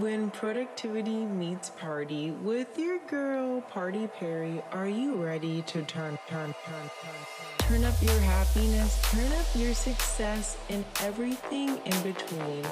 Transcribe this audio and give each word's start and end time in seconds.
When 0.00 0.30
productivity 0.30 1.26
meets 1.26 1.68
party 1.68 2.30
with 2.30 2.78
your 2.78 3.00
girl 3.00 3.60
Party 3.60 4.06
Perry, 4.06 4.62
are 4.72 4.88
you 4.88 5.14
ready 5.22 5.60
to 5.60 5.82
turn, 5.82 6.18
turn, 6.26 6.54
turn, 6.64 6.90
turn, 7.02 7.58
turn 7.58 7.84
up 7.84 8.00
your 8.00 8.18
happiness, 8.20 8.98
turn 9.10 9.30
up 9.32 9.44
your 9.54 9.74
success, 9.74 10.56
and 10.70 10.86
everything 11.02 11.76
in 11.84 12.02
between? 12.02 12.64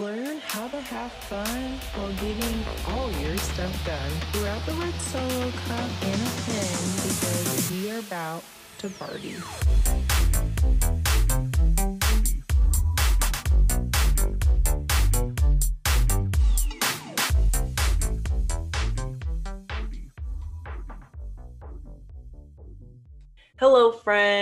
Learn 0.00 0.40
how 0.40 0.66
to 0.66 0.80
have 0.80 1.12
fun 1.12 1.78
while 1.94 2.12
getting 2.14 2.64
all 2.88 3.12
your 3.20 3.36
stuff 3.36 3.86
done. 3.86 4.10
Grab 4.32 4.60
the 4.66 4.72
red 4.72 4.94
solo 4.94 5.50
cup 5.68 5.90
and 6.02 6.20
a 6.20 6.32
pen 6.46 6.78
because 7.06 7.70
we 7.70 7.92
are 7.92 8.00
about 8.00 8.42
to 8.78 8.90
party. 8.90 9.36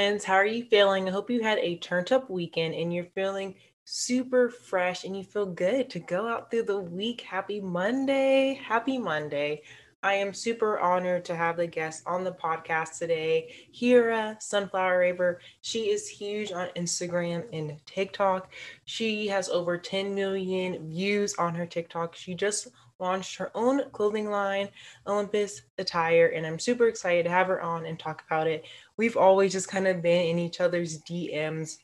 Friends. 0.05 0.25
How 0.25 0.35
are 0.35 0.45
you 0.45 0.67
feeling? 0.67 1.09
I 1.09 1.13
hope 1.13 1.31
you 1.31 1.43
had 1.43 1.57
a 1.61 1.79
turned 1.79 2.13
up 2.13 2.29
weekend 2.29 2.75
and 2.75 2.93
you're 2.93 3.07
feeling 3.15 3.55
super 3.87 4.51
fresh 4.51 5.05
and 5.05 5.17
you 5.17 5.25
feel 5.25 5.47
good 5.47 5.89
to 5.89 5.99
go 5.99 6.29
out 6.29 6.51
through 6.51 6.65
the 6.65 6.79
week. 6.79 7.23
Happy 7.23 7.59
Monday. 7.59 8.61
Happy 8.63 8.99
Monday. 8.99 9.63
I 10.03 10.13
am 10.13 10.35
super 10.35 10.79
honored 10.79 11.25
to 11.25 11.35
have 11.35 11.57
the 11.57 11.67
guest 11.67 12.03
on 12.05 12.23
the 12.23 12.33
podcast 12.33 12.99
today, 12.99 13.55
Hera 13.73 14.37
Sunflower 14.41 14.99
Raver. 14.99 15.41
She 15.63 15.89
is 15.89 16.07
huge 16.07 16.53
on 16.53 16.69
Instagram 16.77 17.45
and 17.55 17.81
TikTok. 17.87 18.53
She 18.85 19.29
has 19.29 19.49
over 19.49 19.79
10 19.79 20.15
million 20.15 20.91
views 20.91 21.35
on 21.37 21.55
her 21.55 21.65
TikTok. 21.65 22.15
She 22.15 22.35
just 22.35 22.69
launched 22.99 23.37
her 23.37 23.51
own 23.55 23.91
clothing 23.93 24.31
line, 24.31 24.69
Olympus 25.07 25.63
Attire, 25.79 26.29
and 26.29 26.47
I'm 26.47 26.59
super 26.59 26.89
excited 26.89 27.25
to 27.25 27.31
have 27.31 27.49
her 27.49 27.61
on 27.61 27.87
and 27.87 27.99
talk 27.99 28.23
about 28.27 28.47
it. 28.47 28.65
We've 28.97 29.17
always 29.17 29.53
just 29.53 29.69
kind 29.69 29.87
of 29.87 30.03
been 30.03 30.27
in 30.27 30.39
each 30.39 30.61
other's 30.61 31.03
DMs 31.03 31.79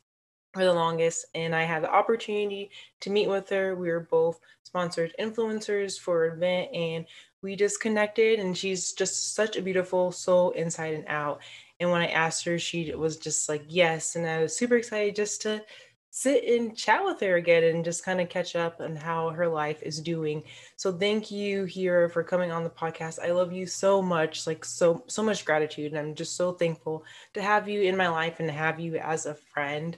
for 0.53 0.65
the 0.65 0.73
longest, 0.73 1.27
and 1.35 1.55
I 1.55 1.63
had 1.63 1.83
the 1.83 1.93
opportunity 1.93 2.71
to 3.01 3.11
meet 3.11 3.29
with 3.29 3.49
her. 3.51 3.75
We 3.77 3.89
were 3.89 4.09
both 4.11 4.41
sponsored 4.63 5.15
influencers 5.19 5.99
for 5.99 6.27
an 6.27 6.39
event, 6.39 6.75
and 6.75 7.07
we 7.43 7.57
just 7.57 7.81
connected. 7.81 8.39
And 8.39 8.57
she's 8.57 8.93
just 8.93 9.35
such 9.35 9.57
a 9.57 9.63
beautiful 9.63 10.13
soul 10.13 10.51
inside 10.51 10.95
and 10.95 11.05
out. 11.09 11.41
And 11.79 11.91
when 11.91 12.03
I 12.03 12.09
asked 12.09 12.45
her, 12.45 12.59
she 12.59 12.95
was 12.95 13.17
just 13.17 13.49
like, 13.49 13.65
yes. 13.69 14.17
And 14.17 14.27
I 14.27 14.43
was 14.43 14.57
super 14.57 14.77
excited 14.77 15.17
just 15.17 15.43
to 15.43 15.65
sit 16.11 16.45
and 16.45 16.77
chat 16.77 17.05
with 17.05 17.21
her 17.21 17.37
again 17.37 17.65
and 17.65 17.85
just 17.85 18.05
kind 18.05 18.21
of 18.21 18.29
catch 18.29 18.57
up 18.57 18.81
on 18.81 18.97
how 18.97 19.31
her 19.31 19.47
life 19.47 19.83
is 19.83 20.01
doing. 20.01 20.43
So 20.77 20.93
thank 20.93 21.31
you 21.31 21.65
Hera 21.65 22.11
for 22.11 22.25
coming 22.25 22.51
on 22.51 22.65
the 22.65 22.71
podcast. 22.71 23.21
I 23.21 23.31
love 23.31 23.53
you 23.53 23.67
so 23.67 24.03
much, 24.03 24.47
like 24.47 24.65
so 24.65 25.05
so 25.07 25.23
much 25.23 25.45
gratitude 25.45 25.93
and 25.93 25.99
I'm 25.99 26.15
just 26.15 26.37
so 26.37 26.53
thankful 26.53 27.05
to 27.35 27.43
have 27.43 27.69
you 27.69 27.83
in 27.83 27.97
my 27.97 28.09
life 28.09 28.41
and 28.41 28.51
have 28.51 28.81
you 28.81 28.97
as 28.97 29.27
a 29.27 29.35
friend. 29.35 29.97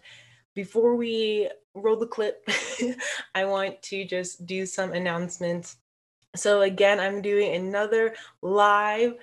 Before 0.55 0.97
we 0.97 1.49
roll 1.75 1.97
the 1.97 2.07
clip, 2.07 2.47
I 3.35 3.47
want 3.47 3.81
to 3.85 4.05
just 4.05 4.45
do 4.45 4.67
some 4.67 4.93
announcements. 4.93 5.77
So 6.37 6.61
again, 6.61 7.01
I'm 7.01 7.23
doing 7.23 7.55
another 7.55 8.15
live 8.43 9.15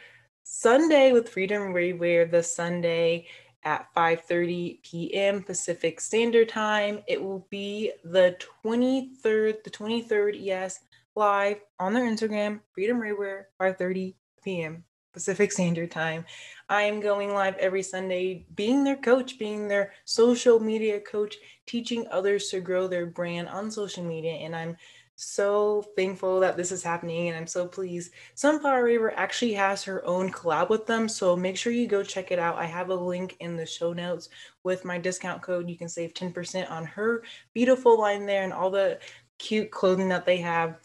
Sunday 0.43 1.11
with 1.11 1.29
Freedom 1.29 1.71
Ravewear 1.71 2.29
this 2.29 2.55
Sunday 2.55 3.27
at 3.63 3.87
5:30 3.95 4.81
p.m. 4.83 5.43
Pacific 5.43 5.99
Standard 5.99 6.49
Time. 6.49 6.99
It 7.07 7.21
will 7.21 7.45
be 7.49 7.91
the 8.03 8.37
23rd, 8.63 9.63
the 9.63 9.69
23rd, 9.69 10.37
yes, 10.39 10.79
live 11.15 11.57
on 11.79 11.93
their 11.93 12.09
Instagram, 12.09 12.61
Freedom 12.73 12.99
Ravewear, 12.99 13.45
5:30 13.59 14.15
p.m. 14.43 14.83
Pacific 15.13 15.51
Standard 15.51 15.91
Time. 15.91 16.23
I 16.69 16.83
am 16.83 17.01
going 17.01 17.33
live 17.33 17.55
every 17.57 17.83
Sunday, 17.83 18.45
being 18.55 18.83
their 18.83 18.95
coach, 18.95 19.39
being 19.39 19.67
their 19.67 19.91
social 20.05 20.59
media 20.59 20.99
coach, 20.99 21.35
teaching 21.65 22.05
others 22.11 22.49
to 22.49 22.61
grow 22.61 22.87
their 22.87 23.07
brand 23.07 23.49
on 23.49 23.71
social 23.71 24.03
media, 24.03 24.33
and 24.33 24.55
I'm 24.55 24.77
so 25.21 25.81
thankful 25.97 26.39
that 26.39 26.55
this 26.55 26.71
is 26.71 26.81
happening 26.81 27.27
and 27.27 27.35
I'm 27.35 27.45
so 27.45 27.67
pleased. 27.67 28.13
Sunflower 28.35 28.85
Raver 28.85 29.13
actually 29.17 29.51
has 29.53 29.83
her 29.83 30.05
own 30.05 30.31
collab 30.31 30.69
with 30.69 30.85
them, 30.85 31.09
so 31.09 31.35
make 31.35 31.57
sure 31.57 31.73
you 31.73 31.87
go 31.87 32.03
check 32.03 32.31
it 32.31 32.39
out. 32.39 32.57
I 32.57 32.65
have 32.65 32.89
a 32.89 32.95
link 32.95 33.35
in 33.41 33.57
the 33.57 33.65
show 33.65 33.91
notes 33.91 34.29
with 34.63 34.85
my 34.85 34.97
discount 34.97 35.41
code. 35.41 35.69
You 35.69 35.77
can 35.77 35.89
save 35.89 36.13
10% 36.13 36.71
on 36.71 36.85
her 36.85 37.23
beautiful 37.53 37.99
line 37.99 38.25
there 38.25 38.43
and 38.43 38.53
all 38.53 38.71
the 38.71 38.97
cute 39.39 39.71
clothing 39.71 40.07
that 40.07 40.25
they 40.25 40.37
have 40.37 40.79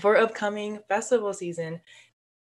for 0.00 0.16
upcoming 0.16 0.80
festival 0.88 1.34
season. 1.34 1.78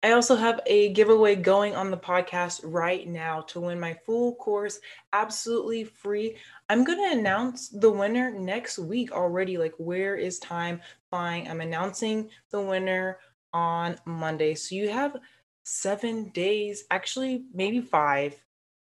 I 0.01 0.11
also 0.11 0.35
have 0.37 0.61
a 0.65 0.93
giveaway 0.93 1.35
going 1.35 1.75
on 1.75 1.91
the 1.91 1.97
podcast 1.97 2.61
right 2.63 3.05
now 3.05 3.41
to 3.41 3.59
win 3.59 3.79
my 3.79 3.97
full 4.05 4.35
course 4.35 4.79
absolutely 5.11 5.83
free. 5.83 6.37
I'm 6.69 6.85
going 6.85 6.99
to 6.99 7.19
announce 7.19 7.67
the 7.67 7.91
winner 7.91 8.31
next 8.31 8.79
week 8.79 9.11
already. 9.11 9.57
Like, 9.57 9.73
where 9.77 10.15
is 10.15 10.39
time 10.39 10.79
flying? 11.09 11.49
I'm 11.49 11.59
announcing 11.59 12.29
the 12.49 12.61
winner 12.61 13.19
on 13.51 13.97
Monday. 14.05 14.55
So 14.55 14.75
you 14.75 14.89
have 14.89 15.17
seven 15.63 16.29
days, 16.29 16.85
actually, 16.91 17.43
maybe 17.53 17.81
five, 17.81 18.41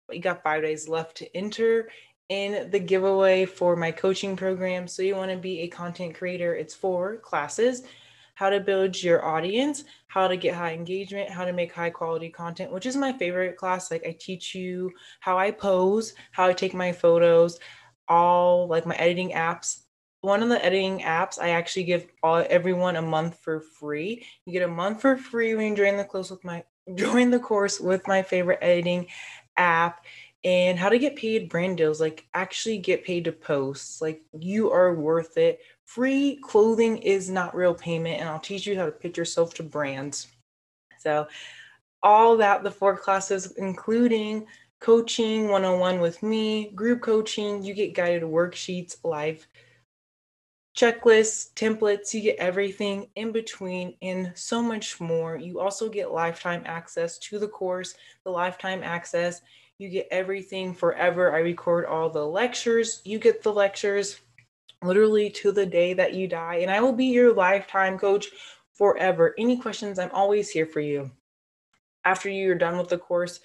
but 0.06 0.16
you 0.16 0.22
got 0.22 0.42
five 0.42 0.62
days 0.62 0.86
left 0.86 1.16
to 1.18 1.36
enter 1.36 1.88
in 2.28 2.70
the 2.70 2.78
giveaway 2.78 3.46
for 3.46 3.74
my 3.74 3.90
coaching 3.90 4.36
program. 4.36 4.86
So 4.86 5.02
you 5.02 5.16
want 5.16 5.30
to 5.30 5.38
be 5.38 5.60
a 5.60 5.68
content 5.68 6.14
creator, 6.14 6.54
it's 6.54 6.74
four 6.74 7.16
classes 7.16 7.84
how 8.40 8.48
to 8.48 8.58
build 8.58 9.02
your 9.02 9.22
audience, 9.22 9.84
how 10.06 10.26
to 10.26 10.34
get 10.34 10.54
high 10.54 10.72
engagement, 10.72 11.28
how 11.28 11.44
to 11.44 11.52
make 11.52 11.70
high 11.70 11.90
quality 11.90 12.30
content, 12.30 12.72
which 12.72 12.86
is 12.86 12.96
my 12.96 13.12
favorite 13.12 13.54
class. 13.54 13.90
Like 13.90 14.06
I 14.06 14.16
teach 14.18 14.54
you 14.54 14.90
how 15.20 15.36
I 15.36 15.50
pose, 15.50 16.14
how 16.32 16.46
I 16.46 16.54
take 16.54 16.72
my 16.72 16.90
photos, 16.90 17.58
all 18.08 18.66
like 18.66 18.86
my 18.86 18.94
editing 18.94 19.32
apps. 19.32 19.82
One 20.22 20.42
of 20.42 20.48
the 20.48 20.64
editing 20.64 21.00
apps 21.00 21.38
I 21.38 21.50
actually 21.50 21.84
give 21.84 22.06
all 22.22 22.42
everyone 22.48 22.96
a 22.96 23.02
month 23.02 23.38
for 23.42 23.60
free. 23.60 24.24
You 24.46 24.54
get 24.54 24.66
a 24.66 24.72
month 24.72 25.02
for 25.02 25.18
free 25.18 25.54
when 25.54 25.72
you 25.72 25.76
join 25.76 25.98
the 25.98 26.04
course 26.04 26.30
with 26.30 26.42
my 26.42 26.64
join 26.94 27.30
the 27.30 27.40
course 27.40 27.78
with 27.78 28.08
my 28.08 28.22
favorite 28.22 28.60
editing 28.62 29.08
app 29.58 30.06
and 30.44 30.78
how 30.78 30.88
to 30.88 30.98
get 30.98 31.16
paid 31.16 31.50
brand 31.50 31.76
deals 31.76 32.00
like 32.00 32.26
actually 32.32 32.78
get 32.78 33.04
paid 33.04 33.24
to 33.24 33.32
post 33.32 34.00
like 34.00 34.22
you 34.32 34.70
are 34.70 34.94
worth 34.94 35.36
it 35.36 35.60
free 35.94 36.38
clothing 36.42 36.98
is 36.98 37.28
not 37.28 37.54
real 37.54 37.74
payment 37.74 38.20
and 38.20 38.28
i'll 38.28 38.38
teach 38.38 38.64
you 38.64 38.76
how 38.76 38.86
to 38.86 38.92
pitch 38.92 39.18
yourself 39.18 39.54
to 39.54 39.62
brands. 39.64 40.28
So 41.00 41.26
all 42.02 42.36
that 42.36 42.62
the 42.62 42.70
four 42.70 42.96
classes 42.96 43.52
including 43.56 44.46
coaching 44.80 45.48
one-on-one 45.48 45.98
with 45.98 46.22
me 46.22 46.70
group 46.70 47.02
coaching 47.02 47.62
you 47.62 47.74
get 47.74 47.94
guided 47.94 48.22
worksheets 48.22 48.96
live 49.02 49.46
checklists 50.76 51.52
templates 51.54 52.14
you 52.14 52.20
get 52.20 52.36
everything 52.36 53.08
in 53.16 53.32
between 53.32 53.94
and 54.02 54.32
so 54.34 54.62
much 54.62 55.00
more. 55.00 55.36
You 55.36 55.58
also 55.58 55.88
get 55.88 56.12
lifetime 56.12 56.62
access 56.64 57.18
to 57.18 57.38
the 57.38 57.48
course. 57.48 57.96
The 58.24 58.30
lifetime 58.30 58.82
access 58.84 59.42
you 59.78 59.88
get 59.88 60.06
everything 60.10 60.74
forever. 60.74 61.34
I 61.34 61.38
record 61.38 61.86
all 61.86 62.10
the 62.10 62.24
lectures. 62.24 63.00
You 63.04 63.18
get 63.18 63.42
the 63.42 63.52
lectures 63.52 64.20
literally 64.82 65.30
to 65.30 65.52
the 65.52 65.66
day 65.66 65.92
that 65.94 66.14
you 66.14 66.26
die. 66.26 66.56
And 66.56 66.70
I 66.70 66.80
will 66.80 66.92
be 66.92 67.06
your 67.06 67.34
lifetime 67.34 67.98
coach 67.98 68.28
forever. 68.72 69.34
Any 69.38 69.58
questions, 69.58 69.98
I'm 69.98 70.10
always 70.12 70.50
here 70.50 70.66
for 70.66 70.80
you. 70.80 71.10
After 72.04 72.30
you're 72.30 72.54
done 72.54 72.78
with 72.78 72.88
the 72.88 72.98
course, 72.98 73.40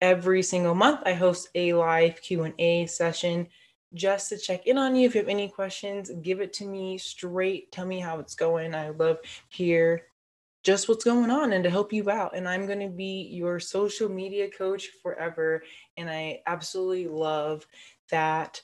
every 0.00 0.42
single 0.42 0.74
month 0.74 1.00
I 1.06 1.12
host 1.12 1.48
a 1.54 1.72
live 1.72 2.20
Q&A 2.20 2.86
session 2.86 3.46
just 3.94 4.28
to 4.30 4.38
check 4.38 4.66
in 4.66 4.78
on 4.78 4.96
you. 4.96 5.06
If 5.06 5.14
you 5.14 5.20
have 5.20 5.28
any 5.28 5.48
questions, 5.48 6.10
give 6.22 6.40
it 6.40 6.52
to 6.54 6.66
me 6.66 6.98
straight. 6.98 7.70
Tell 7.70 7.86
me 7.86 8.00
how 8.00 8.18
it's 8.18 8.34
going. 8.34 8.74
I 8.74 8.90
love 8.90 9.18
hear 9.48 10.02
just 10.64 10.88
what's 10.88 11.04
going 11.04 11.30
on 11.30 11.52
and 11.52 11.64
to 11.64 11.70
help 11.70 11.92
you 11.92 12.08
out. 12.10 12.36
And 12.36 12.48
I'm 12.48 12.66
going 12.66 12.80
to 12.80 12.88
be 12.88 13.28
your 13.32 13.58
social 13.60 14.08
media 14.08 14.48
coach 14.48 14.88
forever. 15.02 15.62
And 15.96 16.08
I 16.08 16.40
absolutely 16.46 17.08
love 17.08 17.66
that 18.10 18.60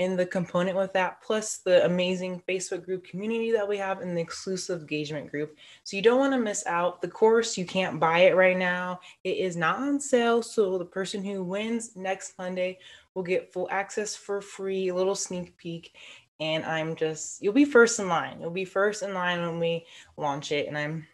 in 0.00 0.16
the 0.16 0.24
component 0.24 0.78
with 0.78 0.94
that, 0.94 1.20
plus 1.20 1.58
the 1.58 1.84
amazing 1.84 2.42
Facebook 2.48 2.86
group 2.86 3.04
community 3.04 3.52
that 3.52 3.68
we 3.68 3.76
have 3.76 4.00
and 4.00 4.16
the 4.16 4.20
exclusive 4.22 4.80
engagement 4.80 5.30
group. 5.30 5.54
So 5.84 5.94
you 5.94 6.02
don't 6.02 6.18
want 6.18 6.32
to 6.32 6.38
miss 6.38 6.64
out. 6.66 7.02
The 7.02 7.08
course, 7.08 7.58
you 7.58 7.66
can't 7.66 8.00
buy 8.00 8.20
it 8.20 8.34
right 8.34 8.56
now. 8.56 9.00
It 9.24 9.36
is 9.36 9.58
not 9.58 9.76
on 9.76 10.00
sale. 10.00 10.42
So 10.42 10.78
the 10.78 10.86
person 10.86 11.22
who 11.22 11.44
wins 11.44 11.96
next 11.96 12.32
Monday 12.38 12.78
will 13.14 13.22
get 13.22 13.52
full 13.52 13.68
access 13.70 14.16
for 14.16 14.40
free, 14.40 14.88
a 14.88 14.94
little 14.94 15.14
sneak 15.14 15.54
peek. 15.58 15.94
And 16.40 16.64
I'm 16.64 16.96
just, 16.96 17.42
you'll 17.42 17.52
be 17.52 17.66
first 17.66 18.00
in 18.00 18.08
line. 18.08 18.40
You'll 18.40 18.48
be 18.48 18.64
first 18.64 19.02
in 19.02 19.12
line 19.12 19.42
when 19.42 19.60
we 19.60 19.84
launch 20.16 20.50
it. 20.50 20.66
And 20.66 20.78
I'm 20.78 21.06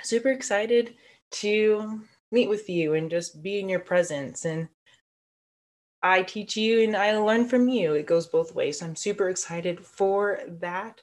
super 0.00 0.28
excited 0.28 0.94
to 1.32 2.02
meet 2.30 2.48
with 2.48 2.70
you 2.70 2.94
and 2.94 3.10
just 3.10 3.42
be 3.42 3.58
in 3.58 3.68
your 3.68 3.80
presence 3.80 4.44
and 4.44 4.68
I 6.02 6.22
teach 6.22 6.56
you 6.56 6.82
and 6.82 6.96
I 6.96 7.16
learn 7.16 7.48
from 7.48 7.68
you. 7.68 7.94
It 7.94 8.06
goes 8.06 8.26
both 8.26 8.54
ways. 8.54 8.82
I'm 8.82 8.96
super 8.96 9.28
excited 9.28 9.84
for 9.84 10.40
that. 10.60 11.00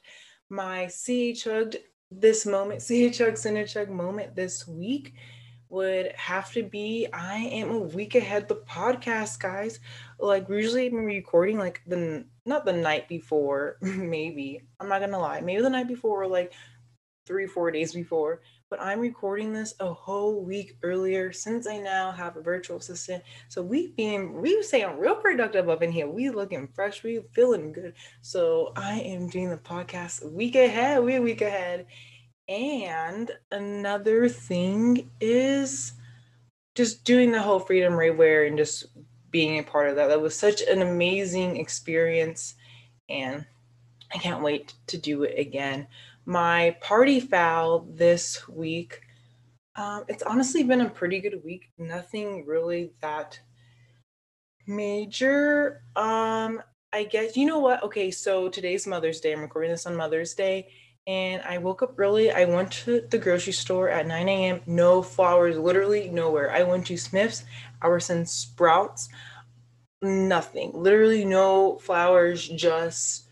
My 0.50 0.86
CH 0.88 1.44
Hugged 1.44 1.76
this 2.10 2.44
moment, 2.44 2.80
CHUG 2.86 3.34
Cinechug 3.34 3.88
moment 3.88 4.34
this 4.34 4.66
week 4.66 5.14
would 5.70 6.10
have 6.12 6.52
to 6.52 6.64
be 6.64 7.06
I 7.12 7.36
am 7.36 7.70
a 7.70 7.78
week 7.78 8.16
ahead 8.16 8.48
the 8.48 8.56
podcast, 8.56 9.38
guys. 9.38 9.78
Like 10.18 10.48
usually 10.48 10.88
I'm 10.88 10.96
recording 10.96 11.58
like 11.58 11.80
the 11.86 12.24
not 12.44 12.64
the 12.64 12.72
night 12.72 13.08
before, 13.08 13.78
maybe. 13.80 14.60
I'm 14.80 14.88
not 14.88 15.00
gonna 15.00 15.18
lie, 15.18 15.40
maybe 15.40 15.62
the 15.62 15.70
night 15.70 15.88
before 15.88 16.22
or 16.24 16.26
like 16.26 16.52
three, 17.24 17.46
four 17.46 17.70
days 17.70 17.94
before. 17.94 18.42
But 18.70 18.80
I'm 18.80 19.00
recording 19.00 19.52
this 19.52 19.74
a 19.80 19.92
whole 19.92 20.44
week 20.44 20.76
earlier 20.84 21.32
since 21.32 21.66
I 21.66 21.78
now 21.78 22.12
have 22.12 22.36
a 22.36 22.40
virtual 22.40 22.76
assistant. 22.76 23.24
So 23.48 23.62
we 23.62 23.88
being 23.88 24.40
we 24.40 24.62
saying 24.62 24.96
real 24.96 25.16
productive 25.16 25.68
up 25.68 25.82
in 25.82 25.90
here. 25.90 26.06
We 26.06 26.30
looking 26.30 26.68
fresh, 26.68 27.02
we 27.02 27.20
feeling 27.32 27.72
good. 27.72 27.94
So 28.22 28.72
I 28.76 29.00
am 29.00 29.28
doing 29.28 29.50
the 29.50 29.56
podcast 29.56 30.22
a 30.22 30.28
week 30.28 30.54
ahead. 30.54 31.02
We 31.02 31.16
a 31.16 31.20
week 31.20 31.42
ahead. 31.42 31.86
And 32.48 33.32
another 33.50 34.28
thing 34.28 35.10
is 35.20 35.94
just 36.76 37.04
doing 37.04 37.32
the 37.32 37.42
whole 37.42 37.58
Freedom 37.58 37.94
Ravewear 37.94 38.46
and 38.46 38.56
just 38.56 38.86
being 39.32 39.58
a 39.58 39.64
part 39.64 39.88
of 39.88 39.96
that. 39.96 40.06
That 40.06 40.22
was 40.22 40.36
such 40.36 40.62
an 40.62 40.80
amazing 40.80 41.56
experience. 41.56 42.54
And 43.08 43.44
I 44.14 44.18
can't 44.18 44.44
wait 44.44 44.74
to 44.86 44.96
do 44.96 45.24
it 45.24 45.36
again. 45.38 45.88
My 46.30 46.76
party 46.80 47.18
foul 47.18 47.88
this 47.90 48.46
week, 48.46 49.00
um, 49.74 50.04
it's 50.06 50.22
honestly 50.22 50.62
been 50.62 50.82
a 50.82 50.88
pretty 50.88 51.18
good 51.18 51.42
week. 51.44 51.72
Nothing 51.76 52.46
really 52.46 52.92
that 53.02 53.40
major. 54.64 55.82
Um, 55.96 56.62
I 56.92 57.02
guess, 57.02 57.36
you 57.36 57.46
know 57.46 57.58
what? 57.58 57.82
Okay, 57.82 58.12
so 58.12 58.48
today's 58.48 58.86
Mother's 58.86 59.20
Day. 59.20 59.32
I'm 59.32 59.40
recording 59.40 59.72
this 59.72 59.86
on 59.86 59.96
Mother's 59.96 60.32
Day 60.34 60.68
and 61.04 61.42
I 61.42 61.58
woke 61.58 61.82
up 61.82 61.98
early. 61.98 62.30
I 62.30 62.44
went 62.44 62.70
to 62.84 63.00
the 63.10 63.18
grocery 63.18 63.52
store 63.52 63.88
at 63.88 64.06
9 64.06 64.28
a.m. 64.28 64.60
No 64.66 65.02
flowers, 65.02 65.58
literally 65.58 66.10
nowhere. 66.10 66.52
I 66.52 66.62
went 66.62 66.86
to 66.86 66.96
Smith's, 66.96 67.42
Albertsons, 67.82 68.28
Sprouts, 68.28 69.08
nothing. 70.00 70.70
Literally 70.74 71.24
no 71.24 71.78
flowers, 71.78 72.48
just 72.48 73.28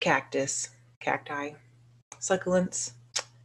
cactus, 0.00 0.70
cacti, 0.98 1.50
succulents, 2.20 2.92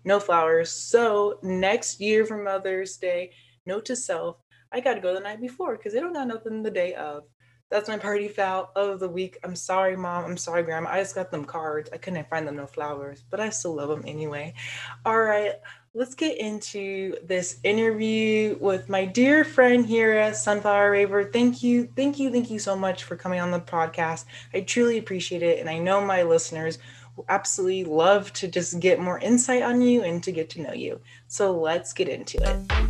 no 0.06 0.20
flowers. 0.20 0.72
So 0.72 1.40
next 1.42 2.00
year 2.00 2.26
for 2.26 2.38
Mother's 2.38 2.98
Day, 2.98 3.32
note 3.66 3.86
to 3.86 3.96
self, 3.96 4.38
I 4.72 4.80
got 4.80 4.96
to 4.96 5.02
go 5.02 5.14
the 5.14 5.20
night 5.20 5.42
before 5.42 5.78
because 5.78 5.94
they 5.94 6.00
don't 6.00 6.14
got 6.14 6.28
nothing 6.28 6.64
the 6.64 6.72
day 6.72 6.94
of. 6.96 7.24
That's 7.70 7.90
my 7.90 7.98
party 7.98 8.28
foul 8.28 8.70
of 8.76 9.00
the 9.00 9.10
week. 9.10 9.40
I'm 9.44 9.56
sorry, 9.56 9.98
mom. 9.98 10.26
I'm 10.26 10.38
sorry, 10.38 10.62
grandma. 10.62 10.90
I 10.90 11.00
just 11.00 11.16
got 11.16 11.32
them 11.32 11.44
cards. 11.44 11.90
I 11.92 11.98
couldn't 11.98 12.30
find 12.30 12.48
them 12.48 12.58
no 12.58 12.68
flowers, 12.68 13.24
but 13.32 13.40
I 13.40 13.50
still 13.50 13.76
love 13.76 13.90
them 13.90 14.04
anyway. 14.06 14.54
All 15.06 15.20
right, 15.20 15.54
let's 15.96 16.14
get 16.14 16.38
into 16.38 17.16
this 17.24 17.60
interview 17.64 18.58
with 18.60 18.90
my 18.90 19.06
dear 19.06 19.44
friend 19.44 19.86
here 19.86 20.34
Sunflower 20.34 20.92
Raver. 20.92 21.24
Thank 21.26 21.64
you, 21.64 21.90
thank 21.96 22.20
you, 22.20 22.32
thank 22.32 22.52
you 22.52 22.60
so 22.60 22.76
much 22.76 23.06
for 23.06 23.16
coming 23.16 23.40
on 23.40 23.50
the 23.50 23.60
podcast. 23.60 24.26
I 24.54 24.62
truly 24.62 25.00
appreciate 25.00 25.42
it, 25.42 25.60
and 25.60 25.70
I 25.70 25.80
know 25.80 26.04
my 26.06 26.22
listeners 26.24 26.78
absolutely 27.30 27.84
love 27.84 28.32
to 28.34 28.48
just 28.48 28.80
get 28.80 29.00
more 29.00 29.20
insight 29.20 29.62
on 29.62 29.82
you 29.82 30.04
and 30.04 30.24
to 30.24 30.32
get 30.32 30.50
to 30.52 30.62
know 30.62 30.74
you. 30.74 31.00
So 31.28 31.58
let's 31.60 31.94
get 31.94 32.10
into 32.10 32.38
it. 32.42 32.84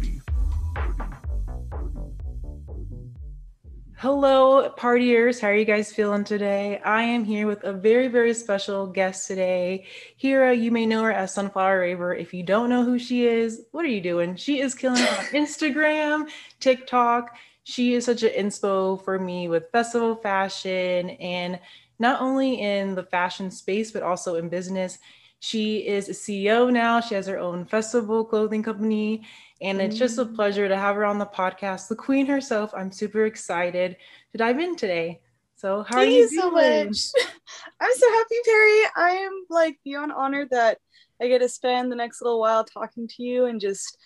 Hello, 4.04 4.70
partiers. 4.78 5.40
How 5.40 5.48
are 5.48 5.56
you 5.56 5.64
guys 5.64 5.94
feeling 5.94 6.26
today? 6.26 6.82
I 6.84 7.04
am 7.04 7.24
here 7.24 7.48
with 7.48 7.64
a 7.64 7.72
very, 7.72 8.10
very 8.10 8.34
special 8.34 8.86
guest 8.86 9.28
today. 9.28 9.86
Hera, 10.18 10.54
you 10.54 10.72
may 10.72 10.86
know 10.86 11.04
her 11.04 11.14
as 11.14 11.34
Sunflower 11.34 11.80
Raver. 11.80 12.14
If 12.14 12.34
you 12.34 12.44
don't 12.44 12.70
know 12.70 12.84
who 12.84 13.00
she 13.00 13.26
is, 13.26 13.62
what 13.72 13.86
are 13.86 13.88
you 13.88 14.02
doing? 14.02 14.36
She 14.36 14.60
is 14.60 14.76
killing 14.76 15.02
it 15.02 15.10
on 15.10 15.26
Instagram, 15.28 16.28
TikTok. 16.60 17.38
She 17.64 17.94
is 17.94 18.04
such 18.04 18.24
an 18.24 18.32
inspo 18.32 19.02
for 19.06 19.18
me 19.18 19.48
with 19.48 19.72
festival 19.72 20.18
fashion 20.18 21.12
and 21.12 21.58
not 22.04 22.22
only 22.22 22.60
in 22.60 22.96
the 22.96 23.04
fashion 23.04 23.50
space, 23.50 23.92
but 23.92 24.04
also 24.04 24.36
in 24.36 24.50
business. 24.50 25.00
She 25.40 25.88
is 25.88 26.10
a 26.10 26.12
CEO 26.12 26.72
now. 26.72 27.00
She 27.00 27.16
has 27.16 27.28
her 27.28 27.40
own 27.40 27.66
festival 27.66 28.26
clothing 28.26 28.62
company 28.62 29.24
and 29.62 29.82
it's 29.82 29.98
just 29.98 30.20
a 30.20 30.26
mm. 30.26 30.36
pleasure 30.36 30.68
to 30.68 30.76
have 30.76 30.98
her 30.98 31.06
on 31.06 31.18
the 31.18 31.26
podcast. 31.26 31.88
The 31.88 31.96
queen 31.96 32.26
herself. 32.26 32.74
I'm 32.76 32.92
super 32.92 33.26
excited 33.26 33.96
to 34.34 34.38
dive 34.38 34.60
in 34.60 34.76
today. 34.76 35.22
So 35.56 35.84
how 35.84 35.96
Thank 35.96 36.10
are 36.10 36.12
you, 36.12 36.18
you 36.18 36.42
so 36.42 36.52
much? 36.52 36.98
I'm 37.80 37.94
so 37.96 38.12
happy, 38.12 38.36
Perry. 38.44 38.82
I 38.98 39.10
am 39.26 39.46
like 39.50 39.80
beyond 39.86 40.12
honored 40.12 40.50
that 40.52 40.80
I 41.22 41.30
get 41.30 41.40
to 41.40 41.48
spend 41.48 41.90
the 41.90 41.96
next 41.96 42.22
little 42.22 42.42
while 42.42 42.66
talking 42.66 43.08
to 43.08 43.24
you 43.24 43.46
and 43.46 43.62
just, 43.62 43.98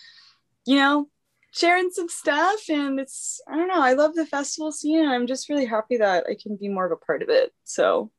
you 0.68 0.76
know, 0.76 1.10
sharing 1.52 1.90
some 1.90 2.10
stuff. 2.10 2.70
And 2.70 3.00
it's 3.00 3.42
I 3.48 3.56
don't 3.56 3.68
know. 3.68 3.82
I 3.82 3.94
love 3.94 4.16
the 4.16 4.26
festival 4.26 4.72
scene, 4.72 5.00
and 5.00 5.10
I'm 5.10 5.28
just 5.28 5.50
really 5.50 5.66
happy 5.66 5.98
that 5.98 6.26
I 6.30 6.36
can 6.42 6.56
be 6.56 6.70
more 6.70 6.86
of 6.86 6.92
a 6.92 6.98
part 6.98 7.22
of 7.22 7.30
it. 7.30 7.54
So 7.64 8.12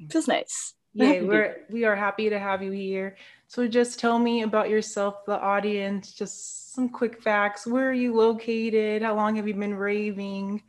it 0.00 0.12
feels 0.12 0.28
nice. 0.28 0.74
Yeah, 0.94 1.20
we're 1.22 1.66
we 1.70 1.84
are 1.84 1.96
happy 1.96 2.30
to 2.30 2.38
have 2.38 2.62
you 2.62 2.72
here. 2.72 3.16
So 3.46 3.66
just 3.66 3.98
tell 3.98 4.18
me 4.18 4.42
about 4.42 4.68
yourself, 4.68 5.24
the 5.24 5.38
audience, 5.38 6.12
just 6.12 6.74
some 6.74 6.88
quick 6.88 7.22
facts. 7.22 7.66
Where 7.66 7.88
are 7.88 7.94
you 7.94 8.14
located? 8.14 9.02
How 9.02 9.14
long 9.14 9.36
have 9.36 9.48
you 9.48 9.54
been 9.54 9.74
raving? 9.74 10.62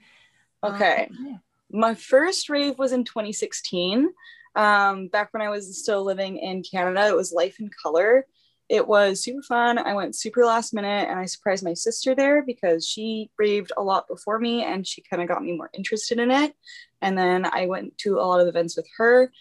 Okay. 0.64 1.10
Um, 1.10 1.26
yeah. 1.28 1.38
My 1.72 1.94
first 1.96 2.50
rave 2.50 2.80
was 2.80 2.92
in 2.92 3.04
2016. 3.04 4.10
Um, 4.56 5.08
back 5.08 5.34
when 5.34 5.42
I 5.42 5.50
was 5.50 5.82
still 5.82 6.04
living 6.04 6.38
in 6.38 6.64
Canada, 6.64 7.08
it 7.08 7.16
was 7.16 7.32
Life 7.32 7.60
in 7.60 7.70
Color. 7.70 8.26
It 8.70 8.88
was 8.88 9.24
super 9.24 9.42
fun. 9.42 9.80
I 9.80 9.94
went 9.94 10.16
super 10.16 10.46
last 10.46 10.74
minute 10.74 11.10
and 11.10 11.20
I 11.20 11.26
surprised 11.26 11.64
my 11.64 11.74
sister 11.74 12.14
there 12.14 12.44
because 12.44 12.88
she 12.88 13.32
raved 13.38 13.72
a 13.76 13.84
lot 13.84 14.08
before 14.08 14.40
me 14.40 14.64
and 14.64 14.86
she 14.86 15.02
kind 15.02 15.22
of 15.22 15.28
got 15.28 15.44
me 15.44 15.58
more 15.58 15.72
interested 15.74 16.20
in 16.20 16.30
it. 16.30 16.54
And 17.02 17.18
then 17.18 17.46
I 17.46 17.66
went 17.66 17.98
to 18.00 18.20
a 18.20 18.22
lot 18.22 18.42
of 18.42 18.48
events 18.48 18.78
with 18.78 18.88
her 18.98 19.32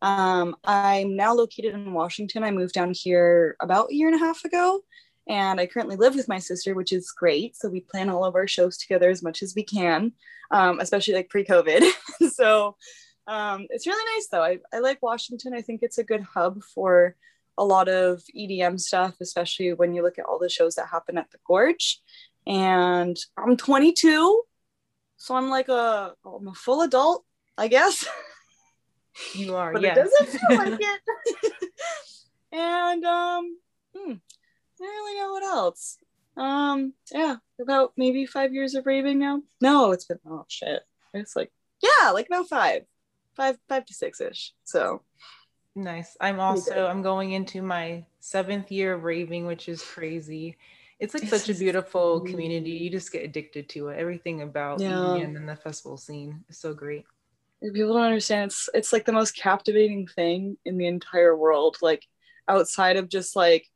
um, 0.00 0.56
I'm 0.64 1.16
now 1.16 1.34
located 1.34 1.74
in 1.74 1.92
Washington. 1.92 2.44
I 2.44 2.50
moved 2.50 2.74
down 2.74 2.92
here 2.94 3.56
about 3.60 3.90
a 3.90 3.94
year 3.94 4.08
and 4.08 4.16
a 4.16 4.24
half 4.24 4.44
ago, 4.44 4.82
and 5.28 5.60
I 5.60 5.66
currently 5.66 5.96
live 5.96 6.14
with 6.14 6.28
my 6.28 6.38
sister, 6.38 6.74
which 6.74 6.92
is 6.92 7.10
great. 7.10 7.56
So 7.56 7.68
we 7.68 7.80
plan 7.80 8.08
all 8.08 8.24
of 8.24 8.34
our 8.34 8.46
shows 8.46 8.78
together 8.78 9.10
as 9.10 9.22
much 9.22 9.42
as 9.42 9.54
we 9.54 9.64
can, 9.64 10.12
um, 10.50 10.80
especially 10.80 11.14
like 11.14 11.28
pre-COVID. 11.28 11.84
so 12.32 12.76
um, 13.26 13.66
it's 13.70 13.86
really 13.86 14.14
nice 14.14 14.28
though. 14.30 14.42
I, 14.42 14.58
I 14.72 14.78
like 14.78 15.02
Washington. 15.02 15.52
I 15.54 15.62
think 15.62 15.80
it's 15.82 15.98
a 15.98 16.04
good 16.04 16.22
hub 16.22 16.62
for 16.62 17.16
a 17.58 17.64
lot 17.64 17.88
of 17.88 18.22
EDM 18.34 18.80
stuff, 18.80 19.16
especially 19.20 19.74
when 19.74 19.92
you 19.92 20.02
look 20.02 20.18
at 20.18 20.24
all 20.24 20.38
the 20.38 20.48
shows 20.48 20.76
that 20.76 20.86
happen 20.86 21.18
at 21.18 21.30
the 21.30 21.38
Gorge. 21.44 22.00
And 22.46 23.18
I'm 23.36 23.56
22, 23.56 24.42
so 25.16 25.34
I'm 25.34 25.50
like 25.50 25.68
a 25.68 26.14
I'm 26.24 26.48
a 26.48 26.54
full 26.54 26.80
adult, 26.82 27.24
I 27.58 27.68
guess. 27.68 28.06
You 29.34 29.56
are, 29.56 29.72
but 29.74 29.82
yes. 29.82 29.96
it 29.96 30.00
doesn't 30.00 30.38
feel 30.38 30.58
like 30.58 30.80
it. 31.42 31.52
and 32.52 33.04
um, 33.04 33.58
hmm, 33.94 34.12
I 34.12 34.78
don't 34.78 34.88
really 34.88 35.20
know 35.20 35.32
what 35.32 35.42
else. 35.42 35.98
Um, 36.36 36.94
yeah, 37.12 37.36
about 37.60 37.92
maybe 37.96 38.24
five 38.24 38.54
years 38.54 38.76
of 38.76 38.86
raving 38.86 39.18
now. 39.18 39.42
No, 39.60 39.90
it's 39.90 40.04
been 40.04 40.20
oh 40.26 40.46
shit. 40.48 40.82
It's 41.12 41.34
like 41.34 41.50
yeah, 41.82 42.10
like 42.10 42.28
about 42.28 42.48
five, 42.48 42.82
five, 43.36 43.58
five 43.68 43.84
to 43.86 43.94
six 43.94 44.20
ish. 44.20 44.52
So 44.62 45.02
nice. 45.78 46.16
I'm 46.20 46.40
also 46.40 46.86
I'm 46.86 47.02
going 47.02 47.32
into 47.32 47.62
my 47.62 48.04
seventh 48.20 48.70
year 48.70 48.94
of 48.94 49.04
raving, 49.04 49.46
which 49.46 49.68
is 49.68 49.82
crazy. 49.82 50.56
It's 51.00 51.14
like 51.14 51.28
such 51.28 51.48
a 51.48 51.54
beautiful 51.54 52.20
community. 52.20 52.72
You 52.72 52.90
just 52.90 53.12
get 53.12 53.22
addicted 53.22 53.68
to 53.70 53.88
it. 53.88 53.98
Everything 53.98 54.42
about 54.42 54.80
yeah. 54.80 55.14
And 55.14 55.48
the 55.48 55.56
festival 55.56 55.96
scene 55.96 56.44
is 56.48 56.58
so 56.58 56.74
great 56.74 57.04
people 57.60 57.94
don't 57.94 58.02
understand 58.02 58.50
it's 58.50 58.68
it's 58.74 58.92
like 58.92 59.04
the 59.04 59.12
most 59.12 59.36
captivating 59.36 60.06
thing 60.06 60.56
in 60.64 60.78
the 60.78 60.86
entire 60.86 61.36
world 61.36 61.76
like 61.82 62.06
outside 62.46 62.96
of 62.96 63.08
just 63.08 63.34
like 63.34 63.66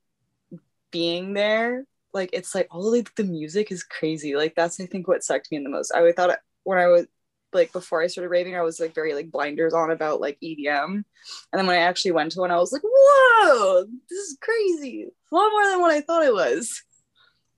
being 0.90 1.32
there 1.32 1.84
like 2.12 2.30
it's 2.32 2.54
like 2.54 2.68
all 2.70 2.92
like 2.92 3.14
the 3.16 3.24
music 3.24 3.72
is 3.72 3.82
crazy 3.82 4.36
like 4.36 4.54
that's 4.54 4.80
i 4.80 4.86
think 4.86 5.08
what 5.08 5.24
sucked 5.24 5.50
me 5.50 5.56
in 5.56 5.64
the 5.64 5.70
most 5.70 5.92
i 5.94 6.12
thought 6.12 6.38
when 6.64 6.78
i 6.78 6.86
was 6.86 7.06
like 7.52 7.72
before 7.72 8.02
i 8.02 8.06
started 8.06 8.28
raving 8.28 8.56
i 8.56 8.62
was 8.62 8.80
like 8.80 8.94
very 8.94 9.14
like 9.14 9.30
blinders 9.30 9.74
on 9.74 9.90
about 9.90 10.20
like 10.20 10.38
edm 10.42 10.94
and 10.94 11.04
then 11.52 11.66
when 11.66 11.76
i 11.76 11.80
actually 11.80 12.12
went 12.12 12.32
to 12.32 12.40
one 12.40 12.50
i 12.50 12.56
was 12.56 12.72
like 12.72 12.82
whoa 12.84 13.84
this 14.08 14.18
is 14.18 14.38
crazy 14.40 15.06
a 15.32 15.34
lot 15.34 15.50
more 15.50 15.68
than 15.68 15.80
what 15.80 15.92
i 15.92 16.00
thought 16.00 16.24
it 16.24 16.32
was 16.32 16.82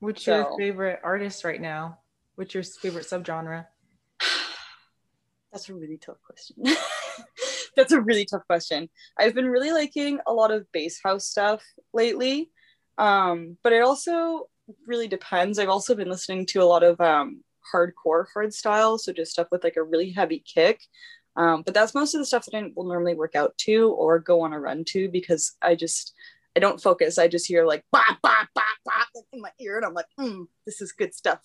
what's 0.01 0.25
so. 0.25 0.37
your 0.37 0.59
favorite 0.59 1.01
artist 1.03 1.45
right 1.45 1.61
now 1.61 1.99
what's 2.37 2.55
your 2.55 2.63
favorite 2.63 3.07
subgenre 3.07 3.67
that's 5.53 5.69
a 5.69 5.75
really 5.75 5.99
tough 5.99 6.19
question. 6.25 6.57
That's 7.77 7.93
a 7.93 8.01
really 8.01 8.25
tough 8.25 8.47
question. 8.47 8.89
I've 9.19 9.35
been 9.35 9.49
really 9.49 9.73
liking 9.73 10.21
a 10.27 10.33
lot 10.33 10.51
of 10.51 10.71
bass 10.73 11.01
house 11.03 11.27
stuff 11.27 11.63
lately. 11.93 12.51
Um, 12.99 13.57
but 13.63 13.73
it 13.73 13.83
also 13.83 14.49
really 14.87 15.09
depends. 15.09 15.59
I've 15.59 15.69
also 15.69 15.95
been 15.95 16.09
listening 16.09 16.47
to 16.47 16.63
a 16.63 16.65
lot 16.65 16.83
of 16.83 17.01
um, 17.01 17.43
hardcore 17.73 18.27
hard 18.33 18.53
style, 18.55 18.99
so 18.99 19.13
just 19.13 19.33
stuff 19.33 19.49
with 19.51 19.65
like 19.65 19.77
a 19.77 19.83
really 19.83 20.11
heavy 20.11 20.45
kick. 20.45 20.81
Um, 21.37 21.63
but 21.63 21.75
that's 21.75 21.95
most 21.95 22.15
of 22.15 22.21
the 22.21 22.27
stuff 22.27 22.45
that 22.47 22.57
I 22.57 22.71
will 22.77 22.85
normally 22.85 23.15
work 23.15 23.35
out 23.35 23.57
to 23.59 23.91
or 23.91 24.19
go 24.19 24.43
on 24.43 24.53
a 24.53 24.61
run 24.61 24.85
to 24.89 25.09
because 25.09 25.57
I 25.61 25.75
just 25.75 26.15
I 26.57 26.61
don't 26.61 26.81
focus. 26.81 27.19
I 27.19 27.29
just 27.29 27.47
hear 27.47 27.67
like 27.67 27.85
bop, 27.91 28.21
bop, 28.23 28.49
bop, 28.55 28.65
bop 28.85 29.09
in 29.33 29.41
my 29.41 29.51
ear, 29.61 29.77
and 29.77 29.85
I'm 29.85 29.95
like, 29.95 30.07
mm, 30.19 30.47
this 30.67 30.81
is 30.81 30.93
good 30.93 31.15
stuff. 31.15 31.41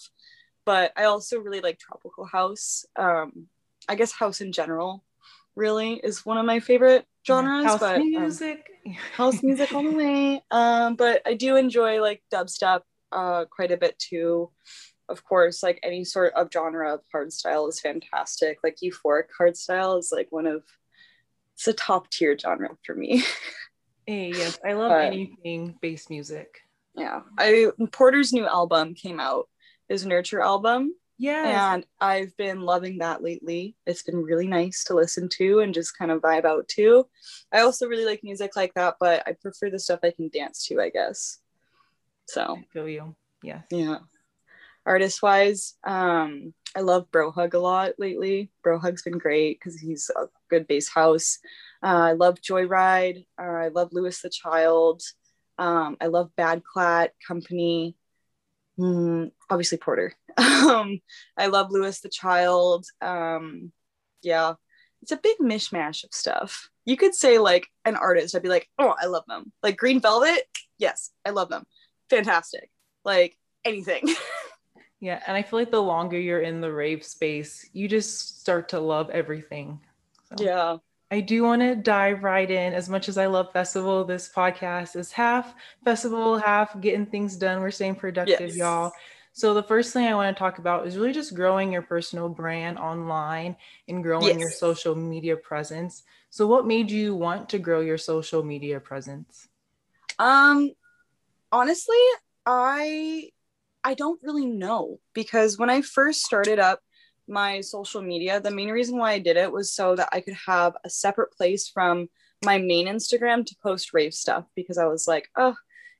But 0.65 0.91
I 0.95 1.05
also 1.05 1.39
really 1.39 1.61
like 1.61 1.79
tropical 1.79 2.25
house. 2.25 2.85
Um, 2.95 3.47
I 3.87 3.95
guess 3.95 4.11
house 4.11 4.41
in 4.41 4.51
general 4.51 5.03
really 5.55 5.93
is 5.93 6.25
one 6.25 6.37
of 6.37 6.45
my 6.45 6.59
favorite 6.59 7.05
genres. 7.25 7.65
House 7.65 7.79
but, 7.79 7.97
um, 7.97 8.09
music. 8.09 8.69
Um, 8.85 8.93
house 9.13 9.41
music 9.41 9.73
all 9.73 9.83
the 9.83 9.91
way. 9.91 10.43
Um, 10.51 10.95
but 10.95 11.21
I 11.25 11.33
do 11.33 11.55
enjoy 11.55 12.01
like 12.01 12.21
dubstep 12.31 12.81
uh, 13.11 13.45
quite 13.45 13.71
a 13.71 13.77
bit 13.77 13.97
too. 13.97 14.51
Of 15.09 15.23
course, 15.23 15.63
like 15.63 15.79
any 15.83 16.05
sort 16.05 16.33
of 16.33 16.49
genre 16.53 16.93
of 16.93 17.01
hardstyle 17.13 17.67
is 17.67 17.79
fantastic. 17.79 18.59
Like 18.63 18.77
euphoric 18.83 19.25
hardstyle 19.39 19.99
is 19.99 20.11
like 20.11 20.27
one 20.29 20.45
of 20.45 20.63
it's 21.55 21.67
a 21.67 21.73
top 21.73 22.09
tier 22.09 22.37
genre 22.37 22.69
for 22.85 22.95
me. 22.95 23.23
Hey, 24.05 24.29
yes, 24.29 24.57
I 24.65 24.73
love 24.73 24.91
but, 24.91 25.05
anything 25.05 25.75
bass 25.81 26.09
music. 26.09 26.61
Yeah, 26.95 27.21
I 27.37 27.67
Porter's 27.91 28.31
new 28.31 28.47
album 28.47 28.93
came 28.93 29.19
out. 29.19 29.47
His 29.89 30.05
Nurture 30.05 30.41
album. 30.41 30.93
Yeah, 31.17 31.73
and 31.73 31.85
I've 31.99 32.35
been 32.37 32.61
loving 32.61 32.99
that 32.99 33.21
lately. 33.21 33.75
It's 33.85 34.03
been 34.03 34.23
really 34.23 34.47
nice 34.47 34.85
to 34.85 34.95
listen 34.95 35.27
to 35.33 35.59
and 35.59 35.73
just 35.73 35.97
kind 35.97 36.11
of 36.11 36.21
vibe 36.21 36.45
out 36.45 36.67
to. 36.69 37.07
I 37.51 37.59
also 37.59 37.87
really 37.87 38.05
like 38.05 38.23
music 38.23 38.55
like 38.55 38.73
that, 38.75 38.95
but 39.01 39.23
I 39.27 39.33
prefer 39.33 39.69
the 39.69 39.79
stuff 39.79 39.99
I 40.01 40.11
can 40.11 40.29
dance 40.29 40.65
to, 40.67 40.79
I 40.79 40.89
guess. 40.89 41.39
So 42.27 42.57
I 42.57 42.65
feel 42.71 42.87
you. 42.87 43.15
Yeah. 43.43 43.61
Yeah. 43.69 43.97
Artist 44.89 45.21
wise, 45.21 45.75
um, 45.85 46.51
I 46.75 46.81
love 46.81 47.11
Bro 47.11 47.31
Hug 47.31 47.53
a 47.53 47.59
lot 47.59 47.91
lately. 47.99 48.49
Bro 48.63 48.79
Hug's 48.79 49.03
been 49.03 49.19
great 49.19 49.59
because 49.59 49.79
he's 49.79 50.09
a 50.15 50.25
good 50.49 50.67
bass 50.67 50.89
house. 50.89 51.37
Uh, 51.83 52.09
I 52.09 52.11
love 52.13 52.41
Joyryde. 52.41 53.27
Uh, 53.39 53.45
I 53.45 53.67
love 53.67 53.89
Louis 53.91 54.19
the 54.19 54.31
Child. 54.31 55.03
Um, 55.59 55.95
I 56.01 56.07
love 56.07 56.35
Bad 56.35 56.63
Clat 56.63 57.11
Company. 57.25 57.95
Mm, 58.79 59.31
obviously 59.47 59.77
Porter. 59.77 60.13
um, 60.37 60.99
I 61.37 61.47
love 61.47 61.69
Louis 61.69 61.99
the 61.99 62.09
Child. 62.09 62.85
Um, 62.99 63.71
yeah, 64.23 64.53
it's 65.03 65.11
a 65.11 65.17
big 65.17 65.37
mishmash 65.37 66.03
of 66.03 66.13
stuff. 66.13 66.69
You 66.85 66.97
could 66.97 67.13
say 67.13 67.37
like 67.37 67.67
an 67.85 67.95
artist. 67.95 68.33
I'd 68.33 68.41
be 68.41 68.49
like, 68.49 68.67
oh, 68.79 68.95
I 68.99 69.05
love 69.05 69.25
them. 69.27 69.51
Like 69.61 69.77
Green 69.77 70.01
Velvet. 70.01 70.43
Yes, 70.79 71.11
I 71.23 71.29
love 71.29 71.49
them. 71.49 71.65
Fantastic. 72.09 72.71
Like 73.05 73.37
anything. 73.63 74.15
yeah, 74.99 75.21
and 75.27 75.37
I 75.37 75.41
feel 75.41 75.59
like 75.59 75.71
the 75.71 75.81
longer 75.81 76.19
you're 76.19 76.41
in 76.41 76.61
the 76.61 76.71
rave 76.71 77.03
space, 77.03 77.69
you 77.73 77.87
just 77.87 78.41
start 78.41 78.69
to 78.69 78.79
love 78.79 79.09
everything. 79.09 79.79
So. 80.37 80.43
Yeah. 80.43 80.77
I 81.11 81.21
do 81.21 81.41
want 81.43 81.61
to 81.63 81.75
dive 81.75 82.23
right 82.23 82.49
in. 82.49 82.73
As 82.73 82.87
much 82.87 83.09
as 83.09 83.17
I 83.17 83.25
love 83.25 83.51
festival, 83.51 84.05
this 84.05 84.29
podcast 84.33 84.95
is 84.95 85.11
half 85.11 85.55
festival, 85.83 86.37
half 86.37 86.79
getting 86.81 87.07
things 87.07 87.35
done. 87.35 87.61
We're 87.61 87.71
staying 87.71 87.95
productive, 87.95 88.49
yes. 88.49 88.57
y'all. 88.57 88.91
So 89.31 89.53
the 89.53 89.63
first 89.63 89.93
thing 89.93 90.05
I 90.05 90.13
want 90.15 90.35
to 90.35 90.39
talk 90.39 90.59
about 90.59 90.85
is 90.85 90.97
really 90.97 91.13
just 91.13 91.33
growing 91.33 91.71
your 91.71 91.81
personal 91.81 92.29
brand 92.29 92.77
online 92.77 93.55
and 93.87 94.03
growing 94.03 94.27
yes. 94.27 94.39
your 94.39 94.51
social 94.51 94.95
media 94.95 95.35
presence. 95.35 96.03
So 96.29 96.45
what 96.45 96.67
made 96.67 96.91
you 96.91 97.15
want 97.15 97.49
to 97.49 97.59
grow 97.59 97.79
your 97.79 97.97
social 97.97 98.43
media 98.43 98.79
presence? 98.79 99.47
Um 100.19 100.71
honestly, 101.51 101.95
I 102.45 103.29
I 103.83 103.93
don't 103.93 104.21
really 104.23 104.45
know 104.45 104.99
because 105.13 105.57
when 105.57 105.69
I 105.69 105.81
first 105.81 106.23
started 106.23 106.59
up 106.59 106.79
my 107.27 107.61
social 107.61 108.01
media, 108.01 108.39
the 108.39 108.51
main 108.51 108.69
reason 108.69 108.97
why 108.97 109.11
I 109.11 109.19
did 109.19 109.37
it 109.37 109.51
was 109.51 109.73
so 109.73 109.95
that 109.95 110.09
I 110.11 110.21
could 110.21 110.35
have 110.45 110.75
a 110.83 110.89
separate 110.89 111.31
place 111.31 111.67
from 111.67 112.09
my 112.43 112.57
main 112.57 112.87
Instagram 112.87 113.45
to 113.45 113.55
post 113.61 113.93
rave 113.93 114.13
stuff 114.13 114.45
because 114.55 114.77
I 114.77 114.85
was 114.85 115.07
like, 115.07 115.29
oh, 115.37 115.55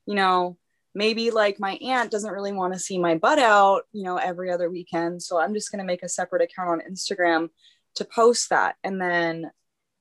you 0.05 0.15
know, 0.15 0.57
maybe 0.95 1.31
like 1.31 1.59
my 1.59 1.73
aunt 1.75 2.11
doesn't 2.11 2.31
really 2.31 2.51
want 2.51 2.73
to 2.73 2.79
see 2.79 2.97
my 2.97 3.15
butt 3.15 3.39
out, 3.39 3.83
you 3.91 4.03
know, 4.03 4.17
every 4.17 4.51
other 4.51 4.69
weekend. 4.69 5.21
So 5.21 5.39
I'm 5.39 5.53
just 5.53 5.71
going 5.71 5.79
to 5.79 5.85
make 5.85 6.03
a 6.03 6.09
separate 6.09 6.41
account 6.41 6.69
on 6.69 6.91
Instagram 6.91 7.49
to 7.95 8.05
post 8.05 8.49
that. 8.49 8.75
And 8.83 8.99
then 8.99 9.51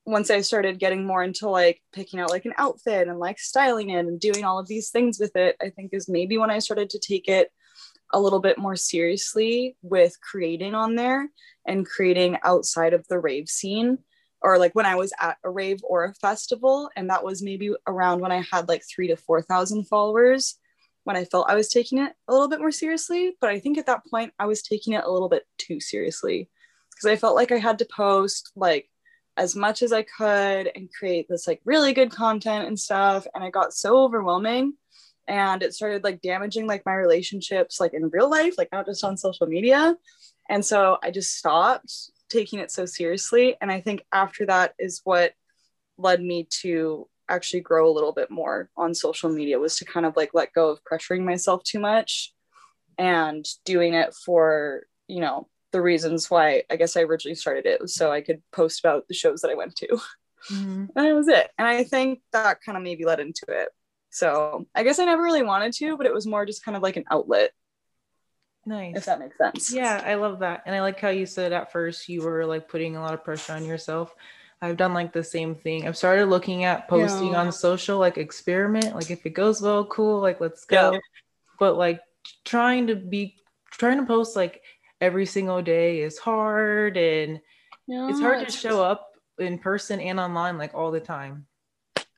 once 0.05 0.31
I 0.31 0.41
started 0.41 0.79
getting 0.79 1.05
more 1.05 1.23
into 1.23 1.49
like 1.49 1.81
picking 1.93 2.19
out 2.19 2.31
like 2.31 2.45
an 2.45 2.53
outfit 2.57 3.07
and 3.07 3.19
like 3.19 3.37
styling 3.37 3.91
it 3.91 3.99
and 3.99 4.19
doing 4.19 4.43
all 4.43 4.57
of 4.57 4.67
these 4.67 4.89
things 4.89 5.19
with 5.19 5.35
it, 5.35 5.55
I 5.61 5.69
think 5.69 5.91
is 5.93 6.09
maybe 6.09 6.37
when 6.37 6.49
I 6.49 6.59
started 6.59 6.89
to 6.91 6.99
take 6.99 7.27
it 7.27 7.51
a 8.11 8.19
little 8.19 8.39
bit 8.39 8.57
more 8.57 8.75
seriously 8.75 9.77
with 9.81 10.15
creating 10.21 10.75
on 10.75 10.95
there 10.95 11.29
and 11.65 11.85
creating 11.85 12.37
outside 12.43 12.93
of 12.93 13.05
the 13.07 13.19
rave 13.19 13.47
scene. 13.47 13.99
Or 14.41 14.57
like 14.57 14.73
when 14.73 14.85
I 14.85 14.95
was 14.95 15.11
at 15.19 15.37
a 15.43 15.49
rave 15.49 15.79
or 15.83 16.05
a 16.05 16.13
festival 16.13 16.89
and 16.95 17.09
that 17.09 17.23
was 17.23 17.41
maybe 17.41 17.71
around 17.87 18.21
when 18.21 18.31
I 18.31 18.43
had 18.51 18.69
like 18.69 18.83
3 18.89 19.09
to 19.09 19.17
4,000 19.17 19.85
followers 19.85 20.55
when 21.03 21.15
I 21.15 21.25
felt 21.25 21.49
I 21.49 21.55
was 21.55 21.69
taking 21.69 21.99
it 21.99 22.13
a 22.27 22.31
little 22.31 22.47
bit 22.47 22.59
more 22.59 22.71
seriously. 22.71 23.35
But 23.41 23.49
I 23.49 23.59
think 23.59 23.77
at 23.77 23.85
that 23.87 24.05
point 24.09 24.33
I 24.39 24.45
was 24.45 24.61
taking 24.61 24.93
it 24.93 25.03
a 25.03 25.11
little 25.11 25.29
bit 25.29 25.43
too 25.57 25.79
seriously. 25.79 26.49
Because 26.91 27.11
I 27.11 27.15
felt 27.15 27.35
like 27.35 27.51
I 27.51 27.57
had 27.57 27.79
to 27.79 27.87
post 27.93 28.51
like 28.55 28.89
as 29.37 29.55
much 29.55 29.81
as 29.81 29.93
I 29.93 30.03
could 30.03 30.69
and 30.75 30.89
create 30.91 31.27
this 31.29 31.47
like 31.47 31.61
really 31.65 31.93
good 31.93 32.11
content 32.11 32.67
and 32.67 32.79
stuff. 32.79 33.25
And 33.33 33.43
it 33.43 33.51
got 33.51 33.73
so 33.73 34.03
overwhelming 34.03 34.73
and 35.29 35.61
it 35.61 35.75
started 35.75 36.03
like 36.03 36.21
damaging 36.21 36.67
like 36.67 36.85
my 36.85 36.95
relationships 36.95 37.79
like 37.79 37.93
in 37.93 38.09
real 38.09 38.29
life 38.29 38.55
like 38.57 38.71
not 38.71 38.85
just 38.85 39.03
on 39.03 39.15
social 39.15 39.47
media. 39.47 39.95
And 40.49 40.65
so 40.65 40.97
i 41.03 41.11
just 41.11 41.37
stopped 41.37 41.93
taking 42.29 42.59
it 42.59 42.71
so 42.71 42.85
seriously. 42.85 43.55
And 43.61 43.71
i 43.71 43.79
think 43.79 44.03
after 44.11 44.45
that 44.47 44.73
is 44.77 45.01
what 45.03 45.33
led 45.97 46.21
me 46.21 46.47
to 46.61 47.07
actually 47.29 47.61
grow 47.61 47.87
a 47.87 47.93
little 47.93 48.11
bit 48.11 48.31
more 48.31 48.69
on 48.75 48.93
social 48.95 49.29
media 49.29 49.59
was 49.59 49.77
to 49.77 49.85
kind 49.85 50.05
of 50.05 50.15
like 50.17 50.31
let 50.33 50.51
go 50.51 50.69
of 50.69 50.79
pressuring 50.83 51.23
myself 51.23 51.63
too 51.63 51.79
much 51.79 52.33
and 52.97 53.45
doing 53.65 53.93
it 53.93 54.15
for 54.15 54.83
you 55.07 55.21
know 55.21 55.47
the 55.71 55.81
reasons 55.81 56.31
why 56.31 56.63
i 56.71 56.75
guess 56.75 56.97
i 56.97 57.01
originally 57.01 57.35
started 57.35 57.67
it 57.67 57.79
was 57.79 57.93
so 57.93 58.11
i 58.11 58.21
could 58.21 58.41
post 58.51 58.79
about 58.79 59.07
the 59.07 59.13
shows 59.13 59.41
that 59.41 59.51
i 59.51 59.55
went 59.55 59.75
to. 59.75 59.87
Mm-hmm. 60.51 60.85
and 60.95 61.07
that 61.07 61.13
was 61.13 61.27
it. 61.27 61.51
And 61.59 61.67
i 61.67 61.83
think 61.83 62.21
that 62.31 62.63
kind 62.63 62.77
of 62.77 62.83
maybe 62.83 63.05
led 63.05 63.19
into 63.19 63.45
it 63.47 63.69
so 64.09 64.67
I 64.73 64.83
guess 64.83 64.99
I 64.99 65.05
never 65.05 65.21
really 65.21 65.43
wanted 65.43 65.73
to, 65.73 65.97
but 65.97 66.05
it 66.05 66.13
was 66.13 66.25
more 66.25 66.45
just 66.45 66.63
kind 66.63 66.75
of 66.75 66.83
like 66.83 66.97
an 66.97 67.05
outlet. 67.11 67.51
Nice. 68.65 68.97
If 68.97 69.05
that 69.05 69.19
makes 69.19 69.37
sense. 69.37 69.73
Yeah, 69.73 70.01
I 70.05 70.15
love 70.15 70.39
that. 70.39 70.63
And 70.65 70.75
I 70.75 70.81
like 70.81 70.99
how 70.99 71.09
you 71.09 71.25
said 71.25 71.53
at 71.53 71.71
first 71.71 72.09
you 72.09 72.21
were 72.21 72.45
like 72.45 72.67
putting 72.67 72.95
a 72.95 73.01
lot 73.01 73.13
of 73.13 73.23
pressure 73.23 73.53
on 73.53 73.65
yourself. 73.65 74.13
I've 74.61 74.77
done 74.77 74.93
like 74.93 75.13
the 75.13 75.23
same 75.23 75.55
thing. 75.55 75.87
I've 75.87 75.97
started 75.97 76.25
looking 76.25 76.65
at 76.65 76.87
posting 76.87 77.31
yeah. 77.31 77.41
on 77.41 77.51
social, 77.51 77.97
like 77.97 78.17
experiment, 78.17 78.93
like 78.93 79.09
if 79.09 79.25
it 79.25 79.31
goes 79.31 79.61
well, 79.61 79.85
cool, 79.85 80.19
like 80.19 80.41
let's 80.41 80.65
go. 80.65 80.91
Yeah. 80.93 80.99
But 81.59 81.77
like 81.77 82.01
trying 82.43 82.87
to 82.87 82.95
be 82.95 83.35
trying 83.71 83.97
to 83.97 84.05
post 84.05 84.35
like 84.35 84.61
every 84.99 85.25
single 85.25 85.61
day 85.61 86.01
is 86.01 86.17
hard 86.17 86.97
and 86.97 87.39
yeah, 87.87 88.09
it's 88.09 88.19
hard 88.19 88.45
to 88.45 88.51
show 88.51 88.83
up 88.83 89.13
in 89.37 89.57
person 89.57 90.01
and 90.01 90.19
online 90.19 90.57
like 90.57 90.73
all 90.73 90.91
the 90.91 90.99
time 90.99 91.45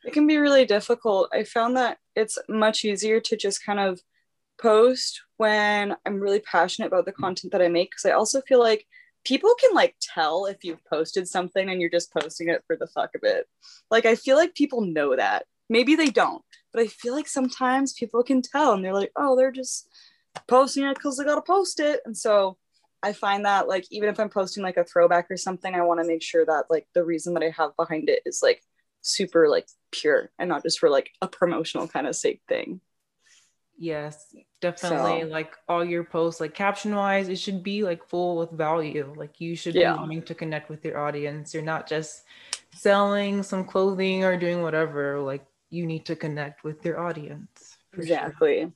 it 0.04 0.14
can 0.14 0.28
be 0.28 0.38
really 0.38 0.66
difficult. 0.66 1.30
I 1.34 1.44
found 1.44 1.78
that 1.78 1.98
it's 2.16 2.38
much 2.50 2.86
easier 2.86 3.20
to 3.20 3.38
just 3.38 3.64
kind 3.66 3.80
of 3.80 4.02
post 4.60 5.22
when 5.38 5.96
I'm 6.06 6.20
really 6.20 6.40
passionate 6.40 6.88
about 6.88 7.06
the 7.06 7.12
content 7.12 7.52
that 7.52 7.62
I 7.62 7.68
make 7.68 7.92
because 7.92 8.06
I 8.06 8.12
also 8.12 8.42
feel 8.42 8.60
like 8.60 8.86
people 9.24 9.54
can 9.60 9.74
like 9.74 9.96
tell 10.02 10.46
if 10.46 10.64
you've 10.64 10.84
posted 10.86 11.28
something 11.28 11.70
and 11.70 11.80
you're 11.80 11.90
just 11.90 12.14
posting 12.14 12.50
it 12.50 12.64
for 12.66 12.76
the 12.76 12.88
fuck 12.88 13.12
of 13.16 13.22
it. 13.24 13.48
Like 13.90 14.06
I 14.06 14.16
feel 14.16 14.38
like 14.38 14.56
people 14.56 14.82
know 14.82 15.16
that. 15.16 15.46
Maybe 15.70 15.96
they 15.96 16.10
don't, 16.10 16.44
but 16.74 16.82
I 16.82 16.88
feel 16.88 17.16
like 17.16 17.28
sometimes 17.28 17.94
people 17.94 18.24
can 18.24 18.42
tell 18.42 18.74
and 18.74 18.84
they're 18.84 18.94
like, 18.94 19.12
"Oh, 19.16 19.38
they're 19.38 19.52
just 19.52 19.88
posting 20.48 20.84
it 20.86 21.00
cuz 21.00 21.18
they 21.18 21.24
got 21.24 21.36
to 21.36 21.42
post 21.42 21.80
it." 21.80 22.02
And 22.06 22.18
so 22.18 22.58
I 23.04 23.14
find 23.14 23.46
that 23.46 23.68
like 23.68 23.86
even 23.90 24.10
if 24.10 24.20
I'm 24.20 24.30
posting 24.30 24.64
like 24.64 24.78
a 24.78 24.84
throwback 24.84 25.32
or 25.32 25.38
something, 25.38 25.74
I 25.74 25.82
want 25.82 26.02
to 26.02 26.08
make 26.08 26.22
sure 26.22 26.46
that 26.46 26.66
like 26.70 26.88
the 26.94 27.04
reason 27.06 27.34
that 27.36 27.44
I 27.44 27.52
have 27.52 27.76
behind 27.78 28.10
it 28.10 28.22
is 28.26 28.42
like 28.44 28.64
super 29.02 29.50
like 29.50 29.68
pure 29.92 30.32
and 30.40 30.50
not 30.50 30.64
just 30.64 30.80
for 30.80 30.90
like 30.90 31.12
a 31.22 31.28
promotional 31.28 31.88
kind 31.88 32.08
of 32.08 32.16
sake 32.16 32.42
thing. 32.48 32.82
Yes, 33.78 34.36
definitely. 34.60 35.22
So, 35.22 35.28
like 35.28 35.56
all 35.68 35.84
your 35.84 36.04
posts, 36.04 36.40
like 36.40 36.54
caption 36.54 36.96
wise, 36.96 37.30
it 37.30 37.40
should 37.40 37.64
be 37.64 37.82
like 37.82 38.08
full 38.08 38.38
with 38.38 38.52
value. 38.52 39.12
Like 39.18 39.42
you 39.42 39.56
should 39.56 39.74
yeah. 39.74 39.94
be 39.94 40.00
wanting 40.00 40.22
to 40.24 40.36
connect 40.36 40.70
with 40.70 40.86
your 40.86 41.00
audience. 41.00 41.52
You're 41.54 41.64
not 41.64 41.88
just 41.88 42.24
selling 42.76 43.42
some 43.42 43.66
clothing 43.66 44.24
or 44.24 44.38
doing 44.38 44.62
whatever. 44.62 45.20
Like 45.20 45.44
you 45.72 45.88
need 45.88 46.06
to 46.06 46.16
connect 46.16 46.64
with 46.64 46.86
your 46.86 47.00
audience. 47.00 47.78
Exactly. 47.98 48.60
Sure. 48.60 48.72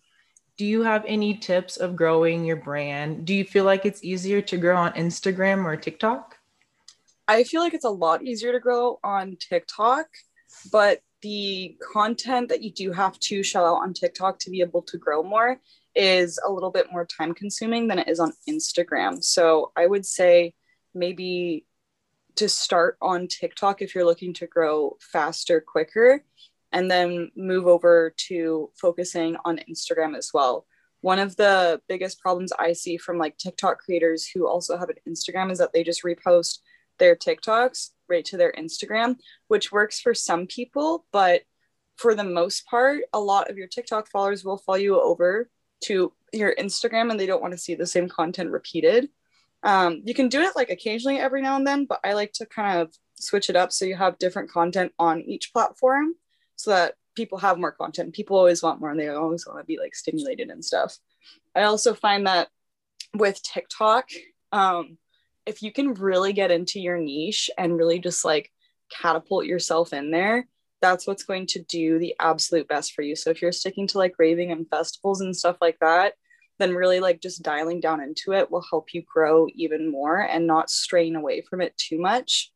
Do 0.58 0.66
you 0.66 0.82
have 0.82 1.04
any 1.06 1.36
tips 1.36 1.78
of 1.78 1.96
growing 1.96 2.44
your 2.44 2.56
brand? 2.56 3.26
Do 3.26 3.36
you 3.36 3.44
feel 3.44 3.66
like 3.66 3.86
it's 3.86 4.04
easier 4.04 4.42
to 4.42 4.58
grow 4.58 4.78
on 4.78 4.94
Instagram 4.94 5.66
or 5.66 5.76
TikTok? 5.76 6.35
I 7.28 7.44
feel 7.44 7.62
like 7.62 7.74
it's 7.74 7.86
a 7.86 7.90
lot 7.90 8.24
easier 8.24 8.52
to 8.52 8.60
grow 8.60 9.00
on 9.04 9.38
TikTok, 9.40 10.08
but 10.72 11.00
the 11.22 11.76
content 11.92 12.50
that 12.50 12.62
you 12.62 12.72
do 12.72 12.92
have 12.92 13.20
to 13.20 13.42
shell 13.42 13.66
out 13.66 13.82
on 13.82 13.94
TikTok 13.94 14.38
to 14.40 14.52
be 14.52 14.62
able 14.62 14.84
to 14.84 14.98
grow 14.98 15.24
more 15.24 15.60
is 15.96 16.40
a 16.46 16.52
little 16.52 16.72
bit 16.72 16.92
more 16.92 17.06
time 17.06 17.34
consuming 17.34 17.88
than 17.88 18.00
it 18.00 18.08
is 18.08 18.20
on 18.20 18.34
Instagram. 18.48 19.24
So 19.24 19.72
I 19.76 19.88
would 19.88 20.06
say 20.06 20.54
maybe 20.94 21.66
to 22.36 22.48
start 22.48 22.98
on 23.02 23.28
TikTok 23.28 23.82
if 23.82 23.96
you're 23.96 24.06
looking 24.06 24.34
to 24.36 24.46
grow 24.46 24.98
faster, 25.00 25.62
quicker, 25.62 26.24
and 26.72 26.92
then 26.92 27.32
move 27.36 27.66
over 27.66 28.14
to 28.28 28.70
focusing 28.80 29.38
on 29.46 29.62
Instagram 29.70 30.16
as 30.16 30.32
well. 30.34 30.68
One 31.02 31.20
of 31.20 31.36
the 31.38 31.82
biggest 31.88 32.20
problems 32.20 32.52
I 32.60 32.74
see 32.74 32.98
from 32.98 33.18
like 33.18 33.38
TikTok 33.38 33.80
creators 33.80 34.28
who 34.28 34.48
also 34.48 34.78
have 34.78 34.90
an 34.90 34.98
Instagram 35.08 35.52
is 35.52 35.58
that 35.60 35.72
they 35.72 35.84
just 35.84 36.04
repost 36.04 36.60
their 37.00 37.16
TikToks 37.16 37.90
right 38.10 38.26
to 38.26 38.38
their 38.38 38.54
Instagram, 38.54 39.18
which 39.48 39.72
works 39.72 40.00
for 40.00 40.14
some 40.14 40.48
people, 40.48 41.06
but 41.12 41.42
for 41.98 42.14
the 42.14 42.24
most 42.24 42.66
part, 42.66 43.02
a 43.14 43.20
lot 43.20 43.50
of 43.50 43.58
your 43.58 43.68
TikTok 43.68 44.10
followers 44.10 44.44
will 44.44 44.58
follow 44.58 44.78
you 44.78 45.00
over 45.00 45.50
to 45.86 46.14
your 46.34 46.56
Instagram 46.56 47.10
and 47.10 47.20
they 47.20 47.26
don't 47.26 47.42
want 47.42 47.54
to 47.54 47.58
see 47.58 47.76
the 47.76 47.88
same 47.88 48.10
content 48.10 48.52
repeated. 48.52 49.10
Um, 49.64 50.02
you 50.06 50.14
can 50.14 50.28
do 50.28 50.42
it 50.42 50.56
like 50.56 50.70
occasionally 50.70 51.18
every 51.18 51.42
now 51.42 51.56
and 51.56 51.66
then, 51.66 51.86
but 51.86 52.00
I 52.04 52.14
like 52.14 52.34
to 52.34 52.46
kind 52.46 52.80
of 52.80 52.94
switch 53.16 53.50
it 53.50 53.56
up 53.56 53.72
so 53.72 53.86
you 53.86 53.96
have 53.96 54.20
different 54.20 54.52
content 54.52 54.92
on 55.00 55.22
each 55.22 55.54
platform 55.54 56.16
so 56.56 56.72
that 56.72 56.96
people 57.16 57.38
have 57.40 57.58
more 57.58 57.72
content. 57.72 58.14
People 58.14 58.38
always 58.38 58.62
want 58.62 58.80
more 58.80 58.92
and 58.92 59.00
they 59.00 59.08
always 59.08 59.48
want 59.48 59.60
to 59.60 59.66
be 59.66 59.80
like 59.80 59.96
stimulated 59.96 60.50
and 60.50 60.64
stuff. 60.64 60.98
I 61.56 61.64
also 61.64 61.94
find 61.94 62.28
that 62.28 62.50
with 63.16 63.42
TikTok, 63.42 64.10
um, 64.52 64.98
if 65.46 65.62
you 65.62 65.72
can 65.72 65.94
really 65.94 66.34
get 66.34 66.52
into 66.52 66.80
your 66.80 66.98
niche 66.98 67.50
and 67.58 67.78
really 67.78 68.00
just 68.00 68.26
like 68.26 68.52
catapult 68.90 69.46
yourself 69.46 69.94
in 69.94 70.12
there, 70.12 70.48
that's 70.82 71.08
what's 71.08 71.24
going 71.24 71.48
to 71.48 71.64
do 71.64 72.00
the 72.00 72.16
absolute 72.20 72.68
best 72.68 72.94
for 72.94 73.02
you. 73.02 73.16
So 73.16 73.30
if 73.30 73.42
you're 73.42 73.52
sticking 73.52 73.88
to 73.88 73.98
like 73.98 74.16
raving 74.20 74.52
and 74.52 74.70
festivals 74.70 75.22
and 75.22 75.36
stuff 75.36 75.58
like 75.62 75.78
that, 75.80 76.14
then 76.60 76.76
really 76.76 77.00
like 77.00 77.22
just 77.22 77.44
dialing 77.44 77.80
down 77.80 78.02
into 78.02 78.34
it 78.34 78.50
will 78.50 78.64
help 78.70 78.94
you 78.94 79.04
grow 79.12 79.48
even 79.56 79.92
more 79.92 80.20
and 80.20 80.48
not 80.48 80.70
strain 80.70 81.16
away 81.16 81.42
from 81.42 81.62
it 81.62 81.76
too 81.78 82.00
much. 82.00 82.52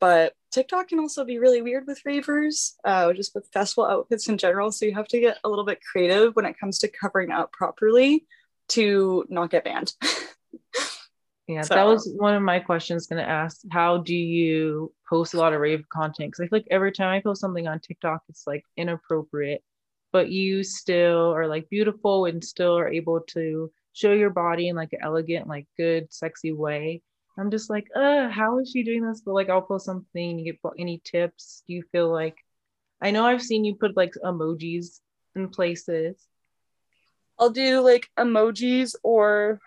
But 0.00 0.34
TikTok 0.52 0.88
can 0.88 1.00
also 1.00 1.24
be 1.24 1.38
really 1.38 1.62
weird 1.62 1.86
with 1.86 2.00
ravers, 2.04 2.76
uh, 2.84 3.12
just 3.12 3.34
with 3.34 3.48
festival 3.52 3.86
outfits 3.86 4.28
in 4.28 4.38
general. 4.38 4.70
So 4.70 4.86
you 4.86 4.94
have 4.94 5.08
to 5.08 5.20
get 5.20 5.38
a 5.44 5.48
little 5.48 5.64
bit 5.64 5.80
creative 5.80 6.36
when 6.36 6.46
it 6.46 6.58
comes 6.58 6.78
to 6.80 6.88
covering 6.88 7.32
up 7.32 7.52
properly 7.52 8.26
to 8.68 9.24
not 9.28 9.50
get 9.50 9.64
banned. 9.64 9.92
Yeah, 11.48 11.62
so. 11.62 11.74
that 11.74 11.86
was 11.86 12.12
one 12.14 12.34
of 12.34 12.42
my 12.42 12.58
questions 12.58 13.06
going 13.06 13.24
to 13.24 13.28
ask. 13.28 13.62
How 13.72 13.96
do 13.96 14.14
you 14.14 14.92
post 15.08 15.32
a 15.32 15.38
lot 15.38 15.54
of 15.54 15.60
rave 15.60 15.82
content? 15.90 16.30
Because 16.30 16.40
I 16.44 16.48
feel 16.48 16.58
like 16.58 16.68
every 16.70 16.92
time 16.92 17.08
I 17.08 17.20
post 17.20 17.40
something 17.40 17.66
on 17.66 17.80
TikTok, 17.80 18.22
it's 18.28 18.46
like 18.46 18.64
inappropriate, 18.76 19.64
but 20.12 20.28
you 20.30 20.62
still 20.62 21.34
are 21.34 21.46
like 21.46 21.70
beautiful 21.70 22.26
and 22.26 22.44
still 22.44 22.78
are 22.78 22.88
able 22.88 23.20
to 23.28 23.72
show 23.94 24.12
your 24.12 24.28
body 24.28 24.68
in 24.68 24.76
like 24.76 24.92
an 24.92 25.00
elegant, 25.02 25.48
like 25.48 25.66
good, 25.78 26.12
sexy 26.12 26.52
way. 26.52 27.02
I'm 27.38 27.50
just 27.50 27.70
like, 27.70 27.86
uh, 27.96 28.28
how 28.28 28.58
is 28.58 28.70
she 28.70 28.82
doing 28.82 29.06
this? 29.06 29.22
But 29.24 29.32
like, 29.32 29.48
I'll 29.48 29.62
post 29.62 29.86
something. 29.86 30.38
You 30.38 30.52
get 30.52 30.60
any 30.78 31.00
tips? 31.02 31.62
Do 31.66 31.72
you 31.72 31.82
feel 31.92 32.12
like? 32.12 32.36
I 33.00 33.10
know 33.10 33.24
I've 33.24 33.42
seen 33.42 33.64
you 33.64 33.74
put 33.74 33.96
like 33.96 34.12
emojis 34.22 35.00
in 35.34 35.48
places. 35.48 36.16
I'll 37.38 37.50
do 37.50 37.80
like 37.80 38.10
emojis 38.18 38.96
or 39.02 39.60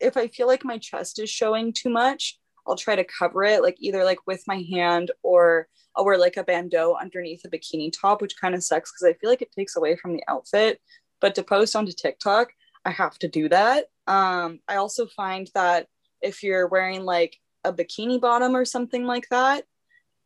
if 0.00 0.16
I 0.16 0.28
feel 0.28 0.46
like 0.46 0.64
my 0.64 0.78
chest 0.78 1.18
is 1.18 1.30
showing 1.30 1.72
too 1.72 1.90
much, 1.90 2.38
I'll 2.66 2.76
try 2.76 2.96
to 2.96 3.04
cover 3.04 3.44
it, 3.44 3.62
like 3.62 3.76
either 3.80 4.04
like 4.04 4.18
with 4.26 4.42
my 4.46 4.64
hand 4.70 5.10
or 5.22 5.68
I'll 5.96 6.04
wear 6.04 6.18
like 6.18 6.36
a 6.36 6.44
bandeau 6.44 6.96
underneath 7.00 7.44
a 7.44 7.48
bikini 7.48 7.92
top, 7.92 8.22
which 8.22 8.40
kind 8.40 8.54
of 8.54 8.62
sucks 8.62 8.92
because 8.92 9.08
I 9.08 9.18
feel 9.18 9.30
like 9.30 9.42
it 9.42 9.52
takes 9.52 9.76
away 9.76 9.96
from 9.96 10.12
the 10.12 10.22
outfit. 10.28 10.80
But 11.20 11.34
to 11.34 11.42
post 11.42 11.74
onto 11.76 11.92
TikTok, 11.92 12.52
I 12.84 12.90
have 12.90 13.18
to 13.18 13.28
do 13.28 13.48
that. 13.48 13.86
Um, 14.06 14.60
I 14.68 14.76
also 14.76 15.06
find 15.06 15.50
that 15.54 15.86
if 16.22 16.42
you're 16.42 16.68
wearing 16.68 17.04
like 17.04 17.36
a 17.64 17.72
bikini 17.72 18.20
bottom 18.20 18.56
or 18.56 18.64
something 18.64 19.04
like 19.04 19.28
that, 19.30 19.64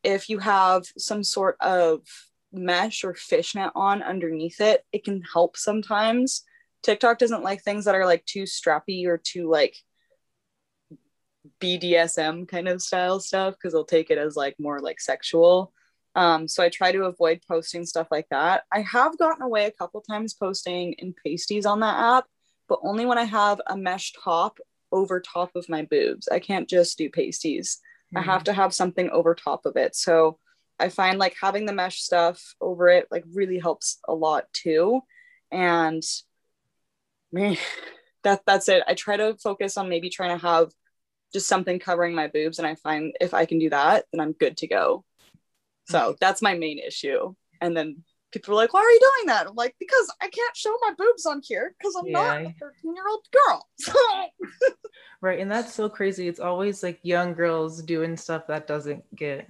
if 0.02 0.28
you 0.28 0.38
have 0.38 0.84
some 0.98 1.24
sort 1.24 1.56
of 1.60 2.02
mesh 2.52 3.04
or 3.04 3.14
fishnet 3.14 3.72
on 3.74 4.02
underneath 4.02 4.60
it, 4.60 4.84
it 4.92 5.04
can 5.04 5.22
help 5.32 5.56
sometimes 5.56 6.44
TikTok 6.84 7.18
doesn't 7.18 7.42
like 7.42 7.62
things 7.62 7.86
that 7.86 7.94
are 7.94 8.06
like 8.06 8.24
too 8.26 8.44
strappy 8.44 9.06
or 9.06 9.18
too 9.18 9.48
like 9.50 9.74
BDSM 11.60 12.46
kind 12.46 12.68
of 12.68 12.82
style 12.82 13.20
stuff 13.20 13.54
because 13.54 13.72
they'll 13.72 13.84
take 13.84 14.10
it 14.10 14.18
as 14.18 14.36
like 14.36 14.54
more 14.58 14.80
like 14.80 15.00
sexual. 15.00 15.72
Um, 16.14 16.46
so 16.46 16.62
I 16.62 16.68
try 16.68 16.92
to 16.92 17.04
avoid 17.04 17.40
posting 17.48 17.86
stuff 17.86 18.08
like 18.10 18.26
that. 18.30 18.62
I 18.70 18.82
have 18.82 19.18
gotten 19.18 19.42
away 19.42 19.66
a 19.66 19.72
couple 19.72 20.00
times 20.02 20.34
posting 20.34 20.92
in 20.98 21.14
pasties 21.24 21.66
on 21.66 21.80
that 21.80 22.18
app, 22.18 22.24
but 22.68 22.80
only 22.82 23.06
when 23.06 23.18
I 23.18 23.24
have 23.24 23.60
a 23.66 23.76
mesh 23.76 24.12
top 24.22 24.58
over 24.92 25.20
top 25.20 25.50
of 25.56 25.68
my 25.68 25.82
boobs. 25.82 26.28
I 26.28 26.38
can't 26.38 26.68
just 26.68 26.98
do 26.98 27.10
pasties. 27.10 27.80
Mm-hmm. 28.14 28.18
I 28.18 28.32
have 28.32 28.42
mm. 28.42 28.46
to 28.46 28.52
have 28.52 28.74
something 28.74 29.10
over 29.10 29.34
top 29.34 29.66
of 29.66 29.76
it. 29.76 29.96
So 29.96 30.38
I 30.78 30.88
find 30.88 31.18
like 31.18 31.34
having 31.40 31.66
the 31.66 31.72
mesh 31.72 32.00
stuff 32.00 32.54
over 32.60 32.88
it 32.88 33.08
like 33.10 33.24
really 33.32 33.58
helps 33.58 33.98
a 34.06 34.14
lot 34.14 34.44
too. 34.52 35.00
And 35.50 36.02
man, 37.34 37.56
that 38.22 38.42
that's 38.46 38.68
it. 38.68 38.82
I 38.86 38.94
try 38.94 39.16
to 39.16 39.36
focus 39.42 39.76
on 39.76 39.88
maybe 39.88 40.08
trying 40.08 40.38
to 40.38 40.46
have 40.46 40.70
just 41.32 41.48
something 41.48 41.78
covering 41.78 42.14
my 42.14 42.28
boobs, 42.28 42.58
and 42.58 42.66
I 42.66 42.76
find 42.76 43.14
if 43.20 43.34
I 43.34 43.44
can 43.44 43.58
do 43.58 43.70
that, 43.70 44.04
then 44.12 44.20
I'm 44.20 44.32
good 44.32 44.56
to 44.58 44.66
go. 44.68 45.04
So 45.86 46.16
that's 46.20 46.40
my 46.40 46.54
main 46.54 46.78
issue. 46.78 47.34
And 47.60 47.76
then 47.76 48.04
people 48.32 48.54
are 48.54 48.56
like, 48.56 48.72
"Why 48.72 48.80
are 48.80 48.90
you 48.90 49.00
doing 49.00 49.26
that?" 49.26 49.48
I'm 49.48 49.54
like, 49.54 49.74
"Because 49.78 50.12
I 50.22 50.28
can't 50.28 50.56
show 50.56 50.74
my 50.80 50.92
boobs 50.96 51.26
on 51.26 51.42
here 51.44 51.74
because 51.78 51.94
I'm 51.96 52.06
yeah. 52.06 52.12
not 52.12 52.40
a 52.42 52.54
13 52.60 52.94
year 52.94 53.04
old 53.08 53.26
girl." 53.32 53.68
right, 55.20 55.40
and 55.40 55.50
that's 55.50 55.74
so 55.74 55.88
crazy. 55.88 56.28
It's 56.28 56.40
always 56.40 56.82
like 56.82 57.00
young 57.02 57.34
girls 57.34 57.82
doing 57.82 58.16
stuff 58.16 58.46
that 58.46 58.66
doesn't 58.66 59.04
get 59.14 59.48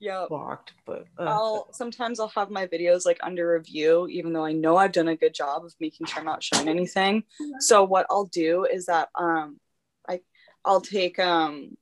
yeah 0.00 0.24
blocked 0.28 0.72
but 0.86 1.04
uh, 1.18 1.24
i'll 1.24 1.68
sometimes 1.72 2.18
i'll 2.18 2.28
have 2.28 2.50
my 2.50 2.66
videos 2.66 3.04
like 3.04 3.18
under 3.22 3.52
review 3.52 4.08
even 4.08 4.32
though 4.32 4.44
i 4.44 4.52
know 4.52 4.76
i've 4.76 4.92
done 4.92 5.08
a 5.08 5.16
good 5.16 5.34
job 5.34 5.62
of 5.62 5.74
making 5.78 6.06
sure 6.06 6.20
i'm 6.20 6.24
not 6.24 6.42
showing 6.42 6.68
anything. 6.68 7.22
So 7.60 7.84
what 7.84 8.06
i'll 8.08 8.24
do 8.24 8.64
is 8.64 8.86
that 8.86 9.10
um 9.14 9.60
i 10.08 10.20
i'll 10.64 10.80
take 10.80 11.18
um 11.18 11.76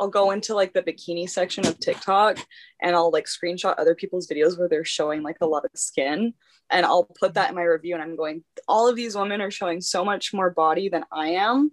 i'll 0.00 0.08
go 0.08 0.32
into 0.32 0.54
like 0.54 0.72
the 0.72 0.82
bikini 0.82 1.30
section 1.30 1.64
of 1.64 1.78
tiktok 1.78 2.38
and 2.82 2.96
i'll 2.96 3.12
like 3.12 3.26
screenshot 3.26 3.76
other 3.78 3.94
people's 3.94 4.26
videos 4.26 4.58
where 4.58 4.68
they're 4.68 4.84
showing 4.84 5.22
like 5.22 5.38
a 5.40 5.46
lot 5.46 5.64
of 5.64 5.70
skin. 5.74 6.34
And 6.72 6.84
i'll 6.84 7.04
put 7.04 7.34
that 7.34 7.50
in 7.50 7.54
my 7.54 7.62
review 7.62 7.94
and 7.94 8.02
i'm 8.02 8.16
going 8.16 8.42
all 8.66 8.88
of 8.88 8.96
these 8.96 9.16
women 9.16 9.40
are 9.40 9.50
showing 9.50 9.80
so 9.80 10.04
much 10.04 10.34
more 10.34 10.50
body 10.50 10.88
than 10.88 11.04
i 11.12 11.30
am. 11.30 11.70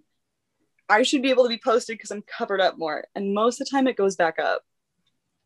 I 0.88 1.02
should 1.02 1.22
be 1.22 1.30
able 1.30 1.42
to 1.42 1.48
be 1.48 1.60
posted 1.62 1.98
because 1.98 2.12
i'm 2.12 2.22
covered 2.22 2.60
up 2.60 2.78
more. 2.78 3.04
And 3.16 3.34
most 3.34 3.60
of 3.60 3.66
the 3.66 3.70
time 3.72 3.88
it 3.88 3.96
goes 3.96 4.14
back 4.14 4.38
up 4.38 4.62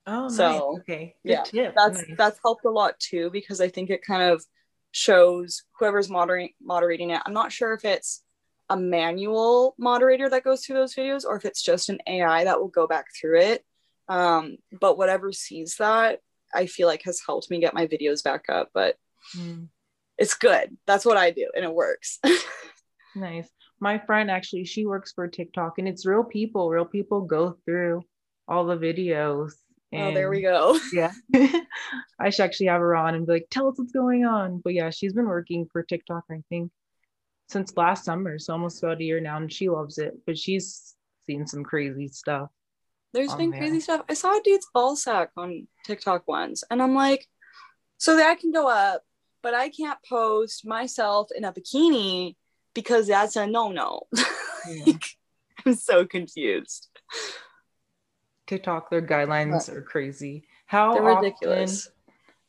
Oh, 0.07 0.29
so 0.29 0.51
nice. 0.51 0.61
okay, 0.81 1.15
Good 1.25 1.31
yeah, 1.33 1.43
tip. 1.43 1.75
that's 1.77 1.99
nice. 2.09 2.17
that's 2.17 2.39
helped 2.43 2.65
a 2.65 2.71
lot 2.71 2.99
too 2.99 3.31
because 3.31 3.61
I 3.61 3.69
think 3.69 3.89
it 3.91 4.05
kind 4.05 4.23
of 4.23 4.45
shows 4.91 5.63
whoever's 5.79 6.11
moderating 6.11 6.55
moderating 6.61 7.11
it. 7.11 7.23
I'm 7.25 7.33
not 7.33 7.53
sure 7.53 7.73
if 7.73 7.85
it's 7.85 8.23
a 8.69 8.77
manual 8.77 9.75
moderator 9.79 10.29
that 10.31 10.45
goes 10.45 10.65
through 10.65 10.77
those 10.77 10.95
videos 10.95 11.25
or 11.25 11.37
if 11.37 11.45
it's 11.45 11.63
just 11.63 11.89
an 11.89 11.99
AI 12.07 12.45
that 12.45 12.61
will 12.61 12.69
go 12.69 12.87
back 12.87 13.07
through 13.19 13.41
it. 13.41 13.65
Um, 14.09 14.57
but 14.81 14.99
whatever 14.99 15.33
sees 15.33 15.77
that, 15.77 16.21
I 16.55 16.67
feel 16.67 16.89
like 16.89 17.03
has 17.05 17.21
helped 17.25 17.51
me 17.51 17.61
get 17.61 17.75
my 17.75 17.87
videos 17.87 18.25
back 18.25 18.47
up. 18.49 18.71
But 18.75 18.97
mm. 19.37 19.69
it's 20.19 20.35
good. 20.35 20.77
That's 20.87 21.05
what 21.05 21.17
I 21.17 21.31
do, 21.31 21.51
and 21.55 21.65
it 21.65 21.73
works. 21.73 22.19
nice. 23.15 23.49
My 23.79 23.99
friend 23.99 24.31
actually, 24.31 24.65
she 24.65 24.87
works 24.87 25.13
for 25.13 25.29
TikTok, 25.29 25.79
and 25.79 25.87
it's 25.87 26.07
real 26.07 26.25
people. 26.25 26.71
Real 26.71 26.85
people 26.85 27.23
go 27.23 27.57
through 27.65 28.03
all 28.49 28.65
the 28.65 28.77
videos 28.77 29.53
and 29.93 30.11
oh, 30.11 30.15
there 30.15 30.31
we 30.31 30.41
go. 30.41 30.79
yeah. 30.93 31.13
I 32.19 32.31
should 32.31 32.45
actually 32.45 32.67
have 32.67 32.81
her 32.81 32.97
on 32.97 33.15
and 33.15 33.27
be 33.27 33.35
like, 33.35 33.49
tell 33.51 33.69
us 33.69 33.79
what's 33.79 33.93
going 33.93 34.25
on. 34.25 34.61
But 34.65 34.75
yeah, 34.75 34.91
she's 34.91 35.13
been 35.13 35.29
working 35.29 35.69
for 35.71 35.83
TikTok, 35.83 36.25
I 36.31 36.43
think, 36.49 36.73
since 37.49 37.77
last 37.77 38.05
summer. 38.05 38.39
So 38.39 38.55
almost 38.55 38.83
about 38.83 39.01
a 39.01 39.05
year 39.05 39.21
now, 39.21 39.37
and 39.37 39.53
she 39.53 39.69
loves 39.69 39.99
it. 39.99 40.15
But 40.27 40.39
she's 40.39 40.95
seen 41.27 41.47
some 41.47 41.63
crazy 41.63 42.09
stuff. 42.09 42.49
There's 43.13 43.35
been 43.35 43.51
there. 43.51 43.61
crazy 43.61 43.81
stuff. 43.81 44.03
I 44.09 44.15
saw 44.15 44.39
a 44.39 44.43
dude's 44.43 44.67
ball 44.73 44.97
sack 44.97 45.31
on 45.37 45.69
TikTok 45.85 46.27
once, 46.27 46.65
and 46.71 46.83
I'm 46.83 46.95
like, 46.95 47.27
so 47.99 48.17
that 48.17 48.41
can 48.41 48.53
go 48.53 48.69
up, 48.69 49.03
but 49.43 49.53
I 49.53 49.69
can't 49.69 49.99
post 50.09 50.67
myself 50.67 51.29
in 51.37 51.45
a 51.45 51.53
bikini 51.53 52.37
because 52.75 53.07
that's 53.09 53.37
a 53.37 53.47
no-no. 53.47 54.03
Yeah. 54.69 54.95
I'm 55.67 55.75
so 55.75 56.07
confused. 56.07 56.89
TikTok, 58.53 58.91
their 58.91 59.01
guidelines 59.01 59.71
are 59.71 59.81
crazy. 59.81 60.45
How 60.67 60.93
They're 60.93 61.09
often, 61.09 61.25
ridiculous. 61.25 61.89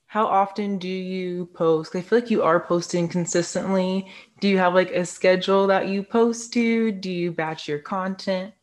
How 0.05 0.25
often 0.27 0.77
do 0.77 0.89
you 0.89 1.45
post? 1.53 1.95
I 1.95 2.01
feel 2.01 2.19
like 2.19 2.29
you 2.29 2.43
are 2.43 2.59
posting 2.59 3.07
consistently. 3.07 4.11
Do 4.41 4.49
you 4.49 4.57
have 4.57 4.73
like 4.73 4.91
a 4.91 5.05
schedule 5.05 5.65
that 5.67 5.87
you 5.87 6.03
post 6.03 6.51
to? 6.53 6.91
Do 6.91 7.09
you 7.09 7.31
batch 7.31 7.69
your 7.69 7.79
content? 7.79 8.53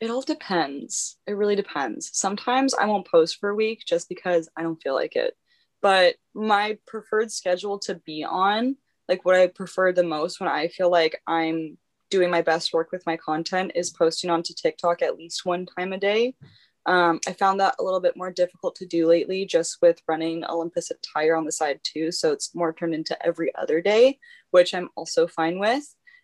It 0.00 0.10
all 0.10 0.20
depends. 0.20 1.16
It 1.26 1.32
really 1.32 1.56
depends. 1.56 2.10
Sometimes 2.12 2.74
I 2.74 2.84
won't 2.84 3.08
post 3.08 3.40
for 3.40 3.48
a 3.48 3.54
week 3.54 3.84
just 3.86 4.10
because 4.10 4.50
I 4.54 4.62
don't 4.62 4.82
feel 4.82 4.94
like 4.94 5.16
it. 5.16 5.34
But 5.80 6.16
my 6.34 6.76
preferred 6.86 7.32
schedule 7.32 7.78
to 7.80 7.94
be 7.94 8.22
on, 8.22 8.76
like 9.08 9.24
what 9.24 9.36
I 9.36 9.46
prefer 9.46 9.92
the 9.92 10.02
most 10.02 10.40
when 10.40 10.50
I 10.50 10.68
feel 10.68 10.90
like 10.90 11.22
I'm 11.26 11.78
doing 12.14 12.30
my 12.30 12.42
best 12.42 12.72
work 12.72 12.92
with 12.92 13.04
my 13.06 13.16
content 13.16 13.72
is 13.74 13.90
posting 13.90 14.30
onto 14.30 14.54
TikTok 14.54 15.02
at 15.02 15.16
least 15.16 15.44
one 15.44 15.66
time 15.66 15.92
a 15.92 15.98
day. 15.98 16.32
Um, 16.86 17.18
I 17.26 17.32
found 17.32 17.58
that 17.58 17.74
a 17.80 17.82
little 17.82 17.98
bit 17.98 18.16
more 18.16 18.30
difficult 18.30 18.76
to 18.76 18.86
do 18.86 19.08
lately 19.08 19.44
just 19.46 19.78
with 19.82 20.00
running 20.06 20.44
Olympus 20.44 20.92
attire 20.92 21.34
on 21.34 21.44
the 21.44 21.50
side 21.50 21.80
too. 21.82 22.12
So 22.12 22.30
it's 22.30 22.54
more 22.54 22.72
turned 22.72 22.94
into 22.94 23.20
every 23.26 23.52
other 23.56 23.80
day, 23.80 24.20
which 24.52 24.76
I'm 24.76 24.90
also 24.94 25.26
fine 25.26 25.58
with. 25.58 25.82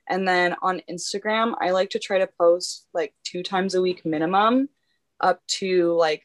And 0.09 0.29
then 0.29 0.55
on 0.63 0.81
Instagram, 0.89 1.57
I 1.61 1.73
like 1.73 1.91
to 1.91 1.99
try 1.99 2.19
to 2.19 2.29
post 2.39 2.87
like 2.95 3.13
two 3.25 3.43
times 3.43 3.75
a 3.75 3.83
week 3.83 4.07
minimum 4.07 4.69
up 5.21 5.41
to 5.59 5.93
like 5.95 6.25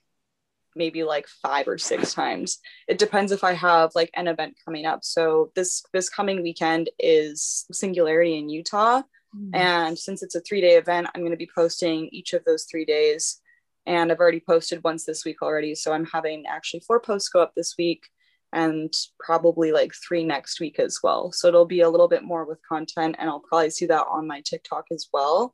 maybe 0.75 1.03
like 1.03 1.27
five 1.27 1.67
or 1.67 1.79
six 1.79 2.13
times. 2.13 2.59
It 2.87 2.99
depends 2.99 3.31
if 3.31 3.43
I 3.43 3.53
have 3.53 3.95
like 3.95 4.11
an 4.13 4.27
event 4.27 4.57
coming 4.63 4.85
up. 4.85 5.03
So 5.03 5.51
this 5.55 5.83
this 5.91 6.07
coming 6.07 6.43
weekend 6.43 6.91
is 6.99 7.65
Singularity 7.71 8.37
in 8.37 8.49
Utah. 8.49 9.01
Mm-hmm. 9.35 9.55
And 9.55 9.99
since 9.99 10.23
it's 10.23 10.35
a 10.35 10.41
three 10.41 10.61
day 10.61 10.75
event, 10.75 11.07
I'm 11.13 11.21
going 11.21 11.31
to 11.31 11.37
be 11.37 11.49
posting 11.53 12.09
each 12.11 12.33
of 12.33 12.43
those 12.45 12.65
three 12.65 12.85
days. 12.85 13.41
And 13.85 14.11
I've 14.11 14.19
already 14.19 14.41
posted 14.45 14.83
once 14.83 15.05
this 15.05 15.25
week 15.25 15.41
already. 15.41 15.75
So 15.75 15.93
I'm 15.93 16.05
having 16.05 16.45
actually 16.47 16.81
four 16.81 16.99
posts 16.99 17.29
go 17.29 17.41
up 17.41 17.53
this 17.55 17.75
week 17.77 18.07
and 18.55 18.93
probably 19.19 19.71
like 19.71 19.93
three 19.93 20.23
next 20.23 20.59
week 20.59 20.79
as 20.79 20.99
well. 21.03 21.31
So 21.31 21.47
it'll 21.47 21.65
be 21.65 21.81
a 21.81 21.89
little 21.89 22.07
bit 22.07 22.23
more 22.23 22.45
with 22.45 22.65
content, 22.67 23.17
and 23.19 23.29
I'll 23.29 23.41
probably 23.41 23.69
see 23.69 23.85
that 23.87 24.05
on 24.09 24.27
my 24.27 24.41
TikTok 24.41 24.85
as 24.91 25.07
well. 25.11 25.53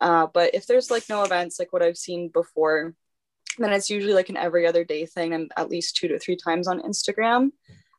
Uh, 0.00 0.26
but 0.32 0.54
if 0.54 0.66
there's 0.66 0.90
like 0.90 1.04
no 1.08 1.22
events 1.22 1.58
like 1.58 1.72
what 1.72 1.82
I've 1.82 1.96
seen 1.96 2.28
before, 2.28 2.94
then 3.58 3.72
it's 3.72 3.88
usually 3.88 4.14
like 4.14 4.28
an 4.28 4.36
every 4.36 4.66
other 4.66 4.84
day 4.84 5.06
thing 5.06 5.32
and 5.32 5.50
at 5.56 5.70
least 5.70 5.96
two 5.96 6.08
to 6.08 6.18
three 6.18 6.36
times 6.36 6.68
on 6.68 6.82
Instagram. 6.82 7.50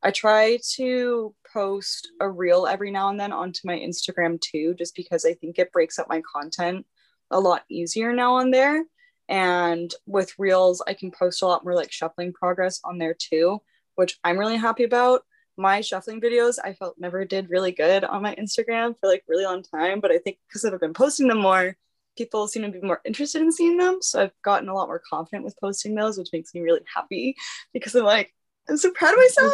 I 0.04 0.12
try 0.12 0.60
to 0.76 1.34
post 1.52 2.12
a 2.20 2.30
reel 2.30 2.68
every 2.68 2.92
now 2.92 3.10
and 3.10 3.20
then 3.20 3.32
onto 3.32 3.62
my 3.64 3.78
Instagram 3.78 4.40
too, 4.42 4.76
just 4.78 4.96
because 4.96 5.26
I 5.26 5.34
think 5.34 5.58
it 5.58 5.72
breaks 5.72 5.98
up 5.98 6.10
my 6.10 6.22
content 6.22 6.86
a 7.32 7.40
lot 7.40 7.64
easier 7.70 8.14
now 8.14 8.36
on 8.36 8.52
there. 8.52 8.84
And 9.30 9.94
with 10.06 10.38
reels, 10.38 10.84
I 10.86 10.94
can 10.94 11.12
post 11.12 11.42
a 11.42 11.48
lot 11.48 11.64
more 11.64 11.74
like 11.74 11.92
shuffling 11.92 12.34
progress 12.34 12.82
on 12.84 12.98
there 12.98 13.16
too, 13.18 13.62
which 13.96 14.20
I'm 14.24 14.38
really 14.38 14.58
happy 14.58 14.84
about. 14.84 15.22
My 15.56 15.82
shuffling 15.82 16.20
videos, 16.20 16.58
I 16.62 16.74
felt 16.74 16.96
never 16.98 17.24
did 17.24 17.50
really 17.50 17.72
good 17.72 18.04
on 18.04 18.24
my 18.24 18.36
Instagram 18.36 18.96
for 19.00 19.08
like 19.08 19.24
really 19.28 19.46
long 19.46 19.64
time, 19.64 20.02
but 20.02 20.12
I 20.12 20.18
think 20.18 20.38
because 20.48 20.66
I've 20.66 20.80
been 20.80 20.94
posting 20.94 21.28
them 21.28 21.40
more, 21.40 21.78
people 22.18 22.48
seem 22.48 22.64
to 22.64 22.70
be 22.70 22.86
more 22.86 23.02
interested 23.06 23.42
in 23.42 23.52
seeing 23.52 23.78
them. 23.78 24.00
So 24.02 24.24
I've 24.24 24.42
gotten 24.44 24.68
a 24.68 24.74
lot 24.74 24.88
more 24.88 25.02
confident 25.10 25.46
with 25.46 25.60
posting 25.62 25.96
those, 25.96 26.18
which 26.18 26.30
makes 26.34 26.54
me 26.54 26.62
really 26.62 26.82
happy 26.94 27.36
because 27.72 27.96
I'm 27.96 28.04
like, 28.04 28.34
I'm 28.70 28.78
so 28.78 28.92
proud 28.92 29.14
of 29.14 29.20
myself. 29.20 29.54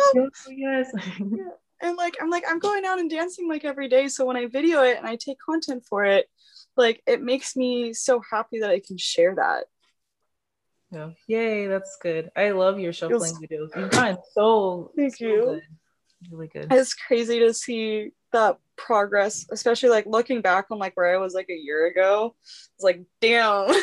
Yes. 0.49 0.91
yeah. 1.19 1.49
And 1.81 1.97
like 1.97 2.17
I'm 2.21 2.29
like, 2.29 2.43
I'm 2.47 2.59
going 2.59 2.85
out 2.85 2.99
and 2.99 3.09
dancing 3.09 3.47
like 3.47 3.65
every 3.65 3.87
day. 3.87 4.07
So 4.07 4.25
when 4.25 4.37
I 4.37 4.47
video 4.47 4.83
it 4.83 4.97
and 4.97 5.07
I 5.07 5.15
take 5.15 5.37
content 5.39 5.85
for 5.87 6.05
it, 6.05 6.27
like 6.75 7.01
it 7.07 7.21
makes 7.21 7.55
me 7.55 7.93
so 7.93 8.21
happy 8.29 8.59
that 8.59 8.69
I 8.69 8.81
can 8.85 8.97
share 8.97 9.35
that. 9.35 9.65
Yeah. 10.91 11.11
Yay, 11.27 11.67
that's 11.67 11.97
good. 12.01 12.31
I 12.35 12.51
love 12.51 12.79
your 12.79 12.93
shuffling 12.93 13.35
videos. 13.35 13.69
You've 13.75 13.91
gotten 13.91 14.17
so, 14.33 14.91
Thank 14.95 15.17
so 15.17 15.25
you. 15.25 15.45
Good. 15.45 15.61
Really 16.31 16.47
good. 16.47 16.67
It's 16.71 16.93
crazy 16.93 17.39
to 17.39 17.53
see 17.53 18.11
that 18.33 18.57
progress, 18.75 19.45
especially 19.51 19.89
like 19.89 20.05
looking 20.05 20.41
back 20.41 20.67
on 20.71 20.79
like 20.79 20.97
where 20.97 21.13
I 21.13 21.17
was 21.17 21.33
like 21.33 21.49
a 21.49 21.55
year 21.55 21.87
ago. 21.87 22.35
It's 22.75 22.83
like, 22.83 23.01
damn. 23.21 23.73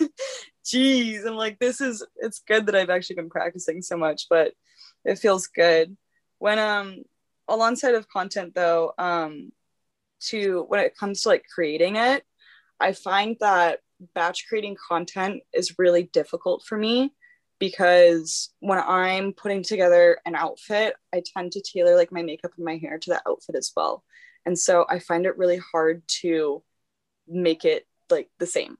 Jeez. 0.68 1.26
I'm 1.26 1.36
like, 1.36 1.58
this 1.58 1.80
is 1.80 2.04
it's 2.16 2.40
good 2.40 2.66
that 2.66 2.74
I've 2.74 2.90
actually 2.90 3.16
been 3.16 3.30
practicing 3.30 3.80
so 3.82 3.96
much, 3.96 4.26
but 4.28 4.52
it 5.04 5.18
feels 5.18 5.46
good. 5.46 5.96
When 6.38 6.58
um 6.58 7.02
alongside 7.48 7.94
of 7.94 8.08
content 8.08 8.54
though, 8.54 8.92
um 8.98 9.50
to 10.28 10.64
when 10.68 10.80
it 10.80 10.96
comes 10.96 11.22
to 11.22 11.30
like 11.30 11.44
creating 11.52 11.96
it, 11.96 12.22
I 12.80 12.92
find 12.92 13.36
that 13.40 13.80
batch 14.14 14.46
creating 14.48 14.76
content 14.88 15.42
is 15.54 15.78
really 15.78 16.04
difficult 16.04 16.64
for 16.64 16.76
me 16.76 17.14
because 17.58 18.50
when 18.60 18.78
I'm 18.78 19.32
putting 19.32 19.62
together 19.62 20.18
an 20.26 20.34
outfit, 20.34 20.94
I 21.12 21.22
tend 21.24 21.52
to 21.52 21.62
tailor 21.62 21.96
like 21.96 22.12
my 22.12 22.22
makeup 22.22 22.52
and 22.56 22.64
my 22.64 22.76
hair 22.76 22.98
to 22.98 23.10
that 23.10 23.22
outfit 23.26 23.56
as 23.56 23.72
well. 23.74 24.04
And 24.46 24.58
so 24.58 24.86
I 24.88 24.98
find 24.98 25.26
it 25.26 25.38
really 25.38 25.60
hard 25.72 26.02
to 26.20 26.62
make 27.26 27.64
it 27.64 27.86
like 28.10 28.30
the 28.38 28.46
same, 28.46 28.78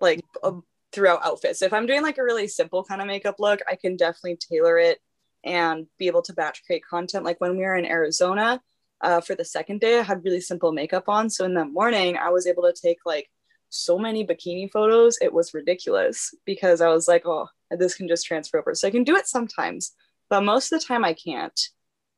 like 0.00 0.24
uh, 0.42 0.52
throughout 0.92 1.24
outfits. 1.24 1.62
If 1.62 1.72
I'm 1.72 1.86
doing 1.86 2.02
like 2.02 2.18
a 2.18 2.24
really 2.24 2.48
simple 2.48 2.84
kind 2.84 3.00
of 3.00 3.06
makeup 3.06 3.36
look, 3.38 3.60
I 3.68 3.76
can 3.76 3.96
definitely 3.96 4.36
tailor 4.36 4.78
it 4.78 4.98
and 5.44 5.86
be 5.98 6.06
able 6.06 6.22
to 6.22 6.32
batch 6.32 6.62
create 6.66 6.82
content. 6.88 7.24
Like 7.24 7.40
when 7.40 7.56
we 7.56 7.64
were 7.64 7.76
in 7.76 7.86
Arizona 7.86 8.60
uh, 9.00 9.20
for 9.20 9.34
the 9.34 9.44
second 9.44 9.80
day, 9.80 9.98
I 9.98 10.02
had 10.02 10.24
really 10.24 10.40
simple 10.40 10.72
makeup 10.72 11.08
on. 11.08 11.30
So 11.30 11.44
in 11.44 11.54
the 11.54 11.64
morning, 11.64 12.16
I 12.16 12.30
was 12.30 12.46
able 12.46 12.64
to 12.64 12.72
take 12.72 12.98
like 13.06 13.28
so 13.70 13.98
many 13.98 14.26
bikini 14.26 14.70
photos. 14.70 15.18
It 15.20 15.32
was 15.32 15.54
ridiculous 15.54 16.34
because 16.44 16.80
I 16.80 16.88
was 16.88 17.08
like, 17.08 17.26
oh, 17.26 17.48
this 17.70 17.94
can 17.94 18.08
just 18.08 18.26
transfer 18.26 18.58
over. 18.58 18.74
So 18.74 18.88
I 18.88 18.90
can 18.90 19.04
do 19.04 19.16
it 19.16 19.26
sometimes, 19.26 19.92
but 20.28 20.42
most 20.42 20.72
of 20.72 20.80
the 20.80 20.86
time 20.86 21.04
I 21.04 21.14
can't. 21.14 21.58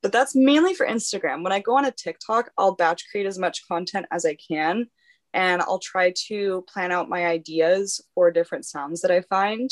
But 0.02 0.11
that's 0.11 0.35
mainly 0.35 0.74
for 0.74 0.85
Instagram. 0.85 1.44
When 1.44 1.52
I 1.52 1.61
go 1.61 1.76
on 1.76 1.85
a 1.85 1.92
TikTok, 1.92 2.50
I'll 2.58 2.74
batch 2.74 3.04
create 3.11 3.26
as 3.26 3.38
much 3.38 3.68
content 3.68 4.06
as 4.11 4.26
I 4.26 4.35
can. 4.35 4.88
And 5.34 5.62
I'll 5.62 5.78
try 5.78 6.12
to 6.28 6.64
plan 6.68 6.92
out 6.92 7.08
my 7.08 7.26
ideas 7.26 8.00
for 8.14 8.30
different 8.30 8.66
sounds 8.66 9.00
that 9.00 9.10
I 9.10 9.22
find 9.22 9.70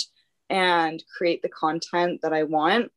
and 0.49 1.03
create 1.17 1.43
the 1.43 1.49
content 1.49 2.21
that 2.23 2.33
I 2.33 2.45
want 2.45 2.91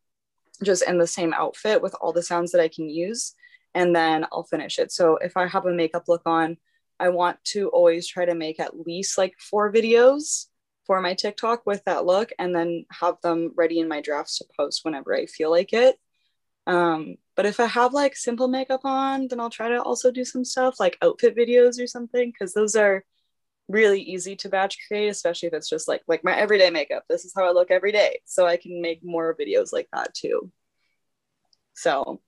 just 0.64 0.84
in 0.84 0.98
the 0.98 1.08
same 1.08 1.34
outfit 1.34 1.82
with 1.82 1.96
all 2.00 2.14
the 2.14 2.24
sounds 2.24 2.52
that 2.52 2.62
I 2.62 2.68
can 2.68 2.90
use. 2.90 3.34
And 3.76 3.96
then 3.96 4.26
I'll 4.32 4.44
finish 4.44 4.80
it. 4.80 4.92
So 4.92 5.18
if 5.18 5.36
I 5.36 5.48
have 5.48 5.66
a 5.66 5.74
makeup 5.74 6.06
look 6.08 6.22
on, 6.26 6.58
I 7.00 7.10
want 7.10 7.44
to 7.46 7.70
always 7.70 8.08
try 8.08 8.26
to 8.26 8.36
make 8.36 8.60
at 8.60 8.80
least 8.80 9.18
like 9.18 9.34
four 9.40 9.72
videos 9.72 10.46
for 10.86 11.02
my 11.02 11.14
TikTok 11.14 11.66
with 11.66 11.84
that 11.86 12.06
look 12.06 12.32
and 12.38 12.56
then 12.56 12.86
have 12.92 13.16
them 13.22 13.52
ready 13.56 13.80
in 13.80 13.88
my 13.88 14.02
drafts 14.02 14.38
to 14.38 14.46
post 14.58 14.84
whenever 14.84 15.16
I 15.16 15.26
feel 15.26 15.50
like 15.50 15.74
it. 15.74 15.98
Um, 16.68 17.16
but 17.36 17.46
if 17.46 17.60
I 17.60 17.66
have 17.66 17.94
like 17.94 18.16
simple 18.16 18.48
makeup 18.48 18.82
on, 18.84 19.28
then 19.28 19.40
I'll 19.40 19.50
try 19.50 19.70
to 19.70 19.82
also 19.82 20.12
do 20.12 20.24
some 20.24 20.46
stuff 20.46 20.80
like 20.80 20.98
outfit 21.02 21.36
videos 21.36 21.82
or 21.82 21.88
something 21.88 22.32
because 22.32 22.54
those 22.54 22.76
are 22.76 23.04
really 23.68 24.02
easy 24.02 24.36
to 24.38 24.50
batch 24.50 24.78
create, 24.88 25.10
especially 25.10 25.48
if 25.48 25.54
it's 25.54 25.70
just 25.70 25.88
like 25.88 26.02
like 26.08 26.24
my 26.24 26.36
everyday 26.36 26.70
makeup. 26.70 27.04
This 27.10 27.26
is 27.26 27.34
how 27.36 27.46
I 27.46 27.52
look 27.52 27.72
every 27.72 27.92
day. 27.92 28.20
So 28.26 28.46
I 28.46 28.58
can 28.58 28.82
make 28.82 29.04
more 29.04 29.36
videos 29.40 29.74
like 29.74 29.88
that 29.94 30.14
too. 30.14 30.52
So 31.74 32.22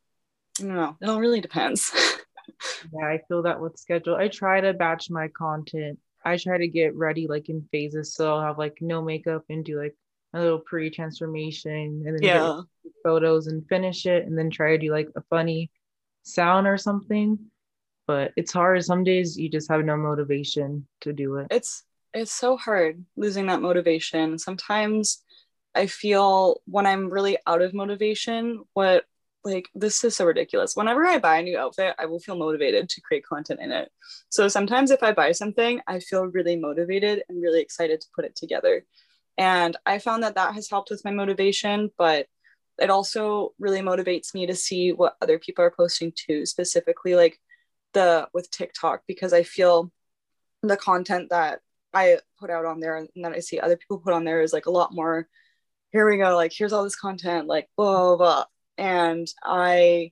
I 0.59 0.63
don't 0.63 0.75
know. 0.75 0.97
It 1.01 1.09
all 1.09 1.19
really 1.19 1.41
depends. 1.41 1.91
yeah, 2.93 3.07
I 3.07 3.21
feel 3.27 3.43
that 3.43 3.61
with 3.61 3.77
schedule. 3.77 4.15
I 4.15 4.27
try 4.27 4.61
to 4.61 4.73
batch 4.73 5.09
my 5.09 5.27
content. 5.27 5.99
I 6.23 6.37
try 6.37 6.57
to 6.57 6.67
get 6.67 6.95
ready 6.95 7.27
like 7.27 7.49
in 7.49 7.67
phases. 7.71 8.15
So 8.15 8.33
I'll 8.33 8.41
have 8.41 8.57
like 8.57 8.77
no 8.81 9.01
makeup 9.03 9.43
and 9.49 9.63
do 9.63 9.79
like 9.79 9.95
a 10.35 10.41
little 10.41 10.59
pre-transformation 10.59 12.03
and 12.05 12.17
then 12.17 12.21
yeah. 12.21 12.61
photos 13.03 13.47
and 13.47 13.67
finish 13.67 14.05
it 14.05 14.25
and 14.27 14.37
then 14.37 14.49
try 14.49 14.71
to 14.71 14.77
do 14.77 14.91
like 14.91 15.09
a 15.15 15.21
funny 15.29 15.71
sound 16.23 16.67
or 16.67 16.77
something. 16.77 17.39
But 18.05 18.33
it's 18.35 18.53
hard. 18.53 18.83
Some 18.83 19.03
days 19.03 19.37
you 19.37 19.49
just 19.49 19.71
have 19.71 19.83
no 19.83 19.97
motivation 19.97 20.85
to 21.01 21.13
do 21.13 21.37
it. 21.37 21.47
It's 21.49 21.83
it's 22.13 22.31
so 22.31 22.55
hard 22.57 23.03
losing 23.15 23.47
that 23.47 23.61
motivation. 23.61 24.37
Sometimes 24.37 25.23
I 25.73 25.87
feel 25.87 26.61
when 26.65 26.85
I'm 26.85 27.09
really 27.09 27.37
out 27.47 27.61
of 27.61 27.73
motivation, 27.73 28.63
what 28.73 29.05
like 29.43 29.69
this 29.75 30.03
is 30.03 30.15
so 30.15 30.25
ridiculous. 30.25 30.75
Whenever 30.75 31.05
I 31.05 31.19
buy 31.19 31.37
a 31.37 31.43
new 31.43 31.57
outfit, 31.57 31.95
I 31.97 32.07
will 32.07 32.19
feel 32.19 32.35
motivated 32.37 32.89
to 32.89 33.01
create 33.01 33.25
content 33.25 33.59
in 33.61 33.71
it. 33.71 33.91
So 34.29 34.47
sometimes 34.47 34.91
if 34.91 35.03
I 35.03 35.11
buy 35.11 35.31
something, 35.31 35.81
I 35.87 35.99
feel 35.99 36.25
really 36.25 36.55
motivated 36.55 37.23
and 37.29 37.41
really 37.41 37.61
excited 37.61 38.01
to 38.01 38.07
put 38.15 38.25
it 38.25 38.35
together. 38.35 38.85
And 39.37 39.75
I 39.85 39.99
found 39.99 40.23
that 40.23 40.35
that 40.35 40.53
has 40.55 40.69
helped 40.69 40.89
with 40.89 41.03
my 41.05 41.11
motivation, 41.11 41.91
but 41.97 42.27
it 42.79 42.89
also 42.89 43.53
really 43.59 43.81
motivates 43.81 44.33
me 44.33 44.47
to 44.47 44.55
see 44.55 44.91
what 44.91 45.15
other 45.21 45.39
people 45.39 45.63
are 45.63 45.73
posting 45.75 46.13
too, 46.15 46.45
specifically 46.45 47.15
like 47.15 47.39
the 47.93 48.27
with 48.33 48.51
TikTok, 48.51 49.03
because 49.07 49.33
I 49.33 49.43
feel 49.43 49.91
the 50.61 50.77
content 50.77 51.29
that 51.29 51.59
I 51.93 52.19
put 52.39 52.49
out 52.49 52.65
on 52.65 52.79
there 52.79 52.97
and 52.97 53.09
that 53.17 53.33
I 53.33 53.39
see 53.39 53.59
other 53.59 53.77
people 53.77 53.99
put 53.99 54.13
on 54.13 54.25
there 54.25 54.41
is 54.41 54.53
like 54.53 54.65
a 54.65 54.71
lot 54.71 54.93
more. 54.93 55.27
Here 55.91 56.09
we 56.09 56.17
go, 56.17 56.35
like 56.35 56.51
here's 56.53 56.73
all 56.73 56.83
this 56.83 56.95
content, 56.95 57.47
like 57.47 57.69
blah 57.77 58.15
blah, 58.15 58.17
blah 58.17 58.45
and 58.77 59.27
I 59.43 60.11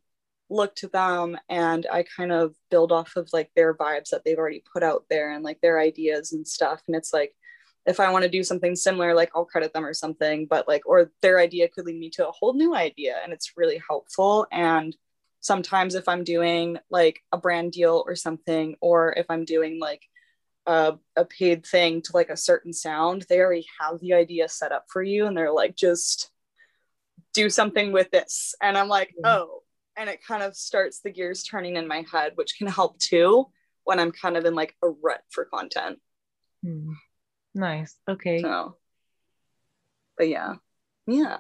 look 0.50 0.76
to 0.76 0.88
them 0.88 1.38
and 1.50 1.86
I 1.92 2.04
kind 2.04 2.32
of 2.32 2.56
build 2.70 2.92
off 2.92 3.16
of 3.16 3.30
like 3.34 3.52
their 3.56 3.74
vibes 3.74 4.10
that 4.10 4.24
they've 4.24 4.38
already 4.38 4.64
put 4.72 4.84
out 4.84 5.06
there 5.10 5.32
and 5.32 5.44
like 5.44 5.60
their 5.62 5.80
ideas 5.80 6.32
and 6.34 6.48
stuff. 6.48 6.82
And 6.88 6.96
it's 6.96 7.14
like, 7.14 7.36
if 7.86 8.00
I 8.00 8.12
want 8.12 8.24
to 8.24 8.30
do 8.30 8.44
something 8.44 8.76
similar, 8.76 9.14
like 9.14 9.32
I'll 9.36 9.46
credit 9.46 9.74
them 9.74 9.86
or 9.86 9.94
something, 9.94 10.46
but 10.46 10.68
like, 10.68 10.84
or 10.86 11.12
their 11.22 11.40
idea 11.40 11.68
could 11.68 11.86
lead 11.86 12.00
me 12.00 12.10
to 12.12 12.28
a 12.28 12.32
whole 12.32 12.54
new 12.54 12.74
idea. 12.74 13.18
And 13.24 13.34
it's 13.34 13.58
really 13.58 13.82
helpful. 13.88 14.48
And 14.52 14.96
sometimes 15.42 15.96
if 15.96 16.08
I'm 16.08 16.24
doing 16.24 16.78
like 16.90 17.22
a 17.32 17.38
brand 17.38 17.74
deal 17.74 18.04
or 18.08 18.16
something, 18.16 18.76
or 18.80 19.14
if 19.14 19.26
I'm 19.30 19.44
doing 19.44 19.80
like 19.80 20.02
a, 20.66 20.96
a 21.18 21.26
paid 21.26 21.66
thing 21.66 22.02
to 22.04 22.12
like 22.14 22.30
a 22.30 22.38
certain 22.38 22.72
sound, 22.72 23.26
they 23.28 23.40
already 23.40 23.66
have 23.82 24.00
the 24.00 24.14
idea 24.14 24.48
set 24.48 24.72
up 24.72 24.86
for 24.88 25.04
you. 25.04 25.26
And 25.26 25.36
they're 25.36 25.52
like, 25.52 25.76
just 25.76 26.32
do 27.34 27.50
something 27.50 27.92
with 27.92 28.10
this. 28.12 28.56
And 28.62 28.78
I'm 28.78 28.88
like, 28.88 29.14
oh, 29.26 29.64
and 29.98 30.10
it 30.10 30.26
kind 30.26 30.42
of 30.42 30.56
starts 30.56 31.02
the 31.02 31.12
gears 31.12 31.44
turning 31.44 31.76
in 31.76 31.88
my 31.88 32.06
head, 32.10 32.32
which 32.36 32.58
can 32.58 32.68
help 32.68 32.98
too 33.00 33.48
when 33.84 34.00
I'm 34.00 34.12
kind 34.12 34.38
of 34.38 34.46
in 34.46 34.56
like 34.56 34.76
a 34.82 34.90
rut 34.90 35.22
for 35.30 35.46
content. 35.46 36.00
Hmm. 36.64 36.94
Nice. 37.54 37.96
Okay. 38.08 38.42
So 38.42 38.78
but 40.18 40.30
yeah. 40.30 40.56
Yeah. 41.08 41.38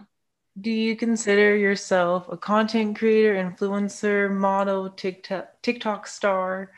Do 0.60 0.70
you 0.70 0.96
consider 0.96 1.56
yourself 1.56 2.28
a 2.30 2.38
content 2.38 2.98
creator 2.98 3.34
influencer 3.36 4.32
model 4.32 4.90
tiktok 4.90 5.62
tiktok 5.62 6.08
star? 6.08 6.72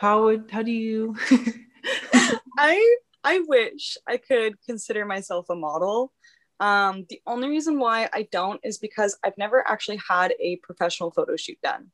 How 0.00 0.24
would 0.24 0.50
how 0.50 0.62
do 0.62 0.72
you? 0.72 1.16
I 2.58 2.96
i 3.24 3.40
wish 3.48 3.96
i 4.06 4.16
could 4.16 4.54
consider 4.64 5.04
myself 5.04 5.46
a 5.50 5.54
model. 5.54 6.12
Um, 6.60 7.06
the 7.08 7.20
only 7.24 7.48
reason 7.48 7.78
why 7.78 8.08
i 8.12 8.26
don't 8.32 8.60
is 8.64 8.78
because 8.78 9.16
i've 9.24 9.38
never 9.38 9.66
actually 9.66 10.00
had 10.08 10.34
a 10.40 10.56
professional 10.56 11.12
photo 11.12 11.36
shoot 11.36 11.58
done 11.62 11.92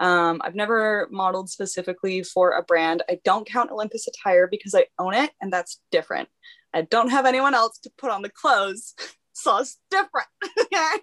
um, 0.00 0.40
I've 0.44 0.54
never 0.54 1.08
modeled 1.10 1.50
specifically 1.50 2.22
for 2.22 2.52
a 2.52 2.62
brand. 2.62 3.02
I 3.08 3.18
don't 3.24 3.46
count 3.46 3.70
Olympus 3.70 4.06
Attire 4.06 4.46
because 4.46 4.74
I 4.74 4.86
own 4.98 5.14
it, 5.14 5.30
and 5.40 5.52
that's 5.52 5.80
different. 5.90 6.28
I 6.72 6.82
don't 6.82 7.10
have 7.10 7.26
anyone 7.26 7.54
else 7.54 7.78
to 7.80 7.90
put 7.98 8.10
on 8.10 8.22
the 8.22 8.30
clothes, 8.30 8.94
so 9.32 9.58
it's 9.58 9.78
different. 9.90 10.28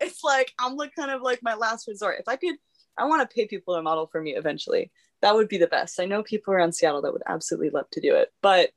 it's 0.00 0.22
like 0.22 0.52
I'm 0.58 0.76
like 0.76 0.94
kind 0.94 1.10
of 1.10 1.22
like 1.22 1.40
my 1.42 1.54
last 1.54 1.88
resort. 1.88 2.20
If 2.20 2.28
I 2.28 2.36
could, 2.36 2.56
I 2.96 3.06
want 3.06 3.28
to 3.28 3.34
pay 3.34 3.46
people 3.46 3.74
to 3.74 3.82
model 3.82 4.06
for 4.06 4.20
me 4.20 4.36
eventually. 4.36 4.92
That 5.20 5.34
would 5.34 5.48
be 5.48 5.58
the 5.58 5.66
best. 5.66 5.98
I 5.98 6.04
know 6.04 6.22
people 6.22 6.54
around 6.54 6.74
Seattle 6.74 7.02
that 7.02 7.12
would 7.12 7.22
absolutely 7.26 7.70
love 7.70 7.90
to 7.90 8.00
do 8.00 8.14
it, 8.14 8.28
but 8.40 8.70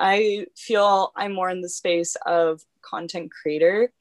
I 0.00 0.46
feel 0.56 1.12
I'm 1.14 1.32
more 1.32 1.50
in 1.50 1.60
the 1.60 1.68
space 1.68 2.16
of 2.26 2.62
content 2.82 3.30
creator 3.30 3.92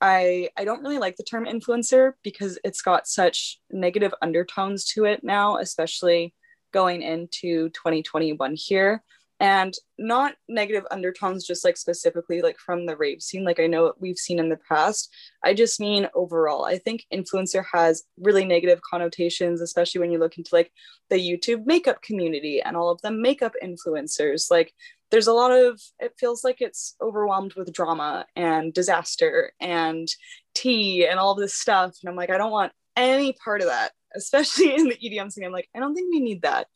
I 0.00 0.48
I 0.56 0.64
don't 0.64 0.82
really 0.82 0.98
like 0.98 1.16
the 1.16 1.24
term 1.24 1.44
influencer 1.44 2.12
because 2.22 2.58
it's 2.64 2.82
got 2.82 3.06
such 3.06 3.60
negative 3.70 4.14
undertones 4.22 4.84
to 4.92 5.04
it 5.04 5.22
now, 5.22 5.58
especially 5.58 6.34
going 6.72 7.02
into 7.02 7.68
2021 7.70 8.54
here. 8.56 9.02
And 9.42 9.72
not 9.98 10.34
negative 10.50 10.84
undertones, 10.90 11.46
just 11.46 11.64
like 11.64 11.78
specifically 11.78 12.42
like 12.42 12.58
from 12.58 12.84
the 12.84 12.94
rave 12.94 13.22
scene, 13.22 13.42
like 13.42 13.58
I 13.58 13.68
know 13.68 13.94
we've 13.98 14.18
seen 14.18 14.38
in 14.38 14.50
the 14.50 14.58
past. 14.68 15.10
I 15.42 15.54
just 15.54 15.80
mean 15.80 16.08
overall. 16.14 16.66
I 16.66 16.76
think 16.76 17.06
influencer 17.10 17.64
has 17.72 18.02
really 18.18 18.44
negative 18.44 18.82
connotations, 18.82 19.62
especially 19.62 20.02
when 20.02 20.10
you 20.10 20.18
look 20.18 20.36
into 20.36 20.54
like 20.54 20.70
the 21.08 21.16
YouTube 21.16 21.64
makeup 21.64 22.02
community 22.02 22.60
and 22.60 22.76
all 22.76 22.90
of 22.90 23.00
the 23.00 23.10
makeup 23.10 23.54
influencers. 23.64 24.50
Like 24.50 24.74
there's 25.10 25.26
a 25.26 25.32
lot 25.32 25.50
of 25.50 25.80
it 25.98 26.14
feels 26.18 26.44
like 26.44 26.60
it's 26.60 26.94
overwhelmed 27.00 27.54
with 27.54 27.72
drama 27.72 28.26
and 28.36 28.72
disaster 28.72 29.52
and 29.60 30.08
tea 30.54 31.06
and 31.06 31.18
all 31.18 31.34
this 31.34 31.54
stuff. 31.54 31.96
And 32.02 32.10
i'm 32.10 32.16
like 32.16 32.30
i 32.30 32.38
don't 32.38 32.52
want 32.52 32.72
any 32.96 33.32
part 33.32 33.60
of 33.60 33.68
that 33.68 33.92
especially 34.16 34.74
in 34.74 34.88
the 34.88 34.98
edm 35.04 35.30
scene. 35.30 35.44
I'm 35.44 35.52
like 35.52 35.68
i 35.74 35.78
don't 35.78 35.94
think 35.94 36.12
we 36.12 36.20
need 36.20 36.42
that. 36.42 36.66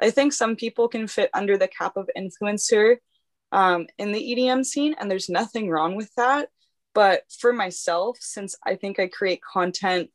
I 0.00 0.10
think 0.10 0.32
some 0.32 0.56
people 0.56 0.88
can 0.88 1.06
fit 1.06 1.30
under 1.34 1.56
the 1.56 1.68
cap 1.68 1.96
of 1.96 2.10
influencer 2.16 2.96
um, 3.52 3.86
in 3.98 4.12
the 4.12 4.34
edm 4.34 4.64
scene 4.64 4.94
and 4.98 5.10
there's 5.10 5.28
nothing 5.28 5.70
wrong 5.70 5.96
with 5.96 6.12
that. 6.16 6.48
But 6.94 7.22
for 7.40 7.52
myself 7.52 8.18
since 8.20 8.54
i 8.66 8.74
think 8.74 8.98
i 8.98 9.06
create 9.08 9.40
content 9.42 10.10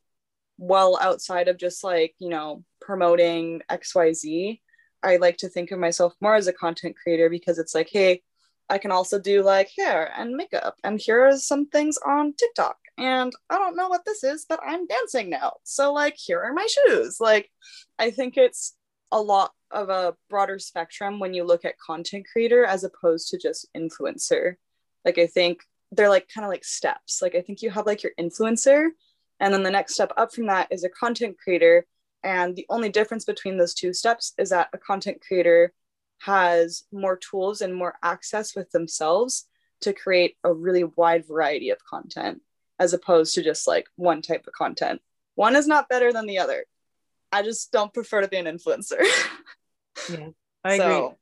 well 0.58 0.98
outside 1.00 1.48
of 1.48 1.56
just 1.56 1.82
like 1.84 2.14
you 2.18 2.28
know 2.28 2.64
promoting 2.80 3.62
xyz 3.70 4.60
I 5.02 5.16
like 5.16 5.36
to 5.38 5.48
think 5.48 5.70
of 5.70 5.78
myself 5.78 6.14
more 6.20 6.34
as 6.34 6.46
a 6.46 6.52
content 6.52 6.96
creator 7.00 7.30
because 7.30 7.58
it's 7.58 7.74
like, 7.74 7.88
hey, 7.90 8.22
I 8.68 8.78
can 8.78 8.90
also 8.90 9.18
do 9.18 9.42
like 9.42 9.70
hair 9.76 10.12
and 10.16 10.36
makeup, 10.36 10.76
and 10.84 11.00
here 11.00 11.26
are 11.26 11.36
some 11.38 11.66
things 11.66 11.98
on 12.04 12.34
TikTok. 12.34 12.76
And 12.98 13.32
I 13.48 13.58
don't 13.58 13.76
know 13.76 13.88
what 13.88 14.04
this 14.04 14.24
is, 14.24 14.44
but 14.48 14.60
I'm 14.66 14.86
dancing 14.86 15.30
now. 15.30 15.54
So, 15.62 15.92
like, 15.92 16.16
here 16.16 16.42
are 16.42 16.52
my 16.52 16.66
shoes. 16.66 17.18
Like, 17.20 17.48
I 17.98 18.10
think 18.10 18.36
it's 18.36 18.74
a 19.12 19.20
lot 19.20 19.52
of 19.70 19.88
a 19.88 20.16
broader 20.28 20.58
spectrum 20.58 21.20
when 21.20 21.32
you 21.32 21.44
look 21.44 21.64
at 21.64 21.78
content 21.78 22.26
creator 22.30 22.64
as 22.64 22.84
opposed 22.84 23.28
to 23.28 23.38
just 23.38 23.68
influencer. 23.74 24.56
Like, 25.04 25.16
I 25.16 25.28
think 25.28 25.60
they're 25.92 26.08
like 26.08 26.28
kind 26.28 26.44
of 26.44 26.50
like 26.50 26.64
steps. 26.64 27.22
Like, 27.22 27.34
I 27.36 27.40
think 27.40 27.62
you 27.62 27.70
have 27.70 27.86
like 27.86 28.02
your 28.02 28.12
influencer, 28.20 28.88
and 29.40 29.54
then 29.54 29.62
the 29.62 29.70
next 29.70 29.94
step 29.94 30.12
up 30.16 30.34
from 30.34 30.46
that 30.48 30.68
is 30.70 30.84
a 30.84 30.90
content 30.90 31.36
creator 31.42 31.86
and 32.22 32.56
the 32.56 32.66
only 32.68 32.88
difference 32.88 33.24
between 33.24 33.58
those 33.58 33.74
two 33.74 33.92
steps 33.92 34.32
is 34.38 34.50
that 34.50 34.68
a 34.72 34.78
content 34.78 35.22
creator 35.26 35.72
has 36.20 36.84
more 36.92 37.16
tools 37.16 37.60
and 37.60 37.74
more 37.74 37.94
access 38.02 38.56
with 38.56 38.70
themselves 38.70 39.46
to 39.80 39.92
create 39.92 40.36
a 40.42 40.52
really 40.52 40.84
wide 40.84 41.26
variety 41.26 41.70
of 41.70 41.78
content 41.84 42.42
as 42.78 42.92
opposed 42.92 43.34
to 43.34 43.42
just 43.42 43.66
like 43.66 43.86
one 43.96 44.22
type 44.22 44.46
of 44.46 44.52
content. 44.52 45.00
One 45.34 45.56
is 45.56 45.66
not 45.66 45.88
better 45.88 46.12
than 46.12 46.26
the 46.26 46.38
other. 46.38 46.64
I 47.30 47.42
just 47.42 47.70
don't 47.70 47.92
prefer 47.92 48.22
to 48.22 48.28
be 48.28 48.36
an 48.36 48.46
influencer. 48.46 49.00
yeah, 50.10 50.28
I 50.64 50.78
so, 50.78 51.06
agree. 51.06 51.16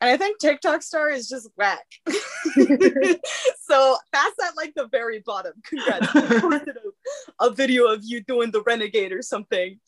And 0.00 0.10
I 0.10 0.16
think 0.16 0.38
TikTok 0.38 0.82
star 0.82 1.10
is 1.10 1.28
just 1.28 1.50
whack. 1.56 1.84
so 2.06 3.96
that's 4.12 4.44
at 4.44 4.56
like 4.56 4.74
the 4.76 4.88
very 4.90 5.20
bottom. 5.26 5.54
Congrats. 5.64 6.14
a, 6.14 7.46
a 7.46 7.50
video 7.50 7.86
of 7.86 8.02
you 8.04 8.22
doing 8.22 8.52
the 8.52 8.62
renegade 8.62 9.12
or 9.12 9.22
something. 9.22 9.80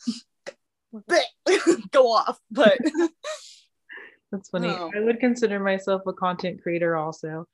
Go 1.90 2.12
off. 2.12 2.38
But 2.50 2.78
that's 4.32 4.48
funny. 4.50 4.68
No. 4.68 4.90
I 4.94 5.00
would 5.00 5.20
consider 5.20 5.60
myself 5.60 6.02
a 6.06 6.12
content 6.12 6.62
creator 6.62 6.96
also. 6.96 7.46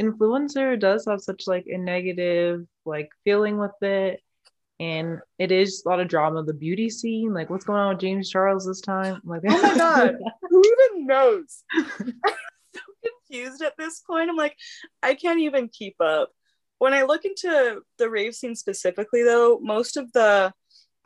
Influencer 0.00 0.78
does 0.78 1.06
have 1.06 1.20
such 1.20 1.46
like 1.46 1.66
a 1.66 1.78
negative 1.78 2.66
like 2.84 3.10
feeling 3.24 3.58
with 3.58 3.82
it. 3.82 4.20
And 4.78 5.20
it 5.38 5.52
is 5.52 5.82
a 5.84 5.88
lot 5.88 6.00
of 6.00 6.08
drama, 6.08 6.42
the 6.42 6.52
beauty 6.52 6.90
scene. 6.90 7.32
Like, 7.32 7.48
what's 7.48 7.64
going 7.64 7.80
on 7.80 7.94
with 7.94 8.00
James 8.00 8.28
Charles 8.28 8.66
this 8.66 8.82
time? 8.82 9.22
like, 9.24 9.40
oh 9.48 9.62
my 9.62 9.74
god, 9.74 10.16
who 10.50 10.62
even 10.62 11.06
knows? 11.06 11.64
I'm 11.74 12.12
so 12.74 12.80
confused 13.02 13.62
at 13.62 13.72
this 13.78 14.00
point. 14.00 14.28
I'm 14.28 14.36
like, 14.36 14.54
I 15.02 15.14
can't 15.14 15.40
even 15.40 15.70
keep 15.70 15.96
up. 15.98 16.30
When 16.78 16.92
I 16.92 17.04
look 17.04 17.24
into 17.24 17.80
the 17.96 18.10
rave 18.10 18.34
scene 18.34 18.54
specifically, 18.54 19.22
though, 19.22 19.58
most 19.62 19.96
of 19.96 20.12
the 20.12 20.52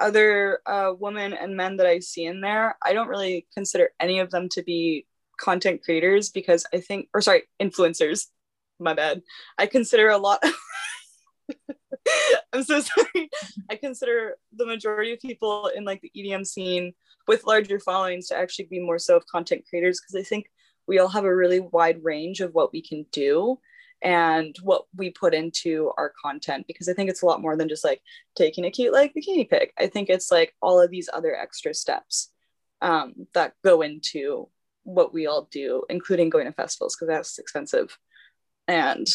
other 0.01 0.61
uh, 0.67 0.93
women 0.99 1.33
and 1.33 1.57
men 1.57 1.77
that 1.77 1.87
I 1.87 2.01
see 2.01 2.25
in 2.25 2.41
there, 2.41 2.77
I 2.85 2.93
don't 2.93 3.09
really 3.09 3.47
consider 3.55 3.91
any 4.01 4.19
of 4.19 4.31
them 4.31 4.49
to 4.51 4.63
be 4.63 5.07
content 5.39 5.83
creators 5.83 6.31
because 6.31 6.67
I 6.75 6.81
think, 6.81 7.09
or 7.15 7.21
sorry, 7.21 7.43
influencers. 7.61 8.27
My 8.79 8.95
bad. 8.95 9.23
I 9.59 9.67
consider 9.67 10.09
a 10.09 10.19
lot. 10.19 10.43
I'm 12.53 12.63
so 12.63 12.81
sorry. 12.81 13.31
I 13.69 13.77
consider 13.77 14.37
the 14.55 14.67
majority 14.67 15.13
of 15.13 15.21
people 15.21 15.71
in 15.75 15.85
like 15.85 16.01
the 16.01 16.13
EDM 16.17 16.47
scene 16.47 16.95
with 17.29 17.47
larger 17.47 17.79
followings 17.79 18.29
to 18.29 18.37
actually 18.37 18.67
be 18.67 18.81
more 18.81 18.99
so 18.99 19.17
of 19.17 19.27
content 19.27 19.65
creators 19.69 20.01
because 20.01 20.19
I 20.19 20.27
think 20.27 20.47
we 20.87 20.99
all 20.99 21.09
have 21.09 21.25
a 21.25 21.35
really 21.35 21.61
wide 21.61 22.03
range 22.03 22.41
of 22.41 22.55
what 22.55 22.73
we 22.73 22.83
can 22.83 23.05
do 23.13 23.59
and 24.03 24.57
what 24.63 24.85
we 24.97 25.11
put 25.11 25.35
into 25.35 25.93
our 25.99 26.13
content 26.23 26.67
because 26.67 26.89
I 26.89 26.95
think 26.95 27.11
it's 27.11 27.23
a 27.23 27.27
lot 27.27 27.43
more 27.43 27.57
than 27.57 27.69
just 27.69 27.85
like 27.85 28.01
taking 28.35 28.65
a 28.65 28.71
cute 28.71 28.93
like 28.93 29.15
bikini 29.15 29.49
pic. 29.49 29.73
I 29.79 29.89
think 29.89 30.09
it's 30.09 30.31
like 30.31 30.55
all 30.63 30.81
of 30.81 30.91
these 30.91 31.09
other 31.13 31.35
extra 31.35 31.75
steps 31.75 32.31
um, 32.81 33.27
that 33.35 33.55
go 33.63 33.83
into 33.83 34.49
what 34.85 35.13
we 35.13 35.27
all 35.27 35.49
do, 35.51 35.85
including 35.91 36.31
going 36.31 36.47
to 36.47 36.53
festivals 36.53 36.97
because 36.97 37.09
that's 37.09 37.39
expensive. 37.39 37.99
And 38.67 39.07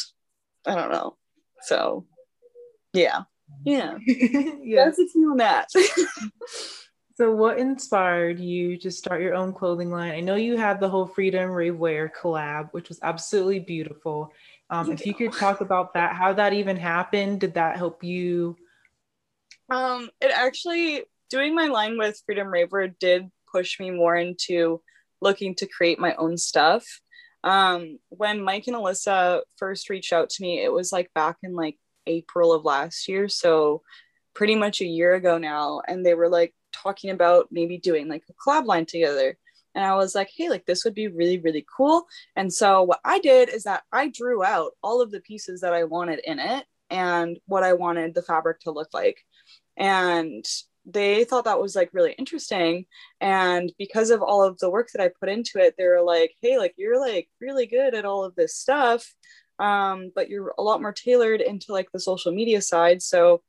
I 0.67 0.75
don't 0.75 0.91
know. 0.91 1.17
So 1.61 2.05
yeah. 2.93 3.23
Yeah. 3.63 3.97
yeah. 4.05 4.85
That's 4.85 4.97
the 4.97 5.27
on 5.29 5.37
that. 5.37 5.69
So, 7.17 7.31
what 7.33 7.59
inspired 7.59 8.41
you 8.41 8.77
to 8.79 8.91
start 8.91 9.21
your 9.21 9.35
own 9.35 9.53
clothing 9.53 9.89
line? 9.89 10.11
I 10.11 10.19
know 10.19 10.35
you 10.35 10.57
had 10.57 10.81
the 10.81 10.89
whole 10.89 11.07
Freedom 11.07 11.49
Rave 11.49 11.77
Wear 11.77 12.11
collab, 12.13 12.73
which 12.73 12.89
was 12.89 12.99
absolutely 13.01 13.59
beautiful. 13.59 14.33
Um, 14.69 14.91
if 14.91 15.05
you 15.05 15.13
could 15.13 15.33
talk 15.33 15.61
about 15.61 15.93
that, 15.93 16.15
how 16.15 16.33
that 16.33 16.53
even 16.53 16.77
happened, 16.77 17.39
did 17.39 17.53
that 17.53 17.77
help 17.77 18.03
you? 18.03 18.55
Um, 19.69 20.09
it 20.21 20.31
actually 20.33 21.03
doing 21.29 21.55
my 21.55 21.67
line 21.67 21.97
with 21.97 22.21
Freedom 22.25 22.47
Raver 22.47 22.87
did 22.87 23.29
push 23.51 23.79
me 23.79 23.91
more 23.91 24.15
into 24.15 24.81
looking 25.21 25.55
to 25.55 25.67
create 25.67 25.99
my 25.99 26.15
own 26.15 26.37
stuff. 26.37 26.83
Um, 27.43 27.99
when 28.09 28.43
Mike 28.43 28.65
and 28.67 28.75
Alyssa 28.75 29.41
first 29.57 29.89
reached 29.89 30.13
out 30.13 30.29
to 30.31 30.41
me, 30.41 30.63
it 30.63 30.71
was 30.71 30.91
like 30.91 31.13
back 31.13 31.37
in 31.43 31.53
like 31.55 31.77
April 32.07 32.53
of 32.53 32.65
last 32.65 33.07
year, 33.07 33.29
so 33.29 33.83
pretty 34.33 34.55
much 34.55 34.81
a 34.81 34.85
year 34.85 35.13
ago 35.13 35.37
now, 35.37 35.81
and 35.87 36.05
they 36.05 36.15
were 36.15 36.29
like 36.29 36.53
talking 36.73 37.11
about 37.11 37.47
maybe 37.51 37.77
doing 37.77 38.07
like 38.07 38.23
a 38.29 38.33
collab 38.33 38.65
line 38.65 38.85
together 38.85 39.37
and 39.75 39.83
I 39.83 39.95
was 39.95 40.15
like, 40.15 40.31
hey, 40.35 40.49
like 40.49 40.65
this 40.65 40.85
would 40.85 40.95
be 40.95 41.09
really, 41.09 41.37
really 41.37 41.65
cool. 41.75 42.07
And 42.35 42.51
so 42.51 42.81
what 42.83 43.01
I 43.03 43.19
did 43.19 43.49
is 43.49 43.63
that 43.63 43.83
I 43.91 44.07
drew 44.09 44.43
out 44.43 44.71
all 44.81 45.01
of 45.01 45.11
the 45.11 45.19
pieces 45.19 45.61
that 45.61 45.73
I 45.73 45.83
wanted 45.83 46.21
in 46.23 46.39
it 46.39 46.65
and 46.89 47.37
what 47.45 47.63
I 47.63 47.73
wanted 47.73 48.15
the 48.15 48.21
fabric 48.21 48.61
to 48.61 48.71
look 48.71 48.93
like. 48.93 49.19
And 49.75 50.45
they 50.85 51.25
thought 51.25 51.45
that 51.45 51.59
was 51.59 51.75
like 51.75 51.89
really 51.93 52.13
interesting. 52.13 52.85
And 53.19 53.71
because 53.77 54.11
of 54.11 54.21
all 54.21 54.43
of 54.43 54.57
the 54.59 54.69
work 54.69 54.89
that 54.93 55.03
I 55.03 55.09
put 55.19 55.29
into 55.29 55.59
it, 55.59 55.75
they 55.77 55.85
were 55.85 56.01
like, 56.01 56.33
hey, 56.41 56.57
like 56.57 56.75
you're 56.77 56.99
like 56.99 57.27
really 57.41 57.65
good 57.65 57.93
at 57.95 58.05
all 58.05 58.23
of 58.23 58.35
this 58.35 58.55
stuff. 58.55 59.13
Um, 59.59 60.11
but 60.15 60.29
you're 60.29 60.53
a 60.57 60.63
lot 60.63 60.81
more 60.81 60.93
tailored 60.93 61.41
into 61.41 61.73
like 61.73 61.91
the 61.91 61.99
social 61.99 62.31
media 62.31 62.61
side. 62.61 63.01
So 63.01 63.41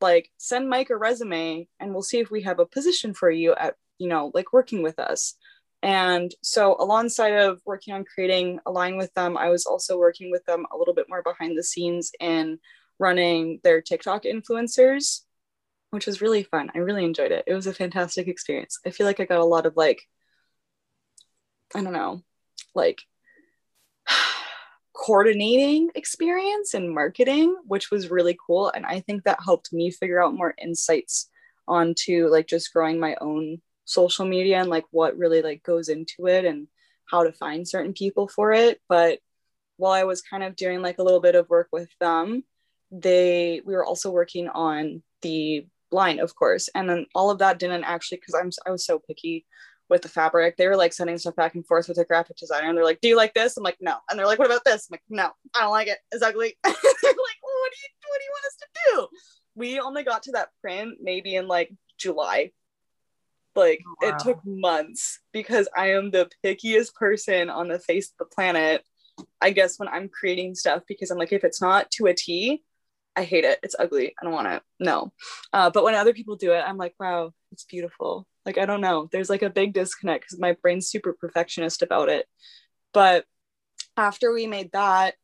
like 0.00 0.30
send 0.38 0.70
Mike 0.70 0.90
a 0.90 0.96
resume 0.96 1.68
and 1.80 1.92
we'll 1.92 2.02
see 2.02 2.20
if 2.20 2.30
we 2.30 2.42
have 2.42 2.58
a 2.58 2.66
position 2.66 3.12
for 3.12 3.30
you 3.30 3.54
at, 3.54 3.74
you 3.98 4.08
know, 4.08 4.30
like 4.34 4.52
working 4.52 4.82
with 4.82 4.98
us 4.98 5.34
And 5.84 6.34
so, 6.42 6.76
alongside 6.80 7.34
of 7.34 7.60
working 7.66 7.92
on 7.92 8.06
creating 8.06 8.58
Align 8.64 8.96
with 8.96 9.12
them, 9.12 9.36
I 9.36 9.50
was 9.50 9.66
also 9.66 9.98
working 9.98 10.30
with 10.30 10.42
them 10.46 10.64
a 10.72 10.78
little 10.78 10.94
bit 10.94 11.10
more 11.10 11.22
behind 11.22 11.58
the 11.58 11.62
scenes 11.62 12.10
in 12.18 12.58
running 12.98 13.60
their 13.64 13.82
TikTok 13.82 14.22
influencers, 14.22 15.20
which 15.90 16.06
was 16.06 16.22
really 16.22 16.42
fun. 16.42 16.70
I 16.74 16.78
really 16.78 17.04
enjoyed 17.04 17.32
it. 17.32 17.44
It 17.46 17.52
was 17.52 17.66
a 17.66 17.74
fantastic 17.74 18.28
experience. 18.28 18.78
I 18.86 18.90
feel 18.90 19.06
like 19.06 19.20
I 19.20 19.26
got 19.26 19.40
a 19.40 19.44
lot 19.44 19.66
of 19.66 19.76
like, 19.76 20.00
I 21.74 21.82
don't 21.82 21.92
know, 21.92 22.22
like 22.74 23.02
coordinating 24.94 25.90
experience 25.94 26.72
and 26.72 26.94
marketing, 26.94 27.58
which 27.66 27.90
was 27.90 28.10
really 28.10 28.38
cool. 28.46 28.70
And 28.74 28.86
I 28.86 29.00
think 29.00 29.24
that 29.24 29.44
helped 29.44 29.70
me 29.70 29.90
figure 29.90 30.24
out 30.24 30.32
more 30.32 30.54
insights 30.56 31.28
onto 31.68 32.28
like 32.28 32.46
just 32.46 32.72
growing 32.72 32.98
my 32.98 33.16
own 33.20 33.60
social 33.84 34.24
media 34.24 34.60
and 34.60 34.70
like 34.70 34.84
what 34.90 35.16
really 35.16 35.42
like 35.42 35.62
goes 35.62 35.88
into 35.88 36.26
it 36.26 36.44
and 36.44 36.68
how 37.10 37.22
to 37.22 37.32
find 37.32 37.68
certain 37.68 37.92
people 37.92 38.28
for 38.28 38.52
it. 38.52 38.80
But 38.88 39.18
while 39.76 39.92
i 39.92 40.04
was 40.04 40.22
kind 40.22 40.42
of 40.42 40.56
doing 40.56 40.82
like 40.82 40.98
a 40.98 41.02
little 41.02 41.20
bit 41.20 41.34
of 41.34 41.48
work 41.48 41.68
with 41.72 41.88
them 42.00 42.44
they 42.90 43.60
we 43.64 43.74
were 43.74 43.84
also 43.84 44.10
working 44.10 44.48
on 44.48 45.02
the 45.22 45.66
line 45.90 46.18
of 46.18 46.34
course. 46.34 46.68
And 46.74 46.88
then 46.88 47.06
all 47.14 47.30
of 47.30 47.38
that 47.38 47.58
didn't 47.58 47.84
actually 47.84 48.18
because 48.18 48.34
i'm 48.34 48.50
i 48.66 48.70
was 48.70 48.84
so 48.84 48.98
picky 48.98 49.46
with 49.90 50.00
the 50.00 50.08
fabric. 50.08 50.56
They 50.56 50.66
were 50.66 50.76
like 50.76 50.94
sending 50.94 51.18
stuff 51.18 51.36
back 51.36 51.54
and 51.54 51.66
forth 51.66 51.88
with 51.88 51.98
the 51.98 52.04
graphic 52.04 52.36
designer 52.36 52.68
and 52.68 52.76
they're 52.76 52.84
like 52.84 53.00
do 53.00 53.08
you 53.08 53.16
like 53.16 53.34
this? 53.34 53.56
I'm 53.56 53.64
like 53.64 53.78
no. 53.80 53.96
And 54.10 54.18
they're 54.18 54.26
like 54.26 54.38
what 54.38 54.46
about 54.46 54.64
this? 54.64 54.88
I'm 54.88 54.94
like 54.94 55.02
no 55.08 55.30
i 55.54 55.60
don't 55.60 55.70
like 55.70 55.88
it. 55.88 55.98
It's 56.12 56.22
ugly. 56.22 56.56
Like 56.64 56.74
what 56.74 57.72
do 57.72 57.78
you 57.82 57.90
what 58.08 58.18
do 58.18 58.24
you 58.24 58.32
want 58.32 58.46
us 58.46 58.56
to 58.60 58.66
do? 58.86 59.08
We 59.54 59.80
only 59.80 60.04
got 60.04 60.24
to 60.24 60.32
that 60.32 60.48
print 60.60 60.98
maybe 61.00 61.36
in 61.36 61.48
like 61.48 61.72
july 61.98 62.50
like 63.56 63.80
oh, 63.86 63.94
wow. 64.02 64.08
it 64.08 64.18
took 64.20 64.40
months 64.44 65.20
because 65.32 65.68
I 65.76 65.92
am 65.92 66.10
the 66.10 66.30
pickiest 66.44 66.94
person 66.94 67.50
on 67.50 67.68
the 67.68 67.78
face 67.78 68.08
of 68.08 68.16
the 68.18 68.34
planet. 68.34 68.84
I 69.40 69.50
guess 69.50 69.78
when 69.78 69.88
I'm 69.88 70.08
creating 70.08 70.54
stuff 70.54 70.82
because 70.88 71.10
I'm 71.10 71.18
like, 71.18 71.32
if 71.32 71.44
it's 71.44 71.62
not 71.62 71.90
to 71.92 72.06
a 72.06 72.14
T, 72.14 72.62
I 73.16 73.22
hate 73.22 73.44
it. 73.44 73.60
It's 73.62 73.76
ugly. 73.78 74.14
I 74.20 74.24
don't 74.24 74.32
want 74.32 74.48
it. 74.48 74.62
No. 74.80 75.12
Uh, 75.52 75.70
but 75.70 75.84
when 75.84 75.94
other 75.94 76.12
people 76.12 76.36
do 76.36 76.52
it, 76.52 76.64
I'm 76.66 76.78
like, 76.78 76.94
wow, 76.98 77.32
it's 77.52 77.64
beautiful. 77.64 78.26
Like, 78.44 78.58
I 78.58 78.66
don't 78.66 78.80
know. 78.80 79.08
There's 79.12 79.30
like 79.30 79.42
a 79.42 79.50
big 79.50 79.72
disconnect 79.72 80.24
because 80.24 80.40
my 80.40 80.56
brain's 80.60 80.88
super 80.88 81.12
perfectionist 81.12 81.82
about 81.82 82.08
it. 82.08 82.26
But 82.92 83.24
after 83.96 84.32
we 84.32 84.46
made 84.46 84.72
that 84.72 85.14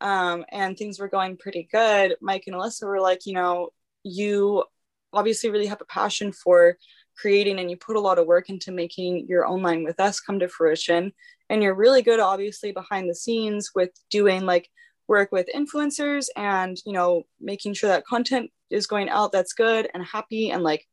um, 0.00 0.44
and 0.50 0.76
things 0.76 0.98
were 0.98 1.08
going 1.08 1.36
pretty 1.38 1.68
good, 1.72 2.16
Mike 2.20 2.44
and 2.46 2.54
Alyssa 2.54 2.84
were 2.86 3.00
like, 3.00 3.26
you 3.26 3.32
know, 3.32 3.70
you 4.02 4.64
obviously 5.12 5.50
really 5.50 5.66
have 5.66 5.80
a 5.80 5.86
passion 5.86 6.32
for 6.32 6.76
creating 7.18 7.58
and 7.58 7.70
you 7.70 7.76
put 7.76 7.96
a 7.96 8.00
lot 8.00 8.18
of 8.18 8.26
work 8.26 8.48
into 8.48 8.72
making 8.72 9.26
your 9.28 9.46
online 9.46 9.84
with 9.84 9.98
us 10.00 10.20
come 10.20 10.38
to 10.38 10.48
fruition. 10.48 11.12
And 11.50 11.62
you're 11.62 11.74
really 11.74 12.02
good 12.02 12.20
obviously 12.20 12.72
behind 12.72 13.08
the 13.08 13.14
scenes 13.14 13.70
with 13.74 13.90
doing 14.10 14.46
like 14.46 14.68
work 15.08 15.32
with 15.32 15.48
influencers 15.54 16.26
and 16.36 16.76
you 16.84 16.92
know 16.92 17.22
making 17.40 17.72
sure 17.72 17.88
that 17.88 18.04
content 18.06 18.50
is 18.68 18.86
going 18.86 19.08
out 19.08 19.32
that's 19.32 19.54
good 19.54 19.88
and 19.94 20.04
happy 20.04 20.50
and 20.50 20.62
like 20.62 20.84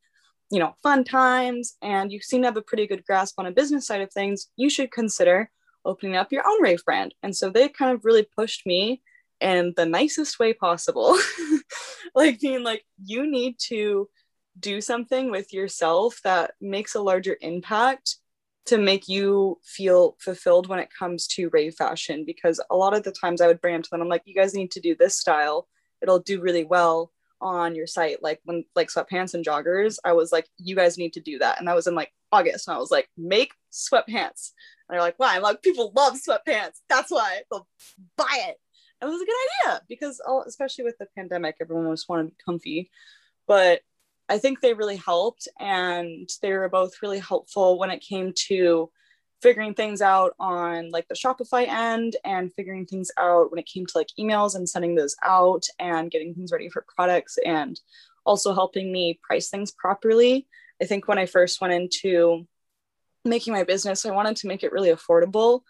you 0.50 0.58
know 0.58 0.74
fun 0.82 1.04
times. 1.04 1.76
And 1.82 2.10
you 2.10 2.20
seem 2.20 2.42
to 2.42 2.48
have 2.48 2.56
a 2.56 2.62
pretty 2.62 2.86
good 2.86 3.04
grasp 3.04 3.38
on 3.38 3.46
a 3.46 3.52
business 3.52 3.86
side 3.86 4.00
of 4.00 4.12
things. 4.12 4.48
You 4.56 4.70
should 4.70 4.90
consider 4.90 5.50
opening 5.84 6.16
up 6.16 6.32
your 6.32 6.46
own 6.46 6.62
rave 6.62 6.84
brand. 6.84 7.14
And 7.22 7.36
so 7.36 7.50
they 7.50 7.68
kind 7.68 7.92
of 7.92 8.04
really 8.04 8.26
pushed 8.36 8.66
me 8.66 9.02
in 9.40 9.74
the 9.76 9.86
nicest 9.86 10.38
way 10.38 10.52
possible. 10.52 11.16
Like 12.16 12.40
being 12.40 12.64
like 12.64 12.82
you 13.04 13.30
need 13.30 13.56
to 13.68 14.08
do 14.58 14.80
something 14.80 15.30
with 15.30 15.52
yourself 15.52 16.20
that 16.24 16.52
makes 16.60 16.94
a 16.94 17.00
larger 17.00 17.36
impact 17.40 18.16
to 18.66 18.78
make 18.78 19.08
you 19.08 19.58
feel 19.64 20.16
fulfilled 20.18 20.68
when 20.68 20.78
it 20.78 20.88
comes 20.96 21.26
to 21.28 21.48
rave 21.50 21.74
fashion. 21.74 22.24
Because 22.24 22.60
a 22.70 22.76
lot 22.76 22.94
of 22.94 23.04
the 23.04 23.12
times 23.12 23.40
I 23.40 23.46
would 23.46 23.60
bring 23.60 23.74
them 23.74 23.82
to 23.82 23.90
them 23.90 24.02
I'm 24.02 24.08
like 24.08 24.22
you 24.24 24.34
guys 24.34 24.54
need 24.54 24.70
to 24.72 24.80
do 24.80 24.96
this 24.98 25.18
style. 25.18 25.68
It'll 26.02 26.18
do 26.18 26.40
really 26.40 26.64
well 26.64 27.12
on 27.40 27.74
your 27.74 27.86
site. 27.86 28.22
Like 28.22 28.40
when 28.44 28.64
like 28.74 28.88
sweatpants 28.88 29.34
and 29.34 29.44
joggers 29.44 29.98
I 30.04 30.12
was 30.12 30.32
like 30.32 30.48
you 30.58 30.74
guys 30.74 30.98
need 30.98 31.12
to 31.14 31.20
do 31.20 31.38
that. 31.38 31.58
And 31.58 31.68
that 31.68 31.76
was 31.76 31.86
in 31.86 31.94
like 31.94 32.12
August. 32.32 32.66
And 32.66 32.76
I 32.76 32.78
was 32.78 32.90
like 32.90 33.08
make 33.16 33.52
sweatpants. 33.72 34.52
And 34.88 34.94
they're 34.94 35.00
like 35.00 35.18
why? 35.18 35.36
I'm 35.36 35.42
like 35.42 35.62
people 35.62 35.92
love 35.94 36.14
sweatpants. 36.14 36.80
That's 36.88 37.10
why. 37.10 37.42
They'll 37.50 37.68
buy 38.16 38.44
it. 38.48 38.56
It 39.00 39.04
was 39.04 39.20
a 39.20 39.26
good 39.26 39.70
idea 39.70 39.82
because 39.88 40.20
oh, 40.26 40.42
especially 40.46 40.84
with 40.84 40.98
the 40.98 41.06
pandemic 41.14 41.56
everyone 41.60 41.90
just 41.92 42.08
wanted 42.08 42.32
comfy. 42.44 42.90
But 43.46 43.82
I 44.28 44.38
think 44.38 44.60
they 44.60 44.74
really 44.74 44.96
helped 44.96 45.48
and 45.60 46.28
they 46.42 46.52
were 46.52 46.68
both 46.68 47.00
really 47.02 47.20
helpful 47.20 47.78
when 47.78 47.90
it 47.90 48.00
came 48.00 48.32
to 48.48 48.90
figuring 49.42 49.74
things 49.74 50.00
out 50.00 50.32
on 50.40 50.90
like 50.90 51.06
the 51.08 51.14
Shopify 51.14 51.68
end 51.68 52.16
and 52.24 52.52
figuring 52.54 52.86
things 52.86 53.10
out 53.18 53.50
when 53.50 53.58
it 53.58 53.66
came 53.66 53.86
to 53.86 53.98
like 53.98 54.08
emails 54.18 54.56
and 54.56 54.68
sending 54.68 54.94
those 54.94 55.14
out 55.22 55.64
and 55.78 56.10
getting 56.10 56.34
things 56.34 56.50
ready 56.50 56.68
for 56.68 56.84
products 56.94 57.38
and 57.44 57.78
also 58.24 58.54
helping 58.54 58.90
me 58.90 59.20
price 59.22 59.48
things 59.48 59.70
properly. 59.70 60.48
I 60.82 60.86
think 60.86 61.06
when 61.06 61.18
I 61.18 61.26
first 61.26 61.60
went 61.60 61.74
into 61.74 62.46
making 63.24 63.52
my 63.52 63.64
business, 63.64 64.04
I 64.04 64.10
wanted 64.10 64.36
to 64.36 64.48
make 64.48 64.64
it 64.64 64.72
really 64.72 64.90
affordable, 64.90 65.60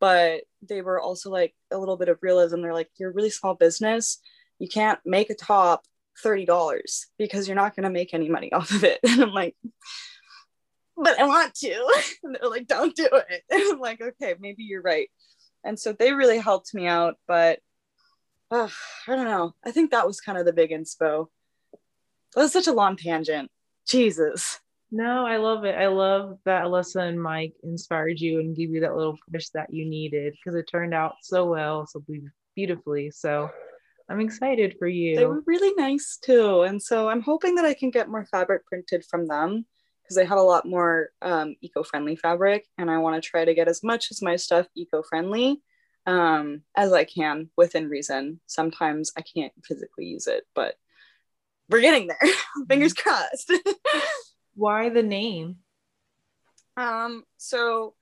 but 0.00 0.42
they 0.62 0.80
were 0.80 1.00
also 1.00 1.30
like 1.30 1.54
a 1.70 1.78
little 1.78 1.96
bit 1.96 2.08
of 2.08 2.18
realism. 2.22 2.62
They're 2.62 2.72
like, 2.72 2.90
you're 2.96 3.10
a 3.10 3.14
really 3.14 3.30
small 3.30 3.54
business. 3.54 4.18
You 4.58 4.68
can't 4.68 5.00
make 5.04 5.30
a 5.30 5.34
top 5.34 5.84
$30 6.24 7.06
because 7.18 7.46
you're 7.46 7.56
not 7.56 7.74
going 7.76 7.84
to 7.84 7.90
make 7.90 8.14
any 8.14 8.28
money 8.28 8.52
off 8.52 8.70
of 8.70 8.84
it. 8.84 9.00
And 9.04 9.22
I'm 9.22 9.32
like, 9.32 9.56
but 10.96 11.18
I 11.20 11.26
want 11.26 11.54
to. 11.56 12.02
And 12.22 12.36
they're 12.36 12.50
like, 12.50 12.66
don't 12.66 12.94
do 12.94 13.08
it. 13.12 13.42
And 13.50 13.62
I'm 13.72 13.80
like, 13.80 14.00
okay, 14.00 14.34
maybe 14.38 14.64
you're 14.64 14.82
right. 14.82 15.10
And 15.64 15.78
so 15.78 15.92
they 15.92 16.12
really 16.12 16.38
helped 16.38 16.74
me 16.74 16.86
out. 16.86 17.16
But 17.26 17.60
uh, 18.50 18.68
I 19.08 19.16
don't 19.16 19.24
know. 19.24 19.54
I 19.64 19.72
think 19.72 19.90
that 19.90 20.06
was 20.06 20.20
kind 20.20 20.38
of 20.38 20.46
the 20.46 20.52
big 20.52 20.70
inspo. 20.70 21.26
That 22.34 22.42
was 22.42 22.52
such 22.52 22.66
a 22.66 22.72
long 22.72 22.96
tangent. 22.96 23.50
Jesus. 23.86 24.60
No, 24.92 25.26
I 25.26 25.38
love 25.38 25.64
it. 25.64 25.74
I 25.74 25.88
love 25.88 26.38
that 26.44 26.64
Alyssa 26.64 27.08
and 27.08 27.20
Mike 27.20 27.54
inspired 27.64 28.20
you 28.20 28.38
and 28.38 28.54
gave 28.54 28.70
you 28.70 28.80
that 28.82 28.96
little 28.96 29.18
push 29.32 29.48
that 29.48 29.72
you 29.72 29.84
needed 29.84 30.34
because 30.34 30.56
it 30.56 30.68
turned 30.70 30.94
out 30.94 31.16
so 31.22 31.44
well, 31.46 31.86
so 31.86 32.04
beautifully. 32.54 33.10
So 33.10 33.50
I'm 34.08 34.20
excited 34.20 34.76
for 34.78 34.86
you. 34.86 35.16
They 35.16 35.26
were 35.26 35.42
really 35.46 35.74
nice 35.76 36.18
too. 36.22 36.62
And 36.62 36.80
so 36.80 37.08
I'm 37.08 37.22
hoping 37.22 37.56
that 37.56 37.64
I 37.64 37.74
can 37.74 37.90
get 37.90 38.08
more 38.08 38.24
fabric 38.26 38.64
printed 38.66 39.04
from 39.04 39.26
them 39.26 39.66
because 40.02 40.16
they 40.16 40.24
have 40.24 40.38
a 40.38 40.42
lot 40.42 40.66
more 40.66 41.08
um, 41.22 41.56
eco-friendly 41.60 42.16
fabric 42.16 42.64
and 42.78 42.88
I 42.90 42.98
want 42.98 43.20
to 43.20 43.28
try 43.28 43.44
to 43.44 43.54
get 43.54 43.66
as 43.66 43.82
much 43.82 44.12
as 44.12 44.22
my 44.22 44.36
stuff 44.36 44.66
eco-friendly 44.76 45.60
um, 46.06 46.62
as 46.76 46.92
I 46.92 47.02
can 47.02 47.50
within 47.56 47.88
reason. 47.88 48.40
Sometimes 48.46 49.10
I 49.16 49.22
can't 49.22 49.52
physically 49.64 50.06
use 50.06 50.28
it, 50.28 50.44
but 50.54 50.76
we're 51.68 51.80
getting 51.80 52.06
there. 52.06 52.32
Fingers 52.68 52.94
mm-hmm. 52.94 53.08
crossed. 53.08 53.52
Why 54.54 54.88
the 54.88 55.02
name? 55.02 55.56
Um, 56.76 57.24
so 57.36 57.94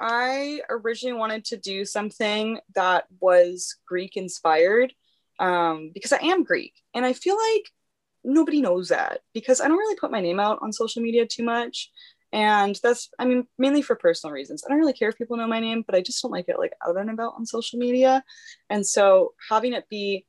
I 0.00 0.62
originally 0.70 1.18
wanted 1.18 1.44
to 1.46 1.58
do 1.58 1.84
something 1.84 2.58
that 2.74 3.04
was 3.20 3.76
Greek 3.86 4.16
inspired 4.16 4.94
um, 5.40 5.90
because 5.92 6.12
I 6.12 6.18
am 6.18 6.44
Greek. 6.44 6.74
And 6.94 7.04
I 7.04 7.14
feel 7.14 7.36
like 7.36 7.70
nobody 8.22 8.60
knows 8.60 8.90
that 8.90 9.20
because 9.34 9.60
I 9.60 9.66
don't 9.66 9.78
really 9.78 9.96
put 9.96 10.12
my 10.12 10.20
name 10.20 10.38
out 10.38 10.58
on 10.62 10.72
social 10.72 11.02
media 11.02 11.26
too 11.26 11.42
much. 11.42 11.90
And 12.32 12.78
that's, 12.80 13.08
I 13.18 13.24
mean, 13.24 13.48
mainly 13.58 13.82
for 13.82 13.96
personal 13.96 14.32
reasons. 14.32 14.62
I 14.64 14.68
don't 14.68 14.78
really 14.78 14.92
care 14.92 15.08
if 15.08 15.18
people 15.18 15.36
know 15.36 15.48
my 15.48 15.58
name, 15.58 15.82
but 15.84 15.96
I 15.96 16.02
just 16.02 16.22
don't 16.22 16.30
like 16.30 16.48
it 16.48 16.58
like 16.58 16.74
out 16.86 16.96
and 16.96 17.10
about 17.10 17.34
on 17.36 17.44
social 17.44 17.78
media. 17.78 18.22
And 18.68 18.86
so 18.86 19.32
having 19.48 19.72
it 19.72 19.88
be 19.88 20.26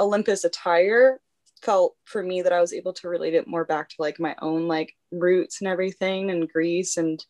Olympus 0.00 0.42
attire 0.44 1.20
felt 1.62 1.94
for 2.04 2.22
me 2.22 2.42
that 2.42 2.52
I 2.52 2.60
was 2.60 2.72
able 2.72 2.92
to 2.94 3.08
relate 3.08 3.34
it 3.34 3.46
more 3.46 3.64
back 3.64 3.90
to 3.90 3.96
like 3.98 4.18
my 4.18 4.34
own 4.42 4.66
like 4.66 4.94
roots 5.12 5.60
and 5.60 5.68
everything 5.68 6.30
and 6.30 6.50
Greece 6.50 6.96
and 6.96 7.24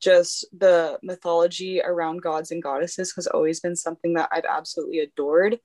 just 0.00 0.46
the 0.56 0.98
mythology 1.02 1.82
around 1.82 2.22
gods 2.22 2.50
and 2.50 2.62
goddesses 2.62 3.12
has 3.16 3.26
always 3.26 3.60
been 3.60 3.76
something 3.76 4.14
that 4.14 4.28
I've 4.32 4.44
absolutely 4.48 5.00
adored 5.00 5.58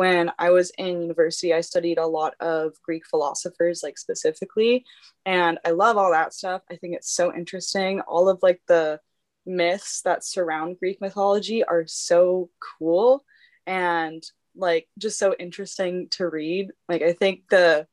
when 0.00 0.32
I 0.38 0.48
was 0.48 0.72
in 0.78 1.02
university, 1.02 1.52
I 1.52 1.60
studied 1.60 1.98
a 1.98 2.06
lot 2.06 2.32
of 2.40 2.72
Greek 2.82 3.04
philosophers, 3.06 3.82
like 3.82 3.98
specifically, 3.98 4.86
and 5.26 5.58
I 5.62 5.72
love 5.72 5.98
all 5.98 6.10
that 6.12 6.32
stuff. 6.32 6.62
I 6.70 6.76
think 6.76 6.96
it's 6.96 7.14
so 7.14 7.34
interesting. 7.34 8.00
All 8.00 8.30
of 8.30 8.38
like 8.42 8.62
the 8.66 8.98
myths 9.44 10.00
that 10.06 10.24
surround 10.24 10.78
Greek 10.78 11.02
mythology 11.02 11.64
are 11.64 11.84
so 11.86 12.48
cool 12.78 13.26
and 13.66 14.22
like 14.56 14.88
just 14.96 15.18
so 15.18 15.34
interesting 15.38 16.08
to 16.12 16.26
read. 16.26 16.70
Like, 16.88 17.02
I 17.02 17.12
think 17.12 17.50
the 17.50 17.86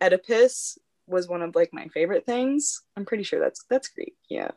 Oedipus 0.00 0.78
was 1.06 1.28
one 1.28 1.42
of 1.42 1.54
like 1.54 1.68
my 1.70 1.88
favorite 1.88 2.24
things. 2.24 2.80
I'm 2.96 3.04
pretty 3.04 3.24
sure 3.24 3.40
that's 3.40 3.62
that's 3.68 3.88
Greek. 3.88 4.16
Yeah. 4.30 4.52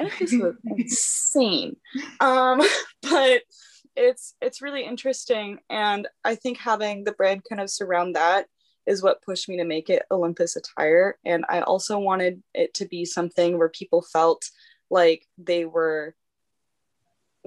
Oedipus 0.00 0.32
was 0.32 0.54
insane. 0.64 1.76
Um, 2.20 2.62
but 3.02 3.42
it's 3.96 4.34
it's 4.40 4.62
really 4.62 4.84
interesting. 4.84 5.58
And 5.70 6.08
i 6.24 6.34
think 6.34 6.58
having 6.58 7.04
the 7.04 7.12
brand 7.12 7.42
kind 7.48 7.60
of 7.60 7.70
surround 7.70 8.16
that 8.16 8.46
is 8.86 9.02
what 9.02 9.22
pushed 9.22 9.48
me 9.48 9.56
to 9.56 9.64
make 9.64 9.90
it 9.90 10.04
olympus 10.10 10.56
attire. 10.56 11.18
And 11.24 11.44
i 11.48 11.60
also 11.60 11.98
wanted 11.98 12.42
it 12.54 12.74
to 12.74 12.86
be 12.86 13.04
something 13.04 13.58
where 13.58 13.68
people 13.68 14.02
felt 14.02 14.50
like 14.90 15.26
they 15.38 15.64
were 15.64 16.14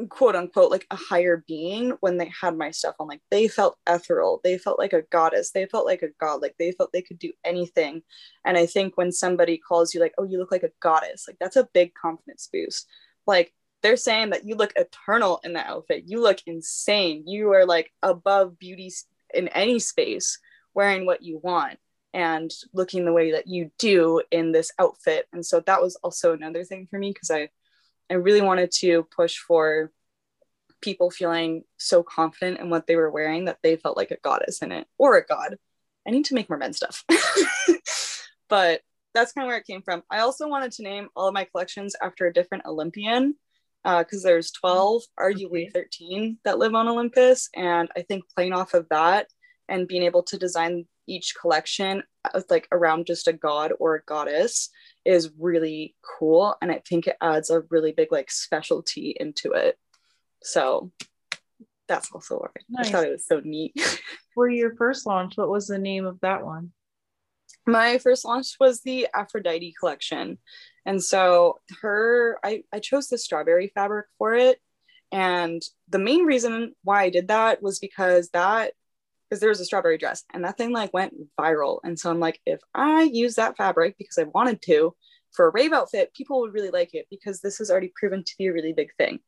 quote 0.08 0.36
unquote 0.36 0.72
like 0.72 0.88
a 0.92 0.96
higher 0.96 1.44
being 1.48 1.92
when 2.00 2.18
they 2.18 2.32
had 2.42 2.58
my 2.58 2.72
stuff 2.72 2.96
on. 3.00 3.08
Like 3.08 3.22
they 3.32 3.48
felt 3.48 3.78
ethereal. 3.88 4.40
They 4.44 4.58
felt 4.58 4.80
like 4.80 4.94
a 4.94 5.02
goddess. 5.02 5.52
They 5.52 5.66
felt 5.66 5.86
like 5.86 6.02
a 6.02 6.10
god. 6.20 6.42
Like 6.42 6.56
they 6.58 6.72
felt 6.72 6.92
they 6.94 7.02
could 7.02 7.20
do 7.20 7.34
anything. 7.44 8.02
And 8.46 8.58
i 8.58 8.66
think 8.66 8.98
when 8.98 9.12
somebody 9.12 9.58
calls 9.58 9.94
you 9.94 10.00
like 10.00 10.14
oh 10.18 10.24
you 10.24 10.38
look 10.38 10.52
like 10.52 10.64
a 10.64 10.72
goddess 10.80 11.26
like 11.28 11.38
that's 11.40 11.58
a 11.58 11.68
big 11.74 11.94
confidence 11.94 12.50
boost. 12.52 12.88
Like 13.28 13.54
they're 13.82 13.98
saying 13.98 14.32
that 14.32 14.46
you 14.46 14.56
look 14.56 14.74
eternal 14.76 15.40
in 15.44 15.54
that 15.54 15.68
outfit 15.68 16.04
you 16.06 16.22
look 16.22 16.40
insane 16.46 17.24
you 17.28 17.52
are 17.52 17.66
like 17.66 17.92
above 18.02 18.58
beauty 18.60 18.92
in 19.34 19.48
any 19.50 19.80
space 19.80 20.40
wearing 20.74 21.06
what 21.06 21.24
you 21.24 21.40
want 21.44 21.78
and 22.14 22.52
looking 22.74 23.06
the 23.06 23.14
way 23.14 23.32
that 23.32 23.48
you 23.48 23.70
do 23.78 24.22
in 24.32 24.52
this 24.52 24.72
outfit 24.80 25.28
and 25.34 25.46
so 25.46 25.60
that 25.62 25.82
was 25.82 25.96
also 25.98 26.34
another 26.34 26.64
thing 26.64 26.88
for 26.90 26.98
me 26.98 27.12
because 27.12 27.32
i 27.32 27.50
I 28.10 28.16
really 28.16 28.42
wanted 28.42 28.72
to 28.80 29.08
push 29.16 29.38
for 29.38 29.92
people 30.82 31.12
feeling 31.12 31.64
so 31.78 32.02
confident 32.02 32.60
in 32.60 32.70
what 32.70 32.88
they 32.88 32.96
were 32.96 33.12
wearing 33.12 33.46
that 33.46 33.60
they 33.62 33.76
felt 33.76 33.98
like 33.98 34.12
a 34.12 34.18
goddess 34.18 34.62
in 34.62 34.72
it 34.72 34.88
or 34.98 35.18
a 35.18 35.26
god. 35.26 35.58
I 36.08 36.12
need 36.12 36.26
to 36.26 36.34
make 36.34 36.50
more 36.50 36.58
men 36.58 36.74
stuff. 36.74 37.04
but 38.50 38.82
that's 39.14 39.34
kind 39.34 39.46
of 39.46 39.50
where 39.50 39.58
it 39.58 39.68
came 39.68 39.82
from. 39.82 40.04
I 40.10 40.20
also 40.20 40.48
wanted 40.48 40.72
to 40.74 40.84
name 40.84 41.10
all 41.16 41.28
of 41.28 41.34
my 41.34 41.44
collections 41.44 41.96
after 42.02 42.26
a 42.26 42.34
different 42.34 42.66
Olympian 42.66 43.36
because 43.84 44.26
uh, 44.26 44.30
there's 44.30 44.52
12, 44.52 45.04
arguably 45.20 45.70
okay. 45.70 45.72
13 45.74 46.38
that 46.44 46.60
live 46.60 46.76
on 46.76 46.88
Olympus. 46.88 47.50
And 47.56 47.90
I 47.96 48.02
think 48.02 48.24
playing 48.36 48.54
off 48.54 48.74
of 48.74 48.88
that 48.90 49.28
and 49.70 49.88
being 49.88 50.04
able 50.04 50.24
to 50.24 50.38
design 50.38 50.86
each 51.10 51.34
collection 51.40 52.04
uh, 52.26 52.42
like 52.50 52.68
around 52.72 53.06
just 53.06 53.28
a 53.28 53.34
god 53.34 53.74
or 53.80 53.96
a 53.96 54.04
goddess 54.04 54.70
is 55.06 55.32
really 55.40 55.96
cool 56.02 56.56
and 56.62 56.72
i 56.72 56.82
think 56.88 57.08
it 57.08 57.18
adds 57.22 57.50
a 57.50 57.64
really 57.70 57.92
big 57.92 58.12
like 58.12 58.30
specialty 58.30 59.16
into 59.20 59.52
it 59.52 59.78
so 60.44 60.92
that's 61.88 62.12
also 62.12 62.38
why 62.38 62.48
nice. 62.70 62.88
i 62.88 62.92
thought 62.92 63.06
it 63.06 63.12
was 63.12 63.26
so 63.26 63.42
neat 63.44 63.74
for 64.34 64.50
your 64.50 64.76
first 64.76 65.06
launch 65.08 65.36
what 65.36 65.50
was 65.50 65.68
the 65.68 65.80
name 65.80 66.06
of 66.06 66.20
that 66.22 66.46
one 66.46 66.72
my 67.66 67.98
first 67.98 68.24
launch 68.24 68.56
was 68.60 68.82
the 68.82 69.08
aphrodite 69.16 69.74
collection 69.80 70.38
and 70.86 71.04
so 71.04 71.60
her 71.82 72.38
i, 72.44 72.64
I 72.72 72.80
chose 72.80 73.08
the 73.08 73.18
strawberry 73.18 73.72
fabric 73.74 74.08
for 74.18 74.34
it 74.36 74.60
and 75.12 75.62
the 75.88 76.00
main 76.00 76.26
reason 76.26 76.76
why 76.84 77.04
i 77.04 77.10
did 77.10 77.30
that 77.30 77.62
was 77.62 77.80
because 77.80 78.30
that 78.30 78.74
because 79.30 79.40
there 79.40 79.50
was 79.50 79.60
a 79.60 79.66
strawberry 79.66 79.98
dress 79.98 80.24
and 80.34 80.44
that 80.44 80.58
thing 80.58 80.72
like 80.72 80.94
went 80.94 81.14
viral. 81.40 81.80
And 81.84 82.00
so 82.00 82.10
I'm 82.10 82.20
like, 82.20 82.40
if 82.46 82.60
I 82.74 83.04
use 83.04 83.36
that 83.36 83.58
fabric 83.58 83.96
because 83.98 84.18
I 84.18 84.24
wanted 84.24 84.62
to 84.64 84.96
for 85.32 85.48
a 85.48 85.52
rave 85.52 85.72
outfit, 85.72 86.14
people 86.16 86.42
would 86.42 86.54
really 86.54 86.72
like 86.72 86.96
it 86.96 87.06
because 87.10 87.40
this 87.40 87.60
has 87.60 87.70
already 87.70 87.92
proven 87.96 88.24
to 88.24 88.34
be 88.38 88.48
a 88.48 88.54
really 88.54 88.74
big 88.74 88.90
thing. 88.98 89.20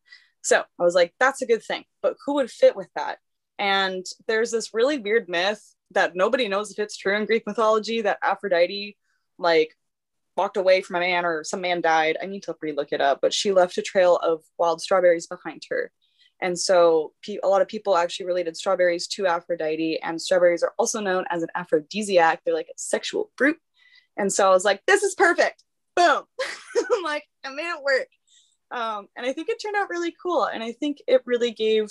So 0.41 0.59
I 0.59 0.83
was 0.83 0.95
like, 0.95 1.13
that's 1.19 1.43
a 1.43 1.45
good 1.45 1.63
thing, 1.63 1.83
but 2.01 2.15
who 2.25 2.35
would 2.35 2.49
fit 2.49 2.75
with 2.75 2.89
that? 2.95 3.19
And 3.59 4.03
there's 4.27 4.49
this 4.49 4.73
really 4.73 4.97
weird 4.97 5.29
myth 5.29 5.61
that 5.91 6.15
nobody 6.15 6.47
knows 6.47 6.71
if 6.71 6.79
it's 6.79 6.97
true 6.97 7.15
in 7.15 7.27
Greek 7.27 7.43
mythology 7.45 8.01
that 8.01 8.17
Aphrodite 8.23 8.97
like 9.37 9.77
walked 10.37 10.57
away 10.57 10.81
from 10.81 10.97
a 10.97 10.99
man 10.99 11.25
or 11.25 11.43
some 11.43 11.61
man 11.61 11.81
died. 11.81 12.17
I 12.21 12.25
need 12.25 12.43
to 12.43 12.55
relook 12.63 12.91
it 12.91 13.01
up, 13.01 13.19
but 13.21 13.33
she 13.33 13.51
left 13.51 13.77
a 13.77 13.81
trail 13.81 14.17
of 14.17 14.43
wild 14.57 14.81
strawberries 14.81 15.27
behind 15.27 15.63
her. 15.69 15.91
And 16.41 16.57
so 16.57 17.13
a 17.43 17.47
lot 17.47 17.61
of 17.61 17.67
people 17.67 17.95
actually 17.95 18.25
related 18.25 18.57
strawberries 18.57 19.07
to 19.09 19.27
Aphrodite, 19.27 19.99
and 20.01 20.19
strawberries 20.19 20.63
are 20.63 20.73
also 20.79 20.99
known 20.99 21.25
as 21.29 21.43
an 21.43 21.49
aphrodisiac. 21.53 22.41
They're 22.43 22.55
like 22.55 22.69
a 22.69 22.77
sexual 22.77 23.29
fruit. 23.37 23.57
And 24.17 24.33
so 24.33 24.47
I 24.47 24.49
was 24.49 24.65
like, 24.65 24.81
this 24.87 25.03
is 25.03 25.13
perfect. 25.13 25.63
Boom. 25.95 26.23
I'm 26.93 27.03
like, 27.03 27.25
I 27.45 27.49
made 27.49 27.69
it 27.69 27.83
work. 27.83 28.07
Um, 28.71 29.07
and 29.15 29.25
I 29.25 29.33
think 29.33 29.49
it 29.49 29.61
turned 29.61 29.75
out 29.75 29.89
really 29.89 30.15
cool. 30.21 30.45
And 30.45 30.63
I 30.63 30.71
think 30.71 31.01
it 31.07 31.21
really 31.25 31.51
gave 31.51 31.89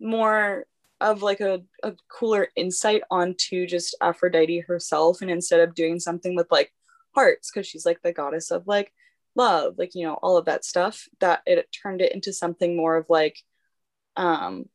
more 0.00 0.64
of 1.00 1.22
like 1.22 1.40
a, 1.40 1.62
a 1.82 1.92
cooler 2.08 2.48
insight 2.56 3.02
onto 3.10 3.66
just 3.66 3.94
Aphrodite 4.00 4.60
herself. 4.60 5.20
And 5.20 5.30
instead 5.30 5.60
of 5.60 5.74
doing 5.74 6.00
something 6.00 6.34
with 6.34 6.46
like 6.50 6.72
hearts, 7.16 7.50
because 7.50 7.66
she's 7.66 7.84
like 7.84 8.00
the 8.02 8.12
goddess 8.12 8.52
of 8.52 8.68
like 8.68 8.92
love, 9.34 9.74
like, 9.78 9.94
you 9.94 10.06
know, 10.06 10.14
all 10.14 10.36
of 10.36 10.44
that 10.44 10.64
stuff, 10.64 11.08
that 11.18 11.42
it 11.46 11.66
turned 11.82 12.00
it 12.00 12.14
into 12.14 12.32
something 12.32 12.76
more 12.76 12.96
of 12.96 13.06
like, 13.08 13.36
um, 14.16 14.66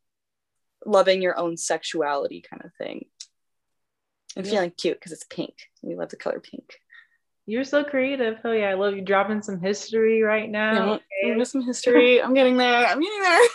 loving 0.85 1.21
your 1.21 1.37
own 1.37 1.57
sexuality 1.57 2.43
kind 2.47 2.63
of 2.65 2.71
thing 2.75 3.05
and 4.35 4.45
yeah. 4.45 4.51
feeling 4.51 4.71
cute 4.71 4.99
because 4.99 5.11
it's 5.11 5.25
pink. 5.25 5.55
We 5.81 5.95
love 5.95 6.09
the 6.09 6.15
color 6.15 6.39
pink. 6.39 6.73
You're 7.45 7.63
so 7.63 7.83
creative. 7.83 8.37
Oh 8.43 8.51
yeah, 8.51 8.69
I 8.69 8.75
love 8.75 8.95
you 8.95 9.01
dropping 9.01 9.41
some 9.41 9.59
history 9.59 10.21
right 10.21 10.49
now. 10.49 10.99
Yeah, 11.23 11.33
okay. 11.33 11.43
some 11.43 11.65
history. 11.65 12.21
I'm 12.21 12.33
getting 12.33 12.57
there. 12.57 12.85
I'm 12.85 13.01
getting 13.01 13.21
there. 13.21 13.47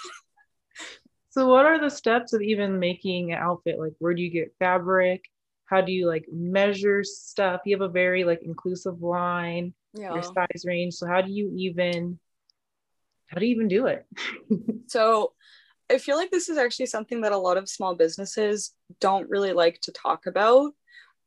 so 1.30 1.48
what 1.48 1.66
are 1.66 1.80
the 1.80 1.90
steps 1.90 2.32
of 2.32 2.42
even 2.42 2.78
making 2.78 3.32
an 3.32 3.38
outfit? 3.38 3.78
Like 3.78 3.94
where 3.98 4.14
do 4.14 4.22
you 4.22 4.30
get 4.30 4.54
fabric? 4.58 5.24
How 5.66 5.80
do 5.80 5.92
you 5.92 6.06
like 6.06 6.26
measure 6.32 7.04
stuff? 7.04 7.62
You 7.64 7.76
have 7.76 7.88
a 7.88 7.92
very 7.92 8.24
like 8.24 8.42
inclusive 8.42 9.02
line, 9.02 9.74
yeah. 9.94 10.14
your 10.14 10.22
size 10.22 10.64
range. 10.64 10.94
So 10.94 11.06
how 11.06 11.20
do 11.20 11.32
you 11.32 11.52
even 11.56 12.18
how 13.26 13.38
do 13.38 13.46
you 13.46 13.54
even 13.54 13.68
do 13.68 13.86
it? 13.86 14.06
so 14.86 15.32
I 15.90 15.98
feel 15.98 16.16
like 16.16 16.30
this 16.30 16.48
is 16.48 16.58
actually 16.58 16.86
something 16.86 17.20
that 17.20 17.32
a 17.32 17.38
lot 17.38 17.56
of 17.56 17.68
small 17.68 17.94
businesses 17.94 18.72
don't 19.00 19.28
really 19.28 19.52
like 19.52 19.80
to 19.82 19.92
talk 19.92 20.26
about. 20.26 20.72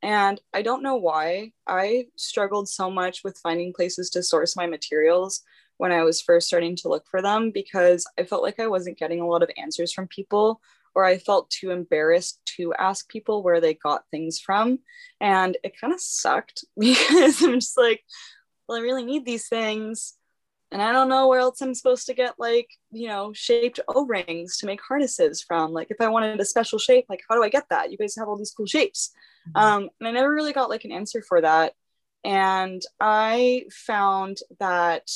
And 0.01 0.39
I 0.53 0.61
don't 0.61 0.83
know 0.83 0.95
why. 0.95 1.51
I 1.67 2.05
struggled 2.15 2.69
so 2.69 2.89
much 2.89 3.23
with 3.23 3.37
finding 3.37 3.73
places 3.73 4.09
to 4.11 4.23
source 4.23 4.55
my 4.55 4.65
materials 4.65 5.43
when 5.77 5.91
I 5.91 6.03
was 6.03 6.21
first 6.21 6.47
starting 6.47 6.75
to 6.77 6.89
look 6.89 7.05
for 7.09 7.21
them 7.21 7.51
because 7.51 8.05
I 8.17 8.23
felt 8.23 8.43
like 8.43 8.59
I 8.59 8.67
wasn't 8.67 8.97
getting 8.97 9.21
a 9.21 9.27
lot 9.27 9.43
of 9.43 9.51
answers 9.57 9.93
from 9.93 10.07
people, 10.07 10.61
or 10.95 11.05
I 11.05 11.17
felt 11.17 11.49
too 11.49 11.71
embarrassed 11.71 12.39
to 12.57 12.73
ask 12.73 13.07
people 13.09 13.43
where 13.43 13.61
they 13.61 13.73
got 13.73 14.03
things 14.11 14.39
from. 14.39 14.79
And 15.21 15.57
it 15.63 15.79
kind 15.79 15.93
of 15.93 16.01
sucked 16.01 16.65
because 16.79 17.41
I'm 17.41 17.59
just 17.59 17.77
like, 17.77 18.03
well, 18.67 18.77
I 18.77 18.81
really 18.81 19.05
need 19.05 19.25
these 19.25 19.47
things 19.47 20.15
and 20.71 20.81
I 20.81 20.91
don't 20.91 21.09
know 21.09 21.27
where 21.27 21.39
else 21.39 21.61
I'm 21.61 21.73
supposed 21.73 22.05
to 22.07 22.13
get 22.13 22.35
like, 22.37 22.69
you 22.91 23.07
know, 23.07 23.33
shaped 23.33 23.79
O-rings 23.87 24.57
to 24.57 24.67
make 24.67 24.81
harnesses 24.87 25.41
from. 25.41 25.71
Like 25.71 25.87
if 25.89 25.99
I 25.99 26.09
wanted 26.09 26.39
a 26.39 26.45
special 26.45 26.77
shape, 26.77 27.05
like 27.09 27.21
how 27.27 27.35
do 27.35 27.43
I 27.43 27.49
get 27.49 27.65
that? 27.69 27.91
You 27.91 27.97
guys 27.97 28.15
have 28.17 28.27
all 28.27 28.37
these 28.37 28.53
cool 28.55 28.67
shapes. 28.67 29.11
Mm-hmm. 29.49 29.57
Um, 29.57 29.89
and 29.99 30.07
I 30.07 30.11
never 30.11 30.33
really 30.33 30.53
got 30.53 30.69
like 30.69 30.85
an 30.85 30.91
answer 30.91 31.23
for 31.23 31.41
that. 31.41 31.73
And 32.23 32.81
I 32.99 33.65
found 33.71 34.39
that 34.59 35.09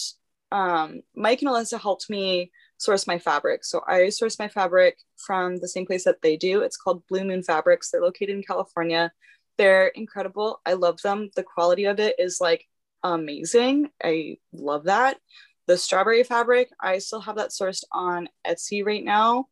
um, 0.52 1.02
Mike 1.16 1.42
and 1.42 1.52
Alyssa 1.52 1.80
helped 1.80 2.10
me 2.10 2.52
source 2.84 3.08
my 3.08 3.18
fabric. 3.18 3.64
So 3.64 3.82
I 3.88 4.10
source 4.10 4.38
my 4.38 4.48
fabric 4.48 4.98
from 5.18 5.58
the 5.58 5.68
same 5.68 5.86
place 5.86 6.04
that 6.04 6.22
they 6.22 6.38
do. 6.38 6.62
It's 6.62 6.78
called 6.78 7.08
Blue 7.08 7.24
Moon 7.24 7.44
Fabrics. 7.44 7.90
They're 7.90 8.02
located 8.02 8.32
in 8.32 8.44
California. 8.44 9.12
They're 9.58 9.88
incredible. 9.88 10.62
I 10.66 10.74
love 10.74 11.02
them. 11.02 11.30
The 11.36 11.44
quality 11.44 11.86
of 11.86 12.00
it 12.00 12.16
is 12.20 12.40
like 12.42 12.68
amazing. 13.04 13.90
I 14.04 14.38
love 14.52 14.86
that. 14.86 15.18
The 15.68 15.78
strawberry 15.78 16.24
fabric, 16.24 16.70
I 16.80 16.98
still 16.98 17.22
have 17.22 17.38
that 17.38 17.52
sourced 17.52 17.84
on 17.92 18.28
Etsy 18.46 18.86
right 18.86 19.04
now. 19.04 19.46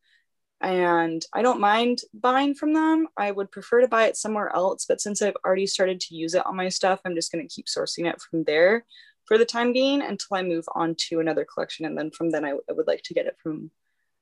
And 0.60 1.26
I 1.34 1.42
don't 1.42 1.60
mind 1.60 2.02
buying 2.14 2.54
from 2.54 2.74
them. 2.74 3.08
I 3.18 3.32
would 3.32 3.52
prefer 3.52 3.82
to 3.82 3.88
buy 3.88 4.06
it 4.06 4.18
somewhere 4.18 4.54
else. 4.54 4.86
But 4.88 5.02
since 5.02 5.22
I've 5.22 5.38
already 5.44 5.66
started 5.66 6.00
to 6.02 6.16
use 6.16 6.36
it 6.36 6.46
on 6.46 6.56
my 6.56 6.70
stuff, 6.70 7.00
I'm 7.04 7.16
just 7.16 7.32
going 7.32 7.48
to 7.48 7.54
keep 7.54 7.66
sourcing 7.66 8.08
it 8.08 8.22
from 8.22 8.44
there 8.44 8.86
for 9.32 9.38
the 9.38 9.46
time 9.46 9.72
being 9.72 10.02
until 10.02 10.36
I 10.36 10.44
move 10.44 10.66
on 10.76 10.94
to 11.08 11.22
another 11.22 11.46
collection. 11.46 11.86
And 11.86 11.98
then 11.98 12.12
from 12.12 12.32
then, 12.32 12.44
I, 12.44 12.50
I 12.50 12.74
would 12.74 12.86
like 12.86 13.02
to 13.04 13.14
get 13.14 13.28
it 13.28 13.38
from 13.42 13.72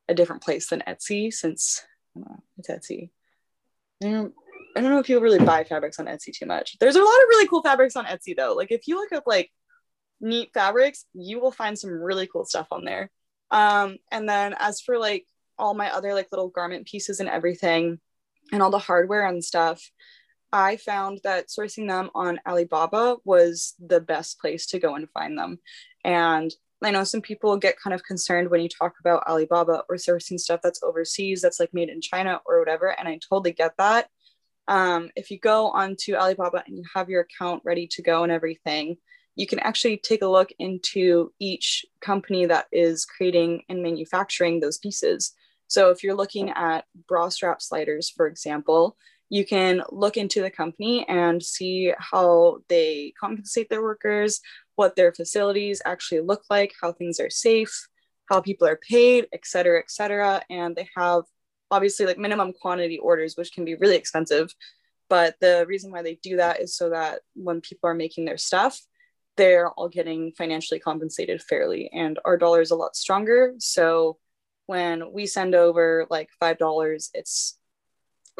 a 0.08 0.14
different 0.14 0.40
place 0.40 0.68
than 0.68 0.84
Etsy 0.86 1.32
since 1.32 1.84
it's 2.56 2.70
Etsy. 2.70 3.10
I 4.04 4.06
don't 4.08 4.32
know 4.76 5.00
if 5.00 5.06
people 5.06 5.20
really 5.20 5.44
buy 5.44 5.64
fabrics 5.64 5.98
on 5.98 6.06
Etsy 6.06 6.32
too 6.32 6.46
much. 6.46 6.78
There's 6.78 6.94
a 6.94 7.00
lot 7.00 7.08
of 7.08 7.28
really 7.28 7.48
cool 7.48 7.60
fabrics 7.60 7.96
on 7.96 8.04
Etsy 8.04 8.36
though. 8.36 8.54
Like 8.54 8.70
if 8.70 8.86
you 8.86 8.94
look 8.94 9.10
up 9.10 9.24
like 9.26 9.50
neat 10.20 10.52
fabrics, 10.54 11.04
you 11.12 11.40
will 11.40 11.50
find 11.50 11.76
some 11.76 11.90
really 11.90 12.28
cool 12.28 12.44
stuff 12.44 12.68
on 12.70 12.84
there. 12.84 13.10
Um, 13.50 13.96
and 14.12 14.28
then 14.28 14.54
as 14.60 14.80
for 14.80 14.96
like 14.96 15.26
all 15.58 15.74
my 15.74 15.92
other 15.92 16.14
like 16.14 16.28
little 16.30 16.50
garment 16.50 16.86
pieces 16.86 17.18
and 17.18 17.28
everything 17.28 17.98
and 18.52 18.62
all 18.62 18.70
the 18.70 18.78
hardware 18.78 19.26
and 19.26 19.44
stuff, 19.44 19.90
I 20.52 20.76
found 20.76 21.20
that 21.24 21.48
sourcing 21.48 21.88
them 21.88 22.10
on 22.14 22.40
Alibaba 22.46 23.16
was 23.24 23.74
the 23.78 24.00
best 24.00 24.40
place 24.40 24.66
to 24.66 24.78
go 24.78 24.94
and 24.94 25.08
find 25.10 25.38
them. 25.38 25.58
And 26.04 26.52
I 26.82 26.90
know 26.90 27.04
some 27.04 27.20
people 27.20 27.56
get 27.56 27.78
kind 27.78 27.94
of 27.94 28.02
concerned 28.02 28.50
when 28.50 28.60
you 28.62 28.68
talk 28.68 28.94
about 29.00 29.26
Alibaba 29.28 29.84
or 29.88 29.96
sourcing 29.96 30.40
stuff 30.40 30.60
that's 30.62 30.82
overseas, 30.82 31.42
that's 31.42 31.60
like 31.60 31.74
made 31.74 31.90
in 31.90 32.00
China 32.00 32.40
or 32.46 32.58
whatever. 32.58 32.88
And 32.88 33.06
I 33.06 33.18
totally 33.28 33.52
get 33.52 33.74
that. 33.78 34.08
Um, 34.66 35.10
if 35.14 35.30
you 35.30 35.38
go 35.38 35.68
onto 35.68 36.14
Alibaba 36.14 36.62
and 36.66 36.76
you 36.76 36.84
have 36.94 37.10
your 37.10 37.22
account 37.22 37.62
ready 37.64 37.86
to 37.88 38.02
go 38.02 38.22
and 38.22 38.32
everything, 38.32 38.96
you 39.36 39.46
can 39.46 39.58
actually 39.60 39.98
take 39.98 40.22
a 40.22 40.28
look 40.28 40.50
into 40.58 41.32
each 41.38 41.84
company 42.00 42.46
that 42.46 42.66
is 42.72 43.04
creating 43.04 43.62
and 43.68 43.82
manufacturing 43.82 44.60
those 44.60 44.78
pieces. 44.78 45.32
So 45.66 45.90
if 45.90 46.02
you're 46.02 46.16
looking 46.16 46.50
at 46.50 46.84
bra 47.08 47.28
strap 47.28 47.62
sliders, 47.62 48.10
for 48.10 48.26
example, 48.26 48.96
you 49.30 49.46
can 49.46 49.82
look 49.90 50.16
into 50.16 50.42
the 50.42 50.50
company 50.50 51.08
and 51.08 51.42
see 51.42 51.92
how 51.98 52.58
they 52.68 53.14
compensate 53.18 53.70
their 53.70 53.82
workers, 53.82 54.40
what 54.74 54.96
their 54.96 55.12
facilities 55.12 55.80
actually 55.86 56.20
look 56.20 56.42
like, 56.50 56.74
how 56.80 56.92
things 56.92 57.20
are 57.20 57.30
safe, 57.30 57.88
how 58.26 58.40
people 58.40 58.66
are 58.66 58.80
paid, 58.88 59.28
et 59.32 59.46
cetera, 59.46 59.78
et 59.78 59.90
cetera. 59.90 60.42
And 60.50 60.74
they 60.74 60.88
have 60.96 61.22
obviously 61.70 62.06
like 62.06 62.18
minimum 62.18 62.52
quantity 62.52 62.98
orders, 62.98 63.36
which 63.36 63.52
can 63.52 63.64
be 63.64 63.76
really 63.76 63.96
expensive. 63.96 64.52
But 65.08 65.36
the 65.40 65.64
reason 65.68 65.92
why 65.92 66.02
they 66.02 66.18
do 66.22 66.36
that 66.36 66.60
is 66.60 66.76
so 66.76 66.90
that 66.90 67.20
when 67.34 67.60
people 67.60 67.88
are 67.88 67.94
making 67.94 68.24
their 68.24 68.38
stuff, 68.38 68.80
they're 69.36 69.70
all 69.70 69.88
getting 69.88 70.32
financially 70.32 70.80
compensated 70.80 71.40
fairly. 71.40 71.88
And 71.92 72.18
our 72.24 72.36
dollar 72.36 72.60
is 72.60 72.72
a 72.72 72.76
lot 72.76 72.96
stronger. 72.96 73.54
So 73.58 74.18
when 74.66 75.12
we 75.12 75.26
send 75.26 75.54
over 75.54 76.06
like 76.10 76.30
$5, 76.42 77.10
it's 77.14 77.58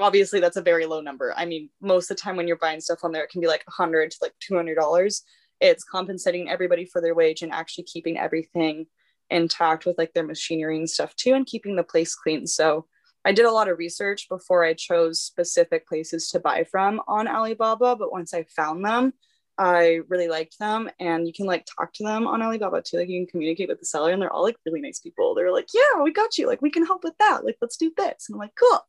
obviously 0.01 0.40
that's 0.40 0.57
a 0.57 0.62
very 0.62 0.86
low 0.86 1.01
number. 1.01 1.34
I 1.36 1.46
mean, 1.46 1.70
most 1.80 2.11
of 2.11 2.16
the 2.16 2.20
time 2.22 2.36
when 2.36 2.46
you're 2.46 2.57
buying 2.57 2.80
stuff 2.80 3.05
on 3.05 3.12
there, 3.12 3.24
it 3.24 3.30
can 3.30 3.40
be 3.40 3.46
like 3.46 3.64
100 3.66 4.11
to 4.11 4.16
like 4.22 4.34
$200. 4.51 5.20
It's 5.61 5.84
compensating 5.84 6.48
everybody 6.48 6.84
for 6.86 7.01
their 7.01 7.14
wage 7.14 7.42
and 7.42 7.53
actually 7.53 7.84
keeping 7.84 8.18
everything 8.18 8.86
intact 9.30 9.86
with 9.86 9.96
like 9.98 10.12
their 10.12 10.26
machinery 10.26 10.76
and 10.76 10.90
stuff 10.90 11.14
too, 11.16 11.34
and 11.34 11.46
keeping 11.46 11.76
the 11.76 11.82
place 11.82 12.14
clean. 12.14 12.46
So 12.46 12.86
I 13.24 13.32
did 13.32 13.44
a 13.44 13.53
lot 13.53 13.68
of 13.68 13.78
research 13.78 14.28
before 14.28 14.64
I 14.64 14.74
chose 14.74 15.20
specific 15.20 15.86
places 15.86 16.30
to 16.30 16.40
buy 16.40 16.64
from 16.64 17.01
on 17.07 17.28
Alibaba. 17.28 17.94
But 17.96 18.12
once 18.12 18.32
I 18.32 18.44
found 18.44 18.84
them, 18.84 19.12
I 19.59 20.01
really 20.09 20.28
liked 20.28 20.59
them. 20.59 20.90
And 20.98 21.26
you 21.26 21.34
can 21.34 21.44
like 21.44 21.66
talk 21.66 21.92
to 21.94 22.05
them 22.05 22.26
on 22.26 22.40
Alibaba 22.40 22.80
too. 22.82 22.96
Like 22.96 23.09
you 23.09 23.20
can 23.20 23.30
communicate 23.30 23.68
with 23.68 23.78
the 23.78 23.86
seller, 23.86 24.11
and 24.12 24.22
they're 24.22 24.32
all 24.32 24.42
like 24.42 24.57
really 24.64 24.80
nice 24.80 25.01
people. 25.01 25.34
They're 25.34 25.53
like, 25.53 25.68
yeah, 25.74 26.03
we 26.03 26.12
got 26.12 26.38
you. 26.38 26.46
Like 26.46 26.62
we 26.62 26.70
can 26.70 26.86
help 26.86 27.05
with 27.05 27.18
that. 27.18 27.44
Like 27.44 27.59
let's 27.61 27.76
do 27.76 27.92
this. 27.96 28.26
And 28.28 28.36
I'm 28.36 28.40
like, 28.40 28.57
cool. 28.59 28.80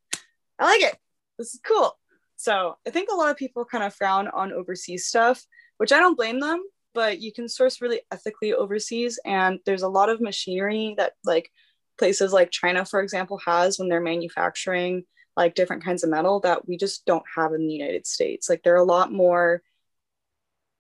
I 0.62 0.66
like 0.66 0.82
it. 0.82 0.98
This 1.40 1.56
is 1.56 1.60
cool. 1.66 1.98
So 2.36 2.76
I 2.88 2.92
think 2.92 3.10
a 3.12 3.16
lot 3.16 3.32
of 3.32 3.38
people 3.38 3.66
kind 3.66 3.84
of 3.84 3.96
frown 3.96 4.28
on 4.28 4.54
overseas 4.54 5.08
stuff, 5.08 5.44
which 5.78 5.92
I 5.92 6.00
don't 6.00 6.16
blame 6.16 6.40
them, 6.40 6.64
but 6.94 7.20
you 7.20 7.34
can 7.34 7.50
source 7.50 7.82
really 7.82 8.02
ethically 8.12 8.54
overseas. 8.54 9.20
And 9.26 9.60
there's 9.66 9.82
a 9.82 9.90
lot 9.90 10.10
of 10.10 10.22
machinery 10.22 10.94
that 10.98 11.14
like 11.26 11.52
places 11.98 12.32
like 12.32 12.52
China, 12.52 12.86
for 12.86 13.02
example, 13.02 13.40
has 13.44 13.80
when 13.80 13.90
they're 13.90 14.02
manufacturing 14.02 15.04
like 15.36 15.56
different 15.56 15.84
kinds 15.84 16.04
of 16.04 16.12
metal 16.12 16.42
that 16.42 16.68
we 16.68 16.78
just 16.78 17.06
don't 17.06 17.24
have 17.36 17.54
in 17.54 17.66
the 17.66 17.74
United 17.74 18.06
States. 18.06 18.48
Like 18.50 18.62
they're 18.62 18.76
a 18.76 18.84
lot 18.84 19.12
more, 19.12 19.64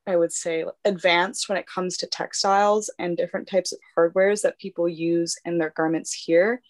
I 0.05 0.15
would 0.15 0.31
say, 0.31 0.63
advanced 0.85 1.49
when 1.49 1.57
it 1.57 1.65
comes 1.65 1.97
to 1.97 2.07
textiles 2.07 2.91
and 2.99 3.17
different 3.17 3.47
types 3.47 3.71
of 3.71 3.79
hardwares 3.97 4.43
that 4.43 4.59
people 4.59 4.87
use 4.87 5.37
in 5.43 5.57
their 5.57 5.71
garments 5.75 6.13
here 6.13 6.61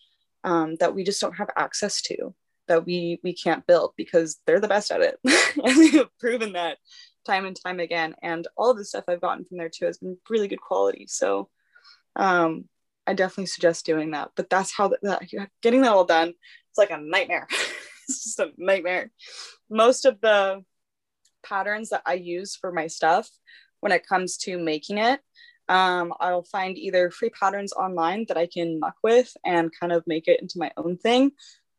um, 0.46 0.76
that 0.76 0.96
we 0.96 1.04
just 1.04 1.20
don't 1.20 1.38
have 1.38 1.50
access 1.58 2.02
to 2.04 2.34
that 2.72 2.86
we 2.86 3.20
we 3.22 3.34
can't 3.34 3.68
build 3.68 3.92
because 3.98 4.40
they're 4.46 4.62
the 4.62 4.68
best 4.68 4.92
at 4.92 5.02
it. 5.02 5.20
And 5.64 5.76
they 5.76 5.98
have 5.98 6.18
proven 6.18 6.54
that 6.54 6.78
time 7.26 7.46
and 7.46 7.58
time 7.62 7.82
again. 7.82 8.16
And 8.24 8.48
all 8.56 8.72
of 8.72 8.78
the 8.78 8.86
stuff 8.86 9.04
i've 9.08 9.20
gotten 9.20 9.44
from 9.44 9.58
there 9.58 9.70
too 9.70 9.86
has 9.86 9.98
been 9.98 10.18
really 10.30 10.48
good 10.48 10.62
quality. 10.62 11.06
So 11.08 11.50
um 12.16 12.66
i 13.06 13.14
definitely 13.14 13.48
suggest 13.48 13.86
doing 13.86 14.12
that. 14.12 14.32
But 14.36 14.50
that's 14.50 14.74
how 14.76 14.88
that, 15.02 15.28
getting 15.62 15.82
that 15.82 15.92
all 15.92 16.06
done 16.06 16.30
it's 16.70 16.78
like 16.78 16.92
a 16.92 16.98
nightmare. 16.98 17.48
It's 18.10 18.24
just 18.24 18.40
a 18.40 18.52
nightmare. 18.58 19.10
Most 19.70 20.06
of 20.06 20.20
the 20.20 20.66
patterns 21.44 21.90
that 21.90 22.02
i 22.06 22.14
use 22.14 22.56
for 22.56 22.72
my 22.72 22.88
stuff 22.88 23.30
when 23.80 23.92
it 23.92 24.06
comes 24.06 24.38
to 24.38 24.58
making 24.58 24.98
it 24.98 25.22
um, 25.72 26.14
I'll 26.20 26.44
find 26.44 26.78
either 26.78 27.10
free 27.12 27.30
patterns 27.30 27.72
online 27.72 28.26
that 28.28 28.38
I 28.38 28.46
can 28.46 28.80
muck 28.80 28.96
with 29.04 29.32
and 29.46 29.72
kind 29.80 29.94
of 29.94 30.04
make 30.06 30.28
it 30.28 30.42
into 30.42 30.60
my 30.60 30.70
own 30.76 30.98
thing, 30.98 31.32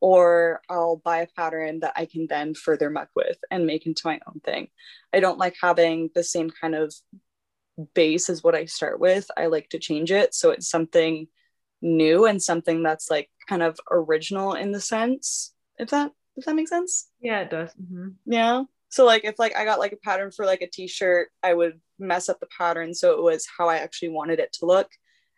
or 0.03 0.61
I'll 0.69 0.97
buy 0.97 1.19
a 1.19 1.29
pattern 1.37 1.79
that 1.81 1.93
I 1.95 2.07
can 2.07 2.27
then 2.29 2.55
further 2.55 2.91
muck 2.91 3.09
with 3.15 3.39
and 3.53 3.65
make 3.65 3.87
into 3.87 4.03
my 4.05 4.19
own 4.27 4.41
thing. 4.41 4.67
I 5.15 5.21
don't 5.21 5.39
like 5.39 5.55
having 5.63 6.11
the 6.13 6.25
same 6.25 6.51
kind 6.51 6.75
of 6.75 6.93
base 7.95 8.29
as 8.29 8.43
what 8.43 8.57
I 8.57 8.65
start 8.65 8.99
with. 8.99 9.31
I 9.37 9.47
like 9.47 9.69
to 9.69 9.79
change 9.79 10.11
it 10.11 10.35
so 10.35 10.51
it's 10.51 10.69
something 10.69 11.29
new 11.81 12.27
and 12.27 12.43
something 12.43 12.83
that's 12.83 13.13
like 13.13 13.31
kind 13.49 13.63
of 13.63 13.79
original 13.93 14.55
in 14.55 14.73
the 14.73 14.81
sense. 14.81 15.55
If 15.79 15.91
that 15.91 16.11
if 16.37 16.47
that 16.47 16.57
makes 16.57 16.71
sense? 16.71 17.09
Yeah, 17.21 17.43
it 17.43 17.51
does. 17.51 17.71
Mm-hmm. 17.81 18.09
Yeah. 18.27 18.65
So 18.89 19.07
like 19.07 19.25
if 19.25 19.39
like 19.39 19.57
I 19.57 19.65
got 19.65 19.79
like 19.79 19.93
a 19.93 19.97
pattern 20.05 20.33
for 20.33 20.45
like 20.45 20.63
a 20.63 20.69
t-shirt, 20.69 21.29
I 21.45 21.55
would 21.55 21.81
mess 22.01 22.29
up 22.29 22.41
the 22.41 22.49
pattern 22.59 22.93
so 22.93 23.13
it 23.13 23.23
was 23.23 23.47
how 23.57 23.69
I 23.69 23.77
actually 23.77 24.09
wanted 24.09 24.41
it 24.41 24.53
to 24.55 24.67
look. 24.67 24.91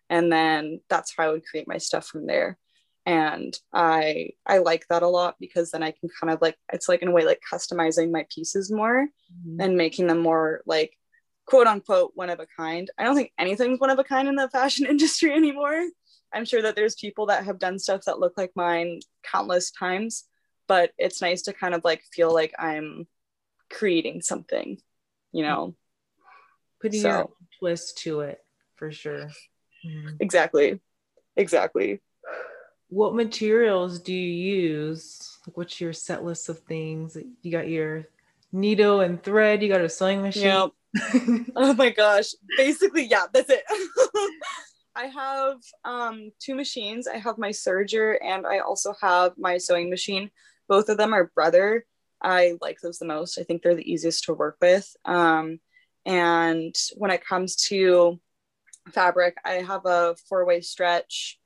And 0.08 0.32
then 0.32 0.80
that's 0.88 1.12
how 1.14 1.24
I 1.24 1.32
would 1.32 1.44
create 1.44 1.68
my 1.68 1.76
stuff 1.76 2.06
from 2.06 2.26
there 2.26 2.56
and 3.06 3.58
i 3.72 4.30
i 4.46 4.58
like 4.58 4.86
that 4.88 5.02
a 5.02 5.08
lot 5.08 5.36
because 5.38 5.70
then 5.70 5.82
i 5.82 5.90
can 5.90 6.08
kind 6.20 6.32
of 6.32 6.40
like 6.40 6.56
it's 6.72 6.88
like 6.88 7.02
in 7.02 7.08
a 7.08 7.10
way 7.10 7.24
like 7.24 7.40
customizing 7.52 8.10
my 8.10 8.24
pieces 8.34 8.70
more 8.70 9.06
mm-hmm. 9.06 9.60
and 9.60 9.76
making 9.76 10.06
them 10.06 10.20
more 10.20 10.62
like 10.66 10.96
quote 11.46 11.66
unquote 11.66 12.12
one 12.14 12.30
of 12.30 12.40
a 12.40 12.46
kind 12.56 12.90
i 12.98 13.04
don't 13.04 13.14
think 13.14 13.32
anything's 13.38 13.80
one 13.80 13.90
of 13.90 13.98
a 13.98 14.04
kind 14.04 14.28
in 14.28 14.36
the 14.36 14.48
fashion 14.48 14.86
industry 14.88 15.32
anymore 15.32 15.86
i'm 16.32 16.44
sure 16.44 16.62
that 16.62 16.76
there's 16.76 16.94
people 16.94 17.26
that 17.26 17.44
have 17.44 17.58
done 17.58 17.78
stuff 17.78 18.02
that 18.06 18.20
look 18.20 18.34
like 18.36 18.52
mine 18.54 19.00
countless 19.22 19.70
times 19.70 20.24
but 20.66 20.92
it's 20.96 21.20
nice 21.20 21.42
to 21.42 21.52
kind 21.52 21.74
of 21.74 21.84
like 21.84 22.02
feel 22.12 22.32
like 22.32 22.54
i'm 22.58 23.06
creating 23.70 24.22
something 24.22 24.78
you 25.32 25.42
know 25.42 25.74
putting 26.80 27.00
so. 27.00 27.08
your 27.08 27.28
twist 27.58 27.98
to 27.98 28.20
it 28.20 28.38
for 28.76 28.90
sure 28.90 29.28
mm-hmm. 29.84 30.16
exactly 30.20 30.80
exactly 31.36 32.00
what 32.88 33.14
materials 33.14 33.98
do 33.98 34.12
you 34.12 34.56
use? 34.56 35.38
Like, 35.46 35.56
what's 35.56 35.80
your 35.80 35.92
set 35.92 36.24
list 36.24 36.48
of 36.48 36.60
things? 36.60 37.16
You 37.42 37.52
got 37.52 37.68
your 37.68 38.06
needle 38.52 39.00
and 39.00 39.22
thread. 39.22 39.62
You 39.62 39.68
got 39.68 39.80
a 39.80 39.88
sewing 39.88 40.22
machine. 40.22 40.44
Yep. 40.44 40.70
oh 41.56 41.74
my 41.74 41.90
gosh. 41.90 42.30
Basically, 42.56 43.06
yeah, 43.06 43.24
that's 43.32 43.50
it. 43.50 43.64
I 44.96 45.06
have 45.06 45.56
um, 45.84 46.30
two 46.38 46.54
machines. 46.54 47.08
I 47.08 47.16
have 47.16 47.36
my 47.36 47.50
serger 47.50 48.16
and 48.22 48.46
I 48.46 48.58
also 48.60 48.94
have 49.00 49.32
my 49.36 49.58
sewing 49.58 49.90
machine. 49.90 50.30
Both 50.68 50.88
of 50.88 50.96
them 50.96 51.12
are 51.12 51.32
brother. 51.34 51.84
I 52.22 52.56
like 52.60 52.78
those 52.80 52.98
the 52.98 53.06
most. 53.06 53.38
I 53.38 53.42
think 53.42 53.62
they're 53.62 53.74
the 53.74 53.90
easiest 53.90 54.24
to 54.24 54.34
work 54.34 54.56
with. 54.60 54.88
Um, 55.04 55.58
and 56.06 56.74
when 56.96 57.10
it 57.10 57.26
comes 57.26 57.56
to 57.68 58.20
fabric, 58.92 59.36
I 59.44 59.54
have 59.54 59.84
a 59.84 60.14
four 60.28 60.46
way 60.46 60.60
stretch 60.60 61.38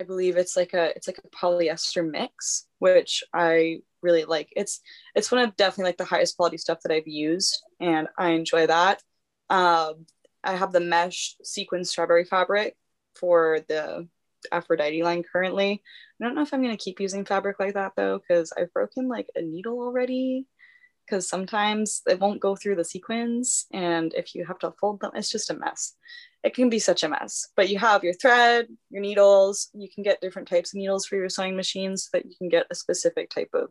I 0.00 0.04
believe 0.04 0.36
it's 0.36 0.56
like 0.56 0.74
a 0.74 0.94
it's 0.96 1.06
like 1.08 1.18
a 1.18 1.28
polyester 1.36 2.08
mix, 2.08 2.66
which 2.78 3.24
I 3.34 3.80
really 4.02 4.24
like. 4.24 4.52
It's 4.56 4.80
it's 5.14 5.30
one 5.32 5.42
of 5.42 5.56
definitely 5.56 5.90
like 5.90 5.96
the 5.98 6.04
highest 6.04 6.36
quality 6.36 6.58
stuff 6.58 6.78
that 6.84 6.92
I've 6.92 7.08
used, 7.08 7.62
and 7.80 8.08
I 8.16 8.30
enjoy 8.30 8.66
that. 8.66 9.02
Um, 9.50 10.06
I 10.44 10.54
have 10.54 10.72
the 10.72 10.80
mesh 10.80 11.36
sequin 11.42 11.84
strawberry 11.84 12.24
fabric 12.24 12.76
for 13.16 13.60
the 13.68 14.08
Aphrodite 14.52 15.02
line 15.02 15.24
currently. 15.24 15.82
I 16.20 16.24
don't 16.24 16.34
know 16.34 16.42
if 16.42 16.54
I'm 16.54 16.62
gonna 16.62 16.76
keep 16.76 17.00
using 17.00 17.24
fabric 17.24 17.58
like 17.58 17.74
that 17.74 17.92
though, 17.96 18.18
because 18.18 18.52
I've 18.56 18.72
broken 18.72 19.08
like 19.08 19.28
a 19.34 19.42
needle 19.42 19.80
already. 19.80 20.46
Because 21.08 21.28
sometimes 21.28 22.02
it 22.06 22.20
won't 22.20 22.40
go 22.40 22.54
through 22.54 22.76
the 22.76 22.84
sequins, 22.84 23.66
and 23.72 24.12
if 24.14 24.34
you 24.34 24.44
have 24.44 24.58
to 24.58 24.72
fold 24.80 25.00
them, 25.00 25.12
it's 25.14 25.30
just 25.30 25.50
a 25.50 25.54
mess 25.54 25.94
it 26.42 26.54
can 26.54 26.70
be 26.70 26.78
such 26.78 27.02
a 27.02 27.08
mess. 27.08 27.48
But 27.56 27.68
you 27.68 27.78
have 27.78 28.04
your 28.04 28.14
thread, 28.14 28.68
your 28.90 29.02
needles, 29.02 29.70
you 29.74 29.88
can 29.92 30.02
get 30.02 30.20
different 30.20 30.48
types 30.48 30.72
of 30.72 30.78
needles 30.78 31.06
for 31.06 31.16
your 31.16 31.28
sewing 31.28 31.56
machines 31.56 32.04
so 32.04 32.18
that 32.18 32.26
you 32.26 32.34
can 32.36 32.48
get 32.48 32.66
a 32.70 32.74
specific 32.74 33.30
type 33.30 33.50
of 33.54 33.70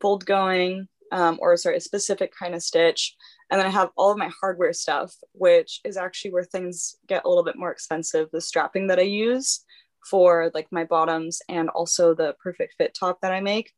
fold 0.00 0.24
going, 0.24 0.88
um, 1.12 1.38
or 1.40 1.56
sorry, 1.56 1.76
a 1.76 1.80
specific 1.80 2.32
kind 2.36 2.54
of 2.54 2.62
stitch. 2.62 3.14
And 3.50 3.58
then 3.58 3.66
I 3.66 3.70
have 3.70 3.90
all 3.96 4.10
of 4.10 4.18
my 4.18 4.30
hardware 4.40 4.72
stuff, 4.72 5.14
which 5.32 5.80
is 5.84 5.96
actually 5.96 6.32
where 6.32 6.44
things 6.44 6.96
get 7.06 7.24
a 7.24 7.28
little 7.28 7.44
bit 7.44 7.58
more 7.58 7.72
expensive. 7.72 8.28
The 8.32 8.40
strapping 8.40 8.86
that 8.88 8.98
I 8.98 9.02
use 9.02 9.64
for 10.08 10.50
like 10.54 10.68
my 10.70 10.84
bottoms 10.84 11.40
and 11.48 11.68
also 11.68 12.14
the 12.14 12.34
perfect 12.42 12.74
fit 12.78 12.96
top 12.98 13.20
that 13.20 13.32
I 13.32 13.40
make, 13.40 13.72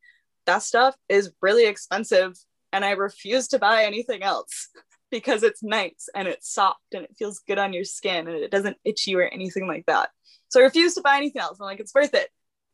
that 0.47 0.63
stuff 0.63 0.95
is 1.09 1.33
really 1.43 1.67
expensive. 1.67 2.35
And 2.73 2.85
I 2.85 2.93
refuse 2.93 3.49
to 3.49 3.59
buy 3.59 3.85
anything 3.85 4.23
else. 4.23 4.69
because 5.11 5.43
it's 5.43 5.63
nice 5.63 6.09
and 6.15 6.29
it's 6.29 6.53
soft 6.53 6.95
and 6.95 7.05
it 7.05 7.17
feels 7.19 7.41
good 7.41 7.59
on 7.59 7.73
your 7.73 7.85
skin 7.85 8.29
and 8.29 8.37
it 8.37 8.51
doesn't 8.51 8.77
itch 8.85 9.07
you 9.07 9.19
or 9.19 9.25
anything 9.25 9.67
like 9.67 9.85
that. 9.87 10.11
So 10.49 10.61
I 10.61 10.65
refuse 10.65 10.95
to 10.95 11.03
buy 11.03 11.17
anything 11.17 11.43
else. 11.43 11.59
I'm 11.61 11.67
like, 11.67 11.81
it's 11.81 11.95
worth 11.95 12.15
it. 12.15 12.29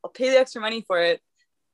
I'll 0.04 0.10
pay 0.10 0.30
the 0.30 0.38
extra 0.38 0.60
money 0.60 0.84
for 0.86 1.00
it. 1.00 1.20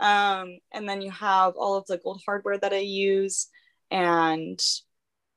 Um, 0.00 0.58
and 0.72 0.88
then 0.88 1.02
you 1.02 1.10
have 1.10 1.54
all 1.56 1.76
of 1.76 1.86
the 1.86 1.98
gold 1.98 2.22
hardware 2.24 2.58
that 2.58 2.72
I 2.72 2.78
use 2.78 3.48
and 3.90 4.60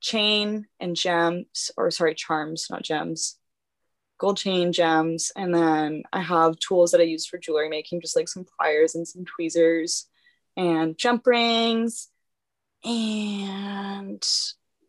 chain 0.02 0.66
and 0.80 0.96
gems, 0.96 1.72
or 1.78 1.92
sorry, 1.92 2.16
charms, 2.16 2.68
not 2.70 2.84
gems. 2.84 3.38
Gold 4.18 4.38
chain, 4.38 4.72
gems, 4.72 5.32
and 5.36 5.54
then 5.54 6.04
I 6.14 6.22
have 6.22 6.58
tools 6.60 6.92
that 6.92 7.02
I 7.02 7.04
use 7.04 7.26
for 7.26 7.38
jewelry 7.38 7.68
making, 7.68 8.00
just 8.00 8.16
like 8.16 8.30
some 8.30 8.46
pliers 8.46 8.96
and 8.96 9.06
some 9.06 9.26
tweezers 9.26 10.08
and 10.56 10.98
jump 10.98 11.28
rings 11.28 12.08
and 12.86 14.24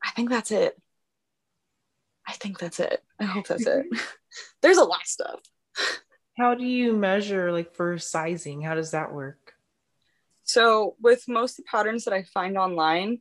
I 0.04 0.10
think 0.10 0.30
that's 0.30 0.50
it. 0.50 0.76
I 2.28 2.32
think 2.32 2.58
that's 2.58 2.80
it. 2.80 3.02
I 3.20 3.24
hope 3.24 3.46
that's 3.46 3.66
it. 3.66 3.86
There's 4.62 4.78
a 4.78 4.84
lot 4.84 5.02
of 5.02 5.06
stuff. 5.06 5.40
How 6.36 6.54
do 6.54 6.64
you 6.64 6.92
measure 6.92 7.50
like 7.50 7.74
for 7.74 7.98
sizing? 7.98 8.60
How 8.60 8.74
does 8.74 8.90
that 8.90 9.12
work? 9.12 9.54
So 10.44 10.96
with 11.00 11.24
most 11.28 11.58
of 11.58 11.64
the 11.64 11.70
patterns 11.70 12.04
that 12.04 12.14
I 12.14 12.22
find 12.22 12.58
online, 12.58 13.20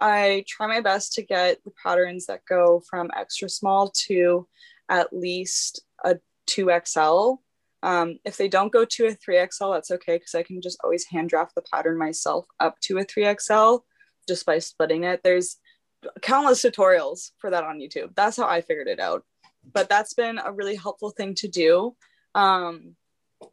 I 0.00 0.44
try 0.46 0.66
my 0.66 0.80
best 0.80 1.14
to 1.14 1.22
get 1.22 1.62
the 1.64 1.72
patterns 1.82 2.26
that 2.26 2.44
go 2.48 2.82
from 2.88 3.10
extra 3.16 3.48
small 3.48 3.90
to 4.06 4.46
at 4.88 5.12
least 5.12 5.82
a 6.04 6.18
2XL. 6.48 7.38
Um, 7.82 8.18
if 8.24 8.36
they 8.36 8.48
don't 8.48 8.72
go 8.72 8.84
to 8.84 9.06
a 9.06 9.14
3XL, 9.14 9.74
that's 9.74 9.90
okay 9.90 10.16
because 10.16 10.34
I 10.34 10.42
can 10.42 10.60
just 10.60 10.78
always 10.84 11.06
hand 11.06 11.30
draft 11.30 11.54
the 11.54 11.62
pattern 11.62 11.98
myself 11.98 12.46
up 12.60 12.78
to 12.82 12.98
a 12.98 13.04
3XL 13.04 13.80
just 14.30 14.46
by 14.46 14.60
splitting 14.60 15.02
it. 15.02 15.20
There's 15.24 15.56
countless 16.22 16.62
tutorials 16.62 17.32
for 17.38 17.50
that 17.50 17.64
on 17.64 17.80
YouTube. 17.80 18.14
That's 18.14 18.36
how 18.36 18.46
I 18.46 18.60
figured 18.60 18.86
it 18.86 19.00
out. 19.00 19.24
But 19.72 19.88
that's 19.88 20.14
been 20.14 20.38
a 20.38 20.52
really 20.52 20.76
helpful 20.76 21.10
thing 21.10 21.34
to 21.36 21.48
do. 21.48 21.96
Um, 22.36 22.94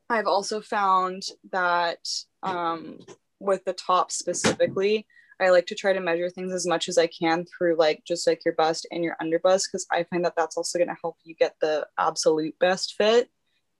I've 0.07 0.27
also 0.27 0.61
found 0.61 1.23
that 1.51 2.07
um, 2.43 2.99
with 3.39 3.65
the 3.65 3.73
top 3.73 4.11
specifically, 4.11 5.07
I 5.39 5.49
like 5.49 5.65
to 5.67 5.75
try 5.75 5.93
to 5.93 5.99
measure 5.99 6.29
things 6.29 6.53
as 6.53 6.67
much 6.67 6.89
as 6.89 6.97
I 6.97 7.07
can 7.07 7.45
through 7.45 7.75
like 7.77 8.03
just 8.05 8.27
like 8.27 8.43
your 8.45 8.53
bust 8.53 8.87
and 8.91 9.03
your 9.03 9.15
underbust 9.21 9.63
because 9.67 9.87
I 9.91 10.03
find 10.03 10.23
that 10.25 10.33
that's 10.37 10.57
also 10.57 10.79
going 10.79 10.89
to 10.89 10.97
help 11.01 11.17
you 11.23 11.35
get 11.35 11.55
the 11.61 11.87
absolute 11.97 12.57
best 12.59 12.93
fit. 12.97 13.29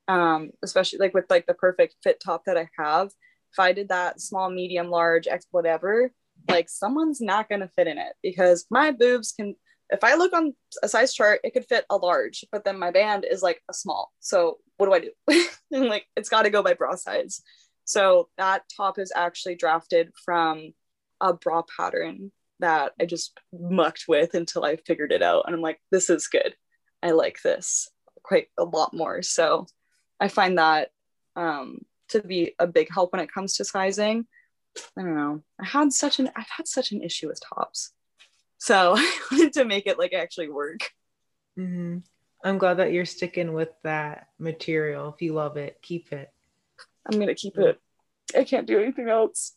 Um, 0.08 0.52
especially 0.64 1.00
like 1.00 1.14
with 1.14 1.26
like 1.30 1.46
the 1.46 1.54
perfect 1.54 1.96
fit 2.02 2.22
top 2.24 2.44
that 2.46 2.58
I 2.58 2.70
have. 2.78 3.08
If 3.52 3.60
I 3.60 3.74
did 3.74 3.90
that 3.90 4.22
small, 4.22 4.50
medium, 4.50 4.90
large, 4.90 5.28
X, 5.28 5.46
whatever, 5.52 6.12
like 6.48 6.70
someone's 6.70 7.22
not 7.22 7.50
going 7.50 7.62
to 7.62 7.70
fit 7.70 7.88
in 7.88 7.98
it 7.98 8.14
because 8.22 8.66
my 8.70 8.92
boobs 8.92 9.32
can 9.32 9.56
if 9.90 10.04
I 10.04 10.16
look 10.16 10.34
on 10.34 10.54
a 10.84 10.90
size 10.90 11.14
chart, 11.14 11.40
it 11.44 11.54
could 11.54 11.66
fit 11.66 11.86
a 11.90 11.96
large, 11.96 12.44
but 12.52 12.66
then 12.66 12.78
my 12.78 12.92
band 12.92 13.26
is 13.30 13.42
like 13.42 13.62
a 13.70 13.74
small. 13.74 14.12
So 14.20 14.58
what 14.76 14.88
do 14.88 14.94
I 14.94 15.00
do? 15.00 15.48
and 15.72 15.86
like 15.86 16.06
it's 16.16 16.30
got 16.30 16.44
to 16.44 16.50
go 16.50 16.62
by 16.62 16.74
bra 16.74 16.96
size. 16.96 17.42
So 17.86 18.28
that 18.38 18.64
top 18.76 19.00
is 19.00 19.14
actually 19.16 19.56
drafted 19.56 20.12
from 20.26 20.74
a 21.22 21.34
bra 21.34 21.64
pattern 21.76 22.32
that 22.60 22.92
I 23.00 23.06
just 23.06 23.40
mucked 23.54 24.06
with 24.08 24.34
until 24.34 24.66
I 24.66 24.76
figured 24.76 25.12
it 25.12 25.24
out. 25.24 25.44
And 25.46 25.56
I'm 25.56 25.62
like, 25.62 25.80
this 25.92 26.10
is 26.10 26.28
good. 26.28 26.56
I 27.02 27.12
like 27.12 27.42
this 27.42 27.90
quite 28.24 28.48
a 28.58 28.64
lot 28.64 28.94
more. 28.94 29.22
So 29.22 29.68
I 30.20 30.28
find 30.28 30.58
that 30.58 30.90
um, 31.36 31.80
to 32.10 32.22
be 32.22 32.56
a 32.60 32.68
big 32.68 32.90
help 32.94 33.14
when 33.14 33.22
it 33.22 33.32
comes 33.32 33.56
to 33.56 33.66
sizing. 33.66 34.26
I 34.98 35.02
don't 35.02 35.16
know. 35.16 35.44
I 35.60 35.66
had 35.66 35.94
such 35.94 36.20
an 36.20 36.30
I've 36.36 36.50
had 36.50 36.68
such 36.68 36.92
an 36.92 37.02
issue 37.02 37.28
with 37.28 37.42
tops. 37.42 37.92
So 38.58 38.96
I 38.98 39.20
wanted 39.32 39.54
to 39.54 39.66
make 39.66 39.88
it 39.88 40.00
like 40.00 40.14
actually 40.14 40.50
work. 40.50 40.92
Mm-hmm. 41.58 42.00
I'm 42.44 42.58
glad 42.58 42.76
that 42.76 42.92
you're 42.92 43.06
sticking 43.06 43.54
with 43.54 43.70
that 43.84 44.28
material. 44.40 45.10
If 45.14 45.22
you 45.22 45.34
love 45.34 45.58
it, 45.58 45.80
keep 45.82 46.12
it. 46.14 46.32
I'm 47.06 47.20
gonna 47.20 47.36
keep 47.36 47.58
it. 47.58 47.80
I 48.36 48.44
can't 48.44 48.68
do 48.68 48.80
anything 48.80 49.10
else. 49.10 49.54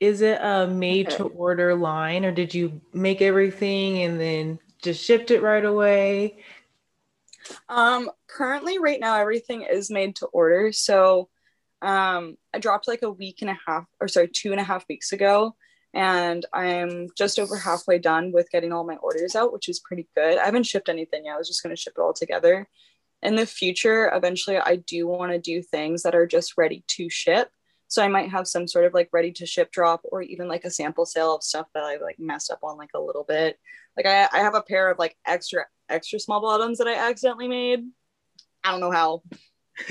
Is 0.00 0.20
it 0.20 0.38
a 0.40 0.66
made 0.66 1.10
to 1.10 1.24
order 1.24 1.74
line 1.74 2.24
or 2.24 2.32
did 2.32 2.54
you 2.54 2.80
make 2.92 3.20
everything 3.20 4.02
and 4.02 4.20
then 4.20 4.58
just 4.80 5.04
shipped 5.04 5.30
it 5.30 5.42
right 5.42 5.64
away? 5.64 6.38
Um 7.68 8.10
currently 8.28 8.78
right 8.78 9.00
now 9.00 9.18
everything 9.18 9.62
is 9.62 9.90
made 9.90 10.16
to 10.16 10.26
order. 10.26 10.72
So 10.72 11.28
um 11.82 12.36
I 12.54 12.58
dropped 12.58 12.88
like 12.88 13.02
a 13.02 13.10
week 13.10 13.38
and 13.40 13.50
a 13.50 13.58
half 13.66 13.84
or 14.00 14.08
sorry, 14.08 14.28
two 14.28 14.52
and 14.52 14.60
a 14.60 14.64
half 14.64 14.84
weeks 14.88 15.12
ago. 15.12 15.54
And 15.94 16.44
I'm 16.52 17.08
just 17.16 17.38
over 17.38 17.56
halfway 17.56 17.98
done 17.98 18.30
with 18.32 18.50
getting 18.50 18.72
all 18.72 18.84
my 18.84 18.96
orders 18.96 19.34
out, 19.34 19.52
which 19.52 19.68
is 19.68 19.80
pretty 19.80 20.06
good. 20.14 20.38
I 20.38 20.44
haven't 20.44 20.66
shipped 20.66 20.88
anything 20.88 21.24
yet. 21.24 21.34
I 21.34 21.38
was 21.38 21.48
just 21.48 21.62
going 21.62 21.74
to 21.74 21.80
ship 21.80 21.94
it 21.96 22.00
all 22.00 22.12
together. 22.12 22.68
In 23.22 23.36
the 23.36 23.46
future, 23.46 24.10
eventually, 24.14 24.58
I 24.58 24.76
do 24.76 25.08
want 25.08 25.32
to 25.32 25.38
do 25.38 25.62
things 25.62 26.02
that 26.02 26.14
are 26.14 26.26
just 26.26 26.54
ready 26.56 26.84
to 26.88 27.08
ship. 27.08 27.48
So 27.88 28.02
I 28.04 28.08
might 28.08 28.30
have 28.30 28.46
some 28.46 28.68
sort 28.68 28.84
of 28.84 28.92
like 28.92 29.08
ready 29.12 29.32
to 29.32 29.46
ship 29.46 29.72
drop 29.72 30.02
or 30.04 30.20
even 30.20 30.46
like 30.46 30.64
a 30.64 30.70
sample 30.70 31.06
sale 31.06 31.34
of 31.34 31.42
stuff 31.42 31.66
that 31.72 31.82
I 31.82 31.96
like 31.96 32.16
messed 32.18 32.50
up 32.50 32.60
on 32.62 32.76
like 32.76 32.90
a 32.94 33.00
little 33.00 33.24
bit. 33.26 33.58
Like 33.96 34.06
I, 34.06 34.28
I 34.32 34.40
have 34.40 34.54
a 34.54 34.62
pair 34.62 34.90
of 34.90 34.98
like 34.98 35.16
extra 35.26 35.64
extra 35.88 36.20
small 36.20 36.42
bottoms 36.42 36.78
that 36.78 36.86
I 36.86 37.08
accidentally 37.08 37.48
made. 37.48 37.80
I 38.62 38.70
don't 38.70 38.80
know 38.80 38.90
how, 38.90 39.22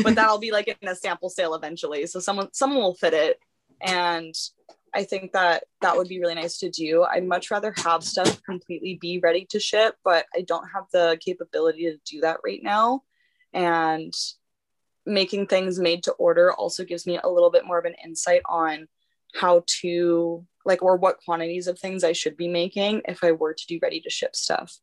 but 0.03 0.15
that'll 0.15 0.39
be 0.39 0.51
like 0.51 0.67
in 0.67 0.87
a 0.87 0.95
sample 0.95 1.29
sale 1.29 1.53
eventually. 1.55 2.05
So 2.07 2.19
someone 2.19 2.49
someone 2.53 2.79
will 2.79 2.95
fit 2.95 3.13
it. 3.13 3.39
And 3.81 4.33
I 4.93 5.03
think 5.03 5.33
that 5.33 5.65
that 5.81 5.95
would 5.95 6.07
be 6.07 6.19
really 6.19 6.35
nice 6.35 6.57
to 6.59 6.69
do. 6.69 7.03
I'd 7.03 7.27
much 7.27 7.51
rather 7.51 7.73
have 7.77 8.03
stuff 8.03 8.41
completely 8.43 8.97
be 8.99 9.19
ready 9.19 9.45
to 9.51 9.59
ship, 9.59 9.95
but 10.03 10.25
I 10.35 10.41
don't 10.41 10.67
have 10.73 10.85
the 10.91 11.17
capability 11.23 11.83
to 11.85 11.97
do 12.05 12.21
that 12.21 12.39
right 12.43 12.61
now. 12.63 13.03
And 13.53 14.13
making 15.05 15.47
things 15.47 15.79
made 15.79 16.03
to 16.03 16.11
order 16.13 16.51
also 16.51 16.83
gives 16.83 17.05
me 17.05 17.19
a 17.23 17.29
little 17.29 17.51
bit 17.51 17.65
more 17.65 17.79
of 17.79 17.85
an 17.85 17.95
insight 18.03 18.41
on 18.47 18.87
how 19.35 19.63
to 19.81 20.45
like 20.65 20.81
or 20.83 20.97
what 20.97 21.19
quantities 21.23 21.67
of 21.67 21.79
things 21.79 22.03
I 22.03 22.13
should 22.13 22.35
be 22.35 22.47
making 22.47 23.01
if 23.07 23.23
I 23.23 23.31
were 23.31 23.53
to 23.53 23.67
do 23.67 23.79
ready 23.81 24.01
to 24.01 24.09
ship 24.09 24.35
stuff. 24.35 24.77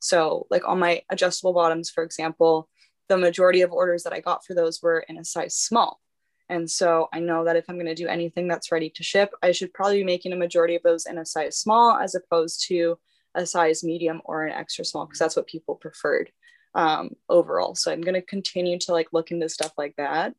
So 0.00 0.46
like 0.50 0.66
on 0.66 0.78
my 0.78 1.02
adjustable 1.10 1.52
bottoms 1.52 1.90
for 1.90 2.02
example, 2.02 2.68
the 3.08 3.16
majority 3.16 3.62
of 3.62 3.72
orders 3.72 4.02
that 4.04 4.12
I 4.12 4.20
got 4.20 4.44
for 4.44 4.54
those 4.54 4.82
were 4.82 5.00
in 5.08 5.18
a 5.18 5.24
size 5.24 5.56
small. 5.56 6.00
And 6.48 6.70
so 6.70 7.08
I 7.12 7.20
know 7.20 7.44
that 7.44 7.56
if 7.56 7.66
I'm 7.68 7.76
going 7.76 7.86
to 7.86 7.94
do 7.94 8.08
anything 8.08 8.48
that's 8.48 8.72
ready 8.72 8.90
to 8.90 9.02
ship, 9.02 9.32
I 9.42 9.52
should 9.52 9.74
probably 9.74 9.98
be 9.98 10.04
making 10.04 10.32
a 10.32 10.36
majority 10.36 10.76
of 10.76 10.82
those 10.82 11.06
in 11.06 11.18
a 11.18 11.26
size 11.26 11.58
small 11.58 11.98
as 11.98 12.14
opposed 12.14 12.66
to 12.68 12.98
a 13.34 13.44
size 13.44 13.84
medium 13.84 14.22
or 14.24 14.46
an 14.46 14.52
extra 14.52 14.84
small 14.84 15.04
because 15.04 15.18
that's 15.18 15.36
what 15.36 15.46
people 15.46 15.74
preferred 15.74 16.30
um, 16.74 17.10
overall. 17.28 17.74
So 17.74 17.92
I'm 17.92 18.00
going 18.00 18.14
to 18.14 18.22
continue 18.22 18.78
to 18.80 18.92
like 18.92 19.08
look 19.12 19.30
into 19.30 19.48
stuff 19.48 19.72
like 19.76 19.94
that, 19.96 20.34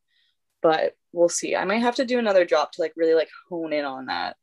but 0.62 0.96
we'll 1.12 1.30
see. 1.30 1.56
I 1.56 1.66
might 1.66 1.82
have 1.82 1.96
to 1.96 2.06
do 2.06 2.18
another 2.18 2.46
drop 2.46 2.72
to 2.74 2.82
like 2.82 2.94
really 2.96 3.14
like 3.14 3.30
hone 3.50 3.74
in 3.74 3.86
on 3.86 4.08
that. 4.08 4.36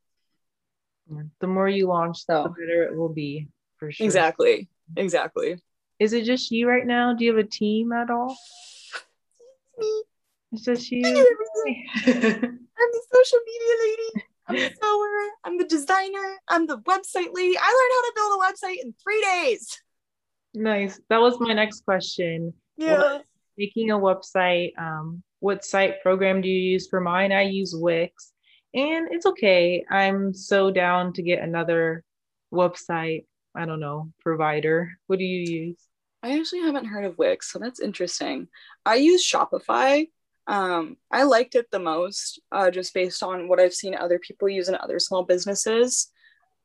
The 1.41 1.47
more 1.47 1.69
you 1.69 1.87
launch, 1.87 2.27
though, 2.27 2.45
the 2.45 2.49
better 2.51 2.83
it 2.85 2.97
will 2.97 3.13
be 3.13 3.49
for 3.79 3.93
sure. 3.93 4.05
Exactly. 4.05 4.69
Exactly. 4.97 5.59
Is 5.99 6.13
it 6.13 6.25
just 6.25 6.51
you 6.51 6.69
right 6.69 6.87
now? 6.87 7.15
Do 7.15 7.25
you 7.25 7.35
have 7.35 7.45
a 7.45 7.49
team 7.49 7.93
at 7.93 8.11
all? 8.11 8.37
It's 10.53 10.65
just 10.65 10.91
you. 10.91 11.03
I'm 11.07 11.15
the 12.07 13.03
social 13.13 13.39
media 13.47 13.75
lady. 13.81 14.27
I'm 14.49 14.57
the 14.57 14.73
sewer. 14.81 15.31
I'm 15.45 15.59
the 15.59 15.65
designer. 15.65 16.37
I'm 16.49 16.67
the 16.67 16.79
website 16.79 17.33
lady. 17.33 17.57
I 17.59 17.69
learned 17.69 17.93
how 17.95 18.03
to 18.03 18.13
build 18.15 18.41
a 18.41 18.45
website 18.47 18.85
in 18.85 18.95
three 19.03 19.21
days. 19.23 19.81
Nice. 20.55 21.01
That 21.09 21.21
was 21.21 21.41
my 21.41 21.53
next 21.53 21.85
question. 21.85 22.55
Yeah. 22.77 22.99
What, 22.99 23.25
making 23.59 23.91
a 23.91 23.99
website, 23.99 24.71
um, 24.79 25.23
what 25.41 25.65
site 25.65 26.03
program 26.03 26.41
do 26.41 26.49
you 26.49 26.73
use 26.73 26.89
for 26.89 27.01
mine? 27.01 27.33
I 27.33 27.43
use 27.43 27.75
Wix 27.75 28.33
and 28.77 29.09
it's 29.11 29.27
okay. 29.27 29.85
I'm 29.91 30.35
so 30.35 30.71
down 30.71 31.15
to 31.15 31.23
get 31.23 31.43
another 31.43 32.05
website, 32.53 33.25
I 33.57 33.65
don't 33.65 33.81
know, 33.81 34.13
provider. 34.21 34.93
What 35.07 35.19
do 35.19 35.25
you 35.25 35.67
use? 35.69 35.79
I 36.23 36.39
actually 36.39 36.61
haven't 36.61 36.87
heard 36.87 37.05
of 37.05 37.19
Wix, 37.19 37.51
so 37.51 37.59
that's 37.59 37.81
interesting. 37.81 38.49
I 38.85 38.97
use 38.97 39.27
Shopify. 39.27 40.09
Um, 40.47 40.97
I 41.11 41.23
liked 41.23 41.55
it 41.55 41.71
the 41.71 41.79
most, 41.79 42.41
uh, 42.53 42.71
just 42.71 42.95
based 42.95 43.23
on 43.23 43.49
what 43.49 43.61
I've 43.61 43.75
seen 43.75 43.95
other 43.95 44.19
people 44.19 44.49
use 44.49 44.69
in 44.69 44.77
other 44.77 44.99
small 44.99 45.25
businesses. 45.25 46.11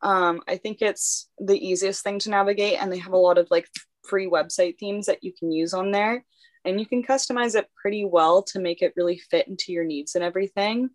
Um, 0.02 0.42
I 0.48 0.58
think 0.58 0.82
it's 0.82 1.30
the 1.38 1.58
easiest 1.58 2.04
thing 2.04 2.20
to 2.20 2.30
navigate, 2.30 2.82
and 2.82 2.92
they 2.92 2.98
have 2.98 3.14
a 3.14 3.18
lot 3.18 3.38
of 3.38 3.48
like 3.52 3.68
free 4.08 4.28
website 4.28 4.78
themes 4.78 5.06
that 5.06 5.24
you 5.24 5.32
can 5.38 5.52
use 5.52 5.74
on 5.74 5.92
there, 5.92 6.26
and 6.66 6.80
you 6.80 6.86
can 6.86 7.04
customize 7.04 7.56
it 7.56 7.70
pretty 7.80 8.06
well 8.06 8.44
to 8.44 8.60
make 8.60 8.82
it 8.82 8.94
really 8.96 9.18
fit 9.18 9.48
into 9.48 9.72
your 9.72 9.84
needs 9.84 10.16
and 10.16 10.24
everything. 10.24 10.90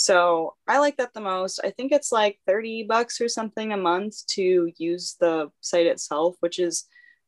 So 0.00 0.54
I 0.68 0.78
like 0.78 0.98
that 0.98 1.12
the 1.12 1.20
most. 1.20 1.58
I 1.64 1.70
think 1.70 1.90
it's 1.90 2.12
like 2.12 2.38
30 2.46 2.84
bucks 2.84 3.20
or 3.20 3.26
something 3.26 3.72
a 3.72 3.76
month 3.76 4.24
to 4.28 4.70
use 4.76 5.16
the 5.18 5.50
site 5.60 5.86
itself, 5.86 6.36
which 6.38 6.60
is 6.60 6.84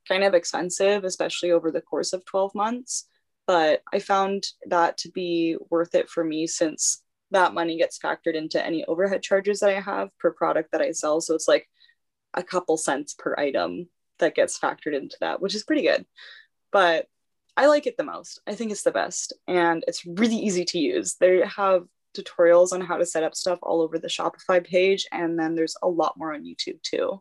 kind 0.06 0.22
of 0.22 0.34
expensive, 0.34 1.02
especially 1.02 1.50
over 1.50 1.72
the 1.72 1.80
course 1.80 2.12
of 2.12 2.24
12 2.26 2.54
months. 2.54 3.08
But 3.44 3.82
I 3.92 3.98
found 3.98 4.46
that 4.66 4.98
to 4.98 5.10
be 5.10 5.56
worth 5.68 5.96
it 5.96 6.08
for 6.08 6.22
me 6.22 6.46
since 6.46 7.02
that 7.32 7.54
money 7.54 7.76
gets 7.76 7.98
factored 7.98 8.36
into 8.36 8.64
any 8.64 8.84
overhead 8.84 9.24
charges 9.24 9.58
that 9.60 9.70
I 9.70 9.80
have 9.80 10.16
per 10.18 10.30
product 10.30 10.70
that 10.70 10.80
I 10.80 10.92
sell. 10.92 11.20
So 11.20 11.34
it's 11.34 11.48
like 11.48 11.68
a 12.34 12.42
couple 12.44 12.76
cents 12.76 13.14
per 13.14 13.34
item 13.36 13.88
that 14.20 14.36
gets 14.36 14.56
factored 14.56 14.94
into 14.94 15.16
that, 15.22 15.42
which 15.42 15.56
is 15.56 15.64
pretty 15.64 15.82
good. 15.82 16.06
But 16.70 17.08
I 17.56 17.66
like 17.66 17.88
it 17.88 17.96
the 17.96 18.04
most. 18.04 18.40
I 18.46 18.54
think 18.54 18.70
it's 18.70 18.84
the 18.84 18.92
best 18.92 19.32
and 19.48 19.84
it's 19.88 20.06
really 20.06 20.36
easy 20.36 20.64
to 20.66 20.78
use. 20.78 21.16
They 21.16 21.42
have 21.56 21.88
tutorials 22.16 22.72
on 22.72 22.80
how 22.80 22.96
to 22.96 23.06
set 23.06 23.22
up 23.22 23.34
stuff 23.34 23.58
all 23.62 23.80
over 23.80 23.98
the 23.98 24.08
Shopify 24.08 24.64
page, 24.64 25.06
and 25.12 25.38
then 25.38 25.54
there's 25.54 25.76
a 25.82 25.88
lot 25.88 26.16
more 26.16 26.34
on 26.34 26.44
YouTube 26.44 26.82
too. 26.82 27.20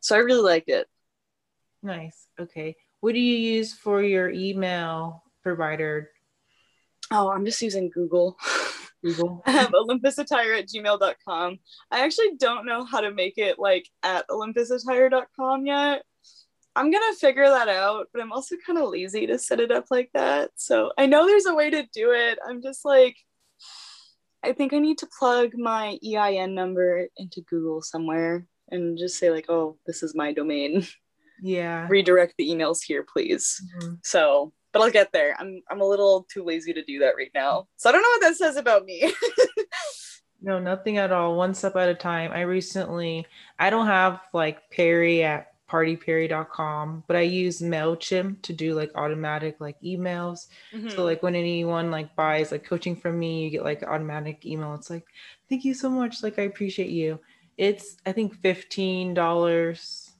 So 0.00 0.16
I 0.16 0.20
really 0.20 0.42
liked 0.42 0.68
it. 0.68 0.86
Nice. 1.82 2.26
Okay. 2.38 2.76
What 3.00 3.14
do 3.14 3.20
you 3.20 3.36
use 3.36 3.72
for 3.72 4.02
your 4.02 4.30
email 4.30 5.22
provider? 5.42 6.10
Oh, 7.10 7.30
I'm 7.30 7.44
just 7.44 7.62
using 7.62 7.90
Google. 7.90 8.38
Google. 9.02 9.42
Um, 9.46 9.46
I 9.46 9.52
have 9.52 9.70
olympusattire 9.70 10.58
at 10.58 10.68
gmail.com. 10.68 11.58
I 11.90 12.04
actually 12.04 12.36
don't 12.38 12.66
know 12.66 12.84
how 12.84 13.00
to 13.00 13.10
make 13.10 13.38
it 13.38 13.58
like 13.58 13.88
at 14.02 14.28
olympusattire.com 14.28 15.64
yet. 15.64 16.02
I'm 16.76 16.90
gonna 16.90 17.14
figure 17.18 17.48
that 17.48 17.68
out, 17.68 18.08
but 18.12 18.20
I'm 18.20 18.32
also 18.32 18.56
kind 18.64 18.78
of 18.78 18.90
lazy 18.90 19.26
to 19.26 19.38
set 19.38 19.60
it 19.60 19.72
up 19.72 19.86
like 19.90 20.10
that. 20.12 20.50
So 20.56 20.92
I 20.98 21.06
know 21.06 21.26
there's 21.26 21.46
a 21.46 21.54
way 21.54 21.70
to 21.70 21.86
do 21.94 22.12
it. 22.12 22.38
I'm 22.46 22.62
just 22.62 22.84
like, 22.84 23.16
I 24.42 24.52
think 24.52 24.72
I 24.72 24.78
need 24.78 24.98
to 24.98 25.08
plug 25.18 25.52
my 25.54 25.98
EIN 26.04 26.54
number 26.54 27.06
into 27.16 27.42
Google 27.42 27.82
somewhere 27.82 28.46
and 28.70 28.98
just 28.98 29.18
say 29.18 29.30
like, 29.30 29.46
oh, 29.48 29.76
this 29.86 30.02
is 30.02 30.14
my 30.14 30.32
domain. 30.32 30.86
Yeah. 31.42 31.86
Redirect 31.88 32.34
the 32.38 32.48
emails 32.48 32.78
here, 32.84 33.04
please. 33.10 33.62
Mm-hmm. 33.78 33.94
So, 34.02 34.52
but 34.72 34.82
I'll 34.82 34.90
get 34.90 35.12
there. 35.12 35.34
I'm 35.38 35.62
I'm 35.70 35.80
a 35.80 35.88
little 35.88 36.26
too 36.32 36.44
lazy 36.44 36.72
to 36.72 36.84
do 36.84 37.00
that 37.00 37.16
right 37.16 37.30
now. 37.34 37.66
So 37.76 37.88
I 37.88 37.92
don't 37.92 38.02
know 38.02 38.08
what 38.10 38.20
that 38.22 38.36
says 38.36 38.56
about 38.56 38.84
me. 38.84 39.12
no, 40.42 40.58
nothing 40.58 40.98
at 40.98 41.12
all. 41.12 41.36
One 41.36 41.54
step 41.54 41.76
at 41.76 41.88
a 41.88 41.94
time. 41.94 42.30
I 42.32 42.42
recently 42.42 43.26
I 43.58 43.70
don't 43.70 43.86
have 43.86 44.20
like 44.32 44.70
Perry 44.70 45.22
at 45.24 45.49
partyperry.com, 45.70 47.04
but 47.06 47.16
I 47.16 47.20
use 47.20 47.60
MailChimp 47.60 48.42
to 48.42 48.52
do 48.52 48.74
like 48.74 48.90
automatic 48.94 49.56
like 49.60 49.80
emails. 49.82 50.48
Mhm. 50.74 50.94
So 50.94 51.04
like 51.04 51.22
when 51.22 51.34
anyone 51.34 51.90
like 51.90 52.14
buys 52.16 52.50
like 52.50 52.64
coaching 52.64 52.96
from 52.96 53.18
me, 53.18 53.44
you 53.44 53.50
get 53.50 53.64
like 53.64 53.82
automatic 53.82 54.44
email. 54.44 54.74
It's 54.74 54.90
like, 54.90 55.06
thank 55.48 55.64
you 55.64 55.74
so 55.74 55.88
much. 55.88 56.22
Like 56.22 56.38
I 56.38 56.42
appreciate 56.42 56.90
you. 56.90 57.20
It's 57.56 57.96
I 58.04 58.12
think 58.12 58.34
fifteen 58.34 59.14
dollars 59.14 60.12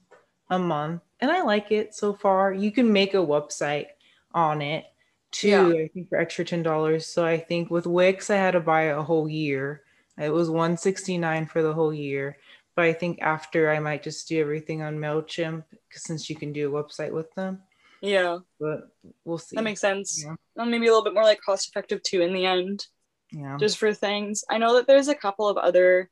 a 0.49 0.59
month, 0.59 1.01
and 1.19 1.31
I 1.31 1.41
like 1.41 1.71
it 1.71 1.93
so 1.93 2.13
far. 2.13 2.53
You 2.53 2.71
can 2.71 2.91
make 2.91 3.13
a 3.13 3.17
website 3.17 3.87
on 4.33 4.61
it 4.61 4.85
too. 5.31 5.47
Yeah. 5.49 5.67
I 5.67 5.89
think 5.93 6.09
for 6.09 6.17
extra 6.17 6.45
ten 6.45 6.63
dollars. 6.63 7.07
So 7.07 7.25
I 7.25 7.37
think 7.37 7.71
with 7.71 7.87
Wix, 7.87 8.29
I 8.29 8.35
had 8.35 8.51
to 8.51 8.59
buy 8.59 8.83
a 8.83 9.01
whole 9.01 9.27
year. 9.27 9.83
It 10.17 10.29
was 10.29 10.49
one 10.49 10.77
sixty 10.77 11.17
nine 11.17 11.45
for 11.45 11.61
the 11.63 11.73
whole 11.73 11.93
year. 11.93 12.37
But 12.75 12.85
I 12.85 12.93
think 12.93 13.21
after 13.21 13.69
I 13.69 13.79
might 13.79 14.03
just 14.03 14.27
do 14.27 14.39
everything 14.39 14.81
on 14.81 14.97
Mailchimp 14.97 15.63
since 15.91 16.29
you 16.29 16.35
can 16.35 16.53
do 16.53 16.75
a 16.75 16.83
website 16.83 17.11
with 17.11 17.33
them. 17.35 17.61
yeah, 18.01 18.39
But 18.59 18.87
we'll 19.25 19.37
see. 19.37 19.55
that 19.57 19.63
makes 19.63 19.81
sense. 19.81 20.23
Yeah. 20.25 20.35
And 20.55 20.71
maybe 20.71 20.87
a 20.87 20.89
little 20.89 21.03
bit 21.03 21.13
more 21.13 21.23
like 21.23 21.41
cost 21.41 21.67
effective 21.67 22.01
too 22.03 22.21
in 22.21 22.33
the 22.33 22.45
end. 22.45 22.85
yeah. 23.31 23.57
just 23.57 23.77
for 23.77 23.93
things. 23.93 24.43
I 24.49 24.57
know 24.57 24.75
that 24.75 24.87
there's 24.87 25.09
a 25.09 25.15
couple 25.15 25.47
of 25.49 25.57
other 25.57 26.09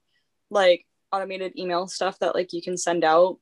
like 0.49 0.85
automated 1.11 1.57
email 1.57 1.87
stuff 1.87 2.19
that 2.19 2.35
like 2.35 2.53
you 2.53 2.61
can 2.61 2.77
send 2.77 3.03
out 3.03 3.37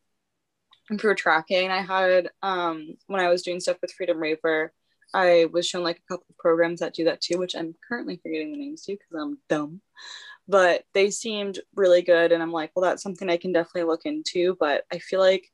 for 0.99 1.13
tracking. 1.15 1.70
I 1.70 1.82
had 1.82 2.30
um 2.41 2.95
when 3.07 3.20
I 3.22 3.30
was 3.30 3.41
doing 3.41 3.59
stuff 3.59 3.78
with 3.82 3.91
Freedom 3.91 4.18
Rave 4.20 4.38
Wear, 4.43 4.74
I 5.13 5.47
was 5.51 5.68
shown 5.68 5.84
like 5.84 5.97
a 5.97 6.13
couple 6.13 6.26
of 6.30 6.38
programs 6.38 6.80
that 6.82 6.93
do 6.93 7.05
that 7.05 7.22
too, 7.22 7.38
which 7.39 7.55
I'm 7.55 7.76
currently 7.88 8.20
forgetting 8.22 8.51
the 8.51 8.59
names 8.59 8.84
to 8.84 8.93
because 8.93 9.22
I'm 9.22 9.39
dumb. 9.49 9.82
But 10.47 10.83
they 10.93 11.11
seemed 11.11 11.59
really 11.75 12.01
good, 12.01 12.31
and 12.31 12.41
I'm 12.41 12.51
like, 12.51 12.71
well, 12.75 12.83
that's 12.83 13.03
something 13.03 13.29
I 13.29 13.37
can 13.37 13.51
definitely 13.51 13.83
look 13.83 14.05
into. 14.05 14.55
But 14.59 14.83
I 14.91 14.99
feel 14.99 15.19
like 15.19 15.49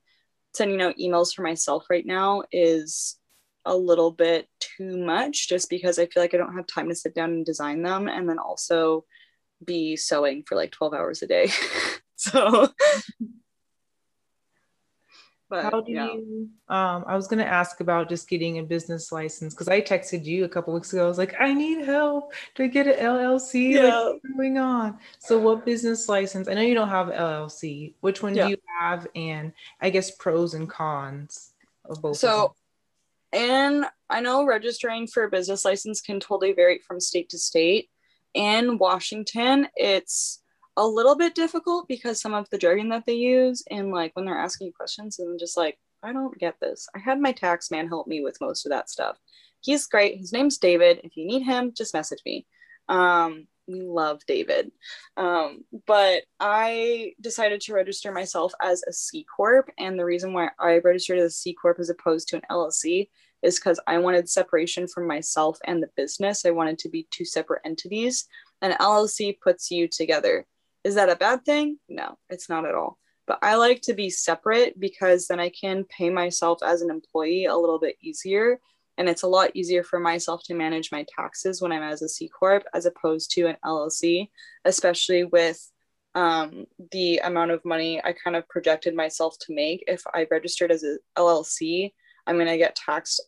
sending 0.54 0.82
out 0.82 0.98
emails 0.98 1.34
for 1.34 1.42
myself 1.42 1.86
right 1.90 2.06
now 2.06 2.44
is 2.52 3.18
a 3.66 3.76
little 3.76 4.12
bit 4.12 4.48
too 4.60 4.98
much 4.98 5.48
just 5.48 5.70
because 5.70 5.98
I 5.98 6.06
feel 6.06 6.22
like 6.22 6.34
I 6.34 6.38
don't 6.38 6.56
have 6.56 6.68
time 6.68 6.90
to 6.90 6.96
sit 6.96 7.16
down 7.16 7.32
and 7.32 7.46
design 7.46 7.82
them 7.82 8.08
and 8.08 8.28
then 8.28 8.38
also 8.38 9.06
be 9.64 9.96
sewing 9.96 10.44
for 10.44 10.56
like 10.56 10.72
12 10.72 10.94
hours 10.94 11.22
a 11.22 11.28
day. 11.28 11.50
so 12.16 12.70
but 15.54 15.66
How 15.72 15.82
do 15.82 15.92
yeah. 15.92 16.06
you? 16.14 16.50
Um, 16.68 17.04
I 17.06 17.16
was 17.16 17.28
gonna 17.28 17.44
ask 17.44 17.80
about 17.80 18.10
just 18.10 18.28
getting 18.28 18.58
a 18.58 18.64
business 18.64 19.12
license 19.12 19.54
because 19.54 19.68
I 19.68 19.82
texted 19.82 20.26
you 20.26 20.46
a 20.46 20.50
couple 20.50 20.74
weeks 20.74 20.92
ago. 20.92 21.06
I 21.06 21.08
was 21.08 21.20
like, 21.20 21.36
I 21.40 21.54
need 21.54 21.86
help 21.86 22.34
to 22.56 22.68
get 22.68 22.88
an 22.88 22.96
LLC. 22.96 23.76
Like, 23.76 23.84
Yeah. 23.84 24.04
what's 24.06 24.26
going 24.36 24.58
on? 24.58 24.98
So, 25.20 25.38
what 25.38 25.64
business 25.64 26.10
license? 26.10 26.48
I 26.48 26.56
know 26.56 26.62
you 26.62 26.74
don't 26.74 26.90
have 26.90 27.10
LLC. 27.10 27.94
Which 28.02 28.24
one 28.24 28.34
Yeah. 28.34 28.46
do 28.46 28.50
you 28.50 28.58
have? 28.80 29.06
And 29.14 29.54
I 29.80 29.92
guess 29.92 30.10
pros 30.10 30.56
and 30.56 30.68
cons 30.68 31.54
of 31.86 32.02
both. 32.02 32.14
of 32.14 32.18
So, 32.18 32.56
and 33.32 33.86
I 34.10 34.22
know 34.22 34.44
registering 34.44 35.06
for 35.06 35.26
a 35.26 35.30
business 35.30 35.64
license 35.64 36.02
can 36.02 36.20
totally 36.20 36.54
vary 36.54 36.80
from 36.80 37.00
state 37.00 37.30
to 37.30 37.38
state. 37.38 37.92
In 38.34 38.80
Washington, 38.80 39.68
it's 39.76 40.42
a 40.78 40.86
little 40.86 41.16
bit 41.16 41.36
difficult 41.36 41.88
because 41.88 42.22
some 42.22 42.34
of 42.34 42.50
the 42.50 42.58
jargon 42.58 42.90
that 42.90 43.06
they 43.06 43.14
use 43.14 43.64
and 43.70 43.92
like 43.92 44.16
when 44.16 44.26
they're 44.26 44.38
asking 44.38 44.72
questions 44.72 45.20
and 45.20 45.40
just 45.40 45.58
like, 45.58 45.78
I 46.02 46.12
don't 46.12 46.38
get 46.38 46.60
this. 46.60 46.88
I 46.96 47.00
had 47.00 47.20
my 47.20 47.32
tax 47.32 47.72
man 47.72 47.88
help 47.88 48.08
me 48.08 48.22
with 48.22 48.42
most 48.42 48.66
of 48.66 48.72
that 48.72 48.90
stuff. 48.90 49.18
He's 49.62 49.88
great. 49.88 50.18
His 50.18 50.34
name's 50.34 50.58
David. 50.58 51.02
If 51.04 51.16
you 51.16 51.26
need 51.26 51.44
him, 51.44 51.74
just 51.76 51.94
message 51.94 52.20
me. 52.26 52.46
Um, 52.90 53.48
we 53.68 53.82
love 53.82 54.20
David. 54.28 54.72
Um, 55.16 55.64
but 55.88 56.24
I 56.40 57.14
decided 57.22 57.62
to 57.62 57.74
register 57.74 58.12
myself 58.12 58.54
as 58.62 58.84
a 58.84 58.92
C 58.92 59.26
Corp. 59.36 59.70
And 59.78 59.98
the 59.98 60.06
reason 60.06 60.34
why 60.34 60.50
I 60.60 60.80
registered 60.80 61.20
as 61.20 61.32
a 61.32 61.36
C 61.36 61.54
Corp 61.54 61.80
as 61.80 61.90
opposed 61.90 62.28
to 62.30 62.38
an 62.38 62.42
LLC 62.52 63.10
is 63.42 63.60
because 63.60 63.80
I 63.88 64.00
wanted 64.00 64.30
separation 64.30 64.88
from 64.88 65.08
myself 65.08 65.60
and 65.66 65.82
the 65.82 65.90
business. 65.96 66.46
I 66.46 66.52
wanted 66.52 66.80
to 66.80 66.90
be 66.90 67.08
two 67.12 67.26
separate 67.26 67.62
entities. 67.66 68.26
An 68.62 68.74
LLC 68.74 69.38
puts 69.40 69.72
you 69.72 69.88
together. 69.88 70.46
Is 70.84 70.96
that 70.96 71.10
a 71.10 71.16
bad 71.16 71.46
thing? 71.46 71.78
No, 71.88 72.18
it's 72.30 72.50
not 72.50 72.66
at 72.66 72.76
all. 72.76 72.98
But 73.26 73.40
I 73.42 73.56
like 73.56 73.82
to 73.84 73.94
be 73.94 74.10
separate 74.10 74.80
because 74.80 75.28
then 75.28 75.40
I 75.40 75.50
can 75.50 75.86
pay 75.86 76.10
myself 76.10 76.60
as 76.62 76.82
an 76.82 76.90
employee 76.90 77.46
a 77.46 77.56
little 77.56 77.80
bit 77.80 77.96
easier. 78.02 78.60
And 78.98 79.10
it's 79.10 79.24
a 79.24 79.28
lot 79.28 79.52
easier 79.56 79.84
for 79.84 80.00
myself 80.00 80.44
to 80.46 80.54
manage 80.54 80.92
my 80.92 81.06
taxes 81.18 81.62
when 81.62 81.72
I'm 81.72 81.82
as 81.82 82.02
a 82.02 82.10
C 82.10 82.28
Corp 82.28 82.64
as 82.74 82.86
opposed 82.86 83.32
to 83.32 83.48
an 83.48 83.58
LLC, 83.66 84.30
especially 84.66 85.24
with 85.24 85.72
um, 86.16 86.66
the 86.92 87.18
amount 87.20 87.52
of 87.52 87.66
money 87.66 88.04
I 88.04 88.14
kind 88.14 88.36
of 88.36 88.48
projected 88.50 88.96
myself 88.96 89.36
to 89.42 89.56
make. 89.56 89.84
If 89.88 90.04
I 90.14 90.28
registered 90.30 90.72
as 90.72 90.84
an 90.84 91.00
LLC, 91.18 91.92
I'm 92.28 92.36
going 92.36 92.48
to 92.48 92.58
get 92.58 92.76
taxed 92.76 93.22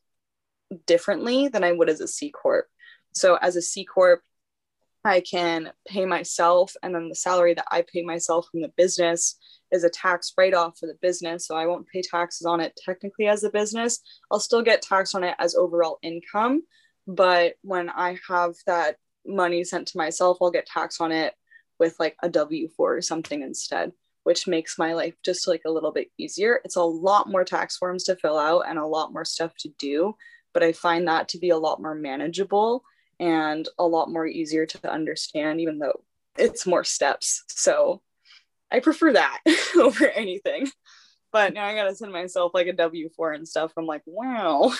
differently 0.85 1.47
than 1.47 1.63
I 1.63 1.71
would 1.71 1.89
as 1.89 2.01
a 2.01 2.07
C 2.07 2.29
Corp. 2.29 2.67
So, 3.13 3.35
as 3.35 3.55
a 3.55 3.61
C 3.61 3.85
Corp, 3.85 4.21
I 5.05 5.21
can 5.21 5.71
pay 5.87 6.05
myself, 6.05 6.75
and 6.83 6.93
then 6.93 7.09
the 7.09 7.15
salary 7.15 7.53
that 7.53 7.67
I 7.71 7.83
pay 7.83 8.01
myself 8.01 8.47
from 8.51 8.61
the 8.61 8.73
business 8.75 9.37
is 9.71 9.83
a 9.83 9.89
tax 9.89 10.33
write 10.37 10.53
off 10.53 10.77
for 10.79 10.87
the 10.87 10.97
business. 11.01 11.47
So, 11.47 11.55
I 11.55 11.67
won't 11.67 11.87
pay 11.87 12.01
taxes 12.01 12.45
on 12.45 12.59
it 12.59 12.77
technically 12.83 13.27
as 13.27 13.43
a 13.43 13.49
business. 13.49 14.01
I'll 14.31 14.39
still 14.39 14.61
get 14.61 14.81
taxed 14.81 15.15
on 15.15 15.23
it 15.23 15.35
as 15.39 15.55
overall 15.55 15.99
income. 16.01 16.63
But 17.07 17.55
when 17.61 17.89
I 17.89 18.17
have 18.27 18.55
that 18.65 18.97
money 19.25 19.63
sent 19.63 19.87
to 19.89 19.97
myself, 19.97 20.37
I'll 20.41 20.51
get 20.51 20.65
taxed 20.65 21.01
on 21.01 21.11
it 21.11 21.33
with 21.79 21.95
like 21.99 22.15
a 22.23 22.29
W 22.29 22.67
4 22.75 22.97
or 22.97 23.01
something 23.01 23.41
instead, 23.41 23.91
which 24.23 24.47
makes 24.47 24.77
my 24.79 24.93
life 24.93 25.15
just 25.23 25.47
like 25.47 25.61
a 25.65 25.71
little 25.71 25.91
bit 25.91 26.07
easier. 26.17 26.61
It's 26.63 26.77
a 26.77 26.83
lot 26.83 27.29
more 27.29 27.43
tax 27.43 27.77
forms 27.77 28.03
to 28.05 28.15
fill 28.15 28.37
out 28.37 28.63
and 28.67 28.79
a 28.79 28.85
lot 28.85 29.13
more 29.13 29.25
stuff 29.25 29.53
to 29.59 29.69
do, 29.77 30.15
but 30.53 30.63
I 30.63 30.71
find 30.71 31.07
that 31.07 31.27
to 31.29 31.37
be 31.37 31.49
a 31.49 31.57
lot 31.57 31.81
more 31.81 31.95
manageable 31.95 32.83
and 33.19 33.67
a 33.77 33.85
lot 33.85 34.11
more 34.11 34.27
easier 34.27 34.65
to 34.65 34.91
understand, 34.91 35.61
even 35.61 35.79
though 35.79 36.03
it's 36.37 36.67
more 36.67 36.83
steps. 36.83 37.43
So 37.47 38.01
I 38.71 38.79
prefer 38.79 39.13
that 39.13 39.39
over 39.77 40.07
anything. 40.07 40.67
But 41.31 41.53
now 41.53 41.65
I 41.65 41.75
gotta 41.75 41.95
send 41.95 42.11
myself 42.11 42.53
like 42.53 42.67
a 42.67 42.73
W 42.73 43.09
4 43.15 43.33
and 43.33 43.47
stuff. 43.47 43.73
I'm 43.77 43.85
like, 43.85 44.03
wow. 44.05 44.71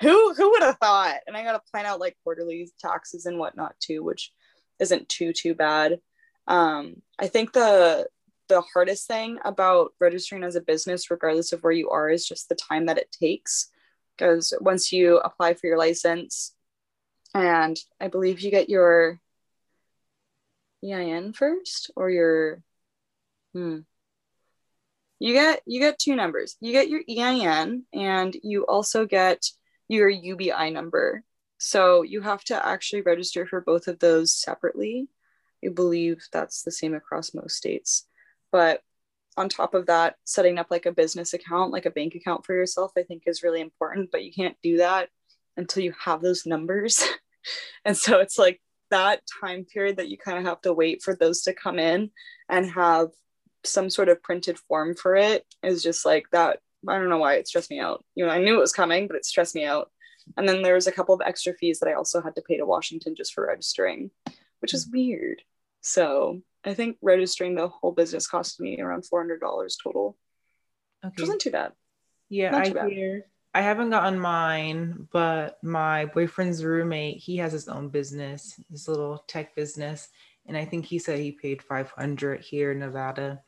Who 0.00 0.34
who 0.34 0.50
would 0.50 0.62
have 0.62 0.78
thought? 0.78 1.16
And 1.26 1.36
I 1.36 1.44
gotta 1.44 1.62
plan 1.70 1.86
out 1.86 2.00
like 2.00 2.16
quarterly 2.24 2.70
taxes 2.80 3.26
and 3.26 3.38
whatnot 3.38 3.74
too, 3.80 4.02
which 4.02 4.32
isn't 4.80 5.08
too 5.08 5.32
too 5.32 5.54
bad. 5.54 6.00
Um, 6.46 7.02
I 7.18 7.28
think 7.28 7.52
the 7.52 8.08
the 8.48 8.62
hardest 8.62 9.06
thing 9.06 9.38
about 9.44 9.92
registering 10.00 10.42
as 10.42 10.56
a 10.56 10.60
business, 10.60 11.10
regardless 11.10 11.52
of 11.52 11.62
where 11.62 11.72
you 11.72 11.88
are, 11.90 12.10
is 12.10 12.26
just 12.26 12.48
the 12.48 12.54
time 12.54 12.86
that 12.86 12.98
it 12.98 13.10
takes. 13.12 13.70
Because 14.16 14.52
once 14.60 14.92
you 14.92 15.18
apply 15.18 15.54
for 15.54 15.68
your 15.68 15.78
license, 15.78 16.54
and 17.34 17.78
I 18.00 18.08
believe 18.08 18.40
you 18.40 18.50
get 18.50 18.68
your 18.68 19.20
EIN 20.84 21.32
first 21.32 21.90
or 21.96 22.10
your 22.10 22.62
hmm. 23.52 23.80
You 25.18 25.34
get 25.34 25.62
you 25.66 25.78
get 25.78 26.00
two 26.00 26.16
numbers. 26.16 26.56
You 26.60 26.72
get 26.72 26.88
your 26.88 27.02
EIN 27.08 27.84
and 27.92 28.36
you 28.42 28.66
also 28.66 29.06
get 29.06 29.44
your 29.88 30.08
UBI 30.08 30.70
number. 30.70 31.22
So 31.58 32.02
you 32.02 32.22
have 32.22 32.42
to 32.44 32.66
actually 32.66 33.02
register 33.02 33.46
for 33.46 33.60
both 33.60 33.86
of 33.86 34.00
those 34.00 34.34
separately. 34.34 35.08
I 35.64 35.68
believe 35.68 36.26
that's 36.32 36.62
the 36.62 36.72
same 36.72 36.94
across 36.94 37.34
most 37.34 37.56
states. 37.56 38.04
But 38.50 38.82
on 39.36 39.48
top 39.48 39.74
of 39.74 39.86
that, 39.86 40.16
setting 40.24 40.58
up 40.58 40.66
like 40.70 40.86
a 40.86 40.92
business 40.92 41.34
account, 41.34 41.70
like 41.70 41.86
a 41.86 41.90
bank 41.90 42.16
account 42.16 42.44
for 42.44 42.54
yourself, 42.54 42.92
I 42.98 43.04
think 43.04 43.22
is 43.26 43.44
really 43.44 43.60
important. 43.60 44.10
But 44.10 44.24
you 44.24 44.32
can't 44.32 44.56
do 44.60 44.78
that 44.78 45.08
until 45.56 45.82
you 45.82 45.94
have 46.04 46.22
those 46.22 46.46
numbers. 46.46 47.02
and 47.84 47.96
so 47.96 48.20
it's 48.20 48.38
like 48.38 48.60
that 48.90 49.22
time 49.40 49.64
period 49.64 49.96
that 49.96 50.08
you 50.08 50.18
kind 50.18 50.38
of 50.38 50.44
have 50.44 50.60
to 50.62 50.72
wait 50.72 51.02
for 51.02 51.14
those 51.14 51.42
to 51.42 51.54
come 51.54 51.78
in 51.78 52.10
and 52.48 52.70
have 52.70 53.08
some 53.64 53.88
sort 53.88 54.08
of 54.08 54.22
printed 54.22 54.58
form 54.58 54.94
for 54.94 55.16
it 55.16 55.44
is 55.62 55.82
just 55.82 56.04
like 56.04 56.24
that. 56.32 56.58
I 56.88 56.98
don't 56.98 57.08
know 57.08 57.18
why 57.18 57.34
it 57.34 57.46
stressed 57.46 57.70
me 57.70 57.78
out. 57.78 58.04
You 58.14 58.26
know, 58.26 58.32
I 58.32 58.38
knew 58.38 58.56
it 58.56 58.60
was 58.60 58.72
coming, 58.72 59.06
but 59.06 59.16
it 59.16 59.24
stressed 59.24 59.54
me 59.54 59.64
out. 59.64 59.90
And 60.36 60.48
then 60.48 60.62
there 60.62 60.74
was 60.74 60.86
a 60.86 60.92
couple 60.92 61.14
of 61.14 61.20
extra 61.24 61.54
fees 61.54 61.78
that 61.80 61.88
I 61.88 61.94
also 61.94 62.20
had 62.20 62.34
to 62.36 62.42
pay 62.42 62.56
to 62.56 62.66
Washington 62.66 63.14
just 63.16 63.32
for 63.32 63.46
registering, 63.46 64.10
which 64.60 64.74
is 64.74 64.88
weird. 64.92 65.42
So 65.80 66.40
I 66.64 66.74
think 66.74 66.96
registering 67.02 67.54
the 67.54 67.68
whole 67.68 67.92
business 67.92 68.26
cost 68.26 68.60
me 68.60 68.80
around 68.80 69.06
four 69.06 69.20
hundred 69.20 69.40
dollars 69.40 69.76
total, 69.82 70.16
which 71.02 71.12
Okay. 71.14 71.22
wasn't 71.22 71.40
too 71.40 71.50
bad. 71.50 71.72
Yeah, 72.28 72.50
Not 72.50 72.76
I 72.76 72.88
hear 72.88 73.26
I 73.54 73.60
haven't 73.60 73.90
gotten 73.90 74.18
mine, 74.18 75.08
but 75.12 75.62
my 75.62 76.06
boyfriend's 76.06 76.64
roommate, 76.64 77.18
he 77.18 77.36
has 77.36 77.52
his 77.52 77.68
own 77.68 77.90
business, 77.90 78.58
his 78.70 78.88
little 78.88 79.24
tech 79.26 79.54
business, 79.54 80.08
and 80.46 80.56
I 80.56 80.64
think 80.64 80.86
he 80.86 80.98
said 80.98 81.18
he 81.18 81.32
paid 81.32 81.62
500 81.62 82.40
here 82.40 82.72
in 82.72 82.78
Nevada. 82.78 83.42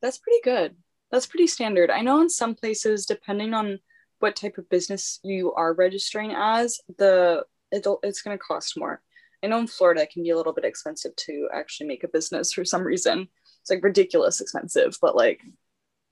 That's 0.00 0.18
pretty 0.18 0.40
good. 0.44 0.76
That's 1.10 1.26
pretty 1.26 1.48
standard. 1.48 1.90
I 1.90 2.02
know 2.02 2.20
in 2.20 2.30
some 2.30 2.54
places 2.54 3.06
depending 3.06 3.54
on 3.54 3.80
what 4.20 4.36
type 4.36 4.58
of 4.58 4.68
business 4.68 5.18
you 5.22 5.52
are 5.54 5.74
registering 5.74 6.32
as, 6.36 6.80
the 6.96 7.44
it'll, 7.72 7.98
it's 8.02 8.22
going 8.22 8.36
to 8.36 8.42
cost 8.42 8.78
more. 8.78 9.00
I 9.42 9.46
know 9.46 9.58
in 9.58 9.66
Florida 9.66 10.02
it 10.02 10.10
can 10.10 10.22
be 10.22 10.30
a 10.30 10.36
little 10.36 10.52
bit 10.52 10.64
expensive 10.64 11.14
to 11.16 11.48
actually 11.52 11.86
make 11.86 12.04
a 12.04 12.08
business 12.08 12.52
for 12.52 12.64
some 12.64 12.82
reason. 12.82 13.28
It's 13.60 13.70
like 13.70 13.84
ridiculous 13.84 14.40
expensive, 14.40 14.98
but 15.00 15.16
like 15.16 15.40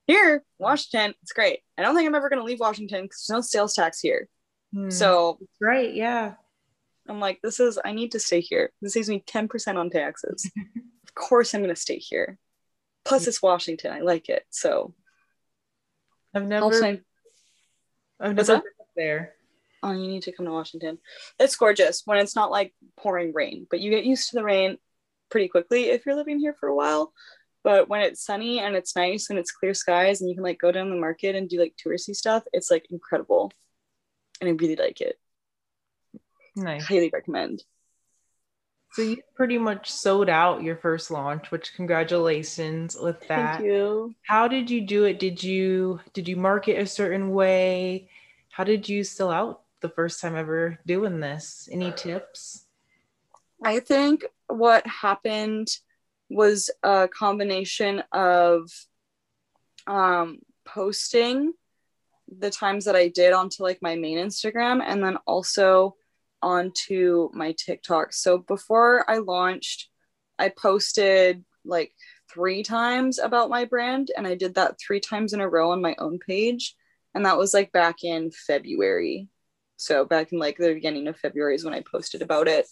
here, 0.07 0.44
Washington, 0.59 1.14
it's 1.22 1.32
great. 1.32 1.61
I 1.76 1.82
don't 1.82 1.94
think 1.94 2.07
I'm 2.07 2.14
ever 2.14 2.28
going 2.28 2.40
to 2.40 2.44
leave 2.44 2.61
Washington 2.61 3.02
because 3.02 3.26
there's 3.26 3.36
no 3.36 3.40
sales 3.42 3.74
tax 3.74 4.00
here. 4.00 4.28
Hmm. 4.72 4.90
So, 4.90 5.38
right, 5.61 5.92
yeah. 5.92 6.34
I'm 7.09 7.20
like, 7.20 7.40
this 7.42 7.61
is, 7.61 7.78
I 7.84 7.92
need 7.92 8.12
to 8.12 8.20
stay 8.20 8.40
here. 8.40 8.72
This 8.82 8.94
saves 8.94 9.09
me 9.09 9.22
10% 9.26 9.76
on 9.76 9.90
taxes. 9.90 10.50
of 11.04 11.14
course, 11.14 11.54
I'm 11.54 11.62
going 11.62 11.74
to 11.74 11.80
stay 11.80 11.98
here. 11.98 12.38
Plus, 13.04 13.26
it's 13.26 13.42
Washington. 13.42 13.92
I 13.92 14.00
like 14.00 14.28
it. 14.28 14.44
So, 14.50 14.94
I've 16.34 16.46
never, 16.46 16.64
also, 16.64 16.98
I've 18.20 18.34
never 18.34 18.54
been 18.54 18.62
there. 18.96 19.34
Oh, 19.82 19.92
you 19.92 20.09
need 20.09 20.22
to 20.22 20.32
come 20.32 20.46
to 20.46 20.52
Washington. 20.52 20.98
It's 21.38 21.57
gorgeous 21.57 22.02
when 22.04 22.18
it's 22.18 22.34
not 22.34 22.50
like 22.50 22.74
pouring 22.96 23.32
rain, 23.32 23.66
but 23.70 23.80
you 23.80 23.90
get 23.90 24.04
used 24.04 24.30
to 24.30 24.36
the 24.36 24.44
rain 24.44 24.78
pretty 25.30 25.48
quickly 25.48 25.90
if 25.90 26.07
you're 26.07 26.16
living 26.16 26.38
here 26.38 26.54
for 26.59 26.68
a 26.68 26.74
while. 26.74 27.12
But 27.67 27.89
when 27.89 28.01
it's 28.01 28.25
sunny 28.25 28.61
and 28.61 28.77
it's 28.77 28.95
nice 28.95 29.29
and 29.29 29.41
it's 29.41 29.51
clear 29.51 29.75
skies 29.75 30.21
and 30.21 30.31
you 30.31 30.37
can 30.37 30.45
like 30.45 30.61
go 30.61 30.71
down 30.71 30.89
the 30.89 30.95
market 30.95 31.35
and 31.35 31.49
do 31.49 31.59
like 31.59 31.75
touristy 31.75 32.14
stuff, 32.14 32.45
it's 32.53 32.71
like 32.71 32.87
incredible. 32.91 33.51
And 34.41 34.49
I 34.49 34.53
really 34.53 34.77
like 34.77 35.01
it. 35.01 35.19
Nice. 36.55 36.85
Highly 36.85 37.11
recommend. 37.12 37.64
So 38.93 39.03
you 39.03 39.17
pretty 39.35 39.59
much 39.59 39.91
sold 39.91 40.29
out 40.29 40.62
your 40.62 40.77
first 40.77 41.11
launch, 41.11 41.51
which 41.51 41.75
congratulations 41.75 42.97
with 42.97 43.19
that. 43.27 43.57
Thank 43.57 43.64
you. 43.64 44.14
How 44.23 44.47
did 44.47 44.71
you 44.71 44.83
do 44.83 45.03
it? 45.03 45.19
Did 45.19 45.43
you 45.43 45.99
did 46.12 46.29
you 46.29 46.37
market 46.37 46.79
a 46.79 46.87
certain 46.87 47.31
way? 47.31 48.09
How 48.49 48.62
did 48.62 48.89
you 48.89 49.03
sell 49.03 49.33
out 49.33 49.62
the 49.81 49.89
first 49.89 50.21
time 50.21 50.37
ever 50.37 50.79
doing 50.87 51.19
this? 51.19 51.69
Any 51.73 51.91
tips? 51.91 52.67
I 53.64 53.81
think 53.81 54.25
what 54.47 54.87
happened 54.87 55.77
was 56.29 56.70
a 56.83 57.09
combination 57.09 58.03
of 58.12 58.70
um, 59.87 60.39
posting 60.64 61.53
the 62.39 62.51
times 62.51 62.87
that 62.87 62.97
I 62.97 63.09
did 63.09 63.33
onto 63.33 63.62
like 63.62 63.79
my 63.81 63.95
main 63.95 64.18
Instagram 64.18 64.83
and 64.85 65.03
then 65.03 65.16
also 65.27 65.95
onto 66.43 67.31
my 67.33 67.53
TikTok. 67.53 68.12
So 68.12 68.39
before 68.39 69.09
I 69.11 69.18
launched, 69.18 69.89
I 70.39 70.51
posted 70.51 71.45
like 71.64 71.93
three 72.33 72.62
times 72.62 73.18
about 73.18 73.51
my 73.51 73.64
brand 73.64 74.11
and 74.16 74.27
I 74.27 74.35
did 74.35 74.55
that 74.57 74.77
three 74.85 75.01
times 75.01 75.33
in 75.33 75.41
a 75.41 75.49
row 75.49 75.70
on 75.70 75.81
my 75.81 75.95
own 75.99 76.18
page. 76.18 76.74
And 77.14 77.24
that 77.24 77.39
was 77.39 77.55
like 77.55 77.72
back 77.72 78.05
in 78.05 78.31
February. 78.31 79.29
So 79.77 80.05
back 80.05 80.33
in 80.33 80.39
like 80.39 80.59
the 80.59 80.74
beginning 80.74 81.07
of 81.07 81.18
February 81.18 81.55
is 81.55 81.64
when 81.64 81.74
I 81.74 81.83
posted 81.91 82.22
about 82.22 82.49
it. 82.49 82.66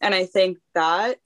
And 0.00 0.14
I 0.14 0.26
think 0.26 0.58
that 0.74 1.18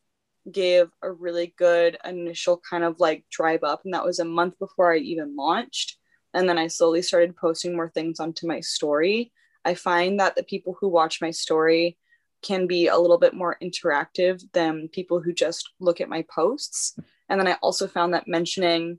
gave 0.51 0.89
a 1.03 1.11
really 1.11 1.55
good 1.57 1.97
initial 2.05 2.61
kind 2.69 2.85
of 2.85 3.01
like 3.01 3.25
drive 3.31 3.65
up. 3.65 3.83
And 3.85 3.95
that 3.95 4.05
was 4.05 4.19
a 4.19 4.25
month 4.25 4.59
before 4.59 4.93
I 4.93 4.99
even 4.99 5.37
launched. 5.37 5.97
And 6.35 6.49
then 6.49 6.59
I 6.59 6.67
slowly 6.67 7.03
started 7.03 7.37
posting 7.37 7.75
more 7.75 7.89
things 7.89 8.21
onto 8.21 8.47
my 8.47 8.61
story. 8.61 9.33
I 9.65 9.75
find 9.75 10.21
that 10.21 10.37
the 10.37 10.43
people 10.43 10.77
who 10.79 10.89
watch 10.89 11.21
my 11.21 11.31
story 11.31 11.97
can 12.43 12.67
be 12.67 12.89
a 12.89 12.99
little 12.99 13.19
bit 13.19 13.35
more 13.35 13.57
interactive 13.63 14.43
than 14.53 14.89
people 14.89 15.21
who 15.21 15.33
just 15.33 15.71
look 15.81 16.01
at 16.01 16.09
my 16.09 16.25
posts. 16.35 16.99
And 17.29 17.41
then 17.41 17.49
I 17.49 17.57
also 17.63 17.87
found 17.87 18.13
that 18.13 18.29
mentioning 18.29 18.99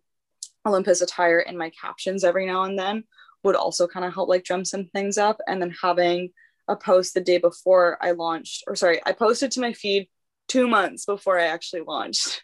Olympus 0.65 1.01
attire 1.01 1.41
in 1.41 1.57
my 1.57 1.69
captions 1.69 2.23
every 2.23 2.47
now 2.47 2.63
and 2.63 2.79
then 2.79 3.03
would 3.43 3.55
also 3.55 3.87
kind 3.87 4.03
of 4.03 4.13
help 4.13 4.29
like 4.29 4.43
drum 4.43 4.65
some 4.65 4.85
things 4.85 5.19
up. 5.19 5.39
And 5.47 5.61
then 5.61 5.75
having 5.79 6.31
a 6.67 6.75
post 6.75 7.13
the 7.13 7.21
day 7.21 7.37
before 7.37 7.99
I 8.01 8.11
launched, 8.11 8.63
or 8.65 8.75
sorry, 8.75 8.99
I 9.05 9.11
posted 9.11 9.51
to 9.51 9.61
my 9.61 9.73
feed 9.73 10.07
two 10.47 10.67
months 10.67 11.05
before 11.05 11.39
I 11.39 11.47
actually 11.47 11.81
launched. 11.81 12.43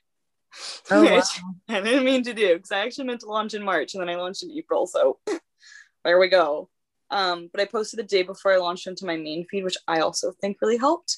Oh, 0.90 1.04
wow. 1.06 1.22
I 1.70 1.82
didn't 1.82 2.06
mean 2.06 2.24
to 2.24 2.34
do 2.34 2.56
because 2.56 2.72
I 2.72 2.80
actually 2.80 3.06
meant 3.06 3.22
to 3.22 3.28
launch 3.28 3.54
in 3.54 3.64
March 3.64 3.94
and 3.94 4.02
then 4.02 4.10
I 4.10 4.16
launched 4.16 4.44
in 4.44 4.52
April. 4.52 4.88
So 4.88 5.20
there 6.04 6.20
we 6.20 6.28
go. 6.28 6.70
Um, 7.10 7.50
but 7.52 7.62
I 7.62 7.66
posted 7.66 8.00
the 8.00 8.04
day 8.04 8.24
before 8.24 8.54
I 8.54 8.58
launched 8.58 8.88
into 8.88 9.06
my 9.06 9.18
main 9.18 9.46
feed, 9.46 9.64
which 9.64 9.78
I 9.88 10.00
also 10.00 10.32
think 10.40 10.58
really 10.62 10.78
helped. 10.78 11.18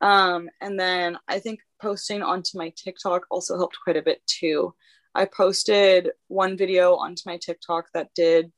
Um, 0.00 0.48
and 0.60 0.78
then 0.78 1.18
I 1.28 1.38
think 1.38 1.60
posting 1.80 2.22
onto 2.22 2.58
my 2.58 2.72
TikTok 2.76 3.26
also 3.30 3.56
helped 3.56 3.78
quite 3.82 3.96
a 3.96 4.02
bit 4.02 4.20
too. 4.26 4.74
I 5.14 5.24
posted 5.24 6.10
one 6.28 6.56
video 6.56 6.94
onto 6.94 7.22
my 7.26 7.36
TikTok 7.36 7.86
that 7.94 8.10
did 8.14 8.52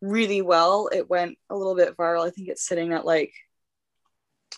really 0.00 0.42
well. 0.42 0.88
It 0.92 1.08
went 1.08 1.38
a 1.50 1.56
little 1.56 1.74
bit 1.74 1.96
viral. 1.96 2.26
I 2.26 2.30
think 2.30 2.48
it's 2.48 2.66
sitting 2.66 2.92
at 2.92 3.04
like 3.04 3.32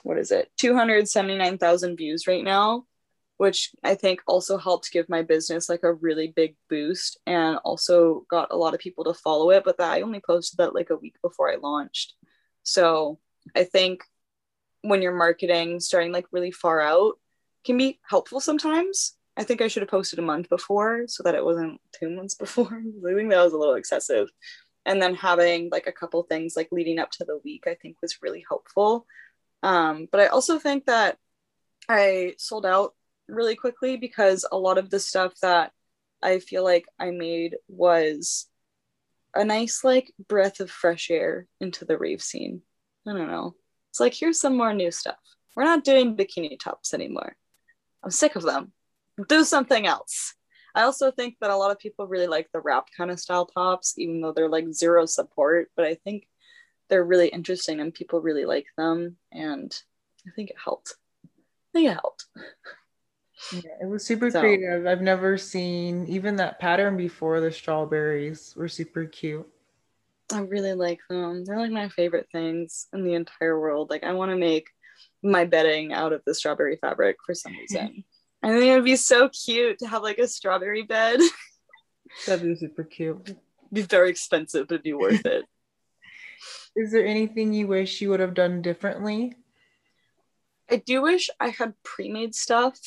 what 0.08 0.18
is 0.18 0.30
it? 0.30 0.50
279,000 0.56 1.96
views 1.96 2.26
right 2.26 2.42
now 2.42 2.84
which 3.38 3.70
I 3.84 3.94
think 3.94 4.20
also 4.26 4.58
helped 4.58 4.90
give 4.90 5.08
my 5.08 5.22
business 5.22 5.68
like 5.68 5.84
a 5.84 5.92
really 5.92 6.32
big 6.34 6.56
boost 6.68 7.20
and 7.24 7.56
also 7.58 8.26
got 8.28 8.48
a 8.50 8.56
lot 8.56 8.74
of 8.74 8.80
people 8.80 9.04
to 9.04 9.14
follow 9.14 9.50
it 9.50 9.62
but 9.64 9.78
that 9.78 9.92
I 9.92 10.02
only 10.02 10.20
posted 10.20 10.58
that 10.58 10.74
like 10.74 10.90
a 10.90 10.96
week 10.96 11.14
before 11.22 11.50
I 11.50 11.56
launched. 11.56 12.14
So 12.64 13.20
I 13.56 13.64
think 13.64 14.02
when 14.82 15.02
you're 15.02 15.16
marketing 15.16 15.80
starting 15.80 16.12
like 16.12 16.26
really 16.32 16.50
far 16.50 16.80
out 16.80 17.14
can 17.64 17.78
be 17.78 18.00
helpful 18.02 18.40
sometimes. 18.40 19.14
I 19.36 19.44
think 19.44 19.60
I 19.60 19.68
should 19.68 19.82
have 19.82 19.90
posted 19.90 20.18
a 20.18 20.22
month 20.22 20.48
before 20.48 21.04
so 21.06 21.22
that 21.22 21.36
it 21.36 21.44
wasn't 21.44 21.80
two 21.92 22.10
months 22.10 22.34
before. 22.34 22.82
I 23.08 23.14
think 23.14 23.30
that 23.30 23.44
was 23.44 23.52
a 23.52 23.58
little 23.58 23.74
excessive. 23.74 24.28
And 24.84 25.00
then 25.00 25.14
having 25.14 25.68
like 25.70 25.86
a 25.86 25.92
couple 25.92 26.24
things 26.24 26.56
like 26.56 26.68
leading 26.72 26.98
up 26.98 27.12
to 27.12 27.24
the 27.24 27.38
week 27.44 27.64
I 27.68 27.76
think 27.80 27.98
was 28.02 28.18
really 28.20 28.44
helpful 28.48 29.06
um, 29.62 30.08
but 30.10 30.20
I 30.20 30.26
also 30.26 30.58
think 30.58 30.86
that 30.86 31.16
I 31.88 32.34
sold 32.38 32.66
out 32.66 32.94
really 33.28 33.56
quickly 33.56 33.96
because 33.96 34.46
a 34.50 34.58
lot 34.58 34.78
of 34.78 34.90
the 34.90 35.00
stuff 35.00 35.34
that 35.42 35.72
I 36.22 36.38
feel 36.38 36.64
like 36.64 36.86
I 36.98 37.10
made 37.10 37.56
was 37.68 38.46
a 39.34 39.44
nice 39.44 39.84
like 39.84 40.12
breath 40.28 40.60
of 40.60 40.70
fresh 40.70 41.10
air 41.10 41.46
into 41.60 41.84
the 41.84 41.98
rave 41.98 42.22
scene. 42.22 42.62
I 43.06 43.12
don't 43.12 43.28
know. 43.28 43.54
It's 43.90 44.00
like 44.00 44.14
here's 44.14 44.40
some 44.40 44.56
more 44.56 44.72
new 44.72 44.90
stuff. 44.90 45.18
We're 45.54 45.64
not 45.64 45.84
doing 45.84 46.16
bikini 46.16 46.58
tops 46.58 46.94
anymore. 46.94 47.36
I'm 48.02 48.10
sick 48.10 48.36
of 48.36 48.42
them. 48.42 48.72
Do 49.28 49.44
something 49.44 49.86
else. 49.86 50.34
I 50.74 50.82
also 50.82 51.10
think 51.10 51.36
that 51.40 51.50
a 51.50 51.56
lot 51.56 51.72
of 51.72 51.78
people 51.78 52.06
really 52.06 52.28
like 52.28 52.48
the 52.52 52.60
wrap 52.60 52.86
kind 52.96 53.10
of 53.10 53.18
style 53.18 53.46
tops, 53.46 53.94
even 53.98 54.20
though 54.20 54.32
they're 54.32 54.48
like 54.48 54.72
zero 54.72 55.06
support. 55.06 55.70
But 55.74 55.86
I 55.86 55.94
think 55.94 56.28
they're 56.88 57.04
really 57.04 57.28
interesting 57.28 57.80
and 57.80 57.94
people 57.94 58.20
really 58.20 58.44
like 58.44 58.66
them 58.76 59.16
and 59.32 59.82
i 60.26 60.30
think 60.30 60.50
it 60.50 60.56
helped. 60.62 60.94
I 61.24 61.28
think 61.72 61.90
it 61.90 61.94
helped. 61.94 62.24
Yeah 62.34 62.48
it 63.80 63.88
was 63.88 64.04
super 64.04 64.30
so, 64.30 64.40
creative. 64.40 64.86
I've 64.86 65.00
never 65.00 65.38
seen 65.38 66.06
even 66.08 66.36
that 66.36 66.58
pattern 66.58 66.96
before 66.96 67.40
the 67.40 67.52
strawberries 67.52 68.54
were 68.56 68.68
super 68.68 69.04
cute. 69.04 69.46
I 70.32 70.40
really 70.40 70.74
like 70.74 71.00
them. 71.08 71.44
They're 71.44 71.58
like 71.58 71.70
my 71.70 71.88
favorite 71.88 72.28
things 72.32 72.86
in 72.92 73.04
the 73.04 73.14
entire 73.14 73.58
world. 73.58 73.90
Like 73.90 74.04
i 74.04 74.12
want 74.12 74.30
to 74.30 74.36
make 74.36 74.68
my 75.22 75.44
bedding 75.44 75.92
out 75.92 76.12
of 76.12 76.22
the 76.26 76.34
strawberry 76.34 76.76
fabric 76.76 77.16
for 77.24 77.34
some 77.34 77.52
reason. 77.58 78.04
I 78.42 78.48
think 78.48 78.64
it 78.64 78.74
would 78.74 78.84
be 78.84 78.96
so 78.96 79.28
cute 79.28 79.78
to 79.80 79.88
have 79.88 80.02
like 80.02 80.18
a 80.18 80.28
strawberry 80.28 80.82
bed. 80.82 81.20
That'd 82.26 82.44
be 82.44 82.56
super 82.56 82.84
cute. 82.84 83.36
Be 83.72 83.82
very 83.82 84.10
expensive 84.10 84.68
but 84.68 84.82
be 84.82 84.94
worth 84.94 85.26
it 85.26 85.44
is 86.76 86.92
there 86.92 87.06
anything 87.06 87.52
you 87.52 87.66
wish 87.66 88.00
you 88.00 88.10
would 88.10 88.20
have 88.20 88.34
done 88.34 88.62
differently? 88.62 89.34
I 90.70 90.76
do 90.76 91.02
wish 91.02 91.30
I 91.40 91.48
had 91.48 91.74
pre 91.82 92.10
made 92.10 92.34
stuff 92.34 92.78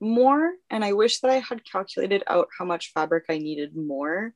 more, 0.00 0.52
and 0.68 0.84
I 0.84 0.92
wish 0.92 1.20
that 1.20 1.30
I 1.30 1.38
had 1.40 1.64
calculated 1.64 2.22
out 2.26 2.48
how 2.58 2.64
much 2.64 2.92
fabric 2.92 3.24
I 3.28 3.38
needed 3.38 3.76
more 3.76 4.34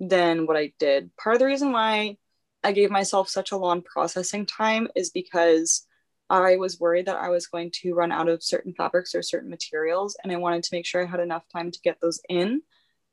than 0.00 0.46
what 0.46 0.56
I 0.56 0.72
did. 0.78 1.14
Part 1.16 1.36
of 1.36 1.40
the 1.40 1.46
reason 1.46 1.72
why 1.72 2.16
I 2.62 2.72
gave 2.72 2.90
myself 2.90 3.28
such 3.28 3.52
a 3.52 3.56
long 3.56 3.82
processing 3.82 4.46
time 4.46 4.88
is 4.94 5.10
because 5.10 5.86
I 6.30 6.56
was 6.56 6.78
worried 6.78 7.06
that 7.06 7.16
I 7.16 7.30
was 7.30 7.46
going 7.46 7.70
to 7.82 7.94
run 7.94 8.12
out 8.12 8.28
of 8.28 8.42
certain 8.42 8.74
fabrics 8.74 9.14
or 9.14 9.22
certain 9.22 9.48
materials, 9.48 10.16
and 10.22 10.30
I 10.30 10.36
wanted 10.36 10.62
to 10.64 10.74
make 10.74 10.86
sure 10.86 11.02
I 11.02 11.06
had 11.06 11.20
enough 11.20 11.44
time 11.52 11.70
to 11.70 11.80
get 11.82 11.98
those 12.00 12.20
in 12.28 12.62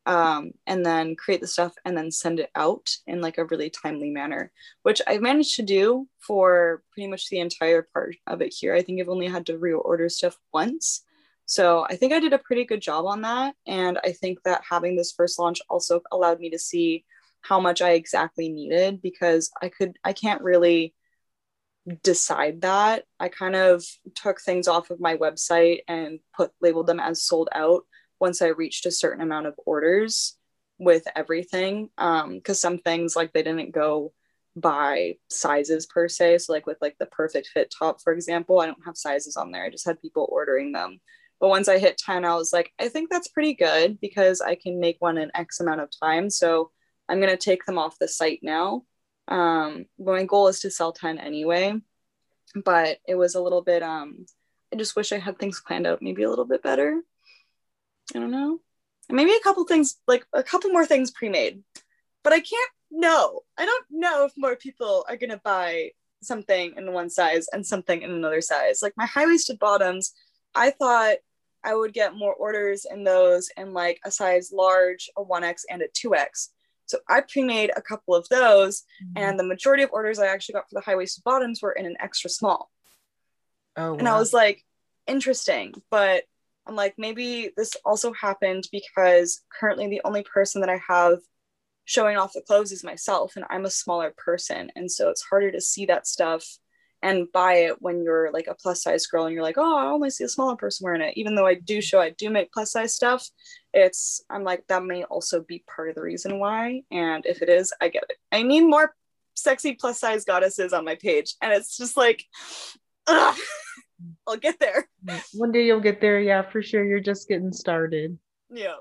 um, 0.06 0.52
and 0.68 0.86
then 0.86 1.16
create 1.16 1.42
the 1.42 1.48
stuff 1.48 1.74
and 1.84 1.98
then 1.98 2.12
send 2.12 2.40
it 2.40 2.52
out 2.56 2.90
in 3.08 3.22
like 3.22 3.38
a 3.38 3.46
really 3.46 3.70
timely 3.70 4.10
manner, 4.10 4.52
which 4.84 5.02
I've 5.08 5.22
managed 5.22 5.56
to 5.56 5.64
do 5.64 6.08
for 6.20 6.84
pretty 6.92 7.08
much 7.08 7.30
the 7.30 7.40
entire 7.40 7.88
part 7.94 8.16
of 8.28 8.42
it 8.42 8.54
here. 8.58 8.76
I 8.76 8.82
think 8.82 9.02
I've 9.02 9.10
only 9.10 9.28
had 9.28 9.46
to 9.48 9.58
reorder 9.58 10.12
stuff 10.12 10.38
once. 10.54 11.04
So 11.48 11.86
I 11.90 11.96
think 11.96 12.14
I 12.14 12.20
did 12.20 12.34
a 12.34 12.40
pretty 12.40 12.66
good 12.66 12.82
job 12.82 13.06
on 13.06 13.22
that. 13.22 13.56
And 13.68 14.00
I 14.04 14.12
think 14.12 14.40
that 14.44 14.64
having 14.68 14.96
this 14.96 15.12
first 15.12 15.40
launch 15.40 15.60
also 15.70 16.02
allowed 16.12 16.40
me 16.40 16.50
to 16.52 16.60
see 16.60 17.06
how 17.42 17.60
much 17.60 17.82
I 17.82 17.92
exactly 17.92 18.50
needed 18.50 19.02
because 19.02 19.52
I 19.62 19.70
could 19.70 19.98
I 20.04 20.14
can't 20.14 20.42
really 20.42 20.96
decide 22.04 22.62
that. 22.62 23.04
I 23.20 23.30
kind 23.30 23.56
of 23.56 23.84
took 24.16 24.42
things 24.42 24.68
off 24.68 24.90
of 24.90 25.00
my 25.00 25.18
website 25.18 25.80
and 25.88 26.20
put 26.36 26.52
labeled 26.62 26.88
them 26.88 27.00
as 27.00 27.22
sold 27.24 27.50
out 27.54 27.84
once 28.26 28.42
I 28.42 28.48
reached 28.48 28.88
a 28.88 28.92
certain 28.92 29.22
amount 29.22 29.46
of 29.46 29.54
orders 29.68 30.36
with 30.80 31.04
everything. 31.16 31.92
Um, 32.00 32.34
because 32.34 32.60
some 32.60 32.80
things 32.80 33.16
like 33.16 33.34
they 33.34 33.44
didn't 33.44 33.72
go 33.72 34.14
by 34.56 35.18
sizes 35.30 35.86
per 35.86 36.08
se. 36.08 36.40
So 36.40 36.54
like 36.54 36.66
with 36.66 36.80
like 36.82 36.96
the 36.98 37.06
perfect 37.06 37.50
fit 37.54 37.72
top, 37.78 38.02
for 38.02 38.14
example, 38.14 38.60
I 38.60 38.66
don't 38.66 38.84
have 38.84 38.98
sizes 38.98 39.38
on 39.38 39.52
there. 39.52 39.64
I 39.64 39.70
just 39.70 39.86
had 39.86 40.02
people 40.02 40.28
ordering 40.32 40.72
them. 40.72 41.02
But 41.40 41.50
once 41.50 41.68
I 41.68 41.78
hit 41.78 42.00
10, 42.00 42.26
I 42.26 42.34
was 42.34 42.52
like, 42.52 42.72
I 42.80 42.88
think 42.88 43.12
that's 43.12 43.28
pretty 43.28 43.54
good 43.54 44.00
because 44.02 44.42
I 44.42 44.56
can 44.56 44.80
make 44.80 44.98
one 45.00 45.20
in 45.20 45.30
X 45.36 45.60
amount 45.60 45.82
of 45.82 45.90
time. 46.02 46.32
So 46.32 46.72
I'm 47.08 47.20
gonna 47.20 47.38
take 47.38 47.64
them 47.66 47.78
off 47.78 48.00
the 48.00 48.08
site 48.08 48.40
now. 48.42 48.86
Um, 49.28 49.86
my 50.00 50.24
goal 50.24 50.48
is 50.48 50.62
to 50.62 50.72
sell 50.72 50.94
10 50.94 51.20
anyway, 51.20 51.80
but 52.56 52.98
it 53.08 53.14
was 53.14 53.36
a 53.36 53.42
little 53.42 53.62
bit 53.62 53.84
um 53.84 54.26
I 54.74 54.78
just 54.78 54.96
wish 54.96 55.12
I 55.12 55.20
had 55.20 55.38
things 55.38 55.62
planned 55.66 55.86
out 55.86 56.02
maybe 56.02 56.24
a 56.24 56.30
little 56.30 56.46
bit 56.46 56.64
better. 56.64 57.02
I 58.14 58.20
don't 58.20 58.32
know. 58.32 58.60
Maybe 59.10 59.32
a 59.32 59.40
couple 59.44 59.64
things 59.66 59.96
like 60.08 60.26
a 60.34 60.44
couple 60.44 60.72
more 60.72 60.86
things 60.86 61.12
pre-made. 61.12 61.64
But 62.24 62.34
I 62.34 62.40
can't 62.40 62.72
know. 62.92 63.42
I 63.58 63.66
don't 63.66 63.86
know 63.92 64.26
if 64.26 64.34
more 64.36 64.56
people 64.56 65.06
are 65.08 65.18
gonna 65.18 65.42
buy 65.44 65.92
something 66.22 66.74
in 66.76 66.92
one 66.92 67.10
size 67.10 67.48
and 67.54 67.66
something 67.66 68.02
in 68.02 68.12
another 68.12 68.42
size. 68.42 68.82
Like 68.82 68.94
my 68.98 69.06
high-waisted 69.06 69.60
bottoms, 69.60 70.14
I 70.56 70.72
thought 70.72 71.18
I 71.64 71.76
would 71.76 71.94
get 71.94 72.16
more 72.16 72.34
orders 72.34 72.86
in 72.90 73.04
those 73.04 73.50
in 73.58 73.74
like 73.74 74.00
a 74.06 74.12
size 74.12 74.52
large, 74.52 75.10
a 75.18 75.24
1X, 75.24 75.64
and 75.70 75.82
a 75.82 75.88
2X. 75.88 76.50
So 76.86 77.00
I 77.10 77.22
pre-made 77.22 77.72
a 77.76 77.82
couple 77.82 78.14
of 78.14 78.28
those, 78.30 78.84
mm-hmm. 79.04 79.24
and 79.24 79.40
the 79.40 79.44
majority 79.44 79.84
of 79.84 79.90
orders 79.92 80.20
I 80.20 80.28
actually 80.28 80.54
got 80.54 80.70
for 80.70 80.76
the 80.76 80.86
high-waisted 80.86 81.24
bottoms 81.24 81.62
were 81.62 81.72
in 81.72 81.86
an 81.86 81.98
extra 82.00 82.30
small. 82.30 82.70
Oh, 83.76 83.94
wow. 83.94 83.98
and 83.98 84.08
I 84.08 84.18
was 84.18 84.34
like, 84.34 84.64
interesting, 85.08 85.74
but 85.90 86.24
I'm 86.68 86.76
like, 86.76 86.96
maybe 86.98 87.52
this 87.56 87.74
also 87.86 88.14
happened 88.14 88.68
because 88.72 89.42
currently 89.60 89.88
the 89.88 90.02
only 90.04 90.24
person 90.24 90.62
that 90.62 90.70
I 90.70 90.82
have 90.88 91.20
showing 91.86 92.18
off 92.18 92.34
the 92.34 92.42
clothes 92.42 92.72
is 92.72 92.84
myself, 92.84 93.34
and 93.36 93.46
I'm 93.50 93.66
a 93.66 93.70
smaller 93.70 94.14
person, 94.18 94.72
and 94.76 94.92
so 94.92 95.10
it's 95.10 95.22
harder 95.22 95.52
to 95.52 95.62
see 95.62 95.86
that 95.86 96.08
stuff 96.08 96.44
and 97.06 97.32
buy 97.32 97.54
it 97.54 97.82
when 97.82 98.04
you're 98.04 98.32
like 98.32 98.48
a 98.48 98.56
plus 98.56 98.82
size 98.82 99.06
girl 99.06 99.26
and 99.26 99.34
you're 99.34 99.44
like, 99.44 99.60
oh, 99.60 99.78
I 99.78 99.86
only 99.92 100.10
see 100.10 100.24
a 100.24 100.30
smaller 100.30 100.56
person 100.56 100.86
wearing 100.86 101.02
it. 101.02 101.16
Even 101.16 101.36
though 101.36 101.46
I 101.46 101.54
do 101.54 101.80
show 101.80 102.02
I 102.02 102.10
do 102.10 102.32
make 102.32 102.52
plus 102.52 102.72
size 102.72 102.96
stuff, 102.96 103.30
it's 103.74 104.24
I'm 104.28 104.44
like 104.44 104.66
that 104.68 104.84
may 104.84 105.04
also 105.04 105.42
be 105.42 105.64
part 105.74 105.90
of 105.90 105.96
the 105.96 106.02
reason 106.02 106.40
why. 106.40 106.82
And 106.90 107.24
if 107.28 107.44
it 107.44 107.50
is, 107.50 107.72
I 107.80 107.90
get 107.90 108.06
it. 108.10 108.18
I 108.32 108.42
need 108.42 108.62
more 108.62 108.96
sexy 109.36 109.74
plus 109.74 110.00
size 110.00 110.26
goddesses 110.26 110.74
on 110.74 110.84
my 110.84 110.96
page, 110.96 111.36
and 111.44 111.54
it's 111.54 111.78
just 111.78 111.96
like, 111.96 112.24
ugh, 113.06 113.38
I'll 114.28 114.38
get 114.38 114.60
there. 114.60 114.88
One 115.34 115.52
day 115.52 115.66
you'll 115.66 115.80
get 115.80 116.02
there, 116.02 116.20
yeah, 116.20 116.42
for 116.42 116.62
sure. 116.62 116.84
You're 116.84 117.00
just 117.00 117.28
getting 117.28 117.54
started. 117.54 118.18
Yeah. 118.50 118.76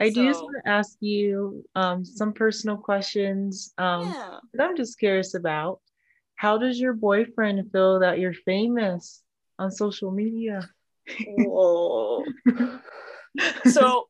I 0.00 0.08
so, 0.10 0.14
do 0.14 0.28
just 0.28 0.42
want 0.42 0.56
to 0.64 0.70
ask 0.70 0.96
you 1.00 1.64
um, 1.74 2.04
some 2.04 2.32
personal 2.32 2.76
questions 2.76 3.72
um, 3.78 4.08
yeah. 4.08 4.38
that 4.54 4.68
I'm 4.68 4.76
just 4.76 4.98
curious 4.98 5.34
about 5.34 5.80
how 6.34 6.58
does 6.58 6.80
your 6.80 6.92
boyfriend 6.92 7.70
feel 7.70 8.00
that 8.00 8.18
you're 8.18 8.34
famous 8.34 9.22
on 9.58 9.70
social 9.70 10.10
media? 10.10 10.68
Whoa. 11.38 12.24
so 13.70 14.08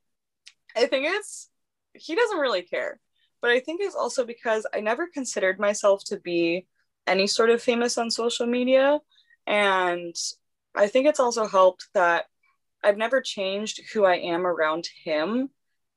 I 0.75 0.87
think 0.87 1.07
it's 1.09 1.51
he 1.95 2.15
doesn't 2.15 2.39
really 2.39 2.63
care. 2.63 2.99
But 3.43 3.51
I 3.51 3.61
think 3.61 3.81
it's 3.83 3.97
also 3.97 4.25
because 4.25 4.67
I 4.73 4.81
never 4.81 5.09
considered 5.09 5.59
myself 5.59 6.05
to 6.05 6.19
be 6.19 6.67
any 7.07 7.27
sort 7.27 7.51
of 7.51 7.61
famous 7.61 7.99
on 7.99 8.11
social 8.11 8.47
media. 8.47 9.01
And 9.47 10.15
I 10.75 10.87
think 10.87 11.07
it's 11.07 11.21
also 11.21 11.47
helped 11.47 11.89
that 11.95 12.27
I've 12.83 12.97
never 12.97 13.21
changed 13.21 13.81
who 13.93 14.05
I 14.05 14.17
am 14.17 14.47
around 14.47 14.89
him 15.05 15.51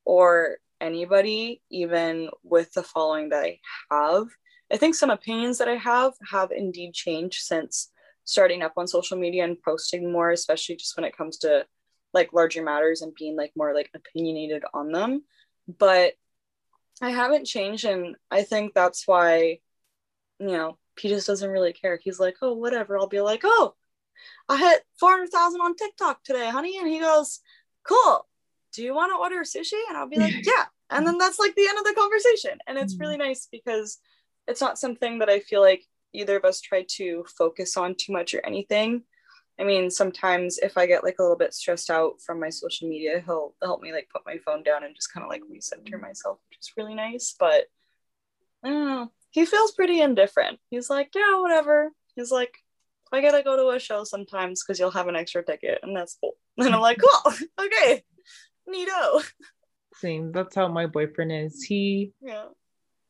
or 0.04 0.58
anybody, 0.82 1.62
even 1.70 2.30
with 2.44 2.74
the 2.74 2.84
following 2.84 3.30
that 3.30 3.44
I 3.44 3.60
have. 3.92 4.28
I 4.72 4.78
think 4.78 4.96
some 4.96 5.10
opinions 5.10 5.60
that 5.60 5.68
I 5.68 5.76
have 5.76 6.14
have 6.32 6.52
indeed 6.52 6.94
changed 6.94 7.42
since 7.42 7.92
starting 8.24 8.64
up 8.64 8.74
on 8.78 8.88
social 8.88 9.18
media 9.18 9.44
and 9.44 9.62
posting 9.62 10.12
more, 10.12 10.32
especially 10.32 10.76
just 10.76 10.98
when 10.98 11.06
it 11.06 11.16
comes 11.16 11.38
to 11.40 11.66
like 12.14 12.34
larger 12.34 12.64
matters 12.64 13.02
and 13.02 13.14
being 13.14 13.36
like 13.36 13.52
more 13.56 13.74
like 13.74 13.90
opinionated 13.94 14.64
on 14.74 14.92
them. 14.92 15.24
But 15.68 16.14
I 17.02 17.12
haven't 17.12 17.46
changed, 17.46 17.86
and 17.86 18.16
I 18.32 18.44
think 18.44 18.74
that's 18.74 19.08
why, 19.08 19.60
you 20.40 20.48
know, 20.48 20.78
he 21.00 21.10
just 21.10 21.28
doesn't 21.28 21.50
really 21.50 21.74
care. 21.74 22.00
He's 22.02 22.20
like, 22.20 22.36
oh, 22.42 22.54
whatever. 22.54 22.98
I'll 22.98 23.08
be 23.08 23.22
like, 23.22 23.42
oh, 23.44 23.74
I 24.48 24.58
hit 24.58 24.84
400,000 25.00 25.62
on 25.62 25.76
TikTok 25.76 26.24
today, 26.24 26.50
honey. 26.50 26.78
And 26.78 26.88
he 26.88 27.00
goes, 27.00 27.40
cool. 27.88 28.28
Do 28.74 28.84
you 28.84 28.94
want 28.94 29.12
to 29.12 29.18
order 29.18 29.44
sushi? 29.44 29.80
And 29.88 29.98
I'll 29.98 30.10
be 30.10 30.20
like, 30.20 30.34
yeah. 30.46 30.66
And 30.90 31.06
then 31.06 31.18
that's 31.18 31.40
like 31.40 31.56
the 31.56 31.68
end 31.68 31.78
of 31.80 31.86
the 31.86 31.94
conversation. 31.94 32.60
And 32.68 32.78
it's 32.78 33.00
really 33.00 33.16
mm. 33.16 33.20
nice 33.20 33.48
because 33.52 34.00
it's 34.48 34.62
not 34.62 34.78
something 34.78 35.20
that 35.20 35.30
I 35.30 35.40
feel 35.40 35.62
like 35.62 35.84
either 36.14 36.38
of 36.38 36.46
us 36.46 36.62
try 36.62 36.86
to 36.88 37.26
focus 37.38 37.78
on 37.78 37.96
too 37.96 38.14
much 38.14 38.34
or 38.34 38.46
anything. 38.46 39.04
I 39.60 39.64
mean, 39.64 39.90
sometimes 39.90 40.58
if 40.58 40.78
I 40.78 40.86
get 40.86 41.04
like 41.04 41.16
a 41.20 41.22
little 41.22 41.38
bit 41.38 41.54
stressed 41.54 41.90
out 41.90 42.22
from 42.22 42.40
my 42.40 42.50
social 42.50 42.90
media, 42.90 43.24
he'll 43.26 43.56
help 43.64 43.82
me 43.82 43.94
like 43.94 44.10
put 44.14 44.26
my 44.26 44.38
phone 44.46 44.64
down 44.64 44.84
and 44.84 44.96
just 44.96 45.14
kind 45.14 45.24
of 45.24 45.30
like 45.30 45.42
recenter 45.44 45.96
mm. 45.96 46.02
myself, 46.02 46.40
which 46.50 46.60
is 46.60 46.72
really 46.78 46.94
nice. 46.94 47.36
But 47.40 47.66
I 48.64 48.70
don't 48.70 48.88
know. 48.88 49.12
He 49.36 49.46
feels 49.46 49.74
pretty 49.74 50.00
indifferent. 50.00 50.60
He's 50.70 50.90
like, 50.90 51.10
yeah, 51.14 51.42
whatever. 51.42 51.92
He's 52.16 52.32
like, 52.32 52.54
I 53.12 53.20
gotta 53.20 53.44
go 53.44 53.58
to 53.58 53.76
a 53.76 53.80
show 53.80 54.06
sometimes 54.06 54.64
because 54.64 54.80
you'll 54.80 54.92
have 54.92 55.10
an 55.10 55.18
extra 55.18 55.44
ticket, 55.44 55.80
and 55.84 55.96
that's 55.96 56.18
cool. 56.22 56.38
And 56.58 56.74
I'm 56.74 56.80
like, 56.80 57.00
cool, 57.00 57.34
okay, 57.60 58.02
neato. 58.68 59.30
Same. 59.96 60.32
That's 60.32 60.56
how 60.56 60.70
my 60.70 60.86
boyfriend 60.86 61.34
is. 61.34 61.62
He 61.64 62.14
yeah 62.22 62.46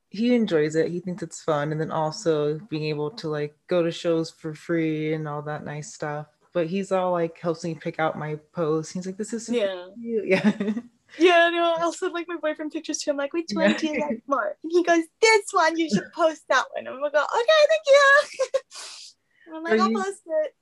he 0.10 0.34
enjoys 0.34 0.76
it. 0.76 0.90
He 0.90 1.00
thinks 1.00 1.22
it's 1.22 1.44
fun, 1.44 1.72
and 1.72 1.80
then 1.80 1.92
also 1.92 2.58
being 2.70 2.86
able 2.86 3.12
to 3.12 3.30
like 3.30 3.56
go 3.68 3.84
to 3.84 3.92
shows 3.92 4.32
for 4.32 4.56
free 4.56 5.14
and 5.14 5.28
all 5.28 5.44
that 5.44 5.66
nice 5.66 5.94
stuff. 5.94 6.28
But 6.54 6.68
he's 6.68 6.92
all 6.92 7.12
like 7.12 7.38
helps 7.38 7.64
me 7.64 7.76
pick 7.76 8.00
out 8.00 8.18
my 8.18 8.40
posts. 8.54 8.94
He's 8.94 9.06
like, 9.06 9.18
"This 9.18 9.34
is 9.34 9.48
yeah, 9.50 9.88
cute. 10.02 10.26
yeah." 10.28 10.74
Yeah, 11.18 11.50
no, 11.50 11.76
I'll 11.78 11.94
send 11.94 12.14
like 12.14 12.28
my 12.28 12.38
boyfriend 12.38 12.72
pictures 12.72 12.98
to 13.00 13.12
him, 13.12 13.18
like, 13.18 13.34
which 13.34 13.48
one 13.54 13.74
do 13.74 13.88
you 13.88 14.02
like 14.02 14.24
more? 14.28 14.56
And 14.64 14.72
he 14.72 14.84
goes, 14.84 15.04
This 15.22 15.46
one, 15.52 15.78
you 15.78 15.90
should 15.90 16.12
post 16.14 16.44
that 16.50 16.66
one. 16.74 16.88
And 16.88 16.96
I'm 16.96 17.02
like, 17.02 17.14
Okay, 17.14 17.66
thank 17.70 17.82
you. 17.88 19.56
I'm 19.56 19.64
like, 19.64 19.74
are 19.74 19.84
I'll 19.84 19.92
you, 19.92 19.98
post 19.98 20.22
it. 20.26 20.56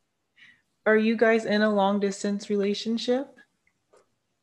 Are 0.86 0.98
you 0.98 1.16
guys 1.16 1.46
in 1.46 1.62
a 1.62 1.74
long 1.74 2.00
distance 2.00 2.50
relationship? 2.50 3.28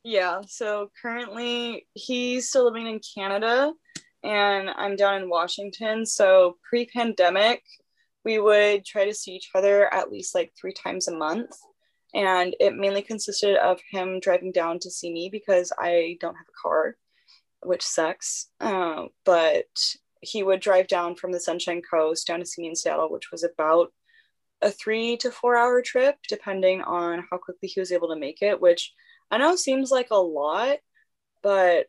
Yeah, 0.02 0.40
so 0.46 0.90
currently 1.00 1.86
he's 1.92 2.48
still 2.48 2.64
living 2.64 2.86
in 2.86 3.00
Canada 3.14 3.72
and 4.22 4.70
I'm 4.70 4.96
down 4.96 5.22
in 5.22 5.28
Washington. 5.28 6.06
So 6.06 6.56
pre 6.68 6.86
pandemic, 6.86 7.62
we 8.24 8.38
would 8.38 8.84
try 8.84 9.04
to 9.04 9.14
see 9.14 9.32
each 9.32 9.50
other 9.54 9.92
at 9.92 10.10
least 10.10 10.34
like 10.34 10.52
three 10.58 10.72
times 10.72 11.08
a 11.08 11.16
month. 11.16 11.50
And 12.14 12.56
it 12.58 12.74
mainly 12.74 13.02
consisted 13.02 13.56
of 13.56 13.80
him 13.90 14.20
driving 14.20 14.52
down 14.52 14.78
to 14.80 14.90
see 14.90 15.12
me 15.12 15.28
because 15.30 15.72
I 15.78 16.16
don't 16.20 16.34
have 16.34 16.46
a 16.48 16.60
car, 16.60 16.96
which 17.62 17.82
sucks. 17.82 18.48
Uh, 18.60 19.06
but 19.24 19.66
he 20.20 20.42
would 20.42 20.60
drive 20.60 20.88
down 20.88 21.14
from 21.14 21.32
the 21.32 21.40
Sunshine 21.40 21.82
Coast 21.82 22.26
down 22.26 22.40
to 22.40 22.46
see 22.46 22.62
me 22.62 22.68
in 22.68 22.76
Seattle, 22.76 23.10
which 23.10 23.30
was 23.30 23.44
about 23.44 23.92
a 24.62 24.70
three 24.70 25.16
to 25.18 25.30
four 25.30 25.56
hour 25.56 25.80
trip, 25.82 26.16
depending 26.28 26.82
on 26.82 27.26
how 27.30 27.38
quickly 27.38 27.68
he 27.68 27.80
was 27.80 27.92
able 27.92 28.08
to 28.08 28.20
make 28.20 28.42
it, 28.42 28.60
which 28.60 28.92
I 29.30 29.38
know 29.38 29.56
seems 29.56 29.90
like 29.90 30.08
a 30.10 30.16
lot, 30.16 30.78
but 31.42 31.86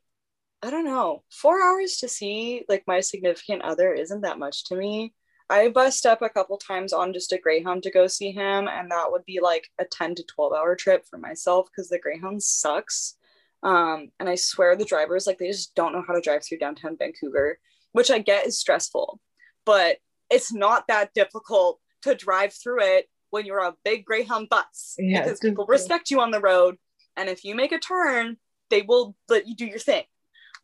I 0.62 0.70
don't 0.70 0.86
know. 0.86 1.24
Four 1.32 1.62
hours 1.62 1.98
to 1.98 2.08
see 2.08 2.64
like 2.70 2.84
my 2.88 3.00
significant 3.00 3.64
other 3.64 3.94
isn't 3.94 4.22
that 4.22 4.40
much 4.40 4.66
to 4.66 4.76
me. 4.76 5.14
I 5.52 5.68
bust 5.70 6.06
up 6.06 6.22
a 6.22 6.30
couple 6.30 6.58
times 6.58 6.94
on 6.94 7.14
just 7.14 7.34
a 7.34 7.38
Greyhound 7.38 7.84
to 7.84 7.92
go 7.92 8.08
see 8.08 8.32
him, 8.32 8.70
and 8.70 8.90
that 8.90 9.12
would 9.12 9.26
be 9.26 9.40
like 9.42 9.70
a 9.78 9.86
10 9.86 10.16
to 10.16 10.24
12 10.24 10.54
hour 10.54 10.76
trip 10.76 11.06
for 11.06 11.18
myself 11.18 11.68
because 11.68 11.90
the 11.90 12.00
Greyhound 12.00 12.42
sucks. 12.42 13.16
Um, 13.62 14.12
and 14.20 14.30
I 14.30 14.36
swear 14.36 14.76
the 14.76 14.86
drivers 14.86 15.28
like 15.28 15.38
they 15.38 15.48
just 15.48 15.76
don't 15.76 15.94
know 15.94 16.04
how 16.08 16.14
to 16.14 16.22
drive 16.22 16.44
through 16.44 16.60
downtown 16.60 16.98
Vancouver, 16.98 17.60
which 17.92 18.10
I 18.10 18.20
get 18.20 18.48
is 18.48 18.58
stressful, 18.58 19.20
but 19.66 19.98
it's 20.30 20.54
not 20.54 20.88
that 20.88 21.14
difficult 21.14 21.80
to 22.04 22.16
drive 22.16 22.54
through 22.54 22.82
it 22.82 23.10
when 23.30 23.46
you're 23.46 23.60
a 23.60 23.76
big 23.84 24.06
Greyhound 24.06 24.50
bus 24.50 24.96
yeah, 24.98 25.24
because 25.24 25.40
people 25.40 25.66
respect 25.68 26.10
you 26.10 26.22
on 26.22 26.32
the 26.32 26.40
road. 26.40 26.78
And 27.18 27.28
if 27.30 27.44
you 27.44 27.56
make 27.56 27.74
a 27.74 27.78
turn, 27.78 28.38
they 28.70 28.82
will 28.82 29.16
let 29.28 29.48
you 29.48 29.56
do 29.56 29.66
your 29.66 29.80
thing 29.80 30.06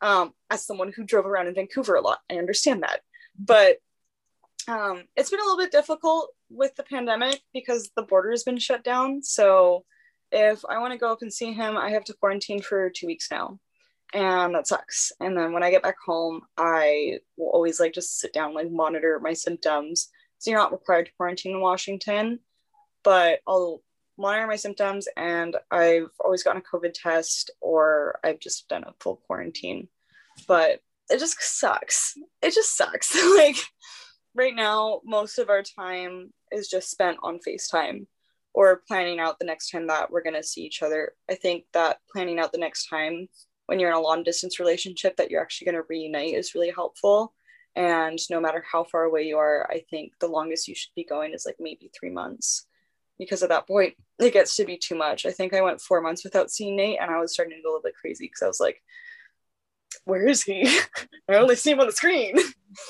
um, 0.02 0.34
as 0.50 0.66
someone 0.66 0.94
who 0.96 1.04
drove 1.04 1.26
around 1.26 1.48
in 1.48 1.56
Vancouver 1.56 1.96
a 1.96 2.02
lot. 2.02 2.20
I 2.32 2.36
understand 2.36 2.84
that. 2.84 3.02
But 3.38 3.78
um, 4.68 5.04
it's 5.16 5.30
been 5.30 5.40
a 5.40 5.44
little 5.44 5.58
bit 5.58 5.72
difficult 5.72 6.30
with 6.50 6.76
the 6.76 6.84
pandemic 6.84 7.42
because 7.54 7.90
the 7.96 8.02
border 8.04 8.32
has 8.32 8.44
been 8.44 8.58
shut 8.58 8.84
down. 8.84 9.24
So 9.24 9.86
if 10.32 10.64
I 10.70 10.80
want 10.80 10.94
to 10.94 11.00
go 11.00 11.12
up 11.12 11.22
and 11.22 11.34
see 11.34 11.54
him, 11.54 11.78
I 11.78 11.92
have 11.92 12.04
to 12.06 12.14
quarantine 12.14 12.62
for 12.62 12.90
two 12.90 13.08
weeks 13.08 13.30
now. 13.32 13.60
and 14.14 14.56
that 14.56 14.68
sucks. 14.68 15.12
And 15.20 15.38
then 15.38 15.52
when 15.54 15.64
I 15.64 15.72
get 15.72 15.84
back 15.84 15.98
home, 16.06 16.42
I 16.58 17.20
will 17.38 17.50
always 17.50 17.80
like 17.80 17.94
just 17.94 18.20
sit 18.20 18.34
down, 18.34 18.54
like 18.54 18.72
monitor 18.72 19.20
my 19.22 19.34
symptoms. 19.34 20.10
So 20.40 20.52
you're 20.52 20.60
not 20.60 20.72
required 20.72 21.08
to 21.08 21.12
quarantine 21.18 21.54
in 21.54 21.62
Washington, 21.62 22.40
but 23.04 23.40
I'll 23.48 23.82
monitor 24.18 24.48
my 24.48 24.56
symptoms 24.56 25.08
and 25.18 25.56
I've 25.72 26.10
always 26.20 26.44
gotten 26.44 26.62
a 26.62 26.78
COVID 26.78 26.94
test 26.94 27.52
or 27.62 28.20
I've 28.24 28.40
just 28.40 28.68
done 28.68 28.84
a 28.84 28.94
full 29.00 29.18
quarantine. 29.28 29.90
But 30.48 30.80
it 31.10 31.20
just 31.20 31.42
sucks. 31.42 32.14
It 32.42 32.54
just 32.54 32.76
sucks. 32.76 33.16
like 33.38 33.58
right 34.38 34.56
now, 34.56 35.02
most 35.04 35.40
of 35.40 35.50
our 35.50 35.64
time 35.64 36.32
is 36.52 36.70
just 36.70 36.92
spent 36.92 37.18
on 37.24 37.40
FaceTime 37.46 38.06
or 38.54 38.82
planning 38.88 39.20
out 39.20 39.40
the 39.40 39.46
next 39.46 39.70
time 39.70 39.88
that 39.88 40.10
we're 40.12 40.24
going 40.24 40.36
to 40.36 40.44
see 40.44 40.62
each 40.62 40.82
other. 40.82 41.14
I 41.30 41.36
think 41.36 41.66
that 41.74 41.98
planning 42.12 42.40
out 42.40 42.52
the 42.52 42.58
next 42.58 42.88
time 42.88 43.28
when 43.66 43.80
you're 43.80 43.90
in 43.90 43.96
a 43.96 44.02
long 44.02 44.24
distance 44.24 44.60
relationship 44.60 45.18
that 45.18 45.30
you're 45.30 45.42
actually 45.42 45.66
going 45.66 45.76
to 45.76 45.88
reunite 45.90 46.36
is 46.36 46.56
really 46.56 46.72
helpful. 46.72 47.34
And 47.76 48.18
no 48.30 48.40
matter 48.40 48.64
how 48.72 48.84
far 48.86 49.04
away 49.04 49.24
you 49.24 49.38
are, 49.38 49.68
I 49.70 49.84
think 49.90 50.14
the 50.20 50.28
longest 50.28 50.68
you 50.68 50.76
should 50.76 50.94
be 50.96 51.04
going 51.04 51.34
is 51.34 51.46
like 51.46 51.58
maybe 51.60 51.92
three 51.94 52.10
months. 52.10 52.66
Because 53.20 53.44
at 53.44 53.50
that 53.50 53.68
point, 53.68 53.96
it 54.20 54.34
gets 54.34 54.56
to 54.56 54.66
be 54.66 54.78
too 54.78 54.96
much. 54.96 55.26
I 55.26 55.32
think 55.32 55.54
I 55.54 55.62
went 55.62 55.82
four 55.82 56.02
months 56.02 56.24
without 56.24 56.52
seeing 56.52 56.76
Nate 56.76 57.00
and 57.02 57.12
I 57.12 57.20
was 57.20 57.34
starting 57.34 57.58
to 57.58 57.62
go 57.62 57.70
a 57.70 57.72
little 57.72 57.84
bit 57.84 57.96
crazy 58.00 58.26
because 58.26 58.44
I 58.44 58.48
was 58.48 58.60
like, 58.60 58.82
where 60.06 60.28
is 60.28 60.44
he? 60.44 60.80
I 61.30 61.36
only 61.36 61.56
see 61.56 61.72
him 61.72 61.80
on 61.80 61.88
the 61.88 61.92
screen. 61.92 62.38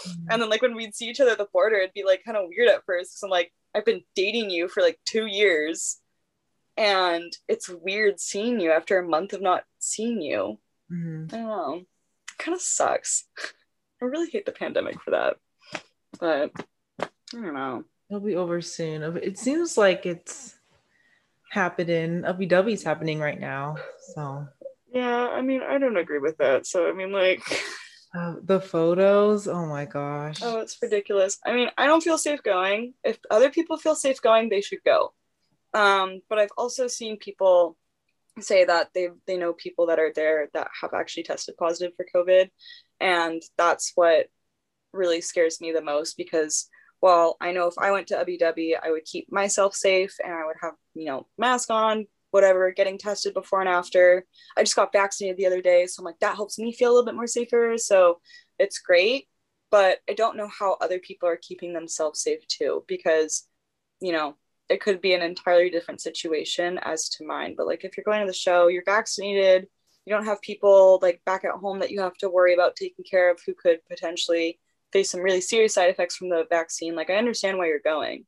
Mm-hmm. 0.07 0.31
and 0.31 0.41
then 0.41 0.49
like 0.49 0.61
when 0.61 0.75
we'd 0.75 0.95
see 0.95 1.09
each 1.09 1.19
other 1.19 1.31
at 1.31 1.37
the 1.37 1.47
border, 1.51 1.77
it'd 1.77 1.93
be 1.93 2.03
like 2.03 2.23
kind 2.23 2.37
of 2.37 2.47
weird 2.47 2.69
at 2.69 2.83
first. 2.85 3.13
Cause 3.13 3.23
I'm 3.23 3.29
like, 3.29 3.51
I've 3.75 3.85
been 3.85 4.03
dating 4.15 4.49
you 4.49 4.67
for 4.67 4.81
like 4.81 4.99
two 5.05 5.25
years. 5.25 5.97
And 6.75 7.35
it's 7.47 7.69
weird 7.69 8.19
seeing 8.19 8.59
you 8.59 8.71
after 8.71 8.99
a 8.99 9.07
month 9.07 9.33
of 9.33 9.41
not 9.41 9.63
seeing 9.79 10.21
you. 10.21 10.59
Mm-hmm. 10.91 11.33
I 11.33 11.37
don't 11.37 11.47
know. 11.47 11.81
Kind 12.37 12.55
of 12.55 12.61
sucks. 12.61 13.25
I 14.01 14.05
really 14.05 14.29
hate 14.29 14.45
the 14.45 14.51
pandemic 14.51 15.01
for 15.01 15.11
that. 15.11 15.37
But 16.19 16.51
I 16.99 17.07
don't 17.33 17.53
know. 17.55 17.83
It'll 18.09 18.21
be 18.21 18.35
over 18.35 18.61
soon. 18.61 19.01
It 19.17 19.37
seems 19.39 19.77
like 19.77 20.05
it's 20.05 20.55
happening. 21.51 22.21
LBW's 22.21 22.83
happening 22.83 23.19
right 23.19 23.39
now. 23.39 23.77
So 24.13 24.47
yeah, 24.91 25.27
I 25.29 25.41
mean, 25.41 25.61
I 25.61 25.77
don't 25.77 25.97
agree 25.97 26.19
with 26.19 26.37
that. 26.37 26.65
So 26.65 26.87
I 26.89 26.93
mean, 26.93 27.11
like 27.11 27.41
uh, 28.17 28.35
the 28.43 28.59
photos. 28.59 29.47
Oh 29.47 29.65
my 29.65 29.85
gosh. 29.85 30.39
Oh, 30.41 30.59
it's 30.59 30.77
ridiculous. 30.81 31.37
I 31.45 31.53
mean, 31.53 31.69
I 31.77 31.85
don't 31.85 32.03
feel 32.03 32.17
safe 32.17 32.41
going. 32.41 32.93
If 33.03 33.19
other 33.29 33.49
people 33.49 33.77
feel 33.77 33.95
safe 33.95 34.21
going, 34.21 34.49
they 34.49 34.61
should 34.61 34.83
go. 34.83 35.13
Um, 35.73 36.21
but 36.29 36.39
I've 36.39 36.57
also 36.57 36.87
seen 36.87 37.17
people 37.17 37.77
say 38.39 38.65
that 38.65 38.89
they 38.93 39.09
they 39.25 39.37
know 39.37 39.53
people 39.53 39.87
that 39.87 39.99
are 39.99 40.11
there 40.15 40.49
that 40.53 40.69
have 40.81 40.93
actually 40.93 41.23
tested 41.23 41.57
positive 41.57 41.93
for 41.95 42.05
COVID, 42.15 42.49
and 42.99 43.41
that's 43.57 43.91
what 43.95 44.27
really 44.93 45.21
scares 45.21 45.61
me 45.61 45.71
the 45.71 45.81
most 45.81 46.17
because 46.17 46.69
while 46.99 47.37
I 47.39 47.51
know 47.51 47.67
if 47.67 47.75
I 47.77 47.91
went 47.91 48.07
to 48.07 48.15
WW, 48.15 48.77
I 48.81 48.89
would 48.89 49.05
keep 49.05 49.31
myself 49.31 49.75
safe 49.75 50.15
and 50.23 50.33
I 50.33 50.45
would 50.45 50.55
have 50.61 50.73
you 50.95 51.05
know 51.05 51.27
mask 51.37 51.69
on, 51.69 52.07
whatever, 52.37 52.71
getting 52.71 52.99
tested 52.99 53.33
before 53.33 53.61
and 53.61 53.69
after. 53.69 54.25
I 54.55 54.61
just 54.61 54.75
got 54.75 54.93
vaccinated 54.93 55.37
the 55.37 55.47
other 55.47 55.61
day, 55.61 55.87
so 55.87 56.01
I'm 56.01 56.05
like 56.05 56.19
that 56.19 56.35
helps 56.35 56.59
me 56.59 56.71
feel 56.71 56.91
a 56.91 56.93
little 56.93 57.05
bit 57.05 57.15
more 57.15 57.27
safer. 57.27 57.75
So 57.77 58.19
it's 58.59 58.77
great, 58.79 59.27
but 59.71 59.99
I 60.07 60.13
don't 60.13 60.37
know 60.37 60.47
how 60.47 60.77
other 60.81 60.99
people 60.99 61.27
are 61.27 61.39
keeping 61.41 61.73
themselves 61.73 62.21
safe 62.21 62.47
too 62.47 62.83
because 62.87 63.47
you 63.99 64.11
know 64.11 64.35
it 64.69 64.81
could 64.81 65.01
be 65.01 65.13
an 65.13 65.21
entirely 65.21 65.71
different 65.71 66.01
situation 66.01 66.77
as 66.83 67.09
to 67.09 67.25
mine. 67.25 67.55
But 67.57 67.65
like 67.65 67.83
if 67.83 67.97
you're 67.97 68.03
going 68.03 68.21
to 68.21 68.27
the 68.27 68.33
show, 68.33 68.67
you're 68.67 68.83
vaccinated, 68.85 69.67
you 70.05 70.13
don't 70.13 70.25
have 70.25 70.41
people 70.41 70.99
like 71.01 71.21
back 71.25 71.43
at 71.43 71.51
home 71.51 71.79
that 71.79 71.91
you 71.91 72.01
have 72.01 72.17
to 72.17 72.29
worry 72.29 72.53
about 72.53 72.75
taking 72.75 73.03
care 73.03 73.31
of 73.31 73.39
who 73.45 73.53
could 73.53 73.79
potentially 73.89 74.59
face 74.93 75.09
some 75.09 75.21
really 75.21 75.41
serious 75.41 75.73
side 75.73 75.89
effects 75.89 76.15
from 76.15 76.29
the 76.29 76.45
vaccine. 76.49 76.95
Like 76.95 77.09
I 77.09 77.15
understand 77.15 77.57
why 77.57 77.67
you're 77.67 77.79
going. 77.79 78.25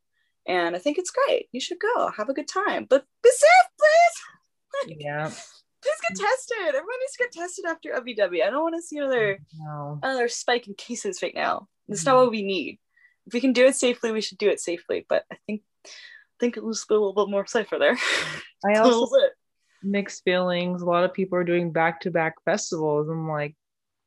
And 0.50 0.76
I 0.76 0.80
think 0.80 0.98
it's 0.98 1.12
great. 1.12 1.48
You 1.52 1.62
should 1.62 1.78
go. 1.80 2.10
Have 2.18 2.28
a 2.28 2.34
good 2.34 2.48
time. 2.48 2.88
But 2.90 3.06
be 3.24 3.30
safe, 3.30 3.70
please. 3.78 4.98
yeah. 5.00 5.28
Please 5.28 6.02
get 6.10 6.18
tested. 6.18 6.68
Everyone 6.70 7.00
needs 7.00 7.14
to 7.14 7.24
get 7.24 7.32
tested 7.32 7.66
after 7.66 7.92
LBW. 7.92 8.44
I 8.44 8.50
don't 8.50 8.64
want 8.64 8.76
to 8.76 8.82
see 8.82 8.98
another 8.98 9.40
no. 9.58 10.00
another 10.04 10.28
spike 10.28 10.68
in 10.68 10.74
cases 10.74 11.22
right 11.22 11.36
now. 11.36 11.68
That's 11.88 12.02
mm-hmm. 12.02 12.10
not 12.10 12.24
what 12.24 12.32
we 12.32 12.42
need. 12.42 12.80
If 13.28 13.34
we 13.34 13.42
can 13.42 13.54
do 13.54 13.66
it 13.66 13.76
safely, 13.76 14.12
we 14.12 14.22
should 14.22 14.40
do 14.40 14.50
it 14.50 14.60
safely. 14.60 15.06
But 15.08 15.24
I 15.32 15.38
think 15.46 15.62
think 16.40 16.58
it 16.58 16.64
was 16.64 16.86
a 16.90 16.94
little 16.94 17.14
bit 17.14 17.30
more 17.30 17.46
safer 17.46 17.78
there. 17.78 17.98
I 18.66 18.80
also 18.80 19.18
mixed 19.84 20.24
feelings. 20.24 20.82
A 20.82 20.86
lot 20.86 21.04
of 21.04 21.14
people 21.14 21.38
are 21.38 21.44
doing 21.44 21.72
back 21.72 22.02
to 22.02 22.12
back 22.12 22.36
festivals. 22.44 23.08
I'm 23.08 23.30
like, 23.30 23.56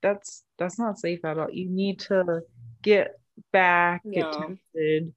that's 0.02 0.42
that's 0.58 0.78
not 0.78 0.98
safe 0.98 1.24
at 1.24 1.38
all. 1.38 1.50
You 1.50 1.70
need 1.70 2.00
to 2.00 2.40
get 2.82 3.18
back, 3.52 4.02
get 4.10 4.32
tested. 4.32 5.14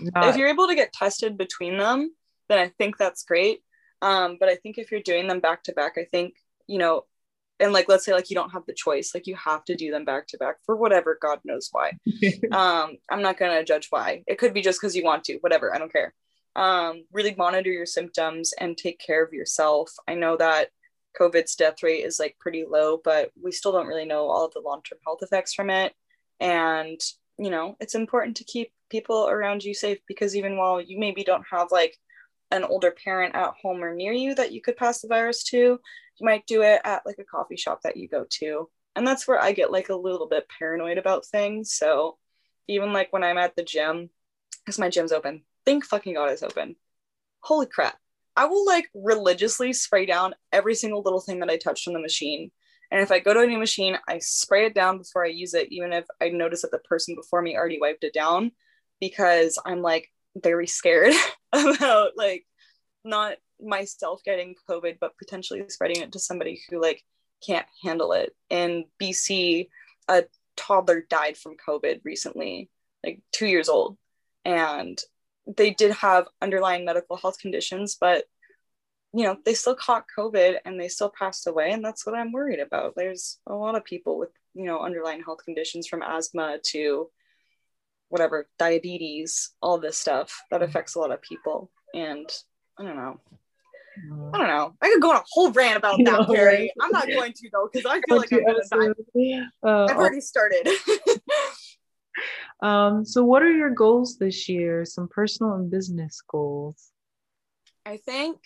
Not- 0.00 0.28
if 0.28 0.36
you're 0.36 0.48
able 0.48 0.68
to 0.68 0.74
get 0.74 0.92
tested 0.92 1.38
between 1.38 1.78
them, 1.78 2.14
then 2.48 2.58
I 2.58 2.68
think 2.68 2.96
that's 2.96 3.24
great. 3.24 3.60
Um, 4.02 4.36
but 4.38 4.48
I 4.48 4.56
think 4.56 4.78
if 4.78 4.90
you're 4.90 5.00
doing 5.00 5.28
them 5.28 5.40
back 5.40 5.62
to 5.64 5.72
back, 5.72 5.94
I 5.96 6.04
think 6.04 6.34
you 6.66 6.78
know, 6.78 7.04
and 7.60 7.72
like 7.72 7.88
let's 7.88 8.04
say 8.04 8.12
like 8.12 8.30
you 8.30 8.36
don't 8.36 8.50
have 8.50 8.66
the 8.66 8.74
choice, 8.74 9.14
like 9.14 9.26
you 9.26 9.36
have 9.36 9.64
to 9.66 9.76
do 9.76 9.90
them 9.90 10.04
back 10.04 10.26
to 10.28 10.38
back 10.38 10.56
for 10.66 10.76
whatever 10.76 11.18
God 11.20 11.40
knows 11.44 11.68
why. 11.72 11.92
um, 12.52 12.96
I'm 13.10 13.22
not 13.22 13.38
gonna 13.38 13.64
judge 13.64 13.88
why. 13.90 14.24
It 14.26 14.38
could 14.38 14.52
be 14.54 14.62
just 14.62 14.80
because 14.80 14.96
you 14.96 15.04
want 15.04 15.24
to, 15.24 15.38
whatever. 15.40 15.74
I 15.74 15.78
don't 15.78 15.92
care 15.92 16.14
um, 16.56 17.04
really 17.12 17.34
monitor 17.36 17.70
your 17.70 17.86
symptoms 17.86 18.52
and 18.58 18.76
take 18.76 18.98
care 18.98 19.24
of 19.24 19.32
yourself. 19.32 19.90
I 20.06 20.14
know 20.14 20.36
that 20.36 20.68
COVID's 21.18 21.56
death 21.56 21.82
rate 21.82 22.04
is 22.04 22.18
like 22.18 22.36
pretty 22.38 22.64
low, 22.68 23.00
but 23.02 23.30
we 23.40 23.52
still 23.52 23.72
don't 23.72 23.86
really 23.86 24.04
know 24.04 24.28
all 24.28 24.46
of 24.46 24.52
the 24.52 24.60
long 24.60 24.82
term 24.82 24.98
health 25.04 25.20
effects 25.22 25.54
from 25.54 25.70
it. 25.70 25.92
And, 26.40 27.00
you 27.38 27.50
know, 27.50 27.76
it's 27.80 27.94
important 27.94 28.36
to 28.36 28.44
keep 28.44 28.72
people 28.94 29.26
around 29.28 29.64
you 29.64 29.74
safe 29.74 29.98
because 30.06 30.36
even 30.36 30.56
while 30.56 30.80
you 30.80 31.00
maybe 31.00 31.24
don't 31.24 31.44
have 31.50 31.72
like 31.72 31.96
an 32.52 32.62
older 32.62 32.92
parent 32.92 33.34
at 33.34 33.54
home 33.60 33.82
or 33.82 33.92
near 33.92 34.12
you 34.12 34.36
that 34.36 34.52
you 34.52 34.62
could 34.62 34.76
pass 34.76 35.00
the 35.00 35.08
virus 35.08 35.42
to, 35.42 35.56
you 35.56 35.80
might 36.20 36.46
do 36.46 36.62
it 36.62 36.80
at 36.84 37.04
like 37.04 37.18
a 37.18 37.24
coffee 37.24 37.56
shop 37.56 37.80
that 37.82 37.96
you 37.96 38.06
go 38.06 38.24
to. 38.28 38.70
And 38.94 39.04
that's 39.04 39.26
where 39.26 39.42
I 39.42 39.50
get 39.50 39.72
like 39.72 39.88
a 39.88 39.96
little 39.96 40.28
bit 40.28 40.46
paranoid 40.56 40.96
about 40.96 41.26
things. 41.26 41.74
So 41.74 42.18
even 42.68 42.92
like 42.92 43.12
when 43.12 43.24
I'm 43.24 43.36
at 43.36 43.56
the 43.56 43.64
gym, 43.64 44.10
because 44.64 44.78
my 44.78 44.90
gym's 44.90 45.10
open 45.10 45.42
Thank 45.66 45.84
fucking 45.84 46.14
God 46.14 46.30
it's 46.30 46.44
open. 46.44 46.76
Holy 47.40 47.66
crap. 47.66 47.98
I 48.36 48.44
will 48.44 48.64
like 48.64 48.88
religiously 48.94 49.72
spray 49.72 50.06
down 50.06 50.34
every 50.52 50.76
single 50.76 51.02
little 51.02 51.20
thing 51.20 51.40
that 51.40 51.50
I 51.50 51.56
touched 51.56 51.88
on 51.88 51.94
the 51.94 52.00
machine. 52.00 52.52
And 52.90 53.00
if 53.00 53.10
I 53.10 53.18
go 53.18 53.34
to 53.34 53.40
a 53.40 53.46
new 53.46 53.58
machine, 53.58 53.98
I 54.06 54.18
spray 54.18 54.66
it 54.66 54.74
down 54.74 54.98
before 54.98 55.24
I 55.24 55.28
use 55.28 55.54
it, 55.54 55.72
even 55.72 55.92
if 55.92 56.04
I 56.20 56.28
notice 56.28 56.62
that 56.62 56.70
the 56.70 56.78
person 56.78 57.16
before 57.16 57.42
me 57.42 57.56
already 57.56 57.80
wiped 57.80 58.04
it 58.04 58.12
down, 58.12 58.52
because 59.00 59.58
I'm 59.64 59.82
like 59.82 60.10
very 60.36 60.66
scared 60.66 61.14
about 61.52 62.12
like 62.16 62.46
not 63.04 63.36
myself 63.60 64.22
getting 64.24 64.54
COVID, 64.68 64.98
but 65.00 65.16
potentially 65.18 65.64
spreading 65.68 66.02
it 66.02 66.12
to 66.12 66.18
somebody 66.18 66.60
who 66.68 66.80
like 66.80 67.02
can't 67.46 67.66
handle 67.82 68.12
it. 68.12 68.34
In 68.50 68.84
BC, 69.00 69.68
a 70.08 70.24
toddler 70.56 71.04
died 71.08 71.36
from 71.36 71.56
COVID 71.56 72.00
recently, 72.04 72.70
like 73.04 73.20
two 73.32 73.46
years 73.46 73.68
old. 73.68 73.96
And 74.44 74.98
they 75.46 75.70
did 75.70 75.92
have 75.92 76.28
underlying 76.40 76.84
medical 76.84 77.16
health 77.16 77.38
conditions, 77.38 77.96
but 78.00 78.24
you 79.12 79.22
know, 79.22 79.36
they 79.44 79.54
still 79.54 79.76
caught 79.76 80.06
COVID 80.18 80.56
and 80.64 80.78
they 80.78 80.88
still 80.88 81.12
passed 81.16 81.46
away. 81.46 81.70
And 81.70 81.84
that's 81.84 82.04
what 82.04 82.16
I'm 82.16 82.32
worried 82.32 82.58
about. 82.58 82.94
There's 82.96 83.38
a 83.46 83.54
lot 83.54 83.76
of 83.76 83.84
people 83.84 84.18
with, 84.18 84.30
you 84.54 84.64
know, 84.64 84.80
underlying 84.80 85.22
health 85.22 85.44
conditions 85.44 85.86
from 85.86 86.02
asthma 86.02 86.58
to 86.70 87.08
whatever, 88.14 88.46
diabetes, 88.60 89.50
all 89.60 89.76
this 89.76 89.98
stuff 89.98 90.40
that 90.52 90.60
mm-hmm. 90.60 90.70
affects 90.70 90.94
a 90.94 91.00
lot 91.00 91.10
of 91.10 91.20
people. 91.20 91.72
And 91.94 92.30
I 92.78 92.84
don't 92.84 92.94
know. 92.94 93.20
I 94.32 94.38
don't 94.38 94.46
know. 94.46 94.72
I 94.80 94.88
could 94.88 95.02
go 95.02 95.10
on 95.10 95.16
a 95.16 95.24
whole 95.28 95.50
rant 95.50 95.78
about 95.78 95.98
that, 96.04 96.28
Perry. 96.32 96.72
I'm 96.80 96.92
not 96.92 97.08
going 97.08 97.32
to 97.32 97.50
though, 97.52 97.68
because 97.72 97.84
I 97.86 98.00
feel 98.08 98.18
like 98.18 98.32
I'm 98.32 98.44
gonna 98.44 98.94
die. 98.94 99.42
Uh, 99.64 99.86
I've 99.90 99.96
already 99.96 100.20
started. 100.20 100.68
Um, 102.62 103.04
so, 103.04 103.24
what 103.24 103.42
are 103.42 103.50
your 103.50 103.70
goals 103.70 104.16
this 104.16 104.48
year? 104.48 104.84
Some 104.84 105.08
personal 105.08 105.54
and 105.54 105.68
business 105.68 106.22
goals. 106.26 106.92
I 107.84 107.96
think 107.96 108.38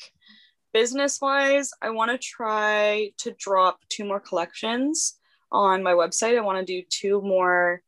business 0.73 1.20
wise, 1.20 1.70
I 1.82 1.90
want 1.90 2.11
to 2.11 2.19
try 2.19 3.11
to 3.19 3.35
drop 3.39 3.81
two 3.90 4.07
more 4.07 4.19
collections 4.19 5.19
on 5.53 5.82
my 5.82 5.93
website. 5.93 6.36
I 6.36 6.40
want 6.40 6.59
to 6.59 6.65
do 6.65 6.82
two 6.89 7.20
more 7.20 7.82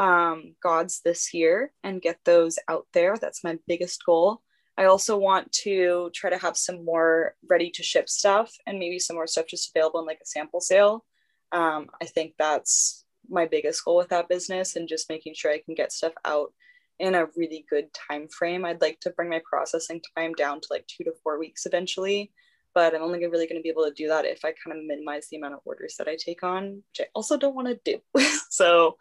um, 0.00 0.54
gods 0.62 1.02
this 1.04 1.34
year 1.34 1.72
and 1.84 2.00
get 2.00 2.18
those 2.24 2.58
out 2.68 2.86
there. 2.94 3.16
That's 3.20 3.44
my 3.44 3.58
biggest 3.68 4.02
goal. 4.04 4.42
I 4.78 4.86
also 4.86 5.18
want 5.18 5.52
to 5.64 6.10
try 6.14 6.30
to 6.30 6.38
have 6.38 6.56
some 6.56 6.86
more 6.86 7.34
ready 7.50 7.70
to 7.72 7.82
ship 7.82 8.08
stuff 8.08 8.50
and 8.66 8.78
maybe 8.78 8.98
some 8.98 9.16
more 9.16 9.26
stuff 9.26 9.44
just 9.46 9.70
available 9.74 10.00
in 10.00 10.06
like 10.06 10.20
a 10.22 10.26
sample 10.26 10.62
sale. 10.62 11.04
Um, 11.52 11.88
I 12.00 12.06
think 12.06 12.32
that's 12.38 13.04
my 13.28 13.44
biggest 13.44 13.84
goal 13.84 13.98
with 13.98 14.08
that 14.08 14.28
business 14.28 14.74
and 14.74 14.88
just 14.88 15.10
making 15.10 15.34
sure 15.34 15.52
I 15.52 15.60
can 15.62 15.74
get 15.74 15.92
stuff 15.92 16.14
out 16.24 16.54
in 16.98 17.14
a 17.14 17.26
really 17.36 17.66
good 17.68 17.92
time 17.92 18.26
frame. 18.28 18.64
I'd 18.64 18.80
like 18.80 19.00
to 19.00 19.10
bring 19.10 19.28
my 19.28 19.42
processing 19.44 20.00
time 20.16 20.32
down 20.32 20.62
to 20.62 20.68
like 20.70 20.86
two 20.86 21.04
to 21.04 21.12
four 21.22 21.38
weeks 21.38 21.66
eventually. 21.66 22.32
But 22.74 22.94
I'm 22.94 23.02
only 23.02 23.18
really 23.26 23.46
going 23.46 23.58
to 23.58 23.62
be 23.62 23.68
able 23.68 23.84
to 23.84 23.92
do 23.92 24.08
that 24.08 24.24
if 24.24 24.44
I 24.44 24.52
kind 24.52 24.78
of 24.78 24.84
minimize 24.84 25.28
the 25.28 25.36
amount 25.36 25.54
of 25.54 25.60
orders 25.64 25.96
that 25.98 26.08
I 26.08 26.16
take 26.16 26.42
on, 26.42 26.82
which 26.92 27.00
I 27.00 27.06
also 27.14 27.36
don't 27.36 27.54
want 27.54 27.68
to 27.68 27.80
do. 27.84 28.00
so 28.50 28.96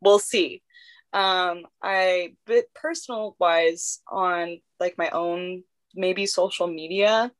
we'll 0.00 0.18
see. 0.18 0.62
Um, 1.12 1.62
I, 1.82 2.34
but 2.46 2.64
personal 2.74 3.36
wise, 3.38 4.00
on 4.08 4.60
like 4.80 4.98
my 4.98 5.10
own 5.10 5.62
maybe 5.94 6.26
social 6.26 6.66
media, 6.66 7.30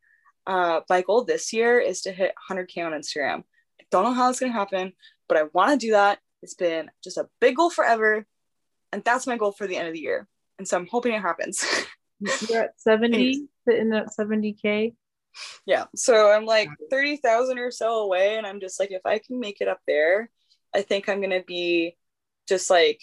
uh, 0.47 0.81
my 0.89 1.03
goal 1.03 1.25
this 1.25 1.53
year 1.53 1.81
is 1.81 2.03
to 2.03 2.13
hit 2.13 2.35
100k 2.51 2.85
on 2.85 2.93
Instagram. 2.93 3.43
I 3.81 3.85
don't 3.91 4.05
know 4.05 4.13
how 4.13 4.31
it's 4.31 4.41
going 4.41 4.53
to 4.53 4.59
happen, 4.59 4.93
but 5.29 5.39
I 5.39 5.45
want 5.53 5.73
to 5.73 5.87
do 5.87 5.93
that. 5.93 6.19
It's 6.43 6.55
been 6.55 6.91
just 7.03 7.17
a 7.17 7.29
big 7.41 7.57
goal 7.57 7.71
forever, 7.71 8.27
and 8.93 9.03
that's 9.03 9.27
my 9.27 9.37
goal 9.37 9.53
for 9.53 9.67
the 9.67 9.77
end 9.77 9.89
of 9.89 9.95
the 9.95 10.01
year. 10.01 10.29
And 10.59 10.69
so 10.69 10.77
I'm 10.77 10.87
hoping 10.87 11.15
it 11.15 11.23
happens. 11.23 11.65
You're 12.49 12.65
at 12.65 12.81
70, 12.81 13.49
sitting 13.67 13.93
at 13.93 14.09
70k 14.19 14.95
yeah 15.67 15.85
so 15.95 16.31
i'm 16.31 16.45
like 16.45 16.69
30,000 16.91 17.59
or 17.59 17.71
so 17.71 18.03
away 18.03 18.37
and 18.37 18.47
i'm 18.47 18.61
just 18.61 18.79
like 18.79 18.91
if 18.91 19.03
i 19.05 19.19
can 19.19 19.41
make 19.41 19.61
it 19.61 19.69
up 19.69 19.81
there 19.87 20.31
i 20.75 20.83
think 20.83 21.09
i'm 21.09 21.21
going 21.21 21.31
to 21.31 21.45
be 21.47 21.97
just 22.49 22.71
like 22.71 23.01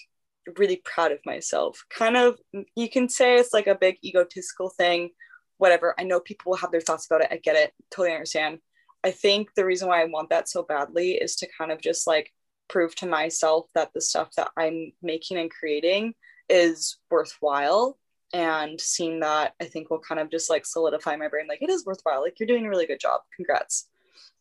really 0.57 0.81
proud 0.83 1.11
of 1.11 1.19
myself. 1.25 1.83
Kind 1.89 2.17
of 2.17 2.37
mm, 2.55 2.65
you 2.75 2.89
can 2.89 3.09
say 3.09 3.35
it's 3.35 3.53
like 3.53 3.67
a 3.67 3.75
big 3.75 3.97
egotistical 4.03 4.69
thing 4.69 5.11
whatever. 5.57 5.93
I 5.99 6.03
know 6.03 6.19
people 6.19 6.49
will 6.49 6.57
have 6.57 6.71
their 6.71 6.81
thoughts 6.81 7.05
about 7.05 7.21
it. 7.21 7.27
I 7.29 7.37
get 7.37 7.55
it. 7.55 7.71
Totally 7.91 8.15
understand. 8.15 8.57
I 9.03 9.11
think 9.11 9.49
the 9.55 9.65
reason 9.65 9.87
why 9.87 10.01
i 10.01 10.05
want 10.05 10.29
that 10.29 10.49
so 10.49 10.63
badly 10.63 11.13
is 11.13 11.35
to 11.37 11.47
kind 11.57 11.71
of 11.71 11.81
just 11.81 12.05
like 12.05 12.31
prove 12.67 12.95
to 12.95 13.07
myself 13.07 13.65
that 13.73 13.89
the 13.93 14.01
stuff 14.01 14.29
that 14.37 14.51
i'm 14.57 14.91
making 15.01 15.37
and 15.37 15.49
creating 15.49 16.13
is 16.49 16.97
worthwhile 17.09 17.97
and 18.33 18.79
seeing 18.79 19.19
that 19.19 19.53
i 19.61 19.65
think 19.65 19.89
will 19.89 19.99
kind 19.99 20.19
of 20.19 20.31
just 20.31 20.49
like 20.49 20.65
solidify 20.65 21.15
my 21.15 21.27
brain 21.27 21.47
like 21.47 21.61
it 21.61 21.69
is 21.69 21.85
worthwhile 21.85 22.21
like 22.21 22.39
you're 22.39 22.47
doing 22.47 22.65
a 22.65 22.69
really 22.69 22.85
good 22.85 22.99
job 22.99 23.21
congrats. 23.35 23.87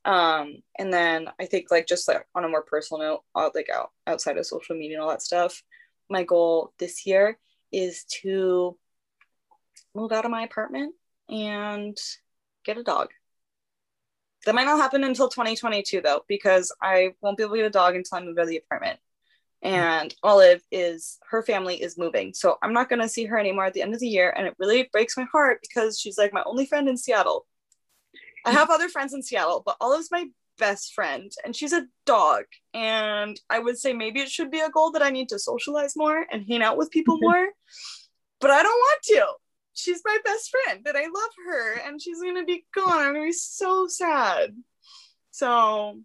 Um 0.04 0.62
and 0.78 0.92
then 0.92 1.28
i 1.38 1.44
think 1.46 1.70
like 1.70 1.86
just 1.86 2.08
like 2.08 2.26
on 2.34 2.44
a 2.44 2.48
more 2.48 2.62
personal 2.62 3.02
note 3.02 3.22
uh, 3.34 3.50
like 3.54 3.68
out 3.68 3.90
outside 4.06 4.38
of 4.38 4.46
social 4.46 4.76
media 4.76 4.96
and 4.96 5.02
all 5.02 5.10
that 5.10 5.22
stuff 5.22 5.62
my 6.08 6.24
goal 6.24 6.72
this 6.78 7.06
year 7.06 7.38
is 7.72 8.04
to 8.22 8.76
move 9.94 10.12
out 10.12 10.24
of 10.24 10.30
my 10.30 10.42
apartment 10.42 10.94
and 11.28 11.96
get 12.64 12.78
a 12.78 12.82
dog. 12.82 13.08
That 14.46 14.54
might 14.54 14.64
not 14.64 14.78
happen 14.78 15.04
until 15.04 15.28
2022 15.28 16.00
though 16.00 16.24
because 16.26 16.74
i 16.80 17.10
won't 17.20 17.36
be 17.36 17.42
able 17.42 17.56
to 17.56 17.58
get 17.58 17.66
a 17.66 17.70
dog 17.70 17.94
until 17.94 18.16
i 18.16 18.22
move 18.22 18.38
out 18.38 18.44
of 18.44 18.48
the 18.48 18.56
apartment 18.56 18.98
Mm-hmm. 19.64 19.74
and 19.74 20.14
Olive 20.22 20.62
is 20.70 21.18
her 21.28 21.42
family 21.42 21.82
is 21.82 21.98
moving. 21.98 22.32
So 22.32 22.56
I'm 22.62 22.72
not 22.72 22.88
going 22.88 23.02
to 23.02 23.08
see 23.08 23.26
her 23.26 23.38
anymore 23.38 23.66
at 23.66 23.74
the 23.74 23.82
end 23.82 23.92
of 23.92 24.00
the 24.00 24.08
year. 24.08 24.32
And 24.34 24.46
it 24.46 24.54
really 24.58 24.88
breaks 24.90 25.18
my 25.18 25.24
heart 25.24 25.58
because 25.60 26.00
she's 26.00 26.16
like 26.16 26.32
my 26.32 26.42
only 26.46 26.64
friend 26.64 26.88
in 26.88 26.96
Seattle. 26.96 27.46
I 28.46 28.52
have 28.52 28.70
other 28.70 28.88
friends 28.88 29.12
in 29.12 29.22
Seattle, 29.22 29.62
but 29.64 29.76
Olive's 29.82 30.10
my 30.10 30.26
best 30.58 30.94
friend 30.94 31.30
and 31.44 31.54
she's 31.54 31.74
a 31.74 31.86
dog. 32.06 32.44
And 32.72 33.38
I 33.50 33.58
would 33.58 33.78
say 33.78 33.92
maybe 33.92 34.20
it 34.20 34.30
should 34.30 34.50
be 34.50 34.60
a 34.60 34.70
goal 34.70 34.92
that 34.92 35.02
I 35.02 35.10
need 35.10 35.28
to 35.28 35.38
socialize 35.38 35.94
more 35.94 36.24
and 36.30 36.46
hang 36.48 36.62
out 36.62 36.78
with 36.78 36.90
people 36.90 37.16
mm-hmm. 37.16 37.30
more. 37.30 37.48
but 38.40 38.50
I 38.50 38.62
don't 38.62 38.70
want 38.70 39.02
to. 39.02 39.26
She's 39.74 40.00
my 40.06 40.16
best 40.24 40.50
friend 40.50 40.86
and 40.86 40.96
I 40.96 41.02
love 41.02 41.30
her 41.46 41.80
and 41.80 42.00
she's 42.00 42.22
going 42.22 42.36
to 42.36 42.44
be 42.44 42.64
gone. 42.74 42.98
I'm 42.98 43.12
going 43.12 43.26
to 43.26 43.28
be 43.28 43.32
so 43.32 43.86
sad. 43.88 44.56
So 45.30 46.00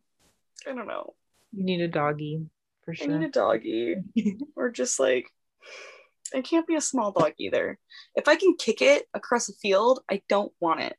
I 0.68 0.74
don't 0.74 0.88
know. 0.88 1.14
You 1.54 1.64
need 1.64 1.80
a 1.80 1.88
doggy 1.88 2.48
for 2.86 2.94
sure. 2.94 3.12
I 3.12 3.18
need 3.18 3.26
a 3.26 3.30
doggy. 3.30 3.96
or 4.56 4.70
just 4.70 5.00
like 5.00 5.28
it 6.34 6.44
can't 6.44 6.68
be 6.68 6.76
a 6.76 6.82
small 6.82 7.12
dog 7.12 7.34
either. 7.38 7.78
If 8.16 8.28
I 8.28 8.36
can 8.36 8.56
kick 8.56 8.82
it 8.82 9.06
across 9.14 9.50
a 9.50 9.54
field, 9.54 10.00
I 10.10 10.22
don't 10.30 10.52
want 10.60 10.82
it. 10.82 10.96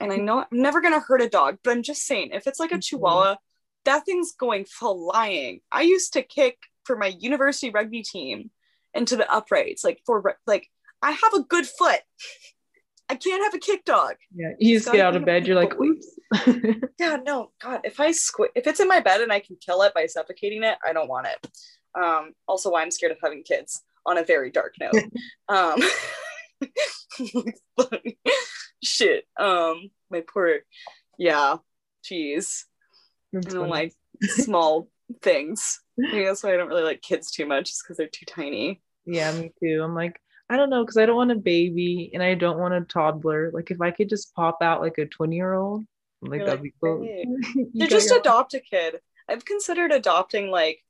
And 0.00 0.12
I 0.12 0.16
know 0.16 0.40
I'm 0.40 0.46
never 0.50 0.80
gonna 0.80 1.00
hurt 1.00 1.22
a 1.22 1.28
dog, 1.28 1.58
but 1.62 1.70
I'm 1.70 1.82
just 1.82 2.06
saying, 2.06 2.30
if 2.32 2.46
it's 2.46 2.60
like 2.60 2.70
a 2.70 2.74
mm-hmm. 2.74 2.80
chihuahua, 2.80 3.36
that 3.84 4.04
thing's 4.04 4.32
going 4.32 4.64
flying. 4.64 5.60
I 5.70 5.82
used 5.82 6.14
to 6.14 6.22
kick 6.22 6.58
for 6.84 6.96
my 6.96 7.08
university 7.18 7.70
rugby 7.70 8.02
team 8.02 8.50
into 8.94 9.16
the 9.16 9.30
uprights, 9.30 9.84
like 9.84 10.00
for 10.06 10.36
like 10.46 10.68
I 11.02 11.10
have 11.10 11.34
a 11.34 11.42
good 11.42 11.66
foot. 11.66 12.00
I 13.08 13.16
can't 13.16 13.44
have 13.44 13.54
a 13.54 13.58
kick 13.58 13.84
dog. 13.84 14.14
Yeah, 14.34 14.52
you 14.58 14.78
just 14.78 14.90
get 14.90 15.04
out 15.04 15.16
of 15.16 15.26
bed. 15.26 15.46
You're 15.46 15.56
like, 15.56 15.78
oops. 15.78 16.18
yeah, 16.98 17.18
no, 17.24 17.50
God. 17.62 17.80
If 17.84 18.00
I 18.00 18.12
squid, 18.12 18.50
if 18.54 18.66
it's 18.66 18.80
in 18.80 18.88
my 18.88 19.00
bed 19.00 19.20
and 19.20 19.32
I 19.32 19.40
can 19.40 19.56
kill 19.64 19.82
it 19.82 19.94
by 19.94 20.06
suffocating 20.06 20.62
it, 20.62 20.78
I 20.86 20.92
don't 20.92 21.08
want 21.08 21.26
it. 21.26 21.50
Um, 22.00 22.32
also, 22.48 22.70
why 22.70 22.82
I'm 22.82 22.90
scared 22.90 23.12
of 23.12 23.18
having 23.22 23.42
kids. 23.42 23.82
On 24.06 24.18
a 24.18 24.24
very 24.24 24.50
dark 24.50 24.74
note. 24.80 24.92
um, 25.48 25.80
shit. 28.84 29.24
Um, 29.38 29.90
my 30.10 30.22
poor, 30.32 30.58
yeah. 31.18 31.56
Jeez. 32.04 32.64
I 33.34 33.40
don't 33.40 33.70
like 33.70 33.94
small 34.20 34.88
things. 35.22 35.80
Think 35.98 36.26
that's 36.26 36.42
why 36.42 36.52
I 36.52 36.56
don't 36.58 36.68
really 36.68 36.82
like 36.82 37.00
kids 37.00 37.30
too 37.30 37.46
much, 37.46 37.70
is 37.70 37.82
because 37.82 37.96
they're 37.96 38.08
too 38.08 38.26
tiny. 38.26 38.82
Yeah, 39.06 39.32
me 39.32 39.52
too. 39.62 39.82
I'm 39.82 39.94
like, 39.94 40.20
I 40.50 40.56
don't 40.56 40.70
know 40.70 40.82
because 40.84 40.98
I 40.98 41.06
don't 41.06 41.16
want 41.16 41.32
a 41.32 41.36
baby 41.36 42.10
and 42.12 42.22
I 42.22 42.34
don't 42.34 42.58
want 42.58 42.74
a 42.74 42.82
toddler. 42.82 43.50
Like 43.52 43.70
if 43.70 43.80
I 43.80 43.90
could 43.90 44.08
just 44.08 44.34
pop 44.34 44.58
out 44.60 44.80
like 44.80 44.98
a 44.98 45.06
20 45.06 45.34
year 45.34 45.54
old, 45.54 45.84
like 46.30 46.38
You're 46.38 46.46
that'd 46.46 46.60
like, 46.60 46.72
be 46.72 46.74
cool. 46.82 47.06
To 47.78 47.86
just 47.88 48.10
adopt 48.10 48.54
a 48.54 48.60
kid. 48.60 49.00
I've 49.28 49.44
considered 49.44 49.92
adopting 49.92 50.50
like 50.50 50.80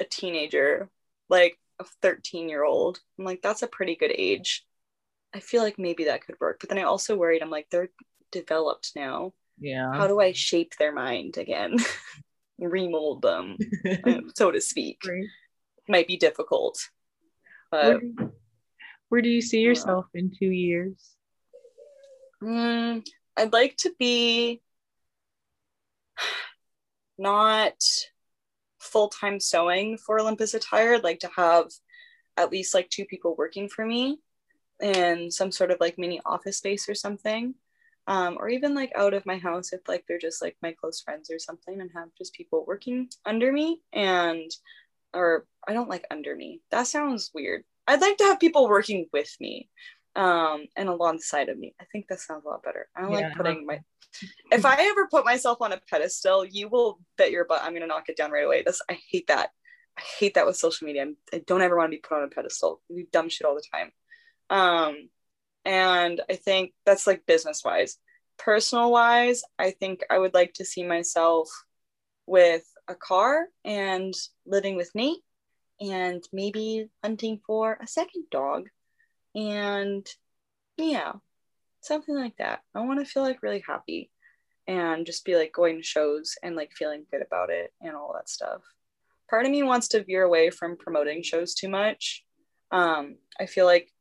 a 0.00 0.04
teenager, 0.04 0.90
like 1.28 1.58
a 1.78 1.84
13 2.02 2.48
year 2.48 2.64
old. 2.64 3.00
I'm 3.18 3.24
like, 3.24 3.42
that's 3.42 3.62
a 3.62 3.68
pretty 3.68 3.96
good 3.96 4.12
age. 4.16 4.64
I 5.34 5.40
feel 5.40 5.62
like 5.62 5.78
maybe 5.78 6.04
that 6.04 6.24
could 6.24 6.36
work. 6.40 6.58
But 6.60 6.68
then 6.68 6.78
I 6.78 6.82
also 6.82 7.16
worried, 7.16 7.42
I'm 7.42 7.50
like, 7.50 7.68
they're 7.70 7.90
developed 8.32 8.92
now. 8.96 9.32
Yeah. 9.58 9.92
How 9.92 10.06
do 10.06 10.20
I 10.20 10.32
shape 10.32 10.74
their 10.78 10.92
mind 10.92 11.38
again? 11.38 11.76
Remold 12.58 13.22
them, 13.22 13.58
so 14.36 14.50
to 14.50 14.60
speak. 14.60 15.02
Right. 15.06 15.26
Might 15.88 16.06
be 16.06 16.16
difficult. 16.16 16.78
But 17.70 18.00
where 19.08 19.20
do 19.20 19.28
you 19.28 19.42
see 19.42 19.60
yourself 19.60 20.06
in 20.14 20.32
two 20.36 20.50
years? 20.50 21.16
Mm, 22.42 23.06
I'd 23.36 23.52
like 23.52 23.76
to 23.78 23.92
be 23.98 24.62
not 27.18 27.74
full 28.78 29.08
time 29.08 29.40
sewing 29.40 29.98
for 29.98 30.20
Olympus 30.20 30.54
Attire. 30.54 30.94
I'd 30.94 31.04
like 31.04 31.20
to 31.20 31.30
have 31.36 31.66
at 32.36 32.50
least 32.50 32.74
like 32.74 32.90
two 32.90 33.04
people 33.04 33.34
working 33.36 33.68
for 33.68 33.84
me 33.84 34.18
in 34.80 35.30
some 35.30 35.50
sort 35.50 35.70
of 35.70 35.78
like 35.80 35.98
mini 35.98 36.20
office 36.24 36.58
space 36.58 36.88
or 36.88 36.94
something. 36.94 37.54
Um, 38.08 38.36
or 38.38 38.48
even 38.48 38.72
like 38.74 38.92
out 38.94 39.14
of 39.14 39.26
my 39.26 39.36
house 39.36 39.72
if 39.72 39.80
like 39.88 40.04
they're 40.06 40.18
just 40.18 40.40
like 40.40 40.56
my 40.62 40.70
close 40.70 41.00
friends 41.00 41.28
or 41.28 41.40
something 41.40 41.80
and 41.80 41.90
have 41.92 42.08
just 42.16 42.34
people 42.34 42.64
working 42.64 43.08
under 43.24 43.50
me 43.50 43.82
and 43.92 44.48
or 45.12 45.44
I 45.66 45.72
don't 45.72 45.88
like 45.88 46.06
under 46.10 46.36
me. 46.36 46.60
That 46.70 46.86
sounds 46.86 47.32
weird. 47.34 47.64
I'd 47.88 48.00
like 48.00 48.16
to 48.18 48.24
have 48.24 48.38
people 48.38 48.68
working 48.68 49.06
with 49.12 49.34
me 49.40 49.70
um, 50.16 50.64
and 50.76 50.88
alongside 50.88 51.48
of 51.48 51.58
me. 51.58 51.74
I 51.80 51.84
think 51.92 52.08
that 52.08 52.20
sounds 52.20 52.44
a 52.44 52.48
lot 52.48 52.62
better. 52.62 52.88
I 52.96 53.02
don't 53.02 53.12
yeah. 53.12 53.28
like 53.28 53.36
putting 53.36 53.66
my. 53.66 53.80
If 54.50 54.64
I 54.64 54.76
ever 54.80 55.08
put 55.08 55.26
myself 55.26 55.58
on 55.60 55.72
a 55.72 55.80
pedestal, 55.90 56.44
you 56.44 56.68
will 56.68 56.98
bet 57.18 57.30
your 57.30 57.44
butt 57.44 57.62
I'm 57.62 57.74
gonna 57.74 57.86
knock 57.86 58.08
it 58.08 58.16
down 58.16 58.30
right 58.30 58.46
away. 58.46 58.62
That's 58.64 58.80
I 58.90 58.98
hate 59.10 59.26
that. 59.28 59.50
I 59.98 60.02
hate 60.18 60.34
that 60.34 60.46
with 60.46 60.56
social 60.56 60.86
media. 60.86 61.06
I 61.32 61.42
don't 61.46 61.62
ever 61.62 61.76
want 61.76 61.92
to 61.92 61.96
be 61.96 62.00
put 62.00 62.16
on 62.16 62.24
a 62.24 62.28
pedestal. 62.28 62.80
We 62.88 63.02
do 63.02 63.08
dumb 63.12 63.28
shit 63.28 63.46
all 63.46 63.54
the 63.54 63.62
time. 63.72 63.92
Um, 64.48 65.08
and 65.64 66.20
I 66.30 66.36
think 66.36 66.72
that's 66.86 67.06
like 67.06 67.26
business 67.26 67.62
wise. 67.64 67.98
Personal 68.38 68.90
wise, 68.90 69.42
I 69.58 69.70
think 69.70 70.00
I 70.10 70.18
would 70.18 70.34
like 70.34 70.54
to 70.54 70.64
see 70.64 70.84
myself 70.84 71.48
with 72.26 72.64
a 72.88 72.94
car 72.94 73.46
and 73.64 74.14
living 74.46 74.76
with 74.76 74.94
Nate 74.94 75.22
and 75.80 76.22
maybe 76.32 76.88
hunting 77.02 77.40
for 77.46 77.78
a 77.82 77.86
second 77.86 78.24
dog 78.30 78.68
and 79.36 80.06
yeah 80.76 81.12
something 81.80 82.16
like 82.16 82.36
that. 82.38 82.62
I 82.74 82.80
want 82.80 82.98
to 82.98 83.04
feel 83.04 83.22
like 83.22 83.42
really 83.42 83.62
happy 83.64 84.10
and 84.66 85.06
just 85.06 85.24
be 85.24 85.36
like 85.36 85.52
going 85.52 85.76
to 85.76 85.82
shows 85.84 86.34
and 86.42 86.56
like 86.56 86.72
feeling 86.72 87.04
good 87.12 87.22
about 87.22 87.50
it 87.50 87.72
and 87.80 87.94
all 87.94 88.14
that 88.14 88.28
stuff. 88.28 88.62
Part 89.30 89.44
of 89.44 89.52
me 89.52 89.62
wants 89.62 89.88
to 89.88 90.02
veer 90.02 90.24
away 90.24 90.50
from 90.50 90.76
promoting 90.76 91.22
shows 91.22 91.54
too 91.54 91.68
much. 91.68 92.24
Um, 92.72 93.18
i 93.38 93.46
feel 93.46 93.64
like 93.64 93.92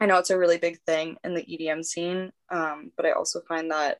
i 0.00 0.06
know 0.06 0.16
it's 0.16 0.30
a 0.30 0.38
really 0.38 0.56
big 0.56 0.78
thing 0.86 1.16
in 1.24 1.34
the 1.34 1.44
edm 1.44 1.84
scene 1.84 2.32
um, 2.48 2.90
but 2.96 3.04
i 3.04 3.10
also 3.10 3.42
find 3.46 3.70
that 3.70 3.98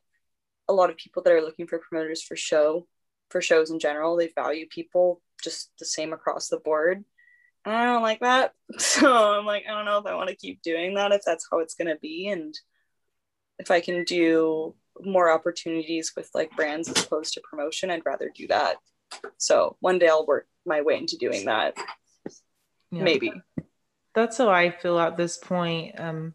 a 0.67 0.73
lot 0.73 0.89
of 0.89 0.97
people 0.97 1.21
that 1.21 1.33
are 1.33 1.41
looking 1.43 1.67
for 1.67 1.77
promoters 1.77 2.23
for 2.23 2.35
show 2.35 2.87
for 3.29 3.39
shows 3.39 3.69
in 3.69 3.77
general 3.77 4.15
they 4.15 4.29
value 4.35 4.65
people 4.67 5.21
just 5.43 5.71
the 5.77 5.85
same 5.85 6.13
across 6.13 6.47
the 6.47 6.57
board. 6.57 7.03
I 7.65 7.85
don't 7.85 8.01
like 8.01 8.19
that. 8.21 8.53
So 8.79 9.37
I'm 9.37 9.45
like, 9.45 9.65
I 9.69 9.71
don't 9.71 9.85
know 9.85 9.99
if 9.99 10.05
I 10.07 10.15
want 10.15 10.29
to 10.29 10.35
keep 10.35 10.63
doing 10.63 10.95
that, 10.95 11.11
if 11.11 11.21
that's 11.23 11.47
how 11.51 11.59
it's 11.59 11.75
going 11.75 11.89
to 11.89 11.99
be. 12.01 12.27
And 12.27 12.57
if 13.59 13.69
I 13.69 13.81
can 13.81 14.03
do 14.03 14.73
more 14.99 15.31
opportunities 15.31 16.13
with 16.17 16.29
like 16.33 16.55
brands 16.55 16.89
as 16.89 17.03
opposed 17.03 17.35
to 17.35 17.41
promotion, 17.41 17.91
I'd 17.91 18.05
rather 18.05 18.31
do 18.35 18.47
that. 18.47 18.77
So 19.37 19.77
one 19.79 19.99
day 19.99 20.07
I'll 20.07 20.25
work 20.25 20.47
my 20.65 20.81
way 20.81 20.97
into 20.97 21.17
doing 21.17 21.45
that. 21.45 21.75
Yeah. 22.89 23.03
Maybe. 23.03 23.31
That's 24.15 24.39
how 24.39 24.49
I 24.49 24.71
feel 24.71 24.97
at 24.97 25.17
this 25.17 25.37
point. 25.37 25.99
Um, 25.99 26.33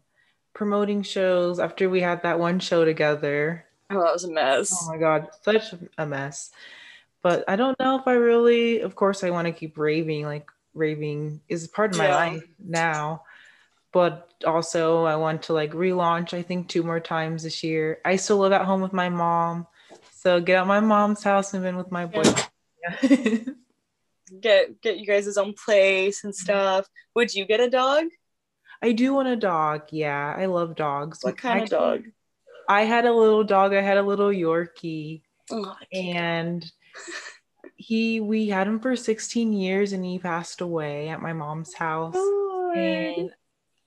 promoting 0.53 1.03
shows 1.03 1.59
after 1.59 1.89
we 1.89 1.99
had 1.99 2.23
that 2.23 2.39
one 2.39 2.59
show 2.59 2.85
together 2.85 3.65
Oh, 3.89 4.03
that 4.03 4.13
was 4.13 4.23
a 4.23 4.31
mess. 4.31 4.71
Oh 4.73 4.91
my 4.91 4.97
god, 4.97 5.29
such 5.41 5.73
a 5.97 6.05
mess. 6.05 6.51
But 7.23 7.43
I 7.47 7.55
don't 7.55 7.79
know 7.79 7.97
if 7.97 8.07
I 8.07 8.13
really. 8.13 8.81
Of 8.81 8.95
course, 8.95 9.23
I 9.23 9.31
want 9.31 9.47
to 9.47 9.51
keep 9.51 9.77
raving. 9.77 10.25
Like 10.25 10.47
raving 10.73 11.41
is 11.49 11.67
part 11.67 11.91
of 11.91 11.97
my 11.97 12.07
Yeah. 12.07 12.15
life 12.15 12.43
now. 12.59 13.23
But 13.91 14.31
also, 14.45 15.05
I 15.05 15.15
want 15.15 15.43
to 15.43 15.53
like 15.53 15.71
relaunch. 15.71 16.33
I 16.33 16.43
think 16.43 16.67
two 16.69 16.83
more 16.83 16.99
times 16.99 17.43
this 17.43 17.63
year. 17.63 17.99
I 18.05 18.17
still 18.17 18.37
live 18.37 18.51
at 18.51 18.65
home 18.65 18.81
with 18.81 18.93
my 18.93 19.09
mom, 19.09 19.65
so 20.11 20.39
get 20.39 20.57
out 20.57 20.67
my 20.67 20.79
mom's 20.79 21.23
house 21.23 21.53
and 21.55 21.63
been 21.63 21.75
with 21.77 21.91
my 21.91 22.05
boyfriend. 22.05 22.49
Get 24.41 24.79
get 24.81 24.99
you 24.99 25.07
guys 25.07 25.25
his 25.25 25.39
own 25.39 25.53
place 25.53 26.23
and 26.23 26.35
stuff. 26.35 26.87
Would 27.15 27.33
you 27.33 27.45
get 27.45 27.59
a 27.59 27.67
dog? 27.69 28.05
I 28.79 28.91
do 28.91 29.11
want 29.15 29.27
a 29.27 29.35
dog. 29.35 29.87
Yeah, 29.89 30.35
I 30.37 30.45
love 30.45 30.75
dogs. 30.75 31.19
What 31.23 31.35
kind 31.35 31.61
Actually, 31.63 31.77
of 31.77 31.81
dog? 32.03 32.03
I 32.69 32.83
had 32.83 33.05
a 33.05 33.11
little 33.11 33.43
dog. 33.43 33.73
I 33.73 33.81
had 33.81 33.97
a 33.97 34.03
little 34.03 34.29
Yorkie, 34.29 35.23
Oh, 35.51 35.75
and 35.91 36.63
he 37.79 38.19
we 38.19 38.49
had 38.49 38.67
him 38.67 38.79
for 38.79 38.95
16 38.95 39.53
years, 39.53 39.93
and 39.93 40.03
he 40.05 40.19
passed 40.19 40.61
away 40.61 41.09
at 41.09 41.21
my 41.21 41.33
mom's 41.33 41.73
house. 41.73 42.15
And 42.75 43.31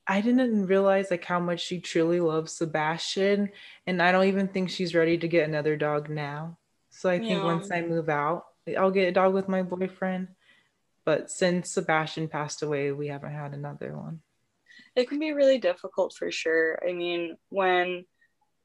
I 0.09 0.21
didn't 0.21 0.67
realize 0.67 1.11
like 1.11 1.25
how 1.25 1.39
much 1.41 1.61
she 1.61 1.81
truly 1.81 2.21
loves 2.21 2.53
Sebastian, 2.57 3.51
and 3.87 4.03
I 4.03 4.11
don't 4.13 4.27
even 4.29 4.49
think 4.49 4.71
she's 4.71 4.95
ready 4.95 5.19
to 5.19 5.29
get 5.29 5.49
another 5.49 5.77
dog 5.77 6.09
now. 6.11 6.59
So 6.91 7.09
I 7.11 7.19
think 7.19 7.31
Yeah. 7.31 7.45
once 7.45 7.71
I 7.71 7.83
move 7.83 8.09
out, 8.09 8.47
I'll 8.77 8.91
get 8.91 9.09
a 9.09 9.13
dog 9.13 9.35
with 9.35 9.49
my 9.49 9.63
boyfriend. 9.63 10.29
But 11.05 11.31
since 11.31 11.71
Sebastian 11.71 12.29
passed 12.29 12.63
away, 12.63 12.93
we 12.93 13.09
haven't 13.09 13.33
had 13.33 13.55
another 13.55 13.97
one. 13.97 14.23
it 14.97 15.09
can 15.09 15.19
be 15.19 15.33
really 15.33 15.59
difficult 15.59 16.15
for 16.15 16.31
sure. 16.31 16.79
I 16.87 16.93
mean, 16.93 17.37
when 17.51 18.05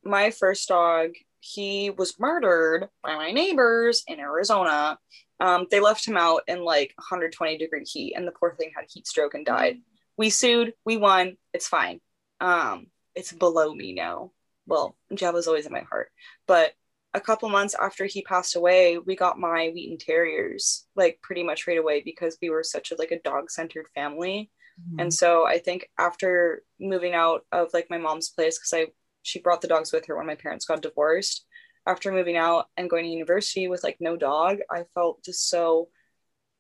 my 0.04 0.32
first 0.32 0.68
dog, 0.68 1.12
he 1.53 1.90
was 1.90 2.19
murdered 2.19 2.90
by 3.03 3.15
my 3.15 3.32
neighbors 3.32 4.03
in 4.07 4.19
Arizona. 4.19 4.98
Um, 5.40 5.68
they 5.72 5.80
left 5.80 6.07
him 6.07 6.18
out 6.18 6.41
in 6.48 6.64
like 6.64 6.94
120 6.98 7.57
degree 7.57 7.86
heat, 7.86 8.14
and 8.15 8.28
the 8.28 8.34
poor 8.34 8.56
thing 8.56 8.72
had 8.76 8.86
heat 8.90 9.07
stroke 9.07 9.34
and 9.34 9.45
died. 9.45 9.78
We 10.18 10.30
sued, 10.30 10.74
we 10.86 10.98
won, 10.98 11.38
it's 11.53 11.68
fine. 11.68 12.02
Um, 12.41 12.88
it's 13.15 13.32
below 13.32 13.74
me 13.74 13.94
now. 13.94 14.32
Well, 14.65 14.98
Java's 15.14 15.48
always 15.48 15.65
in 15.65 15.72
my 15.72 15.86
heart, 15.90 16.10
but 16.48 16.74
a 17.14 17.22
couple 17.22 17.49
months 17.49 17.76
after 17.80 18.06
he 18.06 18.22
passed 18.22 18.56
away, 18.56 18.98
we 18.98 19.15
got 19.15 19.40
my 19.40 19.72
Wheaten 19.74 19.98
Terriers 19.98 20.86
like 20.95 21.19
pretty 21.22 21.44
much 21.44 21.65
right 21.68 21.78
away 21.78 22.02
because 22.02 22.38
we 22.41 22.49
were 22.49 22.64
such 22.64 22.91
a 22.91 22.95
like 22.95 23.11
a 23.11 23.19
dog 23.19 23.49
centered 23.49 23.88
family. 23.95 24.52
And 24.99 25.11
so 25.11 25.45
I 25.45 25.57
think 25.57 25.90
after 25.98 26.61
moving 26.80 27.14
out 27.14 27.45
of 27.52 27.69
like 27.74 27.88
my 27.90 27.98
mom's 27.98 28.30
place, 28.30 28.60
because 28.60 28.74
I 28.74 28.91
she 29.28 29.40
brought 29.40 29.60
the 29.60 29.68
dogs 29.68 29.91
with 29.91 30.06
her 30.06 30.16
when 30.16 30.26
my 30.26 30.36
parents 30.36 30.66
got 30.66 30.82
divorced. 30.82 31.45
After 31.86 32.12
moving 32.12 32.38
out 32.38 32.68
and 32.78 32.90
going 32.90 33.04
to 33.04 33.12
university 33.12 33.68
with 33.68 33.84
like 33.84 33.98
no 33.99 34.16
dog, 34.16 34.60
I 34.72 34.84
felt 34.94 35.24
just 35.24 35.49
so 35.49 35.90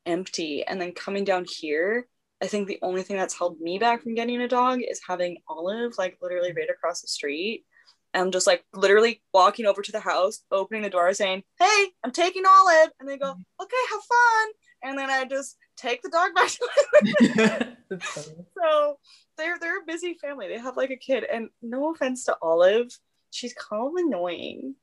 empty. 0.05 0.65
And 0.65 0.79
then 0.79 0.91
coming 0.91 1.23
down 1.23 1.45
here, 1.49 2.07
I 2.41 2.47
think 2.47 2.67
the 2.67 2.79
only 2.81 3.03
thing 3.03 3.15
that's 3.15 3.37
held 3.37 3.59
me 3.61 3.79
back 3.79 4.03
from 4.03 4.15
getting 4.15 4.41
a 4.41 4.49
dog 4.49 4.81
is 4.81 5.01
having 5.07 5.37
Olive 5.47 5.93
like 5.97 6.17
literally 6.21 6.51
right 6.51 6.69
across 6.69 7.01
the 7.01 7.07
street. 7.07 7.65
And 8.13 8.33
just 8.33 8.47
like 8.47 8.65
literally 8.73 9.21
walking 9.33 9.65
over 9.65 9.81
to 9.81 9.91
the 9.91 9.99
house, 9.99 10.39
opening 10.51 10.81
the 10.81 10.89
door, 10.89 11.13
saying, 11.13 11.43
Hey, 11.59 11.85
I'm 12.03 12.11
taking 12.11 12.43
Olive. 12.45 12.89
And 12.99 13.07
they 13.07 13.17
go, 13.17 13.27
mm-hmm. 13.31 13.63
Okay, 13.63 13.75
have 13.91 14.01
fun. 14.01 14.47
And 14.83 14.97
then 14.97 15.09
I 15.09 15.25
just 15.25 15.57
take 15.75 16.01
the 16.01 16.09
dog 16.09 16.33
back 16.35 16.49
to 16.49 17.77
so 18.57 18.99
they're 19.37 19.57
they're 19.59 19.81
a 19.81 19.85
busy 19.85 20.15
family. 20.15 20.47
They 20.47 20.57
have 20.57 20.77
like 20.77 20.91
a 20.91 20.97
kid, 20.97 21.23
and 21.23 21.49
no 21.61 21.91
offense 21.91 22.25
to 22.25 22.37
Olive, 22.41 22.89
she's 23.31 23.53
kind 23.53 23.87
of 23.87 23.93
annoying. 23.95 24.75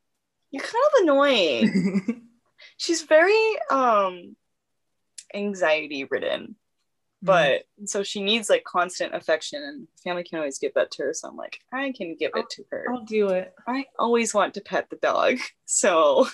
You're 0.51 0.63
kind 0.63 0.85
of 0.87 1.03
annoying. 1.03 2.23
she's 2.77 3.03
very 3.03 3.57
um 3.71 4.37
anxiety 5.35 6.05
ridden, 6.05 6.57
but 7.23 7.65
so 7.85 8.03
she 8.03 8.23
needs 8.23 8.51
like 8.51 8.65
constant 8.65 9.15
affection, 9.15 9.63
and 9.63 9.89
family 10.03 10.25
can 10.25 10.39
always 10.39 10.59
give 10.59 10.75
that 10.75 10.91
to 10.93 11.05
her. 11.05 11.15
So 11.15 11.29
I'm 11.29 11.37
like, 11.37 11.61
I 11.73 11.93
can 11.97 12.17
give 12.17 12.33
it 12.35 12.49
to 12.51 12.65
her. 12.71 12.87
I'll 12.91 13.05
do 13.05 13.29
it. 13.31 13.55
I 13.67 13.87
always 13.99 14.35
want 14.35 14.55
to 14.55 14.61
pet 14.61 14.91
the 14.91 14.97
dog, 14.97 15.39
so 15.67 16.29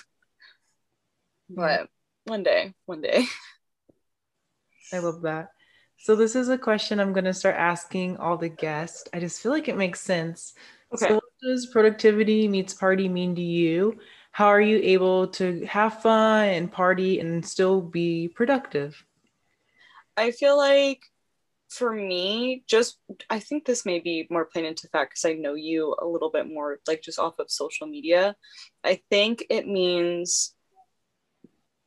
but 1.49 1.89
one 2.25 2.43
day, 2.43 2.73
one 2.85 3.01
day. 3.01 3.25
I 4.93 4.99
love 4.99 5.21
that. 5.21 5.49
So 5.97 6.15
this 6.15 6.35
is 6.35 6.49
a 6.49 6.57
question 6.57 6.99
I'm 6.99 7.13
going 7.13 7.25
to 7.25 7.33
start 7.33 7.55
asking 7.55 8.17
all 8.17 8.37
the 8.37 8.49
guests. 8.49 9.07
I 9.13 9.19
just 9.19 9.41
feel 9.41 9.51
like 9.51 9.67
it 9.67 9.77
makes 9.77 10.01
sense. 10.01 10.53
Okay. 10.93 11.07
So 11.07 11.13
what 11.15 11.23
does 11.41 11.67
productivity 11.67 12.47
meets 12.47 12.73
party 12.73 13.07
mean 13.07 13.35
to 13.35 13.41
you? 13.41 13.99
How 14.31 14.47
are 14.47 14.61
you 14.61 14.79
able 14.81 15.27
to 15.27 15.65
have 15.65 16.01
fun 16.01 16.49
and 16.49 16.71
party 16.71 17.19
and 17.19 17.45
still 17.45 17.81
be 17.81 18.29
productive? 18.29 19.05
I 20.17 20.31
feel 20.31 20.57
like 20.57 21.01
for 21.69 21.93
me, 21.93 22.63
just 22.67 22.97
I 23.29 23.39
think 23.39 23.65
this 23.65 23.85
may 23.85 23.99
be 23.99 24.27
more 24.29 24.45
plain 24.45 24.65
into 24.65 24.87
fact 24.89 25.11
because 25.11 25.25
I 25.25 25.33
know 25.33 25.53
you 25.53 25.95
a 26.01 26.05
little 26.05 26.29
bit 26.29 26.47
more, 26.47 26.79
like 26.87 27.01
just 27.01 27.19
off 27.19 27.39
of 27.39 27.49
social 27.49 27.87
media. 27.87 28.35
I 28.83 29.01
think 29.09 29.45
it 29.49 29.67
means, 29.67 30.53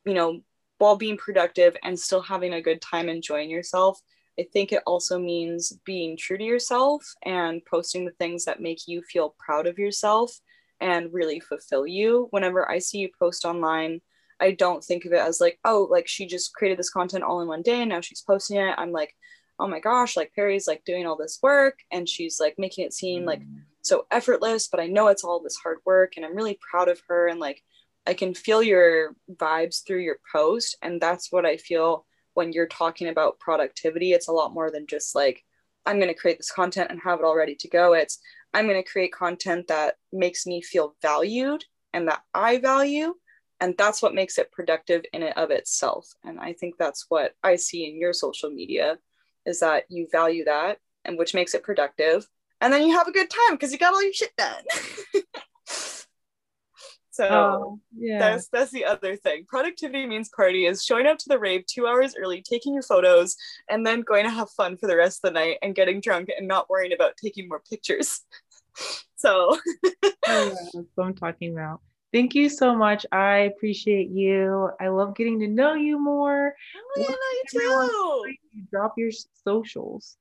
you 0.05 0.13
know, 0.13 0.41
while 0.77 0.95
being 0.95 1.17
productive 1.17 1.75
and 1.83 1.99
still 1.99 2.21
having 2.21 2.53
a 2.53 2.61
good 2.61 2.81
time 2.81 3.09
enjoying 3.09 3.49
yourself. 3.49 3.99
I 4.37 4.45
think 4.51 4.71
it 4.71 4.83
also 4.85 5.17
means 5.17 5.71
being 5.85 6.17
true 6.17 6.37
to 6.37 6.43
yourself 6.43 7.05
and 7.23 7.63
posting 7.65 8.03
the 8.05 8.11
things 8.11 8.43
that 8.45 8.61
make 8.61 8.87
you 8.87 9.01
feel 9.01 9.35
proud 9.39 9.65
of 9.65 9.79
yourself 9.79 10.37
and 10.81 11.13
really 11.13 11.39
fulfill 11.39 11.87
you. 11.87 12.27
Whenever 12.31 12.69
I 12.69 12.79
see 12.79 12.97
you 12.97 13.09
post 13.17 13.45
online, 13.45 14.01
I 14.41 14.51
don't 14.51 14.83
think 14.83 15.05
of 15.05 15.13
it 15.13 15.21
as 15.21 15.39
like, 15.39 15.57
oh, 15.63 15.87
like 15.89 16.07
she 16.07 16.25
just 16.25 16.53
created 16.53 16.77
this 16.77 16.89
content 16.89 17.23
all 17.23 17.41
in 17.41 17.47
one 17.47 17.61
day 17.61 17.81
and 17.81 17.89
now 17.89 18.01
she's 18.01 18.21
posting 18.21 18.57
it. 18.57 18.75
I'm 18.77 18.91
like, 18.91 19.15
oh 19.57 19.67
my 19.67 19.79
gosh, 19.79 20.17
like 20.17 20.33
Perry's 20.35 20.67
like 20.67 20.83
doing 20.83 21.07
all 21.07 21.15
this 21.15 21.39
work 21.41 21.79
and 21.91 22.09
she's 22.09 22.39
like 22.39 22.55
making 22.57 22.85
it 22.85 22.93
seem 22.93 23.23
like 23.23 23.41
mm. 23.41 23.61
so 23.83 24.05
effortless, 24.11 24.67
but 24.67 24.81
I 24.81 24.87
know 24.87 25.07
it's 25.07 25.23
all 25.23 25.41
this 25.41 25.55
hard 25.55 25.77
work 25.85 26.13
and 26.17 26.25
I'm 26.25 26.35
really 26.35 26.59
proud 26.59 26.89
of 26.89 27.01
her. 27.07 27.27
And 27.27 27.39
like, 27.39 27.63
I 28.07 28.13
can 28.13 28.33
feel 28.33 28.61
your 28.61 29.15
vibes 29.31 29.85
through 29.85 30.01
your 30.01 30.17
post. 30.31 30.77
And 30.81 31.01
that's 31.01 31.31
what 31.31 31.45
I 31.45 31.57
feel 31.57 32.05
when 32.33 32.51
you're 32.51 32.67
talking 32.67 33.07
about 33.07 33.39
productivity. 33.39 34.11
It's 34.11 34.27
a 34.27 34.33
lot 34.33 34.53
more 34.53 34.69
than 34.69 34.87
just 34.87 35.15
like, 35.15 35.43
I'm 35.85 35.97
going 35.97 36.13
to 36.13 36.19
create 36.19 36.37
this 36.37 36.51
content 36.51 36.91
and 36.91 36.99
have 37.03 37.19
it 37.19 37.25
all 37.25 37.35
ready 37.35 37.55
to 37.55 37.67
go. 37.67 37.93
It's, 37.93 38.19
I'm 38.53 38.67
going 38.67 38.81
to 38.81 38.89
create 38.89 39.13
content 39.13 39.67
that 39.67 39.95
makes 40.11 40.45
me 40.45 40.61
feel 40.61 40.95
valued 41.01 41.65
and 41.93 42.07
that 42.07 42.21
I 42.33 42.57
value. 42.59 43.15
And 43.59 43.75
that's 43.77 44.01
what 44.01 44.13
makes 44.13 44.37
it 44.37 44.51
productive 44.51 45.03
in 45.13 45.23
and 45.23 45.37
of 45.37 45.49
itself. 45.49 46.07
And 46.23 46.39
I 46.39 46.53
think 46.53 46.75
that's 46.77 47.05
what 47.09 47.33
I 47.43 47.55
see 47.55 47.89
in 47.89 47.99
your 47.99 48.13
social 48.13 48.49
media 48.49 48.97
is 49.45 49.59
that 49.61 49.85
you 49.89 50.07
value 50.11 50.45
that 50.45 50.79
and 51.05 51.17
which 51.17 51.33
makes 51.33 51.53
it 51.53 51.63
productive. 51.63 52.27
And 52.61 52.73
then 52.73 52.85
you 52.85 52.93
have 52.97 53.07
a 53.07 53.11
good 53.11 53.29
time 53.29 53.55
because 53.55 53.71
you 53.71 53.77
got 53.77 53.93
all 53.93 54.03
your 54.03 54.13
shit 54.13 54.35
done. 54.37 54.63
so 57.15 57.27
Oh, 57.31 57.79
yeah. 57.97 58.19
that's 58.19 58.49
that's 58.49 58.71
the 58.71 58.83
other 58.83 59.15
thing. 59.15 59.45
Productivity 59.47 60.05
means 60.05 60.29
party 60.35 60.65
is 60.65 60.83
showing 60.83 61.05
up 61.07 61.17
to 61.19 61.29
the 61.29 61.39
rave 61.39 61.65
two 61.65 61.87
hours 61.87 62.13
early, 62.21 62.41
taking 62.41 62.73
your 62.73 62.83
photos, 62.83 63.37
and 63.69 63.85
then 63.87 64.01
going 64.01 64.25
to 64.25 64.29
have 64.29 64.49
fun 64.51 64.75
for 64.75 64.87
the 64.87 64.97
rest 64.97 65.23
of 65.23 65.33
the 65.33 65.39
night 65.39 65.57
and 65.61 65.75
getting 65.75 66.01
drunk 66.01 66.29
and 66.37 66.45
not 66.45 66.69
worrying 66.69 66.91
about 66.91 67.15
taking 67.15 67.47
more 67.47 67.61
pictures. 67.69 68.19
so 69.15 69.57
Oh, 69.85 70.11
yeah, 70.27 70.49
that's 70.73 70.87
what 70.95 71.05
I'm 71.05 71.15
talking 71.15 71.53
about. 71.53 71.79
Thank 72.11 72.35
you 72.35 72.49
so 72.49 72.75
much. 72.75 73.05
I 73.11 73.37
appreciate 73.55 74.09
you. 74.09 74.69
I 74.81 74.89
love 74.89 75.15
getting 75.15 75.39
to 75.39 75.47
know 75.47 75.73
you 75.73 75.97
more. 75.99 76.53
Oh, 76.75 77.01
yeah, 77.01 77.07
no, 77.07 77.15
you 77.15 77.43
too. 78.27 78.35
You 78.53 78.63
drop 78.71 78.93
your 78.97 79.11
socials. 79.45 80.17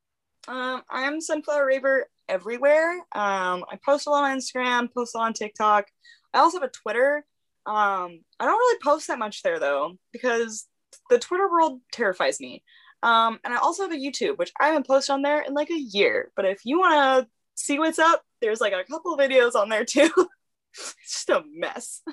Um, 0.46 0.82
I'm 0.90 1.20
Sunflower 1.20 1.66
Raver 1.66 2.06
everywhere. 2.28 2.92
Um, 3.12 3.64
I 3.70 3.78
post 3.84 4.06
a 4.06 4.10
lot 4.10 4.24
on 4.24 4.38
Instagram, 4.38 4.92
post 4.92 5.14
a 5.14 5.18
lot 5.18 5.26
on 5.26 5.32
TikTok. 5.32 5.86
I 6.34 6.40
also 6.40 6.58
have 6.60 6.68
a 6.68 6.72
Twitter. 6.72 7.24
Um, 7.66 8.20
I 8.38 8.44
don't 8.44 8.58
really 8.58 8.78
post 8.82 9.08
that 9.08 9.18
much 9.18 9.42
there 9.42 9.58
though, 9.58 9.96
because 10.12 10.66
the 11.08 11.18
Twitter 11.18 11.48
world 11.48 11.80
terrifies 11.92 12.40
me. 12.40 12.62
Um, 13.02 13.38
and 13.44 13.52
I 13.52 13.58
also 13.58 13.82
have 13.82 13.92
a 13.92 13.96
YouTube, 13.96 14.38
which 14.38 14.52
I 14.60 14.68
haven't 14.68 14.86
posted 14.86 15.12
on 15.14 15.22
there 15.22 15.42
in 15.42 15.54
like 15.54 15.70
a 15.70 15.78
year. 15.78 16.32
But 16.36 16.46
if 16.46 16.60
you 16.64 16.80
want 16.80 17.24
to 17.24 17.30
see 17.54 17.78
what's 17.78 17.98
up, 17.98 18.22
there's 18.40 18.60
like 18.60 18.72
a 18.72 18.84
couple 18.84 19.16
videos 19.16 19.54
on 19.54 19.68
there 19.68 19.84
too. 19.84 20.10
it's 20.72 20.94
just 21.10 21.30
a 21.30 21.42
mess. 21.52 22.02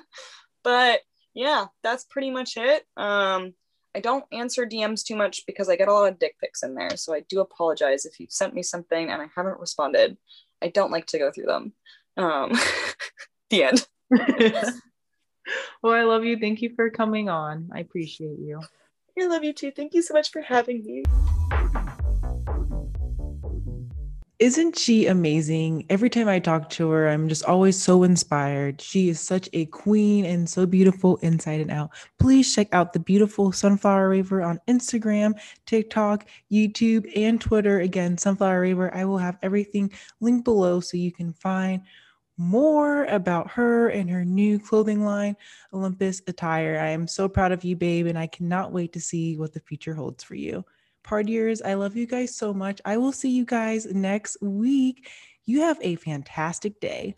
But 0.64 1.00
yeah, 1.34 1.66
that's 1.82 2.04
pretty 2.04 2.30
much 2.30 2.56
it. 2.56 2.84
Um, 2.96 3.52
I 3.96 4.00
don't 4.00 4.24
answer 4.32 4.64
DMs 4.64 5.04
too 5.04 5.16
much 5.16 5.42
because 5.44 5.68
I 5.68 5.74
get 5.74 5.88
a 5.88 5.92
lot 5.92 6.12
of 6.12 6.20
dick 6.20 6.36
pics 6.40 6.62
in 6.62 6.76
there. 6.76 6.96
So 6.96 7.12
I 7.12 7.24
do 7.28 7.40
apologize 7.40 8.04
if 8.04 8.20
you've 8.20 8.30
sent 8.30 8.54
me 8.54 8.62
something 8.62 9.10
and 9.10 9.20
I 9.20 9.26
haven't 9.34 9.58
responded. 9.58 10.16
I 10.62 10.68
don't 10.68 10.92
like 10.92 11.06
to 11.06 11.18
go 11.18 11.32
through 11.32 11.46
them. 11.46 11.72
Um, 12.16 12.52
the 13.50 13.64
end. 13.64 13.86
well, 15.82 15.94
I 15.94 16.02
love 16.02 16.24
you. 16.24 16.38
Thank 16.38 16.60
you 16.60 16.74
for 16.74 16.90
coming 16.90 17.28
on. 17.28 17.70
I 17.74 17.80
appreciate 17.80 18.38
you. 18.38 18.60
I 19.18 19.26
love 19.26 19.44
you 19.44 19.52
too. 19.52 19.70
Thank 19.70 19.94
you 19.94 20.02
so 20.02 20.14
much 20.14 20.30
for 20.30 20.42
having 20.42 20.84
me. 20.84 21.02
Isn't 24.38 24.76
she 24.76 25.06
amazing? 25.06 25.86
Every 25.88 26.10
time 26.10 26.28
I 26.28 26.40
talk 26.40 26.68
to 26.70 26.90
her, 26.90 27.08
I'm 27.08 27.28
just 27.28 27.44
always 27.44 27.80
so 27.80 28.02
inspired. 28.02 28.80
She 28.80 29.08
is 29.08 29.20
such 29.20 29.48
a 29.52 29.66
queen 29.66 30.24
and 30.24 30.50
so 30.50 30.66
beautiful 30.66 31.16
inside 31.18 31.60
and 31.60 31.70
out. 31.70 31.90
Please 32.18 32.52
check 32.52 32.66
out 32.72 32.92
the 32.92 32.98
beautiful 32.98 33.52
Sunflower 33.52 34.08
Raver 34.08 34.42
on 34.42 34.60
Instagram, 34.66 35.34
TikTok, 35.66 36.26
YouTube, 36.50 37.08
and 37.14 37.40
Twitter. 37.40 37.80
Again, 37.80 38.18
Sunflower 38.18 38.62
Raver. 38.62 38.92
I 38.92 39.04
will 39.04 39.18
have 39.18 39.38
everything 39.42 39.92
linked 40.20 40.44
below 40.44 40.80
so 40.80 40.96
you 40.96 41.12
can 41.12 41.32
find 41.32 41.82
more 42.42 43.04
about 43.04 43.50
her 43.52 43.88
and 43.88 44.10
her 44.10 44.24
new 44.24 44.58
clothing 44.58 45.04
line, 45.04 45.36
Olympus 45.72 46.20
Attire. 46.26 46.78
I 46.78 46.88
am 46.88 47.06
so 47.06 47.28
proud 47.28 47.52
of 47.52 47.64
you, 47.64 47.76
babe, 47.76 48.06
and 48.06 48.18
I 48.18 48.26
cannot 48.26 48.72
wait 48.72 48.92
to 48.94 49.00
see 49.00 49.36
what 49.36 49.52
the 49.52 49.60
future 49.60 49.94
holds 49.94 50.24
for 50.24 50.34
you 50.34 50.64
partiers. 51.02 51.60
I 51.64 51.74
love 51.74 51.96
you 51.96 52.06
guys 52.06 52.34
so 52.36 52.54
much. 52.54 52.80
I 52.84 52.96
will 52.96 53.12
see 53.12 53.30
you 53.30 53.44
guys 53.44 53.86
next 53.86 54.36
week. 54.40 55.08
You 55.44 55.60
have 55.62 55.78
a 55.82 55.96
fantastic 55.96 56.80
day. 56.80 57.16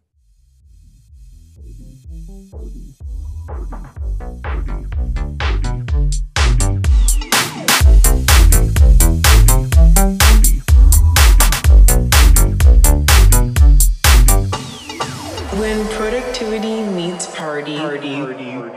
When 15.58 15.86
productivity 15.90 16.82
meets 16.82 17.32
party. 17.34 17.76
party. 17.78 18.16
party. 18.16 18.73